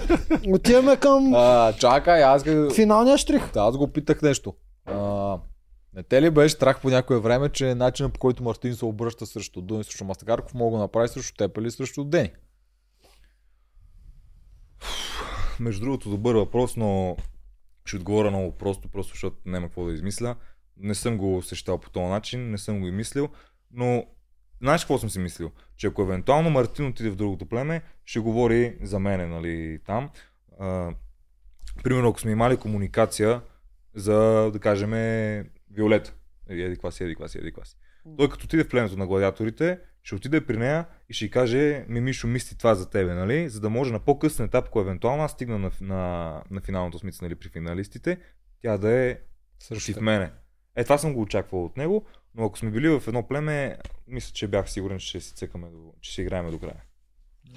Отиваме 0.54 0.96
към 0.96 1.34
А, 1.34 1.72
чакай, 1.72 2.22
аз, 2.22 2.44
финалния 2.74 3.18
штрих. 3.18 3.52
да, 3.52 3.60
аз 3.60 3.76
го 3.76 3.88
питах 3.88 4.22
нещо. 4.22 4.52
А, 4.86 5.36
не 6.00 6.04
те 6.04 6.22
ли 6.22 6.30
беше 6.30 6.54
страх 6.54 6.80
по 6.80 6.90
някое 6.90 7.18
време, 7.18 7.48
че 7.48 7.74
начинът 7.74 8.12
по 8.12 8.20
който 8.20 8.42
Мартин 8.42 8.74
се 8.74 8.84
обръща 8.84 9.26
срещу 9.26 9.60
Дуни, 9.60 9.84
срещу 9.84 10.04
Мастагарков, 10.04 10.54
мога 10.54 10.76
да 10.76 10.82
направи 10.82 11.08
срещу 11.08 11.36
теб 11.36 11.58
или 11.58 11.70
срещу 11.70 12.04
Дени? 12.04 12.30
Между 15.60 15.84
другото, 15.84 16.10
добър 16.10 16.34
въпрос, 16.34 16.76
но 16.76 17.16
ще 17.84 17.96
отговоря 17.96 18.30
много 18.30 18.58
просто, 18.58 18.88
просто 18.88 19.12
защото 19.12 19.36
няма 19.44 19.66
какво 19.66 19.84
да 19.84 19.92
измисля. 19.92 20.36
Не 20.76 20.94
съм 20.94 21.18
го 21.18 21.36
усещал 21.36 21.78
по 21.78 21.90
този 21.90 22.06
начин, 22.06 22.50
не 22.50 22.58
съм 22.58 22.80
го 22.80 22.88
и 22.88 22.90
мислил, 22.90 23.28
но 23.70 24.04
знаеш 24.60 24.80
какво 24.80 24.98
съм 24.98 25.10
си 25.10 25.18
мислил? 25.18 25.50
Че 25.76 25.86
ако 25.86 26.02
евентуално 26.02 26.50
Мартин 26.50 26.86
отиде 26.86 27.10
в 27.10 27.16
другото 27.16 27.46
племе, 27.46 27.82
ще 28.04 28.20
говори 28.20 28.78
за 28.82 28.98
мене, 28.98 29.26
нали, 29.26 29.78
там. 29.86 30.10
А, 30.60 30.94
примерно, 31.84 32.08
ако 32.08 32.20
сме 32.20 32.30
имали 32.30 32.56
комуникация 32.56 33.40
за, 33.94 34.50
да 34.52 34.58
кажем, 34.58 34.92
Виолета. 35.70 36.14
Еди 36.48 36.62
еди 36.62 36.74
каква 36.74 36.90
си, 36.90 37.04
еди 37.04 37.14
каква 37.14 37.28
си, 37.28 37.38
еди 37.38 37.52
каква 37.52 37.64
си. 37.64 37.76
Той 38.16 38.28
като 38.28 38.44
отиде 38.44 38.64
в 38.64 38.68
племето 38.68 38.96
на 38.96 39.06
гладиаторите, 39.06 39.78
ще 40.02 40.14
отиде 40.14 40.46
при 40.46 40.56
нея 40.56 40.86
и 41.08 41.14
ще 41.14 41.24
й 41.24 41.30
каже, 41.30 41.84
ми 41.88 42.00
Мишо, 42.00 42.26
мисли 42.26 42.56
това 42.56 42.74
за 42.74 42.90
тебе, 42.90 43.14
нали? 43.14 43.48
За 43.48 43.60
да 43.60 43.70
може 43.70 43.92
на 43.92 43.98
по-късен 43.98 44.46
етап, 44.46 44.64
ако 44.66 44.80
евентуално 44.80 45.22
аз 45.22 45.32
стигна 45.32 45.58
на, 45.58 45.70
на, 45.80 46.42
на 46.50 46.60
финалното 46.60 46.98
смица, 46.98 47.24
нали, 47.24 47.34
при 47.34 47.48
финалистите, 47.48 48.18
тя 48.62 48.78
да 48.78 48.90
е 48.90 49.18
Срещу 49.58 50.00
мене. 50.00 50.32
Е, 50.76 50.84
това 50.84 50.98
съм 50.98 51.14
го 51.14 51.20
очаквал 51.20 51.64
от 51.64 51.76
него, 51.76 52.04
но 52.34 52.44
ако 52.44 52.58
сме 52.58 52.70
били 52.70 52.88
в 52.88 53.02
едно 53.08 53.28
племе, 53.28 53.78
мисля, 54.06 54.32
че 54.32 54.48
бях 54.48 54.70
сигурен, 54.70 54.98
че 54.98 55.06
ще 55.06 55.20
си 55.20 55.34
цъкаме, 55.34 55.68
до, 55.70 55.92
че 56.00 56.12
ще 56.12 56.22
играем 56.22 56.50
до 56.50 56.58
края. 56.58 56.82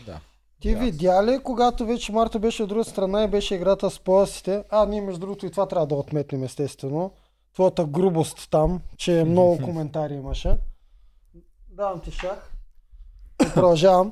Да. 0.06 0.19
Ти 0.60 0.76
видя 0.76 1.26
ли, 1.26 1.40
когато 1.44 1.85
вече 1.85 2.11
Марто 2.11 2.40
беше 2.40 2.64
от 2.64 2.69
друга 2.69 2.84
страна 2.84 3.23
и 3.23 3.27
беше 3.27 3.56
играта 3.56 3.90
с 3.90 3.99
поясите, 3.99 4.64
а 4.69 4.85
ние 4.85 5.02
между 5.02 5.19
другото 5.19 5.45
и 5.45 5.52
това 5.52 5.68
трябва 5.68 5.88
да 5.88 5.95
отметнем 5.95 6.44
естествено, 6.44 7.14
твоята 7.54 7.86
грубост 7.86 8.48
там, 8.52 8.82
че 8.98 9.24
много 9.24 9.60
коментари 9.64 10.14
имаше. 10.14 10.58
Давам 11.70 12.00
ти 12.00 12.12
шах. 12.12 12.52
Продължавам. 13.54 14.12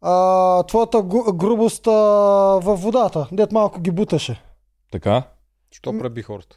А, 0.00 0.62
твоята 0.62 1.02
грубост 1.34 1.86
а, 1.86 1.90
във 2.62 2.82
водата, 2.82 3.28
дет 3.32 3.52
малко 3.52 3.80
ги 3.80 3.90
буташе. 3.90 4.42
Така? 4.92 5.22
Що 5.70 5.98
преби 5.98 6.22
хората? 6.22 6.56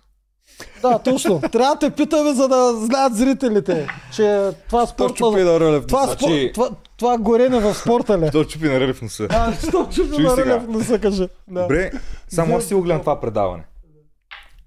Да, 0.81 0.99
точно. 0.99 1.41
Трябва 1.41 1.75
да 1.75 1.79
те 1.79 1.91
питаме, 1.91 2.33
за 2.33 2.47
да 2.47 2.73
знаят 2.75 3.15
зрителите, 3.15 3.87
че 4.15 4.51
това 4.67 4.87
чупи 4.87 5.13
спорта... 5.17 5.45
на 5.45 5.59
рълев. 5.59 5.87
Това, 5.87 6.05
Значи- 6.05 6.51
спор... 6.53 6.53
това, 6.53 6.69
това 6.97 7.17
горене 7.17 7.59
в 7.59 7.75
спорта 7.75 8.19
ли? 8.19 8.31
Той 8.31 8.47
чупи 8.47 8.69
на 8.69 8.79
релеф 8.79 9.01
носа. 9.01 9.27
А, 9.31 9.53
що 9.53 9.87
чупи 9.91 10.23
на 10.23 10.37
рълев 10.37 10.67
носа, 10.67 10.99
каже. 10.99 11.29
Да. 11.47 11.61
Добре, 11.61 11.91
само 12.27 12.57
аз 12.57 12.65
си 12.65 12.73
го 12.73 12.81
гледам 12.81 13.01
това 13.01 13.19
предаване. 13.19 13.65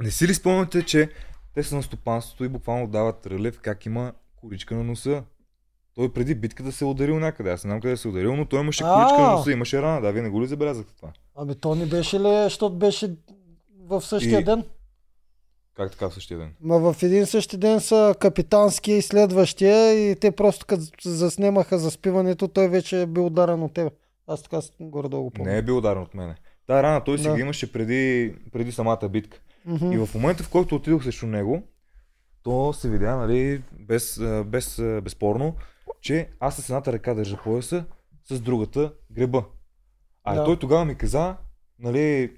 Не 0.00 0.10
си 0.10 0.28
ли 0.28 0.34
спомняте, 0.34 0.82
че 0.82 1.10
те 1.54 1.62
са 1.62 1.76
на 1.76 1.82
стопанството 1.82 2.44
и 2.44 2.48
буквално 2.48 2.86
дават 2.86 3.26
релеф 3.26 3.58
как 3.60 3.86
има 3.86 4.12
коричка 4.36 4.74
на 4.74 4.84
носа? 4.84 5.22
Той 5.94 6.12
преди 6.12 6.34
битката 6.34 6.72
се 6.72 6.84
е 6.84 6.88
ударил 6.88 7.18
някъде. 7.18 7.50
Аз 7.50 7.64
не 7.64 7.68
знам 7.68 7.80
къде 7.80 7.96
се 7.96 8.08
е 8.08 8.10
ударил, 8.10 8.36
но 8.36 8.44
той 8.44 8.60
имаше 8.60 8.82
коричка 8.84 9.18
на 9.18 9.30
носа, 9.30 9.52
имаше 9.52 9.82
рана. 9.82 10.00
Да, 10.00 10.12
вие 10.12 10.22
не 10.22 10.28
го 10.28 10.42
ли 10.42 10.46
забелязахте 10.46 10.96
това? 10.96 11.12
Ами 11.36 11.54
то 11.54 11.74
не 11.74 11.86
беше 11.86 12.20
ли, 12.20 12.42
защото 12.42 12.74
беше 12.74 13.14
в 13.78 14.02
същия 14.02 14.40
И- 14.40 14.44
ден? 14.44 14.64
Как 15.76 15.90
така 15.92 16.08
в 16.08 16.14
същия 16.14 16.38
ден? 16.38 16.54
Ма 16.60 16.92
в 16.92 17.02
един 17.02 17.26
същи 17.26 17.56
ден 17.56 17.80
са 17.80 18.14
капитанския 18.20 18.96
и 18.96 19.02
следващия 19.02 19.92
и 20.10 20.16
те 20.16 20.30
просто 20.30 20.66
като 20.66 20.82
заснемаха 21.04 21.78
заспиването, 21.78 22.48
той 22.48 22.68
вече 22.68 23.02
е 23.02 23.06
бил 23.06 23.26
ударен 23.26 23.62
от 23.62 23.72
тебе. 23.74 23.90
Аз 24.26 24.42
така 24.42 24.60
горе-долу 24.80 25.24
го 25.24 25.30
помня. 25.30 25.52
Не 25.52 25.58
е 25.58 25.62
бил 25.62 25.78
ударен 25.78 26.02
от 26.02 26.14
мене. 26.14 26.34
Та 26.66 26.82
рана 26.82 27.04
той 27.04 27.18
си 27.18 27.24
Да. 27.24 27.34
ги 27.34 27.40
имаше 27.40 27.72
преди, 27.72 28.34
преди 28.52 28.72
самата 28.72 29.08
битка. 29.10 29.40
Мгм. 29.66 29.92
И 29.92 29.98
в 29.98 30.08
момента, 30.14 30.42
в 30.42 30.48
който 30.50 30.74
отидох 30.74 31.02
срещу 31.04 31.26
него, 31.26 31.62
то 32.42 32.72
се 32.72 32.90
видя, 32.90 33.16
нали, 33.16 33.62
без, 33.72 34.20
без, 34.46 34.80
безспорно, 35.02 35.56
че 36.00 36.28
аз 36.40 36.56
с 36.56 36.68
едната 36.68 36.92
ръка 36.92 37.14
държа 37.14 37.36
пояса, 37.36 37.84
с 38.30 38.40
другата 38.40 38.92
греба. 39.10 39.44
А 40.24 40.34
Да. 40.34 40.44
той 40.44 40.58
тогава 40.58 40.84
ми 40.84 40.94
каза, 40.94 41.36
нали, 41.78 42.32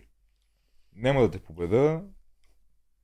няма 0.96 1.20
да 1.20 1.30
те 1.30 1.38
победа, 1.38 2.02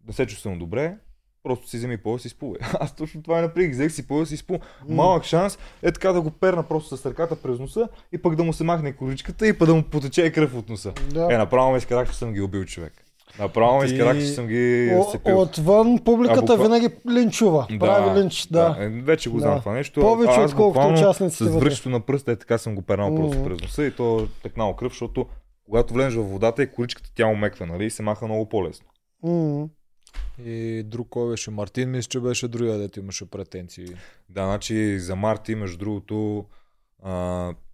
не 0.07 0.13
се 0.13 0.27
чувствам 0.27 0.59
добре, 0.59 0.99
просто 1.43 1.69
си 1.69 1.77
вземи 1.77 1.97
пояс 1.97 2.25
и 2.25 2.29
спувай. 2.29 2.59
Аз 2.81 2.97
точно 2.97 3.23
това 3.23 3.41
направих, 3.41 3.71
взех 3.71 3.93
си 3.93 4.07
пояс 4.07 4.31
и 4.31 4.37
спу. 4.37 4.59
Малък 4.89 5.25
шанс 5.25 5.59
е 5.83 5.93
така 5.93 6.13
да 6.13 6.21
го 6.21 6.31
перна 6.31 6.69
просто 6.69 6.97
с 6.97 7.07
ръката 7.07 7.43
през 7.43 7.59
носа 7.59 7.89
и 8.13 8.23
пък 8.23 8.35
да 8.37 8.45
му 8.45 8.53
се 8.53 8.65
махне 8.65 8.93
коричката 8.93 9.47
и 9.49 9.59
пък 9.59 9.69
да 9.69 9.75
му 9.75 9.83
потече 9.83 10.33
кръв 10.33 10.55
от 10.55 10.69
носа. 10.69 10.93
Да. 10.93 11.29
Е, 11.35 11.39
направо 11.39 11.73
ме 11.73 11.79
изкарах, 11.79 12.11
че 12.11 12.17
съм 12.17 12.33
ги 12.33 12.41
убил 12.41 12.65
човек. 12.65 13.05
Направо 13.39 13.79
ме 13.79 13.87
Ти- 13.87 13.93
изкарах, 13.95 14.19
че 14.19 14.27
съм 14.27 14.47
ги 14.47 14.91
О, 14.95 15.03
сцепил. 15.05 15.41
отвън 15.41 15.99
публиката 16.05 16.41
буква- 16.43 16.57
винаги 16.57 16.89
линчува. 17.11 17.67
Прави 17.81 18.21
линч, 18.21 18.47
да. 18.47 18.77
е, 18.81 18.89
вече 18.89 19.31
го 19.31 19.39
знам 19.39 19.55
Да. 19.55 19.61
това 19.61 19.73
нещо. 19.73 20.01
Повече, 20.01 20.41
отколкото 20.41 20.57
буквално 20.65 20.97
участниците 20.97 21.45
С 21.45 21.49
връщето 21.51 21.91
на 21.91 22.01
пръста 22.01 22.33
е 22.33 22.37
така 22.37 22.59
съм 22.59 22.75
го 22.75 22.83
пернал 22.83 23.15
просто 23.15 23.39
Мгм. 23.39 23.49
през 23.49 23.61
носа 23.63 23.85
и 23.85 23.91
то 23.91 24.21
е 24.21 24.27
текнало 24.43 24.77
кръв, 24.77 24.93
защото 24.93 25.27
когато 25.65 25.95
влезеш 25.95 26.15
в 26.15 26.23
водата 26.23 26.63
и 26.63 26.67
количката 26.67 27.11
тя 27.15 27.27
омеква, 27.27 27.67
нали, 27.67 27.85
и 27.85 27.91
се 27.91 28.03
маха 28.03 28.25
много 28.25 28.49
по-лесно. 28.49 28.87
М. 29.23 29.69
И 30.45 30.83
друг 30.83 31.07
кой 31.11 31.31
беше? 31.31 31.51
Мартин, 31.51 31.91
мисля, 31.91 32.09
че 32.09 32.21
беше 32.21 32.49
другия, 32.49 32.79
дето 32.79 33.01
имаше 33.01 33.31
претенции. 33.31 33.87
Да, 34.29 34.45
значи 34.45 34.99
за 34.99 35.17
Марти, 35.17 35.55
между 35.55 35.79
другото, 35.79 36.45
а, 37.03 37.13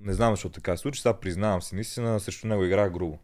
не 0.01 0.12
знам 0.12 0.32
защо 0.32 0.49
така 0.49 0.77
се 0.77 0.81
случи, 0.81 1.01
сега 1.01 1.12
признавам 1.15 1.62
си, 1.62 1.74
наистина 1.74 2.20
срещу 2.20 2.47
него 2.47 2.65
играх 2.65 2.93
грубо. 2.93 3.19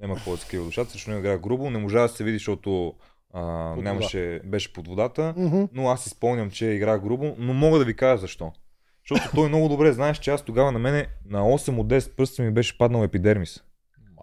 Няма 0.00 0.14
какво 0.14 0.30
да 0.30 0.36
скрива 0.36 0.64
душата, 0.64 0.90
срещу 0.90 1.10
него 1.10 1.20
играх 1.20 1.40
грубо, 1.40 1.70
не 1.70 1.78
можа 1.78 2.02
да 2.02 2.08
се 2.08 2.24
види, 2.24 2.36
защото 2.38 2.94
а, 3.32 3.42
нямаше, 3.76 4.40
беше 4.44 4.72
под 4.72 4.88
водата. 4.88 5.34
Мгм. 5.36 5.62
но 5.72 5.88
аз 5.88 6.02
си 6.02 6.10
спомням, 6.10 6.50
че 6.50 6.66
играх 6.66 7.00
грубо, 7.02 7.34
но 7.38 7.54
мога 7.54 7.78
да 7.78 7.84
ви 7.84 7.96
кажа 7.96 8.20
защо. 8.20 8.52
Защото 9.08 9.34
той 9.34 9.48
много 9.48 9.68
добре 9.68 9.92
знаеш, 9.92 10.18
че 10.18 10.30
аз 10.30 10.42
тогава 10.42 10.72
на 10.72 10.78
мене 10.78 11.06
на 11.24 11.40
8 11.40 11.78
от 11.78 11.86
10 11.86 12.16
пръста 12.16 12.42
ми 12.42 12.50
беше 12.50 12.78
паднал 12.78 13.04
епидермис. 13.04 13.62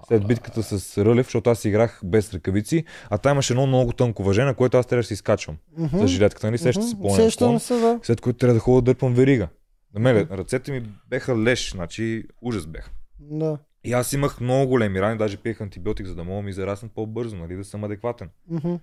След 0.08 0.28
битката 0.28 0.64
с 0.64 0.98
Рълев, 0.98 1.26
защото 1.26 1.50
аз 1.50 1.66
играх 1.66 2.02
без 2.04 2.34
ръкавици, 2.34 2.84
а 3.10 3.18
там 3.18 3.32
имаше 3.32 3.54
едно 3.54 3.68
много 3.68 3.92
тънко 3.92 4.24
въже, 4.24 4.44
на 4.44 4.54
което 4.54 4.78
аз 4.78 4.86
трябва 4.86 5.02
да 5.02 5.08
се 5.08 5.14
изкачвам. 5.14 5.58
Мгм. 5.78 5.98
За 5.98 6.08
жилетката, 6.08 6.48
нали? 6.48 6.58
Сеща 6.58 6.84
се 6.84 7.00
по 7.00 7.10
Сещам 7.10 7.60
се, 7.60 7.74
да. 7.74 8.00
след 8.04 8.22
което 8.22 8.38
трябва 8.38 8.54
да 8.54 8.60
ходя 8.60 8.82
да 8.82 8.82
дърпам 8.82 9.14
верига. 9.14 9.48
На 9.94 10.00
мен 10.00 10.28
ръцете 10.32 10.72
ми 10.72 10.84
беха 11.10 11.38
леш, 11.38 11.72
значи 11.72 12.24
ужас 12.42 12.68
беха. 12.68 12.92
Да. 13.20 13.58
И 13.84 13.94
аз 13.94 14.14
имах 14.14 14.40
много 14.40 14.68
големи 14.68 15.02
рани, 15.02 15.18
даже 15.18 15.38
пиех 15.38 15.62
антибиотик, 15.62 16.08
за 16.08 16.16
да 16.16 16.24
мога 16.24 16.42
ми 16.42 16.54
зараснат 16.54 16.92
по-бързо, 16.92 17.36
нали, 17.38 17.56
да 17.56 17.64
съм 17.64 17.84
адекватен. 17.84 18.30
Мгм. 18.50 18.76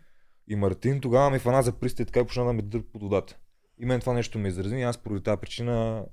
И 0.48 0.56
Мартин 0.56 1.00
тогава 1.00 1.30
ми 1.30 1.38
фана 1.38 1.62
за 1.62 1.72
присти 1.72 2.02
и 2.02 2.04
така 2.06 2.20
и 2.20 2.24
почна 2.24 2.44
да 2.44 2.52
ме 2.52 2.62
дърпа 2.62 2.88
под 2.92 3.02
водата. 3.02 3.36
И 3.78 3.86
мен 3.86 4.00
това 4.00 4.12
нещо 4.12 4.38
ме 4.38 4.48
изрази 4.48 4.76
и 4.76 4.82
аз 4.82 4.98
поради 4.98 5.22
тази 5.22 5.40
причина 5.40 6.04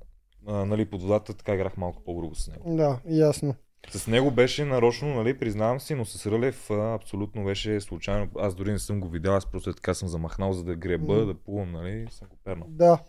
а, 0.48 0.66
нали, 0.66 0.86
под 0.86 1.02
водата 1.02 1.34
така 1.34 1.54
играх 1.54 1.78
малко 1.78 2.04
по-грубо 2.04 2.36
с 2.36 2.48
него. 2.48 2.76
Да, 2.76 3.00
ясно. 3.10 3.56
С 3.90 4.08
него 4.08 4.32
беше 4.32 4.66
нарочно, 4.66 5.16
нали, 5.16 5.40
признавам 5.40 5.80
си, 5.80 5.96
но 5.96 6.06
с 6.06 6.26
Рълев 6.32 6.72
а, 6.72 6.94
абсолютно 6.94 7.44
беше 7.44 7.82
случайно. 7.82 8.28
Аз 8.40 8.56
дори 8.56 8.72
не 8.72 8.80
съм 8.80 9.00
го 9.00 9.08
видял, 9.10 9.36
аз 9.36 9.46
просто 9.46 9.70
е 9.70 9.74
така 9.74 9.94
съм 9.94 10.08
замахнал, 10.08 10.54
за 10.54 10.64
да 10.64 10.76
греба, 10.76 11.14
М. 11.14 11.26
да 11.26 11.34
плувам, 11.34 11.72
нали, 11.72 12.08
съм 12.12 12.28
го 12.28 12.38
пернал. 12.44 12.68
Да. 12.70 13.00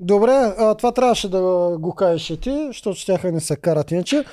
Добре, 0.00 0.54
а, 0.58 0.74
това 0.74 0.92
трябваше 0.92 1.28
да 1.30 1.40
го 1.80 1.94
кажеш 1.94 2.30
и 2.30 2.40
ти, 2.40 2.66
защото 2.66 2.96
щяха 2.96 3.32
не 3.32 3.40
се 3.40 3.56
карат 3.56 3.90
иначе. 3.90 4.24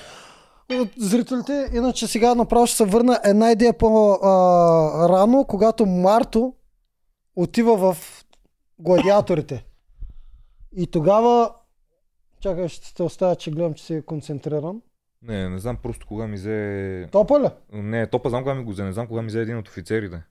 От 0.71 0.89
Зрителите, 0.97 1.69
иначе 1.73 2.07
сега 2.07 2.35
направо 2.35 2.67
ще 2.67 2.77
се 2.77 2.85
върна 2.85 3.19
една 3.23 3.51
идея 3.51 3.77
по-рано, 3.77 5.45
когато 5.45 5.85
Марто 5.85 6.53
отива 7.35 7.77
в 7.77 7.97
гладиаторите. 8.79 9.65
И 10.75 10.87
тогава... 10.87 11.51
Чакай, 12.39 12.67
ще 12.67 12.93
те 12.93 13.03
оставя, 13.03 13.35
че 13.35 13.51
гледам, 13.51 13.73
че 13.73 13.83
си 13.83 13.93
е 13.93 14.01
концентриран. 14.01 14.81
Не, 15.21 15.49
не 15.49 15.59
знам 15.59 15.77
просто 15.83 16.07
кога 16.07 16.27
ми 16.27 16.35
взе... 16.35 17.09
Топа 17.11 17.39
ли? 17.39 17.47
Не, 17.73 18.07
топа 18.07 18.29
знам 18.29 18.43
кога 18.43 18.55
ми 18.55 18.63
го 18.63 18.71
взе, 18.71 18.83
не 18.83 18.93
знам 18.93 19.07
кога 19.07 19.21
ми 19.21 19.27
взе 19.27 19.41
един 19.41 19.57
от 19.57 19.67
офицерите. 19.67 20.23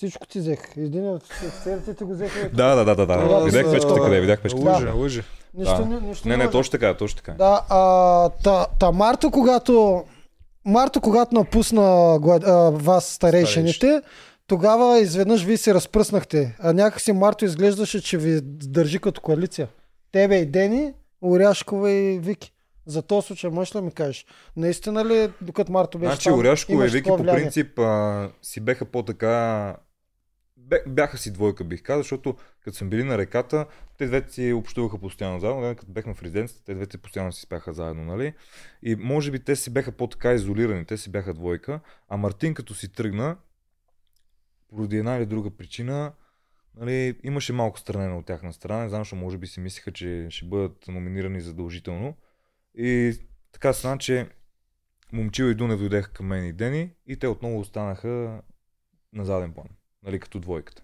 Всичко 0.00 0.26
ти 0.26 0.38
взех. 0.38 0.76
Един 0.76 1.08
от 1.08 1.22
офицерите 1.22 1.94
ти 1.94 2.04
го 2.04 2.12
взеха. 2.12 2.50
Да, 2.52 2.74
да, 2.74 2.84
да, 2.84 2.94
да, 2.94 3.06
да. 3.06 3.44
Видях 3.44 3.70
печката 3.70 4.00
къде, 4.00 4.16
е, 4.16 4.20
видях 4.20 4.40
печката. 4.40 4.64
Да. 4.64 4.70
Лъже, 4.70 4.90
лъже. 4.90 5.22
Нищо, 5.54 5.76
Да. 5.78 5.86
не, 5.86 6.00
нищо 6.00 6.28
Не, 6.28 6.36
не, 6.36 6.44
може. 6.44 6.52
точно 6.52 6.70
така, 6.70 6.94
точно 6.96 7.16
така. 7.16 7.32
Да, 7.32 7.64
а, 7.68 8.28
та, 8.28 8.66
та 8.80 8.90
Марто, 8.92 9.30
когато 9.30 10.04
Марто, 10.64 11.00
когато 11.00 11.34
напусна 11.34 11.82
а, 12.46 12.70
вас 12.70 13.04
старейшините, 13.04 14.02
тогава 14.46 14.98
изведнъж 15.00 15.42
вие 15.44 15.56
се 15.56 15.74
разпръснахте. 15.74 16.56
А 16.58 16.72
някакси 16.72 17.12
Марто 17.12 17.44
изглеждаше, 17.44 18.02
че 18.02 18.18
ви 18.18 18.40
държи 18.42 18.98
като 18.98 19.20
коалиция. 19.20 19.68
Тебе 20.12 20.36
и 20.36 20.46
Дени, 20.46 20.92
Оряшкова 21.22 21.90
и 21.90 22.18
Вики. 22.18 22.52
За 22.86 23.02
този 23.02 23.26
случай 23.26 23.50
можеш 23.50 23.74
ли 23.74 23.78
да 23.78 23.82
ми 23.82 23.90
кажеш? 23.90 24.26
Наистина 24.56 25.04
ли, 25.04 25.32
докато 25.40 25.72
Марто 25.72 25.98
беше 25.98 26.10
Значи 26.10 26.28
там, 26.28 26.38
Оряшко 26.38 26.72
и 26.72 26.88
Вики 26.88 27.08
по 27.08 27.16
принцип 27.16 27.78
а, 27.78 28.28
си 28.42 28.60
беха 28.60 28.84
по-така... 28.84 29.76
Бяха 30.86 31.18
си 31.18 31.32
двойка, 31.32 31.64
бих 31.64 31.82
казал, 31.82 32.02
защото 32.02 32.36
като 32.64 32.76
съм 32.76 32.90
били 32.90 33.04
на 33.04 33.18
реката, 33.18 33.66
те 33.98 34.06
двете 34.06 34.32
си 34.32 34.52
общуваха 34.52 34.98
постоянно 34.98 35.40
заедно, 35.40 35.76
като 35.76 35.92
бехме 35.92 36.14
в 36.14 36.22
резиденцията, 36.22 36.64
те 36.64 36.74
двете 36.74 36.98
постоянно 36.98 37.32
си 37.32 37.40
спяха 37.40 37.72
заедно, 37.72 38.04
нали? 38.04 38.34
И 38.82 38.96
може 38.96 39.30
би 39.30 39.44
те 39.44 39.56
си 39.56 39.70
беха 39.70 39.92
по-така 39.92 40.32
изолирани, 40.32 40.84
те 40.84 40.96
си 40.96 41.10
бяха 41.10 41.34
двойка, 41.34 41.80
а 42.08 42.16
Мартин 42.16 42.54
като 42.54 42.74
си 42.74 42.92
тръгна, 42.92 43.36
поради 44.68 44.96
една 44.96 45.16
или 45.16 45.26
друга 45.26 45.50
причина, 45.50 46.12
нали, 46.76 47.18
имаше 47.22 47.52
малко 47.52 47.78
странена 47.78 48.18
от 48.18 48.26
тяхна 48.26 48.52
страна, 48.52 48.82
не 48.82 48.88
знам, 48.88 49.00
защото 49.00 49.16
може 49.16 49.38
би 49.38 49.46
си 49.46 49.60
мислиха, 49.60 49.92
че 49.92 50.26
ще 50.30 50.46
бъдат 50.46 50.88
номинирани 50.88 51.40
задължително. 51.40 52.16
И 52.74 53.18
така 53.52 53.72
стана, 53.72 53.98
че 53.98 54.28
Момчил 55.12 55.44
и 55.44 55.54
Дунев 55.54 55.78
дойдеха 55.78 56.12
към 56.12 56.26
мен 56.26 56.46
и 56.46 56.52
Дени 56.52 56.90
и 57.06 57.16
те 57.16 57.28
отново 57.28 57.60
останаха 57.60 58.42
на 59.12 59.24
заден 59.24 59.52
план, 59.52 59.66
нали, 60.02 60.20
като 60.20 60.38
двойката. 60.38 60.82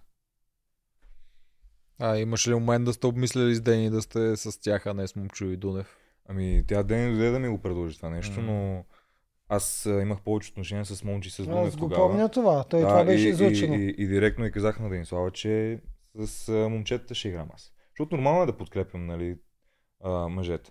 А 1.99 2.19
имаш 2.19 2.49
ли 2.49 2.55
момент 2.55 2.85
да 2.85 2.93
сте 2.93 3.07
обмисляли 3.07 3.55
с 3.55 3.61
Дени 3.61 3.91
да 3.91 4.03
сте 4.03 4.37
с 4.37 4.61
тях, 4.61 4.87
а 4.87 4.95
не 4.95 5.07
с 5.07 5.17
Момчо 5.17 5.45
и 5.45 5.57
Дунев? 5.57 5.97
Ами 6.29 6.65
тя 6.69 6.83
Дени 6.83 7.17
дойде 7.17 7.31
да 7.31 7.39
ми 7.39 7.49
го 7.49 7.59
предложи 7.59 7.97
това 7.97 8.11
нещо, 8.11 8.41
Мгм. 8.41 8.47
но 8.47 8.85
аз 9.49 9.87
а, 9.87 10.03
имах 10.03 10.21
повече 10.21 10.51
отношения 10.51 10.85
с 10.85 11.05
Момчи 11.05 11.29
и 11.29 11.33
с 11.33 11.45
Дунев 11.45 11.69
Аз 11.69 11.77
го 11.77 11.81
тогава. 11.81 12.09
помня 12.09 12.29
това. 12.29 12.65
Той 12.65 12.81
Да, 12.81 12.89
това 12.89 13.05
беше 13.05 13.29
и. 13.29 13.33
И, 13.75 13.77
и, 13.77 13.95
и, 13.99 14.07
директно 14.09 14.47
и 14.47 14.53
казах 14.53 14.81
на 14.81 14.89
Денислава, 14.89 15.31
че 15.31 15.81
с 16.15 16.49
а, 16.49 16.69
момчетата 16.69 17.15
ще 17.15 17.29
играм 17.29 17.49
аз. 17.55 17.73
Защото 17.91 18.17
нормално 18.17 18.43
е 18.43 18.47
да 18.47 18.57
подкрепям 18.57 19.07
нали, 19.07 19.39
а, 20.05 20.11
мъжете. 20.29 20.71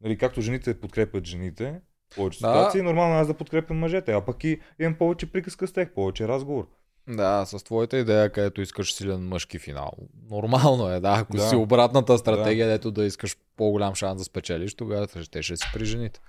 Нали, 0.00 0.18
както 0.18 0.40
жените 0.40 0.80
подкрепят 0.80 1.24
жените, 1.26 1.80
в 2.12 2.16
повече 2.16 2.38
Да. 2.40 2.46
ситуации, 2.48 2.82
нормално 2.82 3.14
е 3.14 3.20
аз 3.20 3.26
да 3.26 3.34
подкрепям 3.34 3.78
мъжете, 3.78 4.12
а 4.12 4.24
пък 4.24 4.44
и 4.44 4.60
имам 4.78 4.94
повече 4.94 5.32
приказка 5.32 5.66
с 5.66 5.72
тях, 5.72 5.94
повече 5.94 6.28
разговор. 6.28 6.68
Да, 7.08 7.44
с 7.46 7.64
твоята 7.64 7.98
идея, 7.98 8.32
където 8.32 8.60
искаш 8.60 8.94
силен 8.94 9.28
мъжки 9.28 9.58
финал. 9.58 9.92
Нормално 10.30 10.90
е, 10.90 11.00
да. 11.00 11.16
Ако 11.20 11.36
Да. 11.36 11.48
си 11.48 11.56
обратната 11.56 12.18
стратегия, 12.18 12.66
дето 12.68 12.90
да 12.90 13.04
искаш 13.04 13.36
по-голям 13.56 13.94
шанс 13.94 14.18
да 14.18 14.24
спечелиш, 14.24 14.74
тогава 14.74 15.08
ще 15.22 15.42
ще 15.42 15.56
си 15.56 15.66
при 15.72 15.84
жените. 15.84 16.20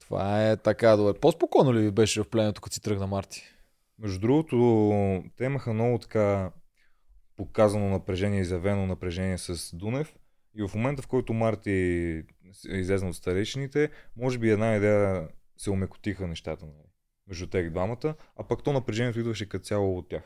Това 0.00 0.50
е 0.50 0.56
така 0.56 0.96
добре. 0.96 1.20
По-спокойно 1.20 1.74
ли 1.74 1.80
ви 1.80 1.90
беше 1.90 2.22
в 2.22 2.28
пленето, 2.28 2.60
като 2.60 2.74
си 2.74 2.80
тръгна 2.82 3.06
Марти? 3.06 3.42
Между 3.98 4.20
другото, 4.20 5.24
те 5.36 5.44
имаха 5.44 5.72
много 5.72 5.98
така 5.98 6.52
показано 7.36 7.88
напрежение, 7.88 8.40
изявено 8.40 8.86
напрежение 8.86 9.38
с 9.38 9.76
Дунев. 9.76 10.14
И 10.54 10.68
в 10.68 10.74
момента, 10.74 11.02
в 11.02 11.06
който 11.06 11.32
Марти 11.32 11.70
е 12.70 12.76
излезна 12.76 13.08
от 13.08 13.16
старейшините, 13.16 13.90
може 14.16 14.38
би 14.38 14.50
една 14.50 14.76
идея 14.76 15.28
се 15.56 15.70
омекотиха 15.70 16.26
нещата 16.26 16.66
нали, 16.66 16.89
между 17.30 17.46
тях 17.46 17.70
двамата, 17.70 18.14
а 18.36 18.44
пък 18.48 18.62
то 18.62 18.72
напрежението 18.72 19.20
идваше 19.20 19.48
като 19.48 19.64
цяло 19.64 19.98
от 19.98 20.08
тях. 20.08 20.22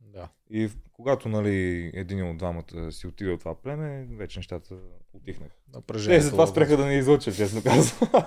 Да. 0.00 0.28
И 0.50 0.70
когато 0.92 1.28
нали, 1.28 1.90
един 1.94 2.30
от 2.30 2.36
двамата 2.38 2.92
си 2.92 3.06
отиде 3.06 3.30
от 3.30 3.40
това 3.40 3.54
племе, 3.54 4.06
вече 4.10 4.38
нещата 4.38 4.74
отихнаха. 5.12 5.54
Напрежението. 5.74 6.20
Те 6.20 6.24
затова 6.24 6.46
спреха 6.46 6.76
да 6.76 6.86
ни 6.86 6.98
излъчат, 6.98 7.36
честно 7.36 7.62
казвам. 7.62 8.10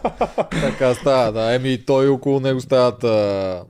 Така 0.49 0.94
става, 0.94 1.31
да. 1.31 1.56
Еми 1.56 1.73
и 1.73 1.85
той 1.85 2.07
около 2.07 2.40
него 2.40 2.61
стават 2.61 3.03
а, 3.03 3.65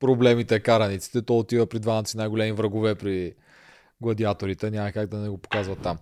проблемите, 0.00 0.60
караниците. 0.60 1.22
Той 1.22 1.38
отива 1.38 1.66
при 1.66 1.78
двамата 1.78 2.06
си 2.06 2.16
най-големи 2.16 2.52
врагове 2.52 2.94
при 2.94 3.34
гладиаторите. 4.00 4.70
Няма 4.70 4.92
как 4.92 5.08
да 5.08 5.16
не 5.16 5.28
го 5.28 5.38
показва 5.38 5.76
там. 5.76 5.98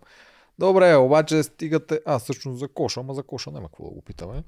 Добре, 0.58 0.94
обаче 0.96 1.42
стигате... 1.42 2.00
А, 2.06 2.18
всъщност 2.18 2.58
за 2.58 2.68
коша, 2.68 3.00
ама 3.00 3.14
за 3.14 3.22
коша 3.22 3.50
няма 3.50 3.68
какво 3.68 3.84
да 3.84 3.90
го 3.90 4.02
питаме. 4.02 4.42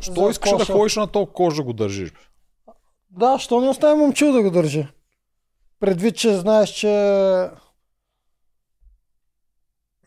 Що 0.00 0.14
За 0.14 0.30
искаш 0.30 0.50
коша. 0.50 0.66
да 0.66 0.72
ходиш 0.72 0.96
на 0.96 1.06
толкова 1.06 1.34
кожа 1.34 1.62
го 1.62 1.72
държиш? 1.72 2.12
Да, 3.16 3.38
що 3.38 3.60
не 3.60 3.68
остави 3.68 4.00
момчил 4.00 4.32
да 4.32 4.42
го 4.42 4.50
държи? 4.50 4.88
Предвид, 5.80 6.16
че 6.16 6.36
знаеш, 6.36 6.70
че... 6.70 6.88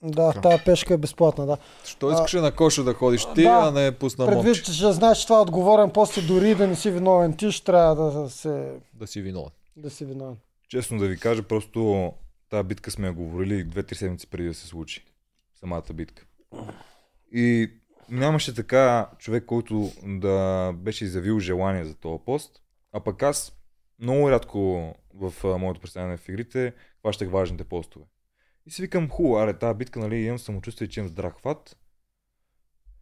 Да, 0.04 0.32
Така. 0.34 0.42
тая 0.42 0.64
пешка 0.66 0.94
е 0.94 0.98
безплатна, 0.98 1.46
да. 1.46 1.58
Що 1.86 2.12
искаш 2.12 2.34
на 2.34 2.56
коша 2.56 2.84
да 2.84 2.94
ходиш 2.94 3.26
ти, 3.36 3.44
да. 3.44 3.50
а 3.50 3.72
не 3.72 3.92
пусна 3.92 4.26
Предвид, 4.26 4.46
момче 4.46 4.64
че 4.64 4.92
знаеш, 4.92 5.18
че 5.18 5.28
това 5.28 5.40
е 5.40 5.42
отговорен, 5.42 5.92
после 5.94 6.22
дори 6.22 6.56
да 6.56 6.68
не 6.68 6.76
си 6.76 6.92
виновен 6.92 7.38
ти, 7.38 7.52
ще 7.52 7.66
трябва 7.66 8.12
да, 8.12 8.30
се, 8.30 8.72
да 8.94 9.08
си 9.08 9.22
виновен? 9.22 9.52
да 9.78 9.90
си 9.90 10.06
виновен. 10.06 10.38
Честно 10.70 10.98
да 10.98 11.08
ви 11.08 11.18
кажа, 11.18 11.44
просто 11.44 12.12
тази 12.50 12.64
битка 12.64 12.92
сме 12.92 13.08
я 13.08 13.14
говорили 13.14 13.64
две-три 13.64 13.96
седмици 13.96 14.28
преди 14.28 14.48
да 14.48 14.54
се 14.54 14.68
случи. 14.68 15.06
Самата 15.60 15.94
битка. 15.94 16.26
И 17.32 17.72
нямаше 18.10 18.56
така 18.56 19.10
човек, 19.18 19.46
който 19.46 19.92
да 20.06 20.72
беше 20.76 21.06
изявил 21.06 21.40
желание 21.40 21.86
за 21.86 21.96
този 21.96 22.24
пост. 22.26 22.62
А 22.92 23.04
пък 23.04 23.24
аз 23.24 23.60
много 24.00 24.32
рядко 24.32 24.60
в 25.14 25.34
моето 25.60 25.82
представяне 25.82 26.18
в 26.18 26.30
игрите 26.30 26.74
хващах 27.00 27.30
важните 27.30 27.64
постове. 27.64 28.06
И 28.66 28.72
си 28.72 28.82
викам, 28.82 29.10
хубаво, 29.10 29.38
аре, 29.38 29.60
тази 29.60 29.78
битка, 29.78 30.00
нали, 30.00 30.16
имам 30.16 30.40
самочувствие, 30.40 30.88
че 30.88 31.00
имам 31.00 31.10
здрав 31.10 31.34
хват. 31.34 31.78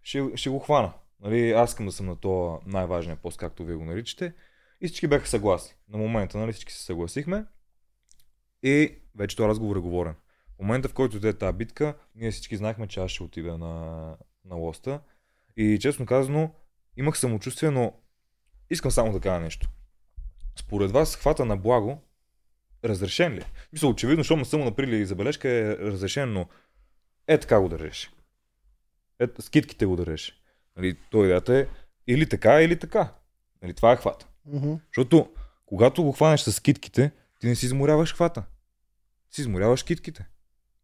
Ще, 0.02 0.24
ще 0.36 0.50
го 0.50 0.60
хвана. 0.60 0.94
Нали, 1.20 1.52
аз 1.52 1.70
искам 1.70 1.86
да 1.86 1.92
съм 1.92 2.06
на 2.06 2.16
този 2.16 2.58
най-важния 2.66 3.16
пост, 3.16 3.38
както 3.38 3.66
вие 3.66 3.76
го 3.76 3.86
наричате. 3.86 4.34
И 4.82 4.88
всички 4.88 5.08
бяха 5.08 5.28
съгласни. 5.28 5.76
На 5.90 5.98
момента, 5.98 6.38
нали, 6.38 6.52
всички 6.54 6.74
се 6.74 6.84
съгласихме. 6.84 7.46
И 8.64 8.96
вече 9.16 9.36
този 9.36 9.48
разговор 9.50 9.76
е 9.76 9.80
говорен. 9.80 10.16
В 10.56 10.60
момента, 10.60 10.90
в 10.90 10.94
който 10.94 11.18
иде 11.18 11.34
тази 11.34 11.58
битка, 11.58 11.98
ние 12.16 12.32
всички 12.32 12.58
знаехме, 12.58 12.88
че 12.88 13.00
аз 13.00 13.12
ще 13.12 13.24
отида 13.24 13.58
на, 13.58 14.16
на 14.46 14.56
лоста. 14.56 15.02
И 15.58 15.80
честно 15.82 16.06
казано, 16.06 16.56
имах 16.98 17.18
самочувствие, 17.18 17.70
но 17.70 17.94
искам 18.70 18.92
само 18.92 19.12
да 19.12 19.20
кажа 19.20 19.40
нещо. 19.40 19.70
Според 20.58 20.92
вас, 20.92 21.16
хвата 21.16 21.46
на 21.46 21.58
благо, 21.58 22.02
разрешен 22.86 23.34
ли? 23.34 23.46
Мисля, 23.74 23.88
очевидно, 23.88 24.24
защото 24.24 24.46
съм 24.46 24.60
му 24.60 24.66
направили 24.66 25.06
забележка, 25.06 25.50
е 25.50 25.78
разрешен, 25.78 26.34
но 26.34 26.48
е 27.28 27.38
така 27.38 27.60
го 27.60 27.70
държеше. 27.70 28.12
Е, 29.20 29.28
с 29.40 29.50
китките 29.50 29.86
го 29.86 29.96
държеше. 29.96 30.34
Нали, 30.78 30.98
той 31.12 31.26
идеята 31.26 31.58
е 31.58 31.68
или 32.08 32.30
така, 32.30 32.62
или 32.62 32.80
така. 32.80 33.14
Нали, 33.62 33.74
това 33.74 33.92
е 33.92 33.96
хвата. 33.96 34.28
Мгм. 34.46 34.74
Защото 34.88 35.30
когато 35.66 36.04
го 36.04 36.12
хванеш 36.12 36.42
с 36.42 36.60
китките, 36.60 37.12
ти 37.40 37.48
не 37.48 37.56
си 37.56 37.66
изморяваш 37.66 38.14
хвата. 38.14 38.44
Си 39.32 39.42
изморяваш 39.42 39.84
китките. 39.84 40.28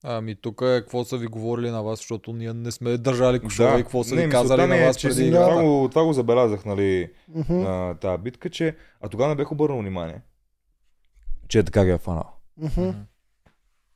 Ами 0.04 0.36
тук 0.36 0.62
е 0.62 0.66
какво 0.82 1.04
са 1.04 1.18
ви 1.18 1.28
говорили 1.28 1.70
на 1.70 1.84
вас, 1.84 2.00
защото 2.00 2.34
ние 2.34 2.54
не 2.54 2.72
сме 2.72 2.98
държали 2.98 3.40
кошове 3.40 3.80
и 3.80 3.84
какво 3.84 4.04
са 4.04 4.16
не, 4.16 4.26
ви 4.26 4.32
казали 4.32 4.62
ми 4.62 4.68
на 4.68 4.78
е, 4.78 4.86
вас 4.86 4.98
че 4.98 5.08
преди 5.08 5.28
играта. 5.28 5.50
това, 5.50 5.64
го, 5.64 5.88
това 5.90 6.06
го 6.06 6.14
забелязах, 6.14 6.66
нали, 6.66 7.12
Мгм, 7.28 7.54
на 7.54 7.96
тази 7.96 8.24
битка, 8.24 8.50
че... 8.50 8.76
А 9.02 9.10
тогава 9.10 9.30
не 9.30 9.36
бех 9.36 9.52
обърнал 9.52 9.80
внимание. 9.80 10.22
Че 11.48 11.60
е 11.60 11.64
така 11.64 11.86
ги 11.86 11.92
е 11.92 11.98
фанал. 11.98 12.30
мгм. 12.58 12.90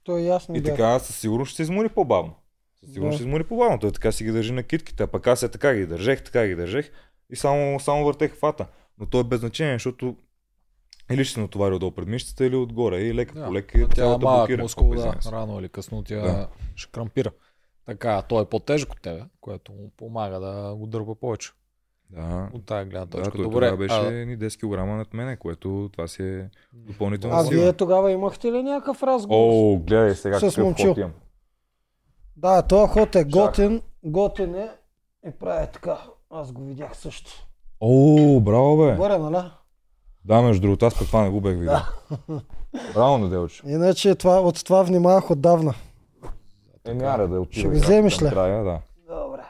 То 0.04 0.18
е 0.18 0.22
ясно. 0.22 0.56
И 0.56 0.62
да. 0.62 0.70
така 0.70 1.00
със 1.00 1.16
сигурност 1.20 1.50
ще 1.50 1.56
се 1.56 1.62
измори 1.64 1.90
по-бавно. 1.90 2.36
Със 2.80 2.94
сигурност 2.94 3.14
Да. 3.14 3.16
ще 3.16 3.24
се 3.24 3.28
измори 3.30 3.44
по-бавно. 3.44 3.80
Той 3.80 3.92
така 3.92 4.12
си 4.12 4.24
ги 4.24 4.32
държи 4.32 4.54
на 4.54 4.64
китките, 4.64 5.04
а 5.04 5.08
пък 5.08 5.28
аз 5.28 5.44
е 5.44 5.52
така 5.52 5.76
ги 5.76 5.86
държех, 5.86 6.24
така 6.24 6.48
ги 6.48 6.56
държех 6.56 6.92
и 7.30 7.36
само, 7.36 7.80
само 7.80 8.06
въртех 8.06 8.36
фата. 8.36 8.68
Но 9.00 9.06
то 9.06 9.20
е 9.20 9.24
без 9.24 9.40
значение, 9.40 9.76
защото 9.76 10.16
или 11.12 11.26
ще 11.26 11.34
се 11.34 11.40
натовари 11.40 11.76
отдолу 11.76 11.92
пред 11.92 12.08
мишцата 12.08 12.46
или 12.46 12.56
отгоре 12.56 12.98
и 12.98 13.14
лека 13.14 13.36
Да. 13.36 13.46
по 13.46 13.54
лека 13.54 13.88
Тя 13.90 14.04
е 14.04 14.08
малък 14.08 14.20
блокира. 14.22 14.62
мускул, 14.64 14.90
да, 14.90 15.14
рано 15.28 15.60
или 15.60 15.70
късно 15.70 16.04
тя 16.04 16.16
Да. 16.18 16.48
ще 16.76 16.92
крампира. 16.92 17.32
Така, 17.86 18.22
той 18.22 18.42
е 18.42 18.46
по-тежък 18.46 18.92
от 18.92 19.02
тебе, 19.02 19.24
което 19.42 19.72
му 19.72 19.92
помага 19.98 20.40
да 20.40 20.76
го 20.76 20.88
дърпа 20.88 21.16
повече. 21.16 21.52
Да. 22.10 22.50
От 22.54 22.66
тази 22.66 22.90
гледна 22.90 23.06
Да, 23.06 23.12
точка. 23.12 23.32
той 23.32 23.44
Добре. 23.44 23.56
тогава 23.56 23.78
беше 23.78 23.96
а, 23.98 24.26
ни 24.26 24.38
10 24.38 24.58
кг 24.60 24.88
над 24.88 25.14
мене, 25.14 25.38
което 25.38 25.90
това 25.94 26.08
си 26.08 26.24
е 26.24 26.50
допълнително 26.74 27.36
А 27.36 27.44
вие 27.44 27.74
тогава 27.74 28.12
имахте 28.12 28.52
ли 28.52 28.64
някакъв 28.64 29.04
разговор? 29.04 29.38
О, 29.42 29.78
гледай 29.78 30.16
сега 30.16 30.38
С 30.38 30.42
какъв 30.42 30.58
момчил. 30.58 30.88
ход 30.88 30.98
имам. 30.98 31.14
Да, 32.38 32.62
този 32.62 32.88
ход 32.90 33.16
е 33.16 33.24
готин, 33.24 33.82
готин 34.04 34.56
е 34.56 34.70
и 35.28 35.32
прави 35.32 35.68
така. 35.74 35.98
Аз 36.30 36.52
го 36.52 36.64
видях 36.64 36.98
също. 36.98 37.48
О, 37.80 38.40
браво 38.40 38.78
бе. 38.78 38.92
Добре, 38.92 39.18
нали? 39.18 39.50
Да, 40.28 40.42
между 40.42 40.62
другото, 40.62 40.86
аз 40.86 40.98
пък 40.98 41.08
това 41.08 41.22
не 41.22 41.30
го 41.30 41.42
бех 41.42 41.58
видял. 41.58 41.82
Браво, 42.94 43.18
Неделчо. 43.18 43.68
Иначе 43.68 44.16
това, 44.16 44.40
от 44.40 44.66
това 44.66 44.84
внимавах 44.84 45.32
отдавна. 45.32 45.74
Е, 46.88 46.94
няма 46.94 47.28
да 47.28 47.40
отива. 47.42 47.62
Ще 47.62 47.68
го 47.68 47.86
вземеш 47.86 48.22
ли? 48.22 48.30
Края, 48.30 48.64
да. 48.64 48.80
Добре. 49.10 49.42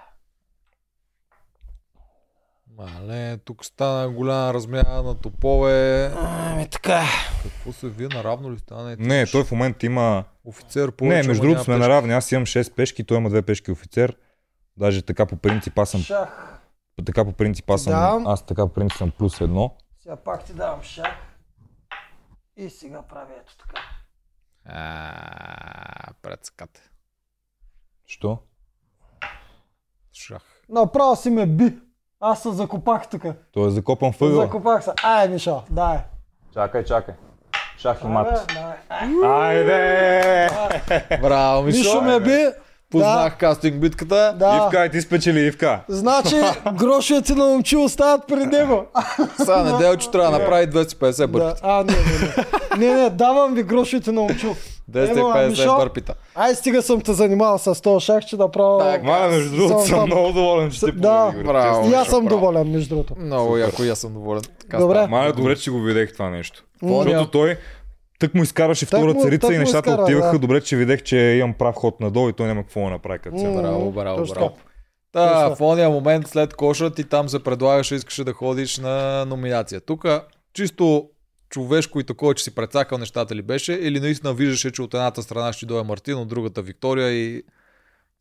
Мале, 2.77 3.37
тук 3.37 3.65
стана 3.65 4.09
голяма 4.09 4.53
размяна 4.53 5.03
на 5.03 5.15
топове. 5.15 6.11
Ами 6.15 6.67
така. 6.69 7.03
Какво 7.43 7.71
се 7.71 7.89
вие 7.89 8.07
наравно 8.07 8.51
ли 8.51 8.59
станете? 8.59 9.03
Не, 9.03 9.25
той 9.25 9.43
в 9.43 9.51
момента 9.51 9.85
има... 9.85 10.23
Офицер 10.45 10.91
повече. 10.91 11.21
Не, 11.21 11.27
между 11.27 11.41
другото 11.41 11.63
сме 11.63 11.77
наравни. 11.77 12.13
Аз 12.13 12.31
имам 12.31 12.45
6 12.45 12.73
пешки, 12.73 13.03
той 13.03 13.17
има 13.17 13.29
2 13.29 13.41
пешки 13.41 13.71
офицер. 13.71 14.15
Даже 14.77 15.01
така 15.01 15.25
по 15.25 15.35
принцип 15.35 15.79
аз 15.79 15.89
съм, 15.89 16.01
Шах. 16.01 16.61
така 17.05 17.25
по 17.25 17.31
принцип 17.33 17.69
аз 17.69 17.81
съм, 17.83 17.93
Давам. 17.93 18.27
аз 18.27 18.45
така 18.45 18.67
по 18.67 18.73
принцип 18.73 18.97
съм 18.97 19.11
плюс 19.17 19.41
едно. 19.41 19.75
Сега 20.07 20.15
пак 20.15 20.43
ти 20.43 20.53
давам 20.53 20.81
шах. 20.81 21.15
И 22.57 22.69
сега 22.69 23.01
правя 23.01 23.33
ето 23.39 23.57
така. 23.57 23.81
А, 24.65 26.13
прецкате. 26.21 26.81
Що? 28.05 28.39
Шах. 30.13 30.41
Направо 30.69 31.15
си 31.15 31.29
ме 31.29 31.45
би. 31.45 31.79
Аз 32.19 32.43
се 32.43 32.51
закопах 32.51 33.09
тук. 33.09 33.21
Той 33.51 33.67
е 33.67 33.71
закопан 33.71 34.11
въгъл. 34.19 34.41
Закопах 34.41 34.83
се. 34.83 34.91
Ай, 35.03 35.29
Мишо, 35.29 35.63
дай. 35.69 35.97
Чакай, 36.53 36.85
чакай. 36.85 37.15
Шах 37.77 38.01
и 38.03 38.07
мат. 38.07 38.51
Айде! 39.23 40.49
Браво, 41.21 41.63
Мишо. 41.63 41.77
Мишо 41.77 42.01
ме 42.01 42.19
би. 42.19 42.47
Познах 42.91 43.37
кастинг 43.37 43.75
битката. 43.75 44.35
Да. 44.39 44.63
Ивка, 44.65 44.89
ти 44.89 45.01
спечели 45.01 45.39
Ивка. 45.39 45.79
Значи, 45.87 46.35
грошовете 46.73 47.35
на 47.35 47.45
момчил 47.45 47.83
остават 47.83 48.21
при 48.27 48.45
него. 48.45 48.85
Сега 49.37 49.63
неделче 49.63 50.11
трябва 50.11 50.31
да 50.31 50.39
направи 50.39 50.67
250 50.67 51.17
Да. 51.17 51.27
бърпита. 51.27 51.59
А, 51.63 51.83
не, 51.83 51.93
не, 51.93 52.87
не. 52.87 52.87
Не, 52.87 53.03
не, 53.03 53.09
давам 53.09 53.53
ви 53.53 53.63
грошовете 53.63 54.11
на 54.11 54.21
момчил. 54.21 54.55
Ема, 54.95 55.05
250 55.05 55.49
Мишо, 55.49 55.77
бърпита. 55.77 56.13
Ай, 56.35 56.55
стига 56.55 56.81
съм 56.81 57.01
те 57.01 57.13
занимавал 57.13 57.57
с 57.57 57.81
този 57.81 58.05
шах, 58.05 58.25
че 58.25 58.35
направо... 58.35 58.79
Так. 58.79 59.03
Мана, 59.03 59.27
между 59.27 59.55
другото, 59.57 59.79
Съм 59.79 59.87
съм 59.87 60.05
много 60.05 60.31
доволен, 60.31 60.71
че 60.71 60.79
те 60.79 60.91
Да. 60.91 61.33
Браво. 61.45 61.89
И 61.89 61.93
аз 61.93 62.07
съм 62.07 62.25
Браво. 62.25 62.29
доволен, 62.39 62.71
между 62.71 62.89
другото. 62.89 63.15
Много 63.19 63.57
яко 63.57 63.83
и 63.83 63.89
аз 63.89 63.99
съм 63.99 64.13
доволен. 64.13 64.41
Така 64.61 64.77
Добре. 64.77 65.07
Маля, 65.07 65.33
добре, 65.33 65.55
че 65.55 65.71
го 65.71 65.81
видях 65.81 66.13
това 66.13 66.29
нещо. 66.29 66.63
Защото 66.83 67.31
той 67.31 67.57
тък 68.19 68.33
му 68.33 68.43
изкараше 68.43 68.85
втора 68.85 69.13
му- 69.13 69.21
царица 69.21 69.53
и 69.53 69.57
нещата 69.57 69.89
изкара, 69.89 70.03
отиваха. 70.03 70.31
да. 70.31 70.39
Добре, 70.39 70.61
че 70.61 70.77
видях, 70.77 71.03
че 71.03 71.17
имам 71.17 71.53
прав 71.53 71.75
ход 71.75 71.99
надолу 71.99 72.29
и 72.29 72.33
той 72.33 72.47
няма 72.47 72.63
какво 72.63 72.81
да 72.81 72.89
направи 72.89 73.19
като. 73.19 73.35
М, 73.37 73.61
Браво, 73.61 73.91
браво, 73.91 74.25
браво. 74.25 74.57
Та, 75.11 75.47
в 75.49 75.61
ония 75.61 75.89
момент 75.89 76.27
след 76.27 76.53
коша 76.53 76.91
ти 76.91 77.03
там 77.03 77.29
се 77.29 77.43
предлагаше, 77.43 77.95
искаше 77.95 78.23
да 78.23 78.33
ходиш 78.33 78.77
на 78.77 79.25
номинация. 79.25 79.81
Тук 79.81 80.05
чисто 80.53 81.09
човешко 81.49 81.99
и 81.99 82.03
такова, 82.03 82.33
че 82.33 82.43
си 82.43 82.55
прецакал 82.55 82.97
нещата 82.97 83.35
ли 83.35 83.41
беше, 83.41 83.73
или 83.73 83.99
наистина 83.99 84.33
виждаше, 84.33 84.71
че 84.71 84.81
от 84.81 84.93
едната 84.93 85.23
страна 85.23 85.53
ще 85.53 85.65
дойде 85.65 85.83
Мартин, 85.83 86.15
от 86.15 86.27
другата 86.27 86.61
Виктория 86.61 87.11
и 87.11 87.43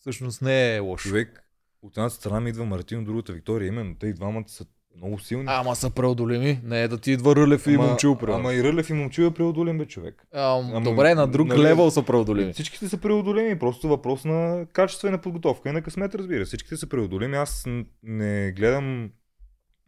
всъщност 0.00 0.42
не 0.42 0.74
е 0.74 0.78
лошо. 0.78 1.08
Човек, 1.08 1.42
от 1.82 1.96
едната 1.96 2.14
страна 2.14 2.40
ми 2.40 2.50
идва 2.50 2.64
Мартин, 2.64 2.98
от 2.98 3.04
другата 3.04 3.32
Виктория. 3.32 3.68
Именно 3.68 3.94
те 3.94 4.06
и 4.06 4.12
двамата 4.12 4.44
са 4.46 4.64
много 4.96 5.18
силни. 5.18 5.44
Ама 5.48 5.76
са 5.76 5.90
преодолими. 5.90 6.60
Не 6.64 6.82
е 6.82 6.88
да 6.88 6.98
ти 6.98 7.12
идва 7.12 7.36
Рълев 7.36 7.66
и 7.66 7.76
Момчил, 7.76 8.16
примерно. 8.16 8.38
ама 8.38 8.54
и 8.54 8.64
Рълев 8.64 8.90
и 8.90 8.92
Момчил 8.92 9.22
е 9.22 9.34
преодолен, 9.34 9.78
бе, 9.78 9.86
човек. 9.86 10.26
Ам, 10.32 10.70
Ама, 10.74 10.80
добре, 10.80 11.14
на 11.14 11.26
друг 11.26 11.48
нали, 11.48 11.62
левел 11.62 11.90
са 11.90 12.02
преодолими. 12.02 12.52
Всичките 12.52 12.88
са 12.88 12.96
преодолими, 12.96 13.58
просто 13.58 13.88
въпрос 13.88 14.24
на 14.24 14.66
качествена 14.72 15.18
подготовка 15.18 15.68
и 15.68 15.72
на 15.72 15.82
късмет, 15.82 16.14
разбира. 16.14 16.44
Всичките 16.44 16.76
са 16.76 16.86
преодолими. 16.86 17.36
Аз 17.36 17.66
не 18.02 18.52
гледам 18.52 19.10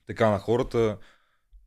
така 0.07 0.31
на 0.31 0.39
хората. 0.39 0.97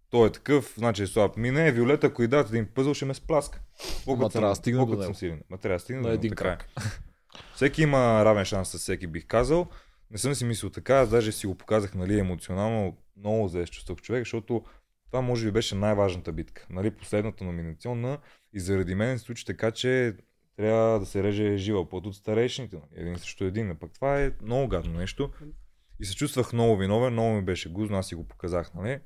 Той 0.10 0.28
е 0.28 0.32
такъв, 0.32 0.74
значи 0.78 1.04
е 1.04 1.08
слаб. 1.08 1.38
Ми 1.38 1.52
не, 1.52 1.72
Виолета, 1.72 2.08
ако 2.08 2.24
и 2.24 2.28
дадат 2.28 2.50
един 2.50 2.66
пъзъл, 2.66 2.94
ще 2.94 3.06
ме 3.06 3.14
спласка. 3.14 3.60
Ма 4.08 4.30
трябва 4.30 4.50
да 4.50 4.56
стигне 4.56 4.86
до 4.86 4.98
него. 4.98 5.14
силен. 5.14 5.42
Ма 5.50 5.58
трябва 5.58 5.76
да 5.76 5.80
стигне 5.80 6.02
На 6.02 6.08
до 6.08 6.14
един 6.14 6.32
крак. 6.32 6.66
Всеки 7.56 7.82
има 7.82 8.26
равен 8.26 8.46
шанс 8.46 8.70
с 8.70 8.78
всеки, 8.78 9.08
бих 9.08 9.26
казал. 9.26 9.68
Не 10.12 10.18
съм 10.18 10.36
си 10.36 10.46
мислил 10.46 10.70
така, 10.70 10.96
аз 10.96 11.10
даже 11.10 11.32
си 11.32 11.48
го 11.48 11.56
показах 11.56 11.96
нали, 11.96 12.20
емоционално, 12.20 12.98
много 13.22 13.48
зле 13.48 13.66
чувствах 13.66 13.98
човек, 13.98 14.22
защото 14.22 14.64
това 15.12 15.22
може 15.22 15.46
би 15.46 15.52
беше 15.52 15.76
най-важната 15.76 16.32
битка. 16.32 16.68
Нали, 16.70 16.92
последната 16.92 17.44
номинационна 17.44 18.18
и 18.54 18.60
заради 18.60 18.96
мен 18.96 19.20
се 19.20 19.26
случи 19.26 19.46
така, 19.46 19.72
че 19.72 20.16
трябва 20.58 21.00
да 21.00 21.06
се 21.06 21.24
реже 21.24 21.58
жива 21.58 21.90
плът 21.90 22.06
от 22.06 22.16
старейшините. 22.16 22.76
нали, 22.76 23.02
Един 23.02 23.18
срещу 23.18 23.44
един. 23.44 23.72
А 23.72 23.76
пък 23.76 23.94
това 23.94 24.22
е 24.22 24.32
много 24.42 24.68
гадно 24.68 24.94
нещо. 24.94 25.30
И 26.00 26.06
се 26.06 26.16
чувствах 26.16 26.54
много 26.54 26.78
виновен, 26.78 27.14
много 27.14 27.34
ми 27.34 27.42
беше 27.42 27.72
гузно, 27.72 27.98
аз 27.98 28.08
си 28.08 28.16
го 28.16 28.28
показах, 28.28 28.74
нали? 28.74 29.00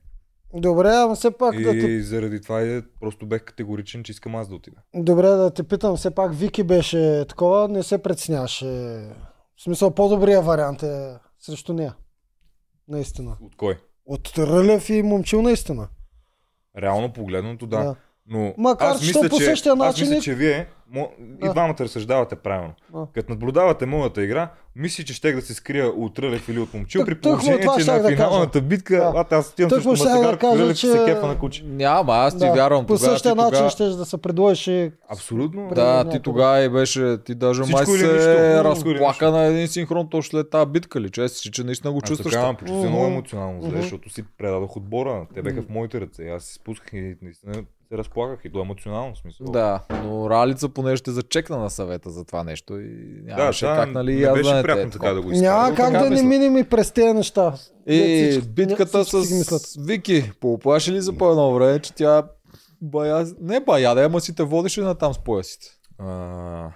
Добре, 0.53 0.89
ама 0.89 1.15
все 1.15 1.31
пак 1.31 1.55
да 1.61 1.71
те, 1.71 1.77
И 1.77 2.01
заради 2.01 2.41
това 2.41 2.61
е, 2.61 2.81
просто 2.99 3.25
бех 3.25 3.43
категоричен, 3.43 4.03
че 4.03 4.11
искам 4.11 4.35
аз 4.35 4.49
да 4.49 4.55
отида. 4.55 4.77
добре 4.95 5.27
да 5.27 5.53
те 5.53 5.63
питам, 5.63 5.95
все 5.97 6.15
пак 6.15 6.35
Вики 6.35 6.63
беше 6.63 7.25
такова, 7.29 7.67
не 7.67 7.83
се 7.83 8.03
преценяваше. 8.03 8.65
В 9.55 9.63
смисъл, 9.63 9.91
по-добрия 9.91 10.41
вариант 10.41 10.83
е 10.83 11.17
срещу 11.39 11.73
нея. 11.73 11.95
Наистина. 12.87 13.37
От 13.41 13.55
кой? 13.55 13.77
От 14.06 14.38
Рълев 14.38 14.90
и 14.90 15.03
Момчил 15.03 15.41
наистина. 15.41 15.88
Реално 16.77 17.14
погледното, 17.14 17.68
да. 17.68 17.84
Да. 17.84 17.95
Но 18.30 18.53
Макар, 18.57 18.85
аз 18.85 18.99
че 19.02 19.07
мисля, 19.07 19.30
по 19.30 19.38
че, 19.38 19.43
същия 19.45 19.72
аз 19.73 19.77
начин 19.80 20.03
мисля, 20.03 20.18
и- 20.18 20.22
че 20.22 20.34
вие 20.34 20.68
мо, 20.89 21.10
и 21.19 21.23
Да. 21.38 21.52
двамата 21.52 21.76
разсъждавате 21.80 22.35
правилно. 22.35 22.73
А. 22.95 23.06
Като 23.14 23.31
наблюдавате 23.31 23.85
моята 23.85 24.23
игра, 24.23 24.49
мисли, 24.76 25.06
че 25.06 25.14
щех 25.14 25.35
да 25.35 25.41
се 25.41 25.53
скрия 25.53 25.88
от 25.88 26.19
Рълев 26.19 26.49
или 26.49 26.60
от 26.60 26.73
Момчил, 26.73 27.06
при 27.06 27.15
положение, 27.15 27.60
това 27.60 27.76
че 27.76 27.84
щях 27.84 27.95
на 27.95 28.02
да 28.02 28.10
финалната 28.10 28.61
битка, 28.61 28.95
Да. 28.95 29.26
а, 29.31 29.35
аз 29.35 29.49
отивам 29.49 29.69
срещу 29.72 29.95
щях 29.95 30.22
да 30.22 30.38
Рълев 30.43 30.77
че- 30.77 30.88
се 30.88 31.03
кефа 31.06 31.27
на 31.27 31.39
куче. 31.39 31.64
Няма, 31.64 32.14
аз 32.14 32.34
ти 32.34 32.39
Да, 32.39 32.53
вярвам. 32.53 32.81
По 32.81 32.95
тогава, 32.95 33.11
същия 33.11 33.35
начин 33.35 33.49
тогава- 33.49 33.69
ще 33.69 33.84
да 33.85 34.06
се 34.06 34.18
предложиш 34.18 34.68
и 34.68 34.91
Абсолютно. 35.10 35.69
Да, 35.69 36.10
ти 36.10 36.19
тогава 36.19 36.60
и 36.60 36.69
беше, 36.69 37.18
ти 37.18 37.35
даже 37.35 37.61
Всичко 37.61 37.77
май 37.77 37.85
се 37.85 37.91
нищо. 37.91 38.64
разплака 38.64 39.31
на 39.31 39.43
един 39.43 39.68
синхрон 39.68 40.10
точно 40.10 40.30
след 40.31 40.49
тази 40.49 40.65
битка 40.65 41.02
ли, 41.02 41.10
че 41.10 41.30
си, 41.30 41.52
че 41.52 41.64
наистина 41.64 41.91
го 41.91 41.99
Аз 42.03 42.10
чувстваш. 42.10 42.34
така, 42.34 42.53
почувствах 42.53 42.89
много 42.89 43.06
емоционално 43.06 43.72
защото 43.72 44.10
си 44.10 44.23
предадох 44.38 44.77
отбора. 44.77 45.26
Те 45.34 45.41
бяха 45.41 45.61
в 45.61 45.69
моите 45.69 46.02
ръце. 46.02 46.23
Аз 46.23 46.43
си 46.43 46.53
спусках 46.53 46.93
и 46.93 47.15
наистина 47.22 47.53
се 47.90 47.98
разплаках 47.98 48.40
и 48.45 48.49
до 48.49 48.62
емоционално 48.62 49.16
смисъл. 49.16 49.48
Да, 49.48 49.84
но 50.03 50.30
Ралица 50.30 50.70
поне 50.70 50.98
ще 50.98 51.12
зачекна 51.12 51.57
на 51.57 51.70
съвета 51.70 52.10
за 52.10 52.26
това 52.26 52.44
нещо 52.44 52.80
и 52.80 53.22
да, 53.22 53.36
нямаше 53.36 53.66
да, 53.66 53.76
как, 53.76 53.91
нали, 53.91 54.16
не 54.16 54.26
аз 54.26 54.34
беше 54.34 54.53
да 54.53 54.60
е 54.60 54.64
приятно 54.64 54.91
така 54.91 55.10
да 55.10 55.22
го 55.22 55.32
изкарам. 55.32 55.64
няма 55.64 55.76
как 55.76 55.91
да 55.91 56.10
не 56.10 56.24
минем 56.24 56.57
и 56.57 56.64
през 56.64 56.91
тези 56.91 57.14
неща. 57.14 57.53
И 57.88 58.30
всички- 58.32 58.49
битката 58.49 59.03
всички 59.03 59.34
с 59.34 59.76
Вики, 59.86 60.32
поуплаши 60.40 60.91
ли 60.91 61.02
за 61.02 61.14
по 61.18 61.30
едно 61.30 61.53
време, 61.53 61.80
че 61.80 61.94
тя 61.94 62.24
бая... 62.82 63.26
Не 63.41 63.60
бая, 63.60 63.95
да, 63.95 64.03
ама 64.03 64.22
си 64.22 64.36
те 64.36 64.44
водеше 64.44 64.82
на 64.82 64.95
там 64.95 65.14
с 65.14 65.20
поясите. 65.20 65.66
А, 65.98 66.70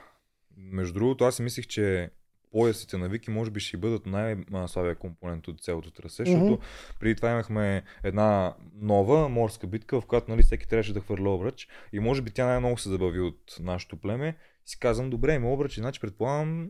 между 0.58 0.94
другото, 0.94 1.24
аз 1.24 1.36
си 1.36 1.42
мислих, 1.42 1.68
че 1.68 2.10
поясите 2.52 2.98
на 2.98 3.10
Вики 3.10 3.32
може 3.32 3.52
би 3.52 3.60
ще 3.60 3.78
бъдат 3.78 4.06
най-слабия 4.06 4.96
компонент 4.96 5.48
от 5.48 5.62
цялото 5.62 5.92
трасе, 5.92 6.26
защото 6.26 6.60
преди 7.00 7.16
това 7.16 7.32
имахме 7.32 7.84
една 8.04 8.56
нова 8.74 9.30
морска 9.30 9.68
битка, 9.68 10.02
в 10.02 10.06
която 10.06 10.32
нали, 10.32 10.44
всеки 10.44 10.68
трябваше 10.68 10.94
да 10.94 11.00
хвърля 11.00 11.30
обръч 11.30 11.68
и 11.94 12.00
може 12.00 12.22
би 12.22 12.32
тя 12.32 12.46
най-много 12.46 12.78
се 12.78 12.90
забави 12.90 13.20
от 13.20 13.56
нашето 13.60 13.98
племе. 13.98 14.38
Си 14.66 14.80
казвам, 14.80 15.10
добре, 15.10 15.34
има 15.34 15.54
обръч, 15.54 15.80
значи 15.80 16.00
предполагам, 16.00 16.70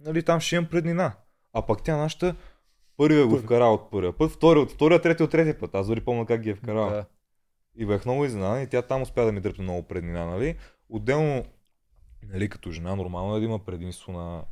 нали, 0.00 0.22
там 0.22 0.40
ще 0.40 0.56
имам 0.56 0.68
преднина. 0.68 1.16
А 1.52 1.66
пък 1.66 1.82
тя 1.82 1.96
нашата 1.96 2.36
първия 2.96 3.26
го 3.26 3.38
вкара 3.38 3.64
от 3.64 3.90
първия 3.90 4.12
път, 4.12 4.30
втория 4.30 4.62
от 4.62 4.70
втория, 4.70 5.00
третия 5.00 5.24
от 5.24 5.30
третия 5.30 5.58
път. 5.58 5.74
Аз 5.74 5.86
дори 5.86 6.00
помня 6.00 6.26
как 6.26 6.40
ги 6.40 6.50
е 6.50 6.54
вкарал. 6.54 6.90
Да. 6.90 7.04
И 7.76 7.86
бях 7.86 8.04
много 8.04 8.24
изненадан 8.24 8.62
и 8.62 8.68
тя 8.68 8.82
там 8.82 9.02
успя 9.02 9.24
да 9.24 9.32
ми 9.32 9.40
дръпне 9.40 9.64
много 9.64 9.82
преднина, 9.82 10.26
нали? 10.26 10.56
Отделно 10.88 11.44
нали, 12.22 12.48
като 12.48 12.70
жена, 12.70 12.96
нормално 12.96 13.36
е 13.36 13.38
да 13.38 13.44
има 13.44 13.64
предимство 13.64 14.12
на 14.12 14.44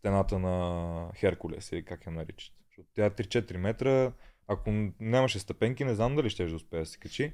стената 0.00 0.38
на 0.38 1.08
Херкулес 1.16 1.72
или 1.72 1.84
как 1.84 2.06
я 2.06 2.12
наричат. 2.12 2.54
Защото 2.66 2.88
тя 2.94 3.04
е 3.04 3.10
3-4 3.10 3.56
метра, 3.56 4.12
ако 4.48 4.70
нямаше 5.00 5.38
стъпенки, 5.38 5.84
не 5.84 5.94
знам 5.94 6.16
дали 6.16 6.30
ще 6.30 6.46
да 6.46 6.54
успее 6.56 6.80
да 6.80 6.86
се 6.86 6.98
качи. 6.98 7.32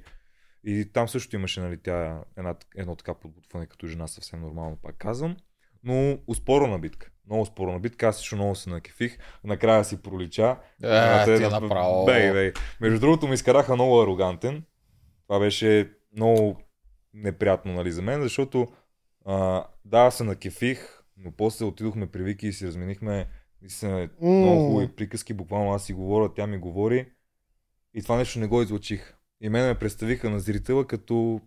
И 0.63 0.89
там 0.93 1.07
също 1.07 1.35
имаше 1.35 1.61
нали, 1.61 1.77
тя 1.77 2.21
една, 2.37 2.55
едно 2.75 2.95
така 2.95 3.13
подбутване 3.13 3.65
като 3.65 3.87
жена, 3.87 4.07
съвсем 4.07 4.41
нормално, 4.41 4.77
пак 4.77 4.95
казвам. 4.97 5.37
Но 5.83 6.17
успорена 6.27 6.79
битка. 6.79 7.11
Много 7.25 7.45
спорна 7.45 7.79
битка, 7.79 8.07
аз 8.07 8.17
също 8.17 8.35
много 8.35 8.55
се 8.55 8.69
накефих. 8.69 9.17
Накрая 9.43 9.83
си 9.83 10.01
пролича. 10.01 10.57
А, 10.83 11.21
Е, 11.21 11.25
те 11.25 11.37
ти 11.37 11.43
на- 11.43 11.59
направо. 11.59 12.05
Бей, 12.05 12.31
бей. 12.33 12.53
Между 12.81 12.99
другото 12.99 13.27
ми 13.27 13.33
изкараха 13.33 13.75
много 13.75 14.01
арогантен. 14.01 14.63
Това 15.27 15.39
беше 15.39 15.91
много 16.15 16.61
неприятно 17.13 17.73
нали, 17.73 17.91
за 17.91 18.01
мен, 18.01 18.21
защото 18.21 18.67
а, 19.25 19.65
да, 19.85 20.11
се 20.11 20.23
накефих, 20.23 20.96
но 21.17 21.31
после 21.31 21.65
отидохме 21.65 22.07
при 22.07 22.23
Вики 22.23 22.47
и 22.47 22.53
си 22.53 22.67
разменихме 22.67 23.27
наистина 23.61 24.09
много 24.21 24.61
М. 24.61 24.67
хубави 24.67 24.95
приказки. 24.95 25.33
Буквално 25.33 25.73
аз 25.73 25.85
си 25.85 25.93
говоря, 25.93 26.33
тя 26.33 26.47
ми 26.47 26.57
говори. 26.57 27.11
И 27.93 28.03
това 28.03 28.17
нещо 28.17 28.39
не 28.39 28.47
го 28.47 28.61
излучих. 28.61 29.13
И 29.41 29.49
мен 29.49 29.65
ме 29.65 29.79
представиха 29.79 30.29
на 30.29 30.39
зрителя 30.39 30.87
като 30.87 31.41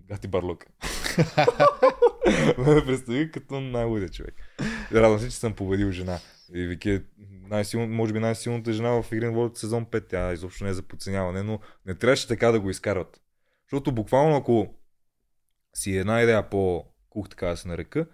Гати 0.00 0.28
Барлук. 0.28 0.66
ме 2.58 2.84
представиха 2.86 3.30
като 3.30 3.60
най-лудия 3.60 4.08
човек. 4.08 4.34
Радвам 4.92 5.18
се, 5.18 5.28
че 5.28 5.36
съм 5.36 5.54
победил 5.54 5.90
жена. 5.90 6.18
И 6.54 6.66
Вики 6.66 6.90
е 6.90 7.02
най-силно, 7.48 7.88
може 7.88 8.12
би 8.12 8.18
най-силната 8.18 8.72
жена 8.72 9.02
в 9.02 9.12
на 9.12 9.32
волята 9.32 9.60
сезон 9.60 9.86
5. 9.86 10.08
Тя 10.08 10.32
изобщо 10.32 10.64
не 10.64 10.70
е 10.70 10.74
за 10.74 10.82
подценяване, 10.82 11.42
но 11.42 11.60
не 11.86 11.94
трябваше 11.94 12.28
така 12.28 12.52
да 12.52 12.60
го 12.60 12.70
изкарват. 12.70 13.20
Защото 13.64 13.92
буквално 13.92 14.36
ако 14.36 14.74
си 15.74 15.96
една 15.96 16.22
идея 16.22 16.50
по-кух, 16.50 17.28
така 17.28 17.46
да 17.46 17.56
се 17.56 17.68
нарека, 17.68 18.06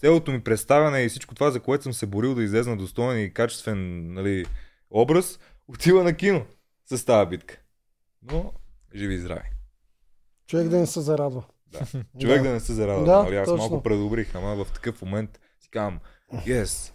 цялото 0.00 0.32
ми 0.32 0.40
представяне 0.40 1.02
и 1.02 1.08
всичко 1.08 1.34
това, 1.34 1.50
за 1.50 1.60
което 1.60 1.82
съм 1.82 1.92
се 1.92 2.06
борил 2.06 2.34
да 2.34 2.42
излезна 2.42 2.76
достоен 2.76 3.24
и 3.24 3.32
качествен 3.32 4.12
нали, 4.12 4.46
образ, 4.90 5.38
отива 5.68 6.04
на 6.04 6.16
кино 6.16 6.46
с 6.86 7.04
тази 7.04 7.28
битка. 7.28 7.60
Но, 8.22 8.52
живи 8.94 9.14
и 9.14 9.18
здрави. 9.18 9.50
Човек 10.46 10.68
да 10.68 10.78
не 10.78 10.86
се 10.86 11.00
зарадва. 11.00 11.44
Човек 12.20 12.42
да, 12.42 12.52
не 12.52 12.60
се 12.60 12.72
зарадва. 12.72 13.04
Да, 13.04 13.22
нали? 13.22 13.36
Аз 13.36 13.48
точно. 13.48 13.56
малко 13.56 13.82
предобрих, 13.82 14.34
ама 14.34 14.64
в 14.64 14.72
такъв 14.72 15.02
момент 15.02 15.40
си 15.60 15.70
казвам, 15.70 16.00
yes, 16.32 16.92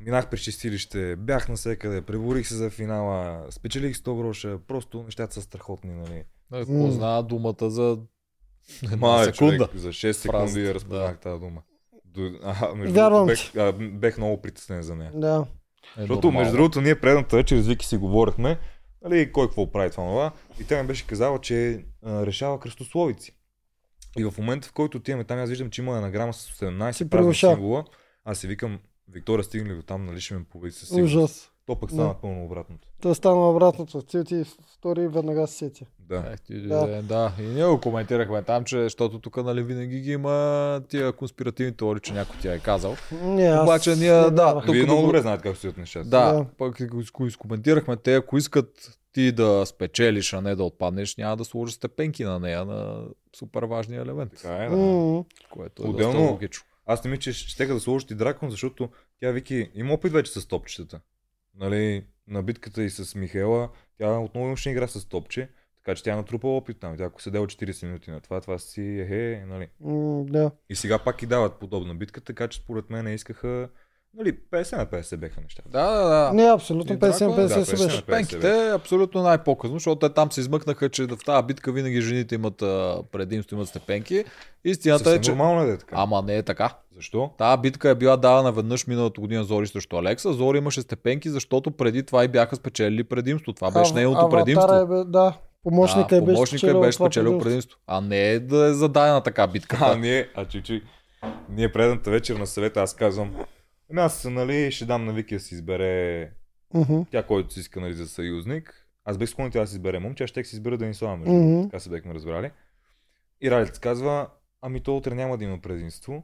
минах 0.00 0.30
през 0.30 0.40
чистилище, 0.40 1.16
бях 1.16 1.48
навсекъде, 1.48 2.02
преборих 2.02 2.48
се 2.48 2.54
за 2.54 2.70
финала, 2.70 3.46
спечелих 3.50 3.96
100 3.96 4.16
гроша, 4.16 4.58
просто 4.66 5.02
нещата 5.02 5.34
са 5.34 5.42
страхотни, 5.42 5.94
нали. 5.94 6.24
М. 6.68 6.92
знае 6.92 7.22
думата 7.22 7.70
за 7.70 7.98
Ма, 8.96 9.24
секунда. 9.24 9.32
човек, 9.32 9.70
за 9.74 9.88
6 9.88 10.12
секунди 10.12 10.64
я 10.64 10.74
разпознах 10.74 11.18
тази 11.18 11.40
дума. 11.40 11.62
До, 12.16 12.30
а, 12.42 12.74
между 12.74 12.94
Вярвам 12.94 13.26
бех, 13.26 13.56
а, 13.56 13.72
бех 13.72 14.18
много 14.18 14.42
притеснен 14.42 14.82
за 14.82 14.96
нея. 14.96 15.10
Да. 15.14 15.46
Е, 15.96 16.00
Защото, 16.00 16.26
нормално. 16.26 16.38
между 16.38 16.56
другото, 16.56 16.80
ние 16.80 17.00
предната 17.00 17.36
вечер 17.36 17.60
с 17.60 17.66
Вики 17.66 17.86
си 17.86 17.96
говорихме, 17.96 18.58
нали, 19.04 19.32
кой 19.32 19.46
какво 19.46 19.72
прави 19.72 19.90
това, 19.90 20.04
това. 20.04 20.32
И 20.60 20.64
тя 20.64 20.82
ми 20.82 20.86
беше 20.88 21.06
казала, 21.06 21.40
че 21.40 21.84
а, 22.04 22.26
решава 22.26 22.60
кръстословици. 22.60 23.32
И 24.18 24.24
в 24.24 24.34
момента, 24.38 24.68
в 24.68 24.72
който 24.72 24.98
отиваме 24.98 25.24
там, 25.24 25.38
аз 25.38 25.48
виждам, 25.50 25.70
че 25.70 25.82
има 25.82 25.98
анаграма 25.98 26.32
с 26.32 26.60
17 26.60 26.92
Си 26.92 27.10
празни 27.10 27.10
превърша. 27.10 27.50
символа. 27.50 27.84
Аз 28.24 28.38
си 28.38 28.46
викам, 28.46 28.78
Виктория 29.12 29.44
стигне 29.44 29.70
ли 29.70 29.76
до 29.76 29.82
там, 29.82 30.06
нали 30.06 30.20
ще 30.20 30.34
ме 30.34 30.44
победи 30.44 30.72
със 30.72 30.88
сигурност. 30.88 31.14
Ужас. 31.14 31.50
То 31.66 31.76
пък 31.76 31.90
стана 31.90 32.08
Да. 32.08 32.14
пълно 32.14 32.44
обратното. 32.44 32.88
Той 33.00 33.14
стана 33.14 33.50
обратното. 33.50 34.02
Ти 34.02 34.24
ти 34.24 34.44
втори 34.74 35.00
и 35.00 35.08
веднага 35.08 35.46
се 35.46 35.54
сети. 35.54 35.86
Да. 36.00 36.24
Ех, 36.32 36.40
ти, 36.40 36.60
Да. 36.60 36.86
да. 36.86 37.02
да. 37.02 37.32
И 37.40 37.44
ние 37.44 37.64
го 37.64 37.80
коментирахме 37.80 38.42
там, 38.42 38.64
че 38.64 38.82
защото 38.82 39.18
тук 39.18 39.36
нали 39.36 39.62
винаги 39.62 40.00
ги 40.00 40.12
има 40.12 40.80
тия 40.88 41.12
конспиративни 41.12 41.72
теории, 41.72 42.00
че 42.00 42.12
някой 42.12 42.36
ти 42.36 42.48
е 42.48 42.58
казал. 42.58 42.96
Не, 43.14 43.44
аз 43.44 43.62
Обаче 43.62 43.90
ние, 43.90 44.12
не 44.12 44.30
да, 44.30 44.54
тук 44.56 44.74
Вие 44.74 44.82
много 44.82 45.00
го- 45.00 45.06
добре 45.06 45.20
знаете 45.20 45.42
как 45.42 45.56
стоят 45.56 45.76
нещата. 45.76 46.08
Да, 46.08 46.32
Да. 46.32 46.46
пък 46.58 46.78
го 47.12 47.26
изкоментирахме, 47.26 47.96
те 47.96 48.14
ако 48.14 48.38
искат 48.38 48.98
ти 49.12 49.32
да 49.32 49.66
спечелиш, 49.66 50.32
а 50.32 50.40
не 50.40 50.54
да 50.54 50.64
отпаднеш, 50.64 51.16
няма 51.16 51.36
да 51.36 51.44
сложиш 51.44 51.74
степенки 51.74 52.24
на 52.24 52.38
нея 52.38 52.64
на 52.64 53.04
супер 53.36 53.62
важния 53.62 54.02
елемент. 54.02 54.32
Така 54.32 54.54
е, 54.56 54.68
да. 54.68 55.24
Което 55.50 55.82
е 55.82 55.86
Отделно- 55.86 56.12
доста 56.12 56.32
логично. 56.32 56.64
Аз 56.86 57.04
не 57.04 57.10
мисля, 57.10 57.20
че 57.22 57.32
ще 57.32 57.66
да 57.66 57.80
сложат 57.80 58.10
и 58.10 58.14
дракон, 58.14 58.50
защото 58.50 58.88
тя 59.20 59.30
Вики 59.30 59.70
има 59.74 59.94
опит 59.94 60.12
вече 60.12 60.32
с 60.32 60.46
топчетата. 60.46 61.00
Нали, 61.60 62.04
на 62.28 62.42
битката 62.42 62.82
и 62.82 62.90
с 62.90 63.14
Михаела, 63.14 63.68
тя 63.98 64.18
отново 64.18 64.46
имаше 64.46 64.70
игра 64.70 64.86
с 64.86 65.08
топче, 65.08 65.48
така 65.76 65.94
че 65.94 66.02
тя 66.02 66.12
е 66.12 66.16
натрупала 66.16 66.56
опит 66.56 66.80
там. 66.80 66.96
Тя 66.96 67.04
ако 67.04 67.22
седела 67.22 67.46
40 67.46 67.86
минути 67.86 68.10
на 68.10 68.20
това, 68.20 68.40
това 68.40 68.58
си 68.58 68.82
е, 68.82 69.32
е 69.32 69.46
нали. 69.46 69.68
м, 69.80 70.24
Да. 70.24 70.50
И 70.70 70.74
сега 70.74 70.98
пак 70.98 71.22
и 71.22 71.26
дават 71.26 71.58
подобна 71.58 71.94
битка, 71.94 72.20
така 72.20 72.48
че 72.48 72.58
според 72.58 72.90
мен 72.90 73.14
искаха, 73.14 73.68
нали, 74.14 74.38
50 74.52 74.76
на 74.76 74.86
50 74.86 75.16
беха 75.16 75.40
нещата. 75.40 75.68
Да, 75.68 75.90
да, 75.90 76.08
да. 76.08 76.32
Не, 76.32 76.50
абсолютно 76.50 76.94
И 76.94 76.98
Дракон, 76.98 77.18
50-50 77.18 77.36
да, 77.36 77.64
си 77.64 77.74
50 77.74 77.84
беше. 77.84 77.96
на 77.96 78.02
Пенките 78.02 78.66
е 78.66 78.74
абсолютно 78.74 79.22
най-показно, 79.22 79.76
защото 79.76 80.08
те 80.08 80.14
там 80.14 80.32
се 80.32 80.40
измъкнаха, 80.40 80.88
че 80.88 81.06
в 81.06 81.18
тази 81.26 81.46
битка 81.46 81.72
винаги 81.72 82.00
жените 82.00 82.34
имат 82.34 82.58
предимство, 83.12 83.56
имат 83.56 83.68
степенки. 83.68 84.24
Истината 84.64 85.04
Съвсем 85.04 85.20
е, 85.20 85.22
че... 85.22 85.30
нормално 85.30 85.62
е 85.62 85.72
е 85.72 85.78
така. 85.78 85.96
Ама 85.98 86.22
не 86.22 86.36
е 86.36 86.42
така. 86.42 86.76
Защо? 86.96 87.30
Тази 87.38 87.60
битка 87.60 87.90
е 87.90 87.94
била 87.94 88.16
давана 88.16 88.52
веднъж 88.52 88.86
миналата 88.86 89.20
година 89.20 89.44
Зори 89.44 89.66
срещу 89.66 89.96
Алекса. 89.96 90.32
Зори 90.32 90.58
имаше 90.58 90.82
степенки, 90.82 91.30
защото 91.30 91.70
преди 91.70 92.02
това 92.02 92.24
и 92.24 92.28
бяха 92.28 92.56
спечелили 92.56 93.04
предимство. 93.04 93.52
Това 93.52 93.70
беше 93.70 93.94
нейното 93.94 94.28
предимство. 94.28 94.74
Е, 94.74 94.86
бе, 94.86 95.04
да. 95.04 95.38
Помощника 95.62 96.08
да, 96.08 96.16
е 96.16 96.20
беше 96.20 96.34
помощника 96.34 96.58
спечелил 96.58 96.80
беше 96.80 96.96
спечелил 96.96 97.38
предимство. 97.38 97.78
А 97.86 98.00
не 98.00 98.30
е 98.30 98.40
да 98.40 98.66
е 98.66 98.72
зададена 98.72 99.22
така 99.22 99.46
битка. 99.46 99.78
А, 99.80 99.96
ние, 99.96 100.28
а 100.34 100.44
чичи, 100.44 100.82
ние 101.50 101.72
предната 101.72 102.10
вечер 102.10 102.36
на 102.36 102.46
съвета 102.46 102.80
аз 102.80 102.94
казвам, 102.94 103.34
ами 103.90 104.00
аз, 104.00 104.24
нали, 104.24 104.72
ще 104.72 104.84
дам 104.84 105.04
на 105.04 105.12
Вики 105.12 105.34
да 105.34 105.40
си 105.40 105.54
избере 105.54 106.30
Мгм. 106.74 107.00
тя, 107.10 107.22
който 107.22 107.54
си 107.54 107.60
иска 107.60 107.80
нали, 107.80 107.94
за 107.94 108.08
съюзник. 108.08 108.86
Аз 109.04 109.18
бех 109.18 109.28
склонен 109.28 109.52
тя 109.52 109.60
да 109.60 109.66
си 109.66 109.74
избере 109.74 109.98
момче, 109.98 110.24
аз 110.24 110.30
ще 110.30 110.44
си 110.44 110.56
избера 110.56 110.78
Денислава, 110.78 111.16
между 111.16 111.34
другото. 111.34 111.68
Така 111.68 111.80
се 111.80 111.90
бехме 111.90 112.14
разбрали. 112.14 112.50
И 113.40 113.50
Ралец 113.50 113.78
казва, 113.78 114.28
ами 114.62 114.80
то 114.80 114.96
утре 114.96 115.14
няма 115.14 115.38
да 115.38 115.44
има 115.44 115.58
предимство. 115.60 116.22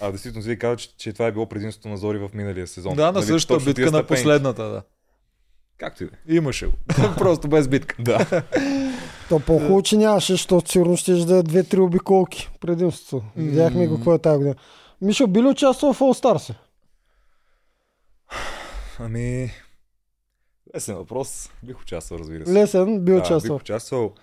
А 0.00 0.10
действително 0.10 0.42
си 0.42 0.58
казва, 0.58 0.76
че, 0.76 0.96
че 0.96 1.12
това 1.12 1.26
е 1.26 1.32
било 1.32 1.48
предимството 1.48 1.88
на 1.88 1.96
Зори 1.96 2.18
в 2.18 2.30
миналия 2.34 2.66
сезон. 2.66 2.96
Да, 2.96 3.06
на 3.06 3.12
Нали, 3.12 3.26
същата 3.26 3.64
битка 3.64 3.90
на 3.90 4.06
последната, 4.06 4.62
да. 4.64 4.82
Както 5.78 6.04
и 6.04 6.06
да 6.06 6.12
е. 6.28 6.36
Имаше 6.36 6.66
го. 6.66 6.72
Просто 7.18 7.48
без 7.48 7.68
битка. 7.68 7.96
Да. 7.98 8.42
То 9.28 9.40
по-хубаво, 9.40 9.82
че 9.82 9.96
нямаше, 9.96 10.32
защото 10.32 10.70
сигурно 10.70 10.96
ще 10.96 11.12
да 11.12 11.36
е 11.36 11.42
две-три 11.42 11.80
обиколки 11.80 12.50
предимството. 12.60 13.24
Видяхме 13.36 13.86
го 13.86 13.96
какво 13.96 14.14
е 14.14 14.18
тази 14.18 14.38
година. 14.38 14.54
Мишо, 15.00 15.26
би 15.26 15.42
ли 15.42 15.46
участвал 15.46 15.92
в 15.92 15.98
All 15.98 16.22
Stars? 16.22 16.54
Ами... 18.98 19.50
Лесен 20.76 20.96
въпрос. 20.96 21.50
Бих 21.62 21.80
участвал, 21.80 22.18
разбира 22.18 22.46
се. 22.46 22.52
Лесен, 22.52 23.04
би 23.04 23.12
да, 23.12 23.18
участвал. 23.18 23.56
Бих 23.56 23.62
участвал. 23.62 24.14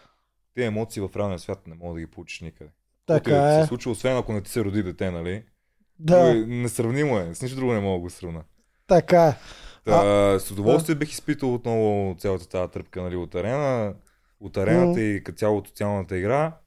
Тези 0.56 0.68
емоции 0.68 1.02
в 1.02 1.10
реалния 1.16 1.40
свят 1.40 1.68
не 1.68 1.76
мога 1.76 1.94
да 1.94 2.00
ги 2.00 2.08
получиш 2.08 2.42
никъде. 2.42 2.70
Така 3.06 3.32
да 3.32 3.60
е. 3.60 3.62
се 3.62 3.68
случва, 3.68 3.92
освен 3.92 4.18
ако 4.18 4.34
не 4.34 4.42
ти 4.42 4.52
се 4.52 4.64
роди 4.64 4.84
дете, 4.84 5.12
нали? 5.12 5.44
Да, 6.04 6.32
е- 6.32 6.34
Несравнимо 6.36 7.18
е. 7.18 7.36
С 7.36 7.42
нищо 7.42 7.58
друго 7.58 7.74
не 7.74 7.80
мога 7.80 7.94
да 7.94 8.02
го 8.02 8.10
сравна. 8.10 8.44
така 8.88 9.26
е. 9.26 9.36
Та, 9.86 10.40
с 10.40 10.52
удоволствие 10.52 10.96
бих 10.96 11.12
изпитал 11.12 11.54
отново 11.54 12.16
цялата 12.20 12.50
тази 12.50 12.72
тръпка 12.72 13.02
нали, 13.02 13.16
от 13.16 13.36
арена, 13.36 13.94
от 14.40 14.58
арената 14.58 14.88
Мгм. 14.90 15.00
и 15.02 15.24
като 15.24 15.38
цяло 15.38 15.58
от 15.58 15.68
социалната 15.68 16.18
игра. 16.18 16.58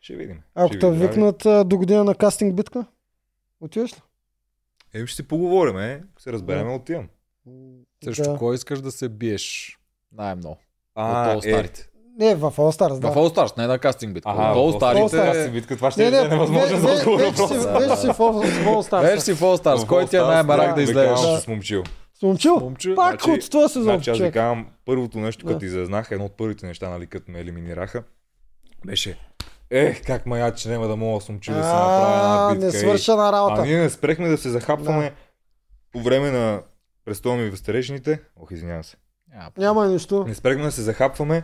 Ще 0.00 0.16
видим. 0.16 0.40
Ако 0.54 0.78
те 0.78 0.90
викнат 0.90 1.46
а, 1.46 1.64
до 1.64 1.76
година 1.78 2.04
на 2.04 2.14
кастинг 2.14 2.54
битка, 2.54 2.86
отиваш 3.60 3.92
ли? 3.92 4.00
Еми 4.94 5.06
ще 5.06 5.16
си 5.16 5.28
поговорим, 5.28 5.78
е. 5.78 6.02
Се 6.18 6.32
разбереме, 6.32 6.72
отивам. 6.72 7.08
Също 8.04 8.22
Да. 8.22 8.38
кой 8.38 8.54
искаш 8.54 8.80
да 8.80 8.92
се 8.92 9.08
биеш 9.08 9.78
най-много? 10.12 10.58
А, 10.94 11.34
от 11.34 11.44
е, 11.44 11.48
All-Starите. 11.52 11.88
Не, 12.18 12.34
в 12.34 12.40
All 12.42 12.52
Stars, 12.72 12.92
В 12.92 13.00
да. 13.00 13.08
All 13.08 13.34
Stars, 13.34 13.58
не 13.58 13.66
на 13.66 13.78
кастинг 13.78 14.14
битка. 14.14 14.30
Ага, 14.30 14.42
All. 14.42 14.78
Stars 14.78 15.50
битка, 15.50 15.76
това 15.76 15.90
ще 15.90 16.00
Не, 16.00 16.18
е 16.18 16.22
не, 16.22 16.28
невъзможно 16.28 16.78
за 16.78 16.88
ве- 16.88 16.98
отговор 16.98 17.20
въпрос. 17.20 17.50
Вече 17.50 17.96
си 17.96 18.06
в 18.06 18.18
All 18.18 18.32
в 18.82 18.90
Stars. 18.90 19.02
Вече 19.02 19.20
си 19.20 19.32
в 19.32 19.40
All 19.40 19.56
Stars. 19.56 19.84
В 19.84 19.86
Кой 19.86 20.06
ти 20.06 20.16
е 20.16 20.20
най-барак 20.20 20.68
да 20.68 20.74
да, 20.74 20.82
излезеш? 20.82 21.20
Да. 21.20 21.40
с 21.40 21.48
момчил. 21.48 21.82
Момчил? 22.22 22.56
Момче. 22.56 22.94
Пак 22.94 23.22
Значи- 23.22 23.40
от 23.40 23.50
това 23.50 23.68
сезон, 23.68 23.82
Значи 23.82 24.10
аз 24.10 24.18
ви 24.18 24.32
казвам, 24.32 24.66
първото 24.84 25.18
нещо, 25.18 25.46
Да. 25.46 25.52
като 25.52 25.64
излезнах, 25.64 26.10
едно 26.10 26.24
от 26.24 26.32
първите 26.32 26.66
неща, 26.66 26.88
нали, 26.88 27.06
като 27.06 27.30
ме 27.30 27.40
елиминираха, 27.40 28.02
беше 28.86 29.18
Ех, 29.70 30.02
как 30.06 30.26
мая, 30.26 30.54
че 30.54 30.68
няма 30.68 30.88
да 30.88 30.96
мога 30.96 31.20
с 31.20 31.28
момчил 31.28 31.54
да 31.54 31.62
се 31.62 31.68
направя 31.68 32.14
една 32.14 32.46
А, 32.46 32.50
битка. 32.50 32.66
не 32.66 32.72
свършена 32.72 33.28
А 33.28 33.32
работа. 33.32 33.62
ние 33.62 33.76
не 33.76 33.90
спрехме 33.90 34.28
да 34.28 34.38
се 34.38 34.48
захапваме 34.50 35.12
по 35.92 36.00
време 36.00 36.30
на 36.30 36.60
престола 37.04 37.36
ми 37.36 37.50
в 37.50 37.56
старешните. 37.56 38.20
Ох, 38.36 38.50
извинявам 38.50 38.84
се. 38.84 38.96
Няма. 39.34 39.50
Няма 39.58 39.86
нищо. 39.86 40.24
Не 40.28 40.34
спрехме 40.34 40.62
да 40.62 40.72
се 40.72 40.82
захапваме 40.82 41.42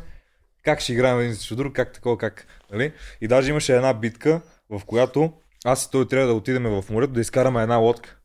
как 0.65 0.81
ще 0.81 0.93
играем 0.93 1.21
един 1.21 1.35
срещу 1.35 1.57
друг, 1.57 1.73
как 1.73 1.93
такова, 1.93 2.19
как. 2.19 2.47
Нали? 2.73 2.93
И 3.21 3.29
даже 3.29 3.51
имаше 3.51 3.77
една 3.77 3.93
битка, 3.95 4.41
в 4.71 4.83
която 4.87 5.33
аз 5.65 5.85
и 5.85 5.91
той 5.91 6.09
трябва 6.09 6.27
да 6.27 6.35
отидем 6.35 6.63
в 6.63 6.85
морето 6.91 7.13
да 7.13 7.21
изкараме 7.21 7.63
една 7.63 7.77
лодка. 7.77 8.17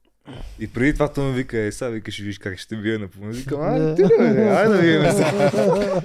И 0.59 0.73
преди 0.73 0.93
това 0.93 1.07
той 1.07 1.25
ми 1.25 1.33
вика, 1.33 1.57
е, 1.57 1.71
сега 1.71 1.89
вика, 1.89 2.11
ще 2.11 2.23
видиш 2.23 2.39
как 2.39 2.57
ще 2.57 2.75
бие 2.75 2.97
на 2.97 3.07
помощ. 3.07 3.39
Викам, 3.39 3.59
Не. 3.61 3.79
ай, 3.81 3.95
ти 3.95 4.03
бе, 4.03 4.13
айде 4.49 4.69
да 4.69 4.77
видим 4.77 5.11
сега. 5.11 6.01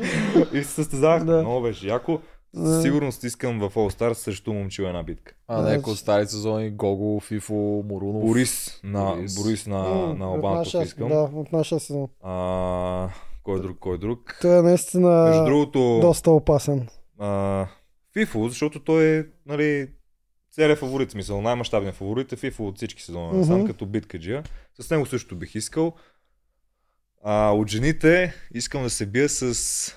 И 0.59 0.65
се 0.65 0.71
състезавах. 0.71 1.25
Да. 1.25 1.43
Много 1.43 1.63
беше 1.63 1.87
яко. 1.89 2.21
Със 2.57 2.83
сигурност 2.83 3.25
искам 3.25 3.59
в 3.61 3.71
All 3.71 3.99
Stars 3.99 4.13
срещу 4.13 4.53
момчил 4.53 4.83
една 4.83 5.03
битка. 5.03 5.33
А 5.49 5.63
не, 5.63 5.77
ако 5.77 5.91
от 5.91 5.99
стари 5.99 6.27
сезони 6.27 6.71
Гого, 6.71 7.21
Фифо, 7.21 7.85
Морунов. 7.89 8.23
Борис 8.23 8.81
на, 8.85 9.05
Борис. 9.05 9.43
Борис 9.43 9.67
на, 9.67 9.79
на 10.15 10.37
нашия- 10.37 10.83
искам. 10.85 11.09
Да, 11.09 11.15
от 11.35 11.53
нашия 11.53 11.81
сезон. 11.81 12.09
А, 12.23 13.09
кой 13.43 13.63
друг, 13.63 13.79
кой 13.79 13.99
друг? 13.99 14.39
Той 14.41 14.59
е 14.59 14.63
наистина 14.63 15.25
Между 15.25 15.45
другото, 15.45 15.99
доста 16.03 16.31
опасен. 16.31 16.89
а, 17.19 17.67
Фифо, 18.13 18.49
защото 18.49 18.81
той 18.81 19.05
е, 19.05 19.25
нали, 19.47 19.89
целият 20.53 20.79
фаворит, 20.79 21.11
смисъл, 21.11 21.41
най-мащабният 21.41 21.97
фаворит 21.97 22.33
е 22.33 22.37
Фифо 22.37 22.67
от 22.67 22.77
всички 22.77 23.03
сезони, 23.03 23.33
mm-hmm. 23.33 23.47
сам 23.47 23.67
като 23.67 23.87
биткаджия. 23.87 24.43
С 24.81 24.91
него 24.91 25.07
също 25.07 25.37
бих 25.37 25.55
искал. 25.55 25.93
А, 27.25 27.51
от 27.51 27.69
жените 27.69 28.35
искам 28.55 28.83
да 28.83 28.91
се 28.91 29.07
бия 29.07 29.29
с 29.29 29.95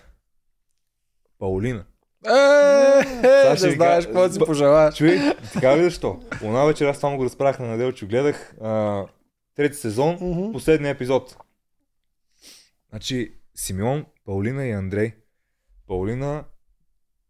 Паулина. 1.39 1.85
Е, 2.27 3.51
е, 3.51 3.57
ще 3.57 3.69
ви 3.69 3.75
знаеш 3.75 4.05
какво 4.05 4.29
си 4.29 4.39
пожелаеш. 4.39 4.95
Човек, 4.95 5.21
така 5.53 5.77
ли 5.77 5.83
защо? 5.83 6.19
Она 6.43 6.65
вечер 6.65 6.85
аз 6.85 6.97
само 6.97 7.17
го 7.17 7.25
разправях 7.25 7.59
на 7.59 7.67
Неделчо. 7.67 8.07
Гледах 8.07 8.53
а, 8.61 9.03
трети 9.55 9.77
сезон, 9.77 10.17
последния 10.53 10.91
епизод. 10.91 11.37
Значи, 12.93 13.33
Симеон, 13.55 14.05
Паулина 14.25 14.65
и 14.65 14.71
Андрей. 14.71 15.11
Паулина 15.87 16.43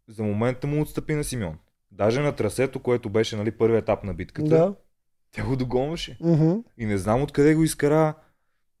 за 0.08 0.22
момента 0.22 0.66
му 0.66 0.82
отстъпи 0.82 1.14
на 1.14 1.24
Симеон. 1.24 1.58
Даже 1.90 2.20
на 2.20 2.36
трасето, 2.36 2.82
което 2.82 3.10
беше 3.10 3.36
нали, 3.36 3.50
първият 3.50 3.82
етап 3.82 4.04
на 4.04 4.14
битката, 4.14 4.48
Да. 4.48 4.74
тя 5.30 5.44
го 5.44 5.56
догонваше. 5.56 6.18
Мгм. 6.20 6.52
И 6.78 6.86
не 6.86 6.98
знам 6.98 7.22
откъде 7.22 7.54
го 7.54 7.64
изкара. 7.64 8.14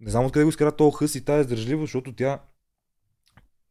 Не 0.00 0.10
знам 0.10 0.24
откъде 0.24 0.44
го 0.44 0.48
изкара 0.48 0.72
този 0.72 0.96
хъс 0.96 1.14
и 1.14 1.24
тази 1.24 1.40
издържливост, 1.40 1.88
защото 1.88 2.14
тя 2.14 2.42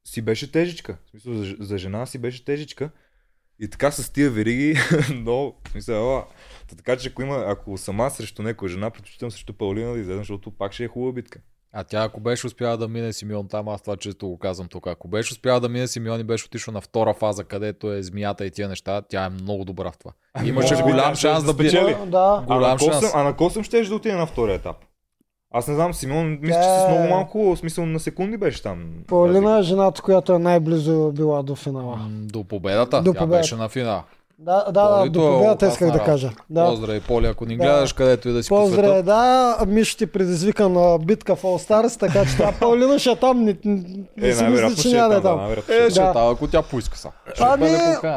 си 0.05 0.21
беше 0.21 0.51
тежичка. 0.51 0.97
В 1.05 1.09
смисъл, 1.09 1.33
за, 1.33 1.55
за 1.59 1.77
жена 1.77 2.05
си 2.05 2.17
беше 2.17 2.45
тежичка. 2.45 2.89
И 3.59 3.69
така 3.69 3.91
с 3.91 4.13
тия 4.13 4.31
вериги, 4.31 4.75
но, 5.13 5.55
ела. 5.87 6.27
Та 6.67 6.75
така 6.75 6.97
че 6.97 7.09
ако 7.09 7.21
има, 7.21 7.45
ако 7.47 7.77
сама 7.77 8.09
срещу 8.09 8.43
някоя 8.43 8.69
жена, 8.69 8.89
предпочитам 8.89 9.31
срещу 9.31 9.53
Паулина 9.53 9.93
да 9.93 9.99
излезем, 9.99 10.21
защото 10.21 10.51
пак 10.51 10.73
ще 10.73 10.83
е 10.83 10.87
хубава 10.87 11.13
битка. 11.13 11.41
А 11.75 11.83
тя 11.83 12.03
ако 12.03 12.19
беше 12.19 12.47
успяла 12.47 12.77
да 12.77 12.87
мине 12.87 13.13
Симеон 13.13 13.47
там, 13.47 13.67
аз 13.67 13.81
това 13.81 13.97
често 13.97 14.27
го 14.27 14.37
казвам 14.37 14.67
тук. 14.67 14.87
Ако 14.87 15.07
беше 15.07 15.33
успяла 15.33 15.59
да 15.59 15.69
мине 15.69 15.87
Симеон 15.87 16.19
и 16.19 16.23
беше 16.23 16.45
отишла 16.45 16.73
на 16.73 16.81
втора 16.81 17.13
фаза, 17.13 17.43
където 17.43 17.91
е 17.91 18.03
змията 18.03 18.45
и 18.45 18.51
тия 18.51 18.69
неща, 18.69 19.01
тя 19.01 19.25
е 19.25 19.29
много 19.29 19.65
добра 19.65 19.91
в 19.91 19.97
това. 19.97 20.11
Имаше 20.43 20.73
може 20.73 20.83
би 20.83 20.91
голям 20.91 21.09
тя 21.09 21.15
ще 21.15 21.21
шанс 21.21 21.43
да 21.43 21.53
спечели. 21.53 21.95
Да. 22.05 22.43
А 22.47 22.53
на, 22.53 22.57
Голям 22.57 22.77
Косъм, 22.77 22.91
шанс. 22.93 23.11
а 23.15 23.23
на 23.23 23.35
Косъм 23.35 23.63
ще 23.63 23.81
да 23.81 23.95
отиде 23.95 24.15
на 24.15 24.25
втория 24.25 24.55
етап. 24.55 24.75
Аз 25.55 25.67
не 25.67 25.75
знам, 25.75 25.93
Симеон, 25.93 26.39
мисля, 26.41 26.53
че 26.53 26.59
Тя 26.59 26.79
с 26.79 26.85
е- 26.85 26.89
много 26.89 27.09
малко, 27.09 27.55
в 27.55 27.59
смисъл 27.59 27.85
на 27.85 27.99
секунди 27.99 28.37
беше 28.37 28.61
там. 28.63 28.93
Паулина 29.07 29.59
е 29.59 29.63
жената, 29.63 30.01
която 30.01 30.33
е 30.33 30.39
най-близо 30.39 31.11
била 31.11 31.43
до 31.43 31.55
финала. 31.55 31.95
М, 31.95 32.09
До 32.11 32.43
победата. 32.43 33.01
До 33.01 33.13
Тя 33.13 33.19
победата. 33.19 33.39
беше 33.39 33.55
на 33.55 33.69
финал. 33.69 34.03
Да, 34.39 34.63
да, 34.63 34.71
да, 34.71 35.09
до 35.09 35.27
е 35.27 35.31
победата 35.31 35.67
исках 35.67 35.91
да 35.91 35.99
кажа. 35.99 36.29
Да. 36.49 36.65
Поздрави, 36.65 36.99
Поли, 36.99 37.25
ако 37.25 37.45
ни 37.45 37.57
Да. 37.57 37.63
гледаш 37.63 37.93
където 37.93 38.29
и 38.29 38.33
да 38.33 38.43
си 38.43 38.49
по 38.49 38.55
Поздраве, 38.55 38.87
света. 38.87 39.03
да. 39.03 39.57
Мишо 39.67 39.97
ти 39.97 40.05
предизвика 40.07 40.69
на 40.69 40.97
битка 40.99 41.35
в 41.35 41.41
All 41.41 41.69
Stars, 41.69 41.99
така 41.99 42.25
че 42.25 42.37
тя 42.37 42.51
Паулина 42.51 42.99
ще 42.99 43.09
е 43.09 43.15
там. 43.15 43.39
Не, 43.39 43.57
не, 43.65 43.83
не 44.17 44.27
Е, 44.27 44.33
си 44.33 44.43
мисля, 44.43 44.43
най-вероятно 44.43 44.75
че 44.77 44.89
е 44.89 44.93
няма 44.93 45.09
да 45.09 45.15
е 45.15 45.21
там. 45.21 45.37
да, 45.37 45.43
там. 45.43 45.51
Е, 45.77 45.89
ще 45.89 46.01
е 46.01 46.03
Да. 46.03 46.13
да. 46.13 46.31
ако 46.31 46.47
тя 46.47 46.61
поиска 46.61 46.97
са. 46.97 47.09
Ами, 47.41 47.69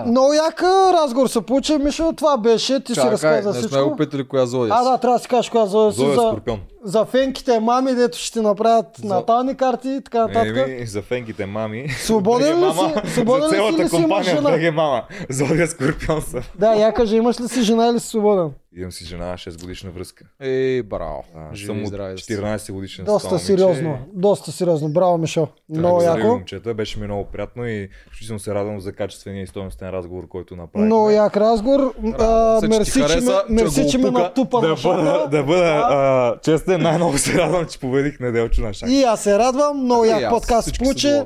много 0.06 0.32
як 0.34 0.62
разговор 0.92 1.28
се 1.28 1.40
получи, 1.40 1.72
Мишо, 1.74 2.12
това 2.12 2.36
беше, 2.36 2.80
ти 2.80 2.86
си 2.86 2.94
Чакай, 2.94 3.10
разказа 3.10 3.48
не 3.48 3.54
сме 3.54 3.68
всичко. 3.68 3.90
го 3.90 3.96
питали 3.96 4.28
коя 4.28 4.46
зодия 4.46 4.74
А, 4.74 4.78
си. 4.78 4.84
да, 4.84 4.98
трябва 4.98 5.16
да 5.16 5.22
си 5.22 5.28
кажеш 5.28 5.50
коя 5.50 5.66
зоя 5.66 5.92
си 5.92 5.98
Зоя 5.98 6.10
за, 6.10 6.20
Скорпион. 6.20 6.60
За 6.86 7.04
фенките 7.04 7.60
мами, 7.60 7.94
дето 7.94 8.18
ще 8.18 8.32
ти 8.32 8.40
направят 8.40 8.86
За- 8.98 9.08
натални 9.08 9.54
карти 9.56 9.88
и 9.88 10.00
така 10.00 10.26
нататък. 10.26 10.56
Еми, 10.68 10.86
за 10.86 11.02
фенгите 11.02 11.46
мами. 11.46 11.88
Свободен 11.88 12.58
ли 12.60 12.72
си? 12.72 13.12
Свободен 13.12 13.44
ли 13.44 13.50
за 13.50 13.56
цялата 13.56 13.82
или 13.82 13.88
си 13.88 13.96
имаш 13.96 14.02
компания 14.02 14.36
жена? 14.36 14.50
БГ 14.50 14.74
мама. 14.74 15.02
Зодия 15.30 15.66
Скорпион 15.68 16.22
съм. 16.22 16.40
Да, 16.58 16.74
я 16.74 16.92
кажи, 16.94 17.16
имаш 17.16 17.40
ли 17.40 17.48
си 17.48 17.62
жена 17.62 17.86
или 17.88 18.00
си 18.00 18.08
свободен? 18.08 18.50
Имам 18.76 18.92
си 18.92 19.04
жена, 19.04 19.34
6 19.34 19.60
годишна 19.60 19.90
връзка. 19.90 20.24
Ей, 20.40 20.82
браво. 20.82 21.24
А, 21.36 21.54
Живи 21.54 21.66
съм 21.66 21.82
от 21.82 21.88
здрави 21.88 22.12
да 22.12 22.18
сте. 22.18 22.36
14 22.36 22.72
годишна. 22.72 23.04
Доста 23.04 23.38
сериозно, 23.38 23.98
доста 24.12 24.52
сериозно. 24.52 24.88
Браво, 24.88 25.18
Мишо. 25.18 25.48
Много 25.68 25.96
Много 25.96 26.02
яко. 26.02 26.26
момчета, 26.26 26.74
беше 26.74 27.00
ми 27.00 27.06
много 27.06 27.24
приятно 27.24 27.66
и 27.66 27.88
изключително 28.06 28.40
се 28.40 28.54
радвам 28.54 28.80
за 28.80 28.92
качествения 28.92 29.42
и 29.42 29.46
стойностен 29.46 29.90
разговор, 29.90 30.28
който 30.28 30.56
направихме. 30.56 30.86
Много 30.86 31.10
як 31.10 31.36
разговор. 31.36 31.94
А, 32.18 32.60
се, 32.60 32.66
че 32.66 32.78
мерси, 32.78 32.92
че, 32.92 33.00
хареса, 33.00 33.44
ме, 33.48 33.58
че 33.58 33.64
мерси, 33.64 33.90
че 33.90 33.98
ме 33.98 34.10
натупа 34.10 34.60
да 34.60 34.68
на 34.68 34.74
бъда, 34.74 35.28
да 35.30 35.42
бъда 35.42 35.82
а, 35.90 36.40
честен, 36.40 36.82
най-много 36.82 37.18
се 37.18 37.38
радвам, 37.38 37.66
че 37.66 37.78
победих 37.80 38.20
Неделчо 38.20 38.62
на 38.62 38.74
шах. 38.74 38.90
И 38.90 39.02
аз 39.02 39.22
се 39.22 39.38
радвам. 39.38 39.84
Много 39.84 40.04
И 40.04 40.08
як 40.08 40.30
подкаст 40.30 40.78
получи. 40.78 41.20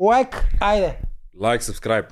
Лайк, 0.00 0.44
айде. 0.60 0.96
Лайк, 1.40 1.62
subscribe. 1.62 2.04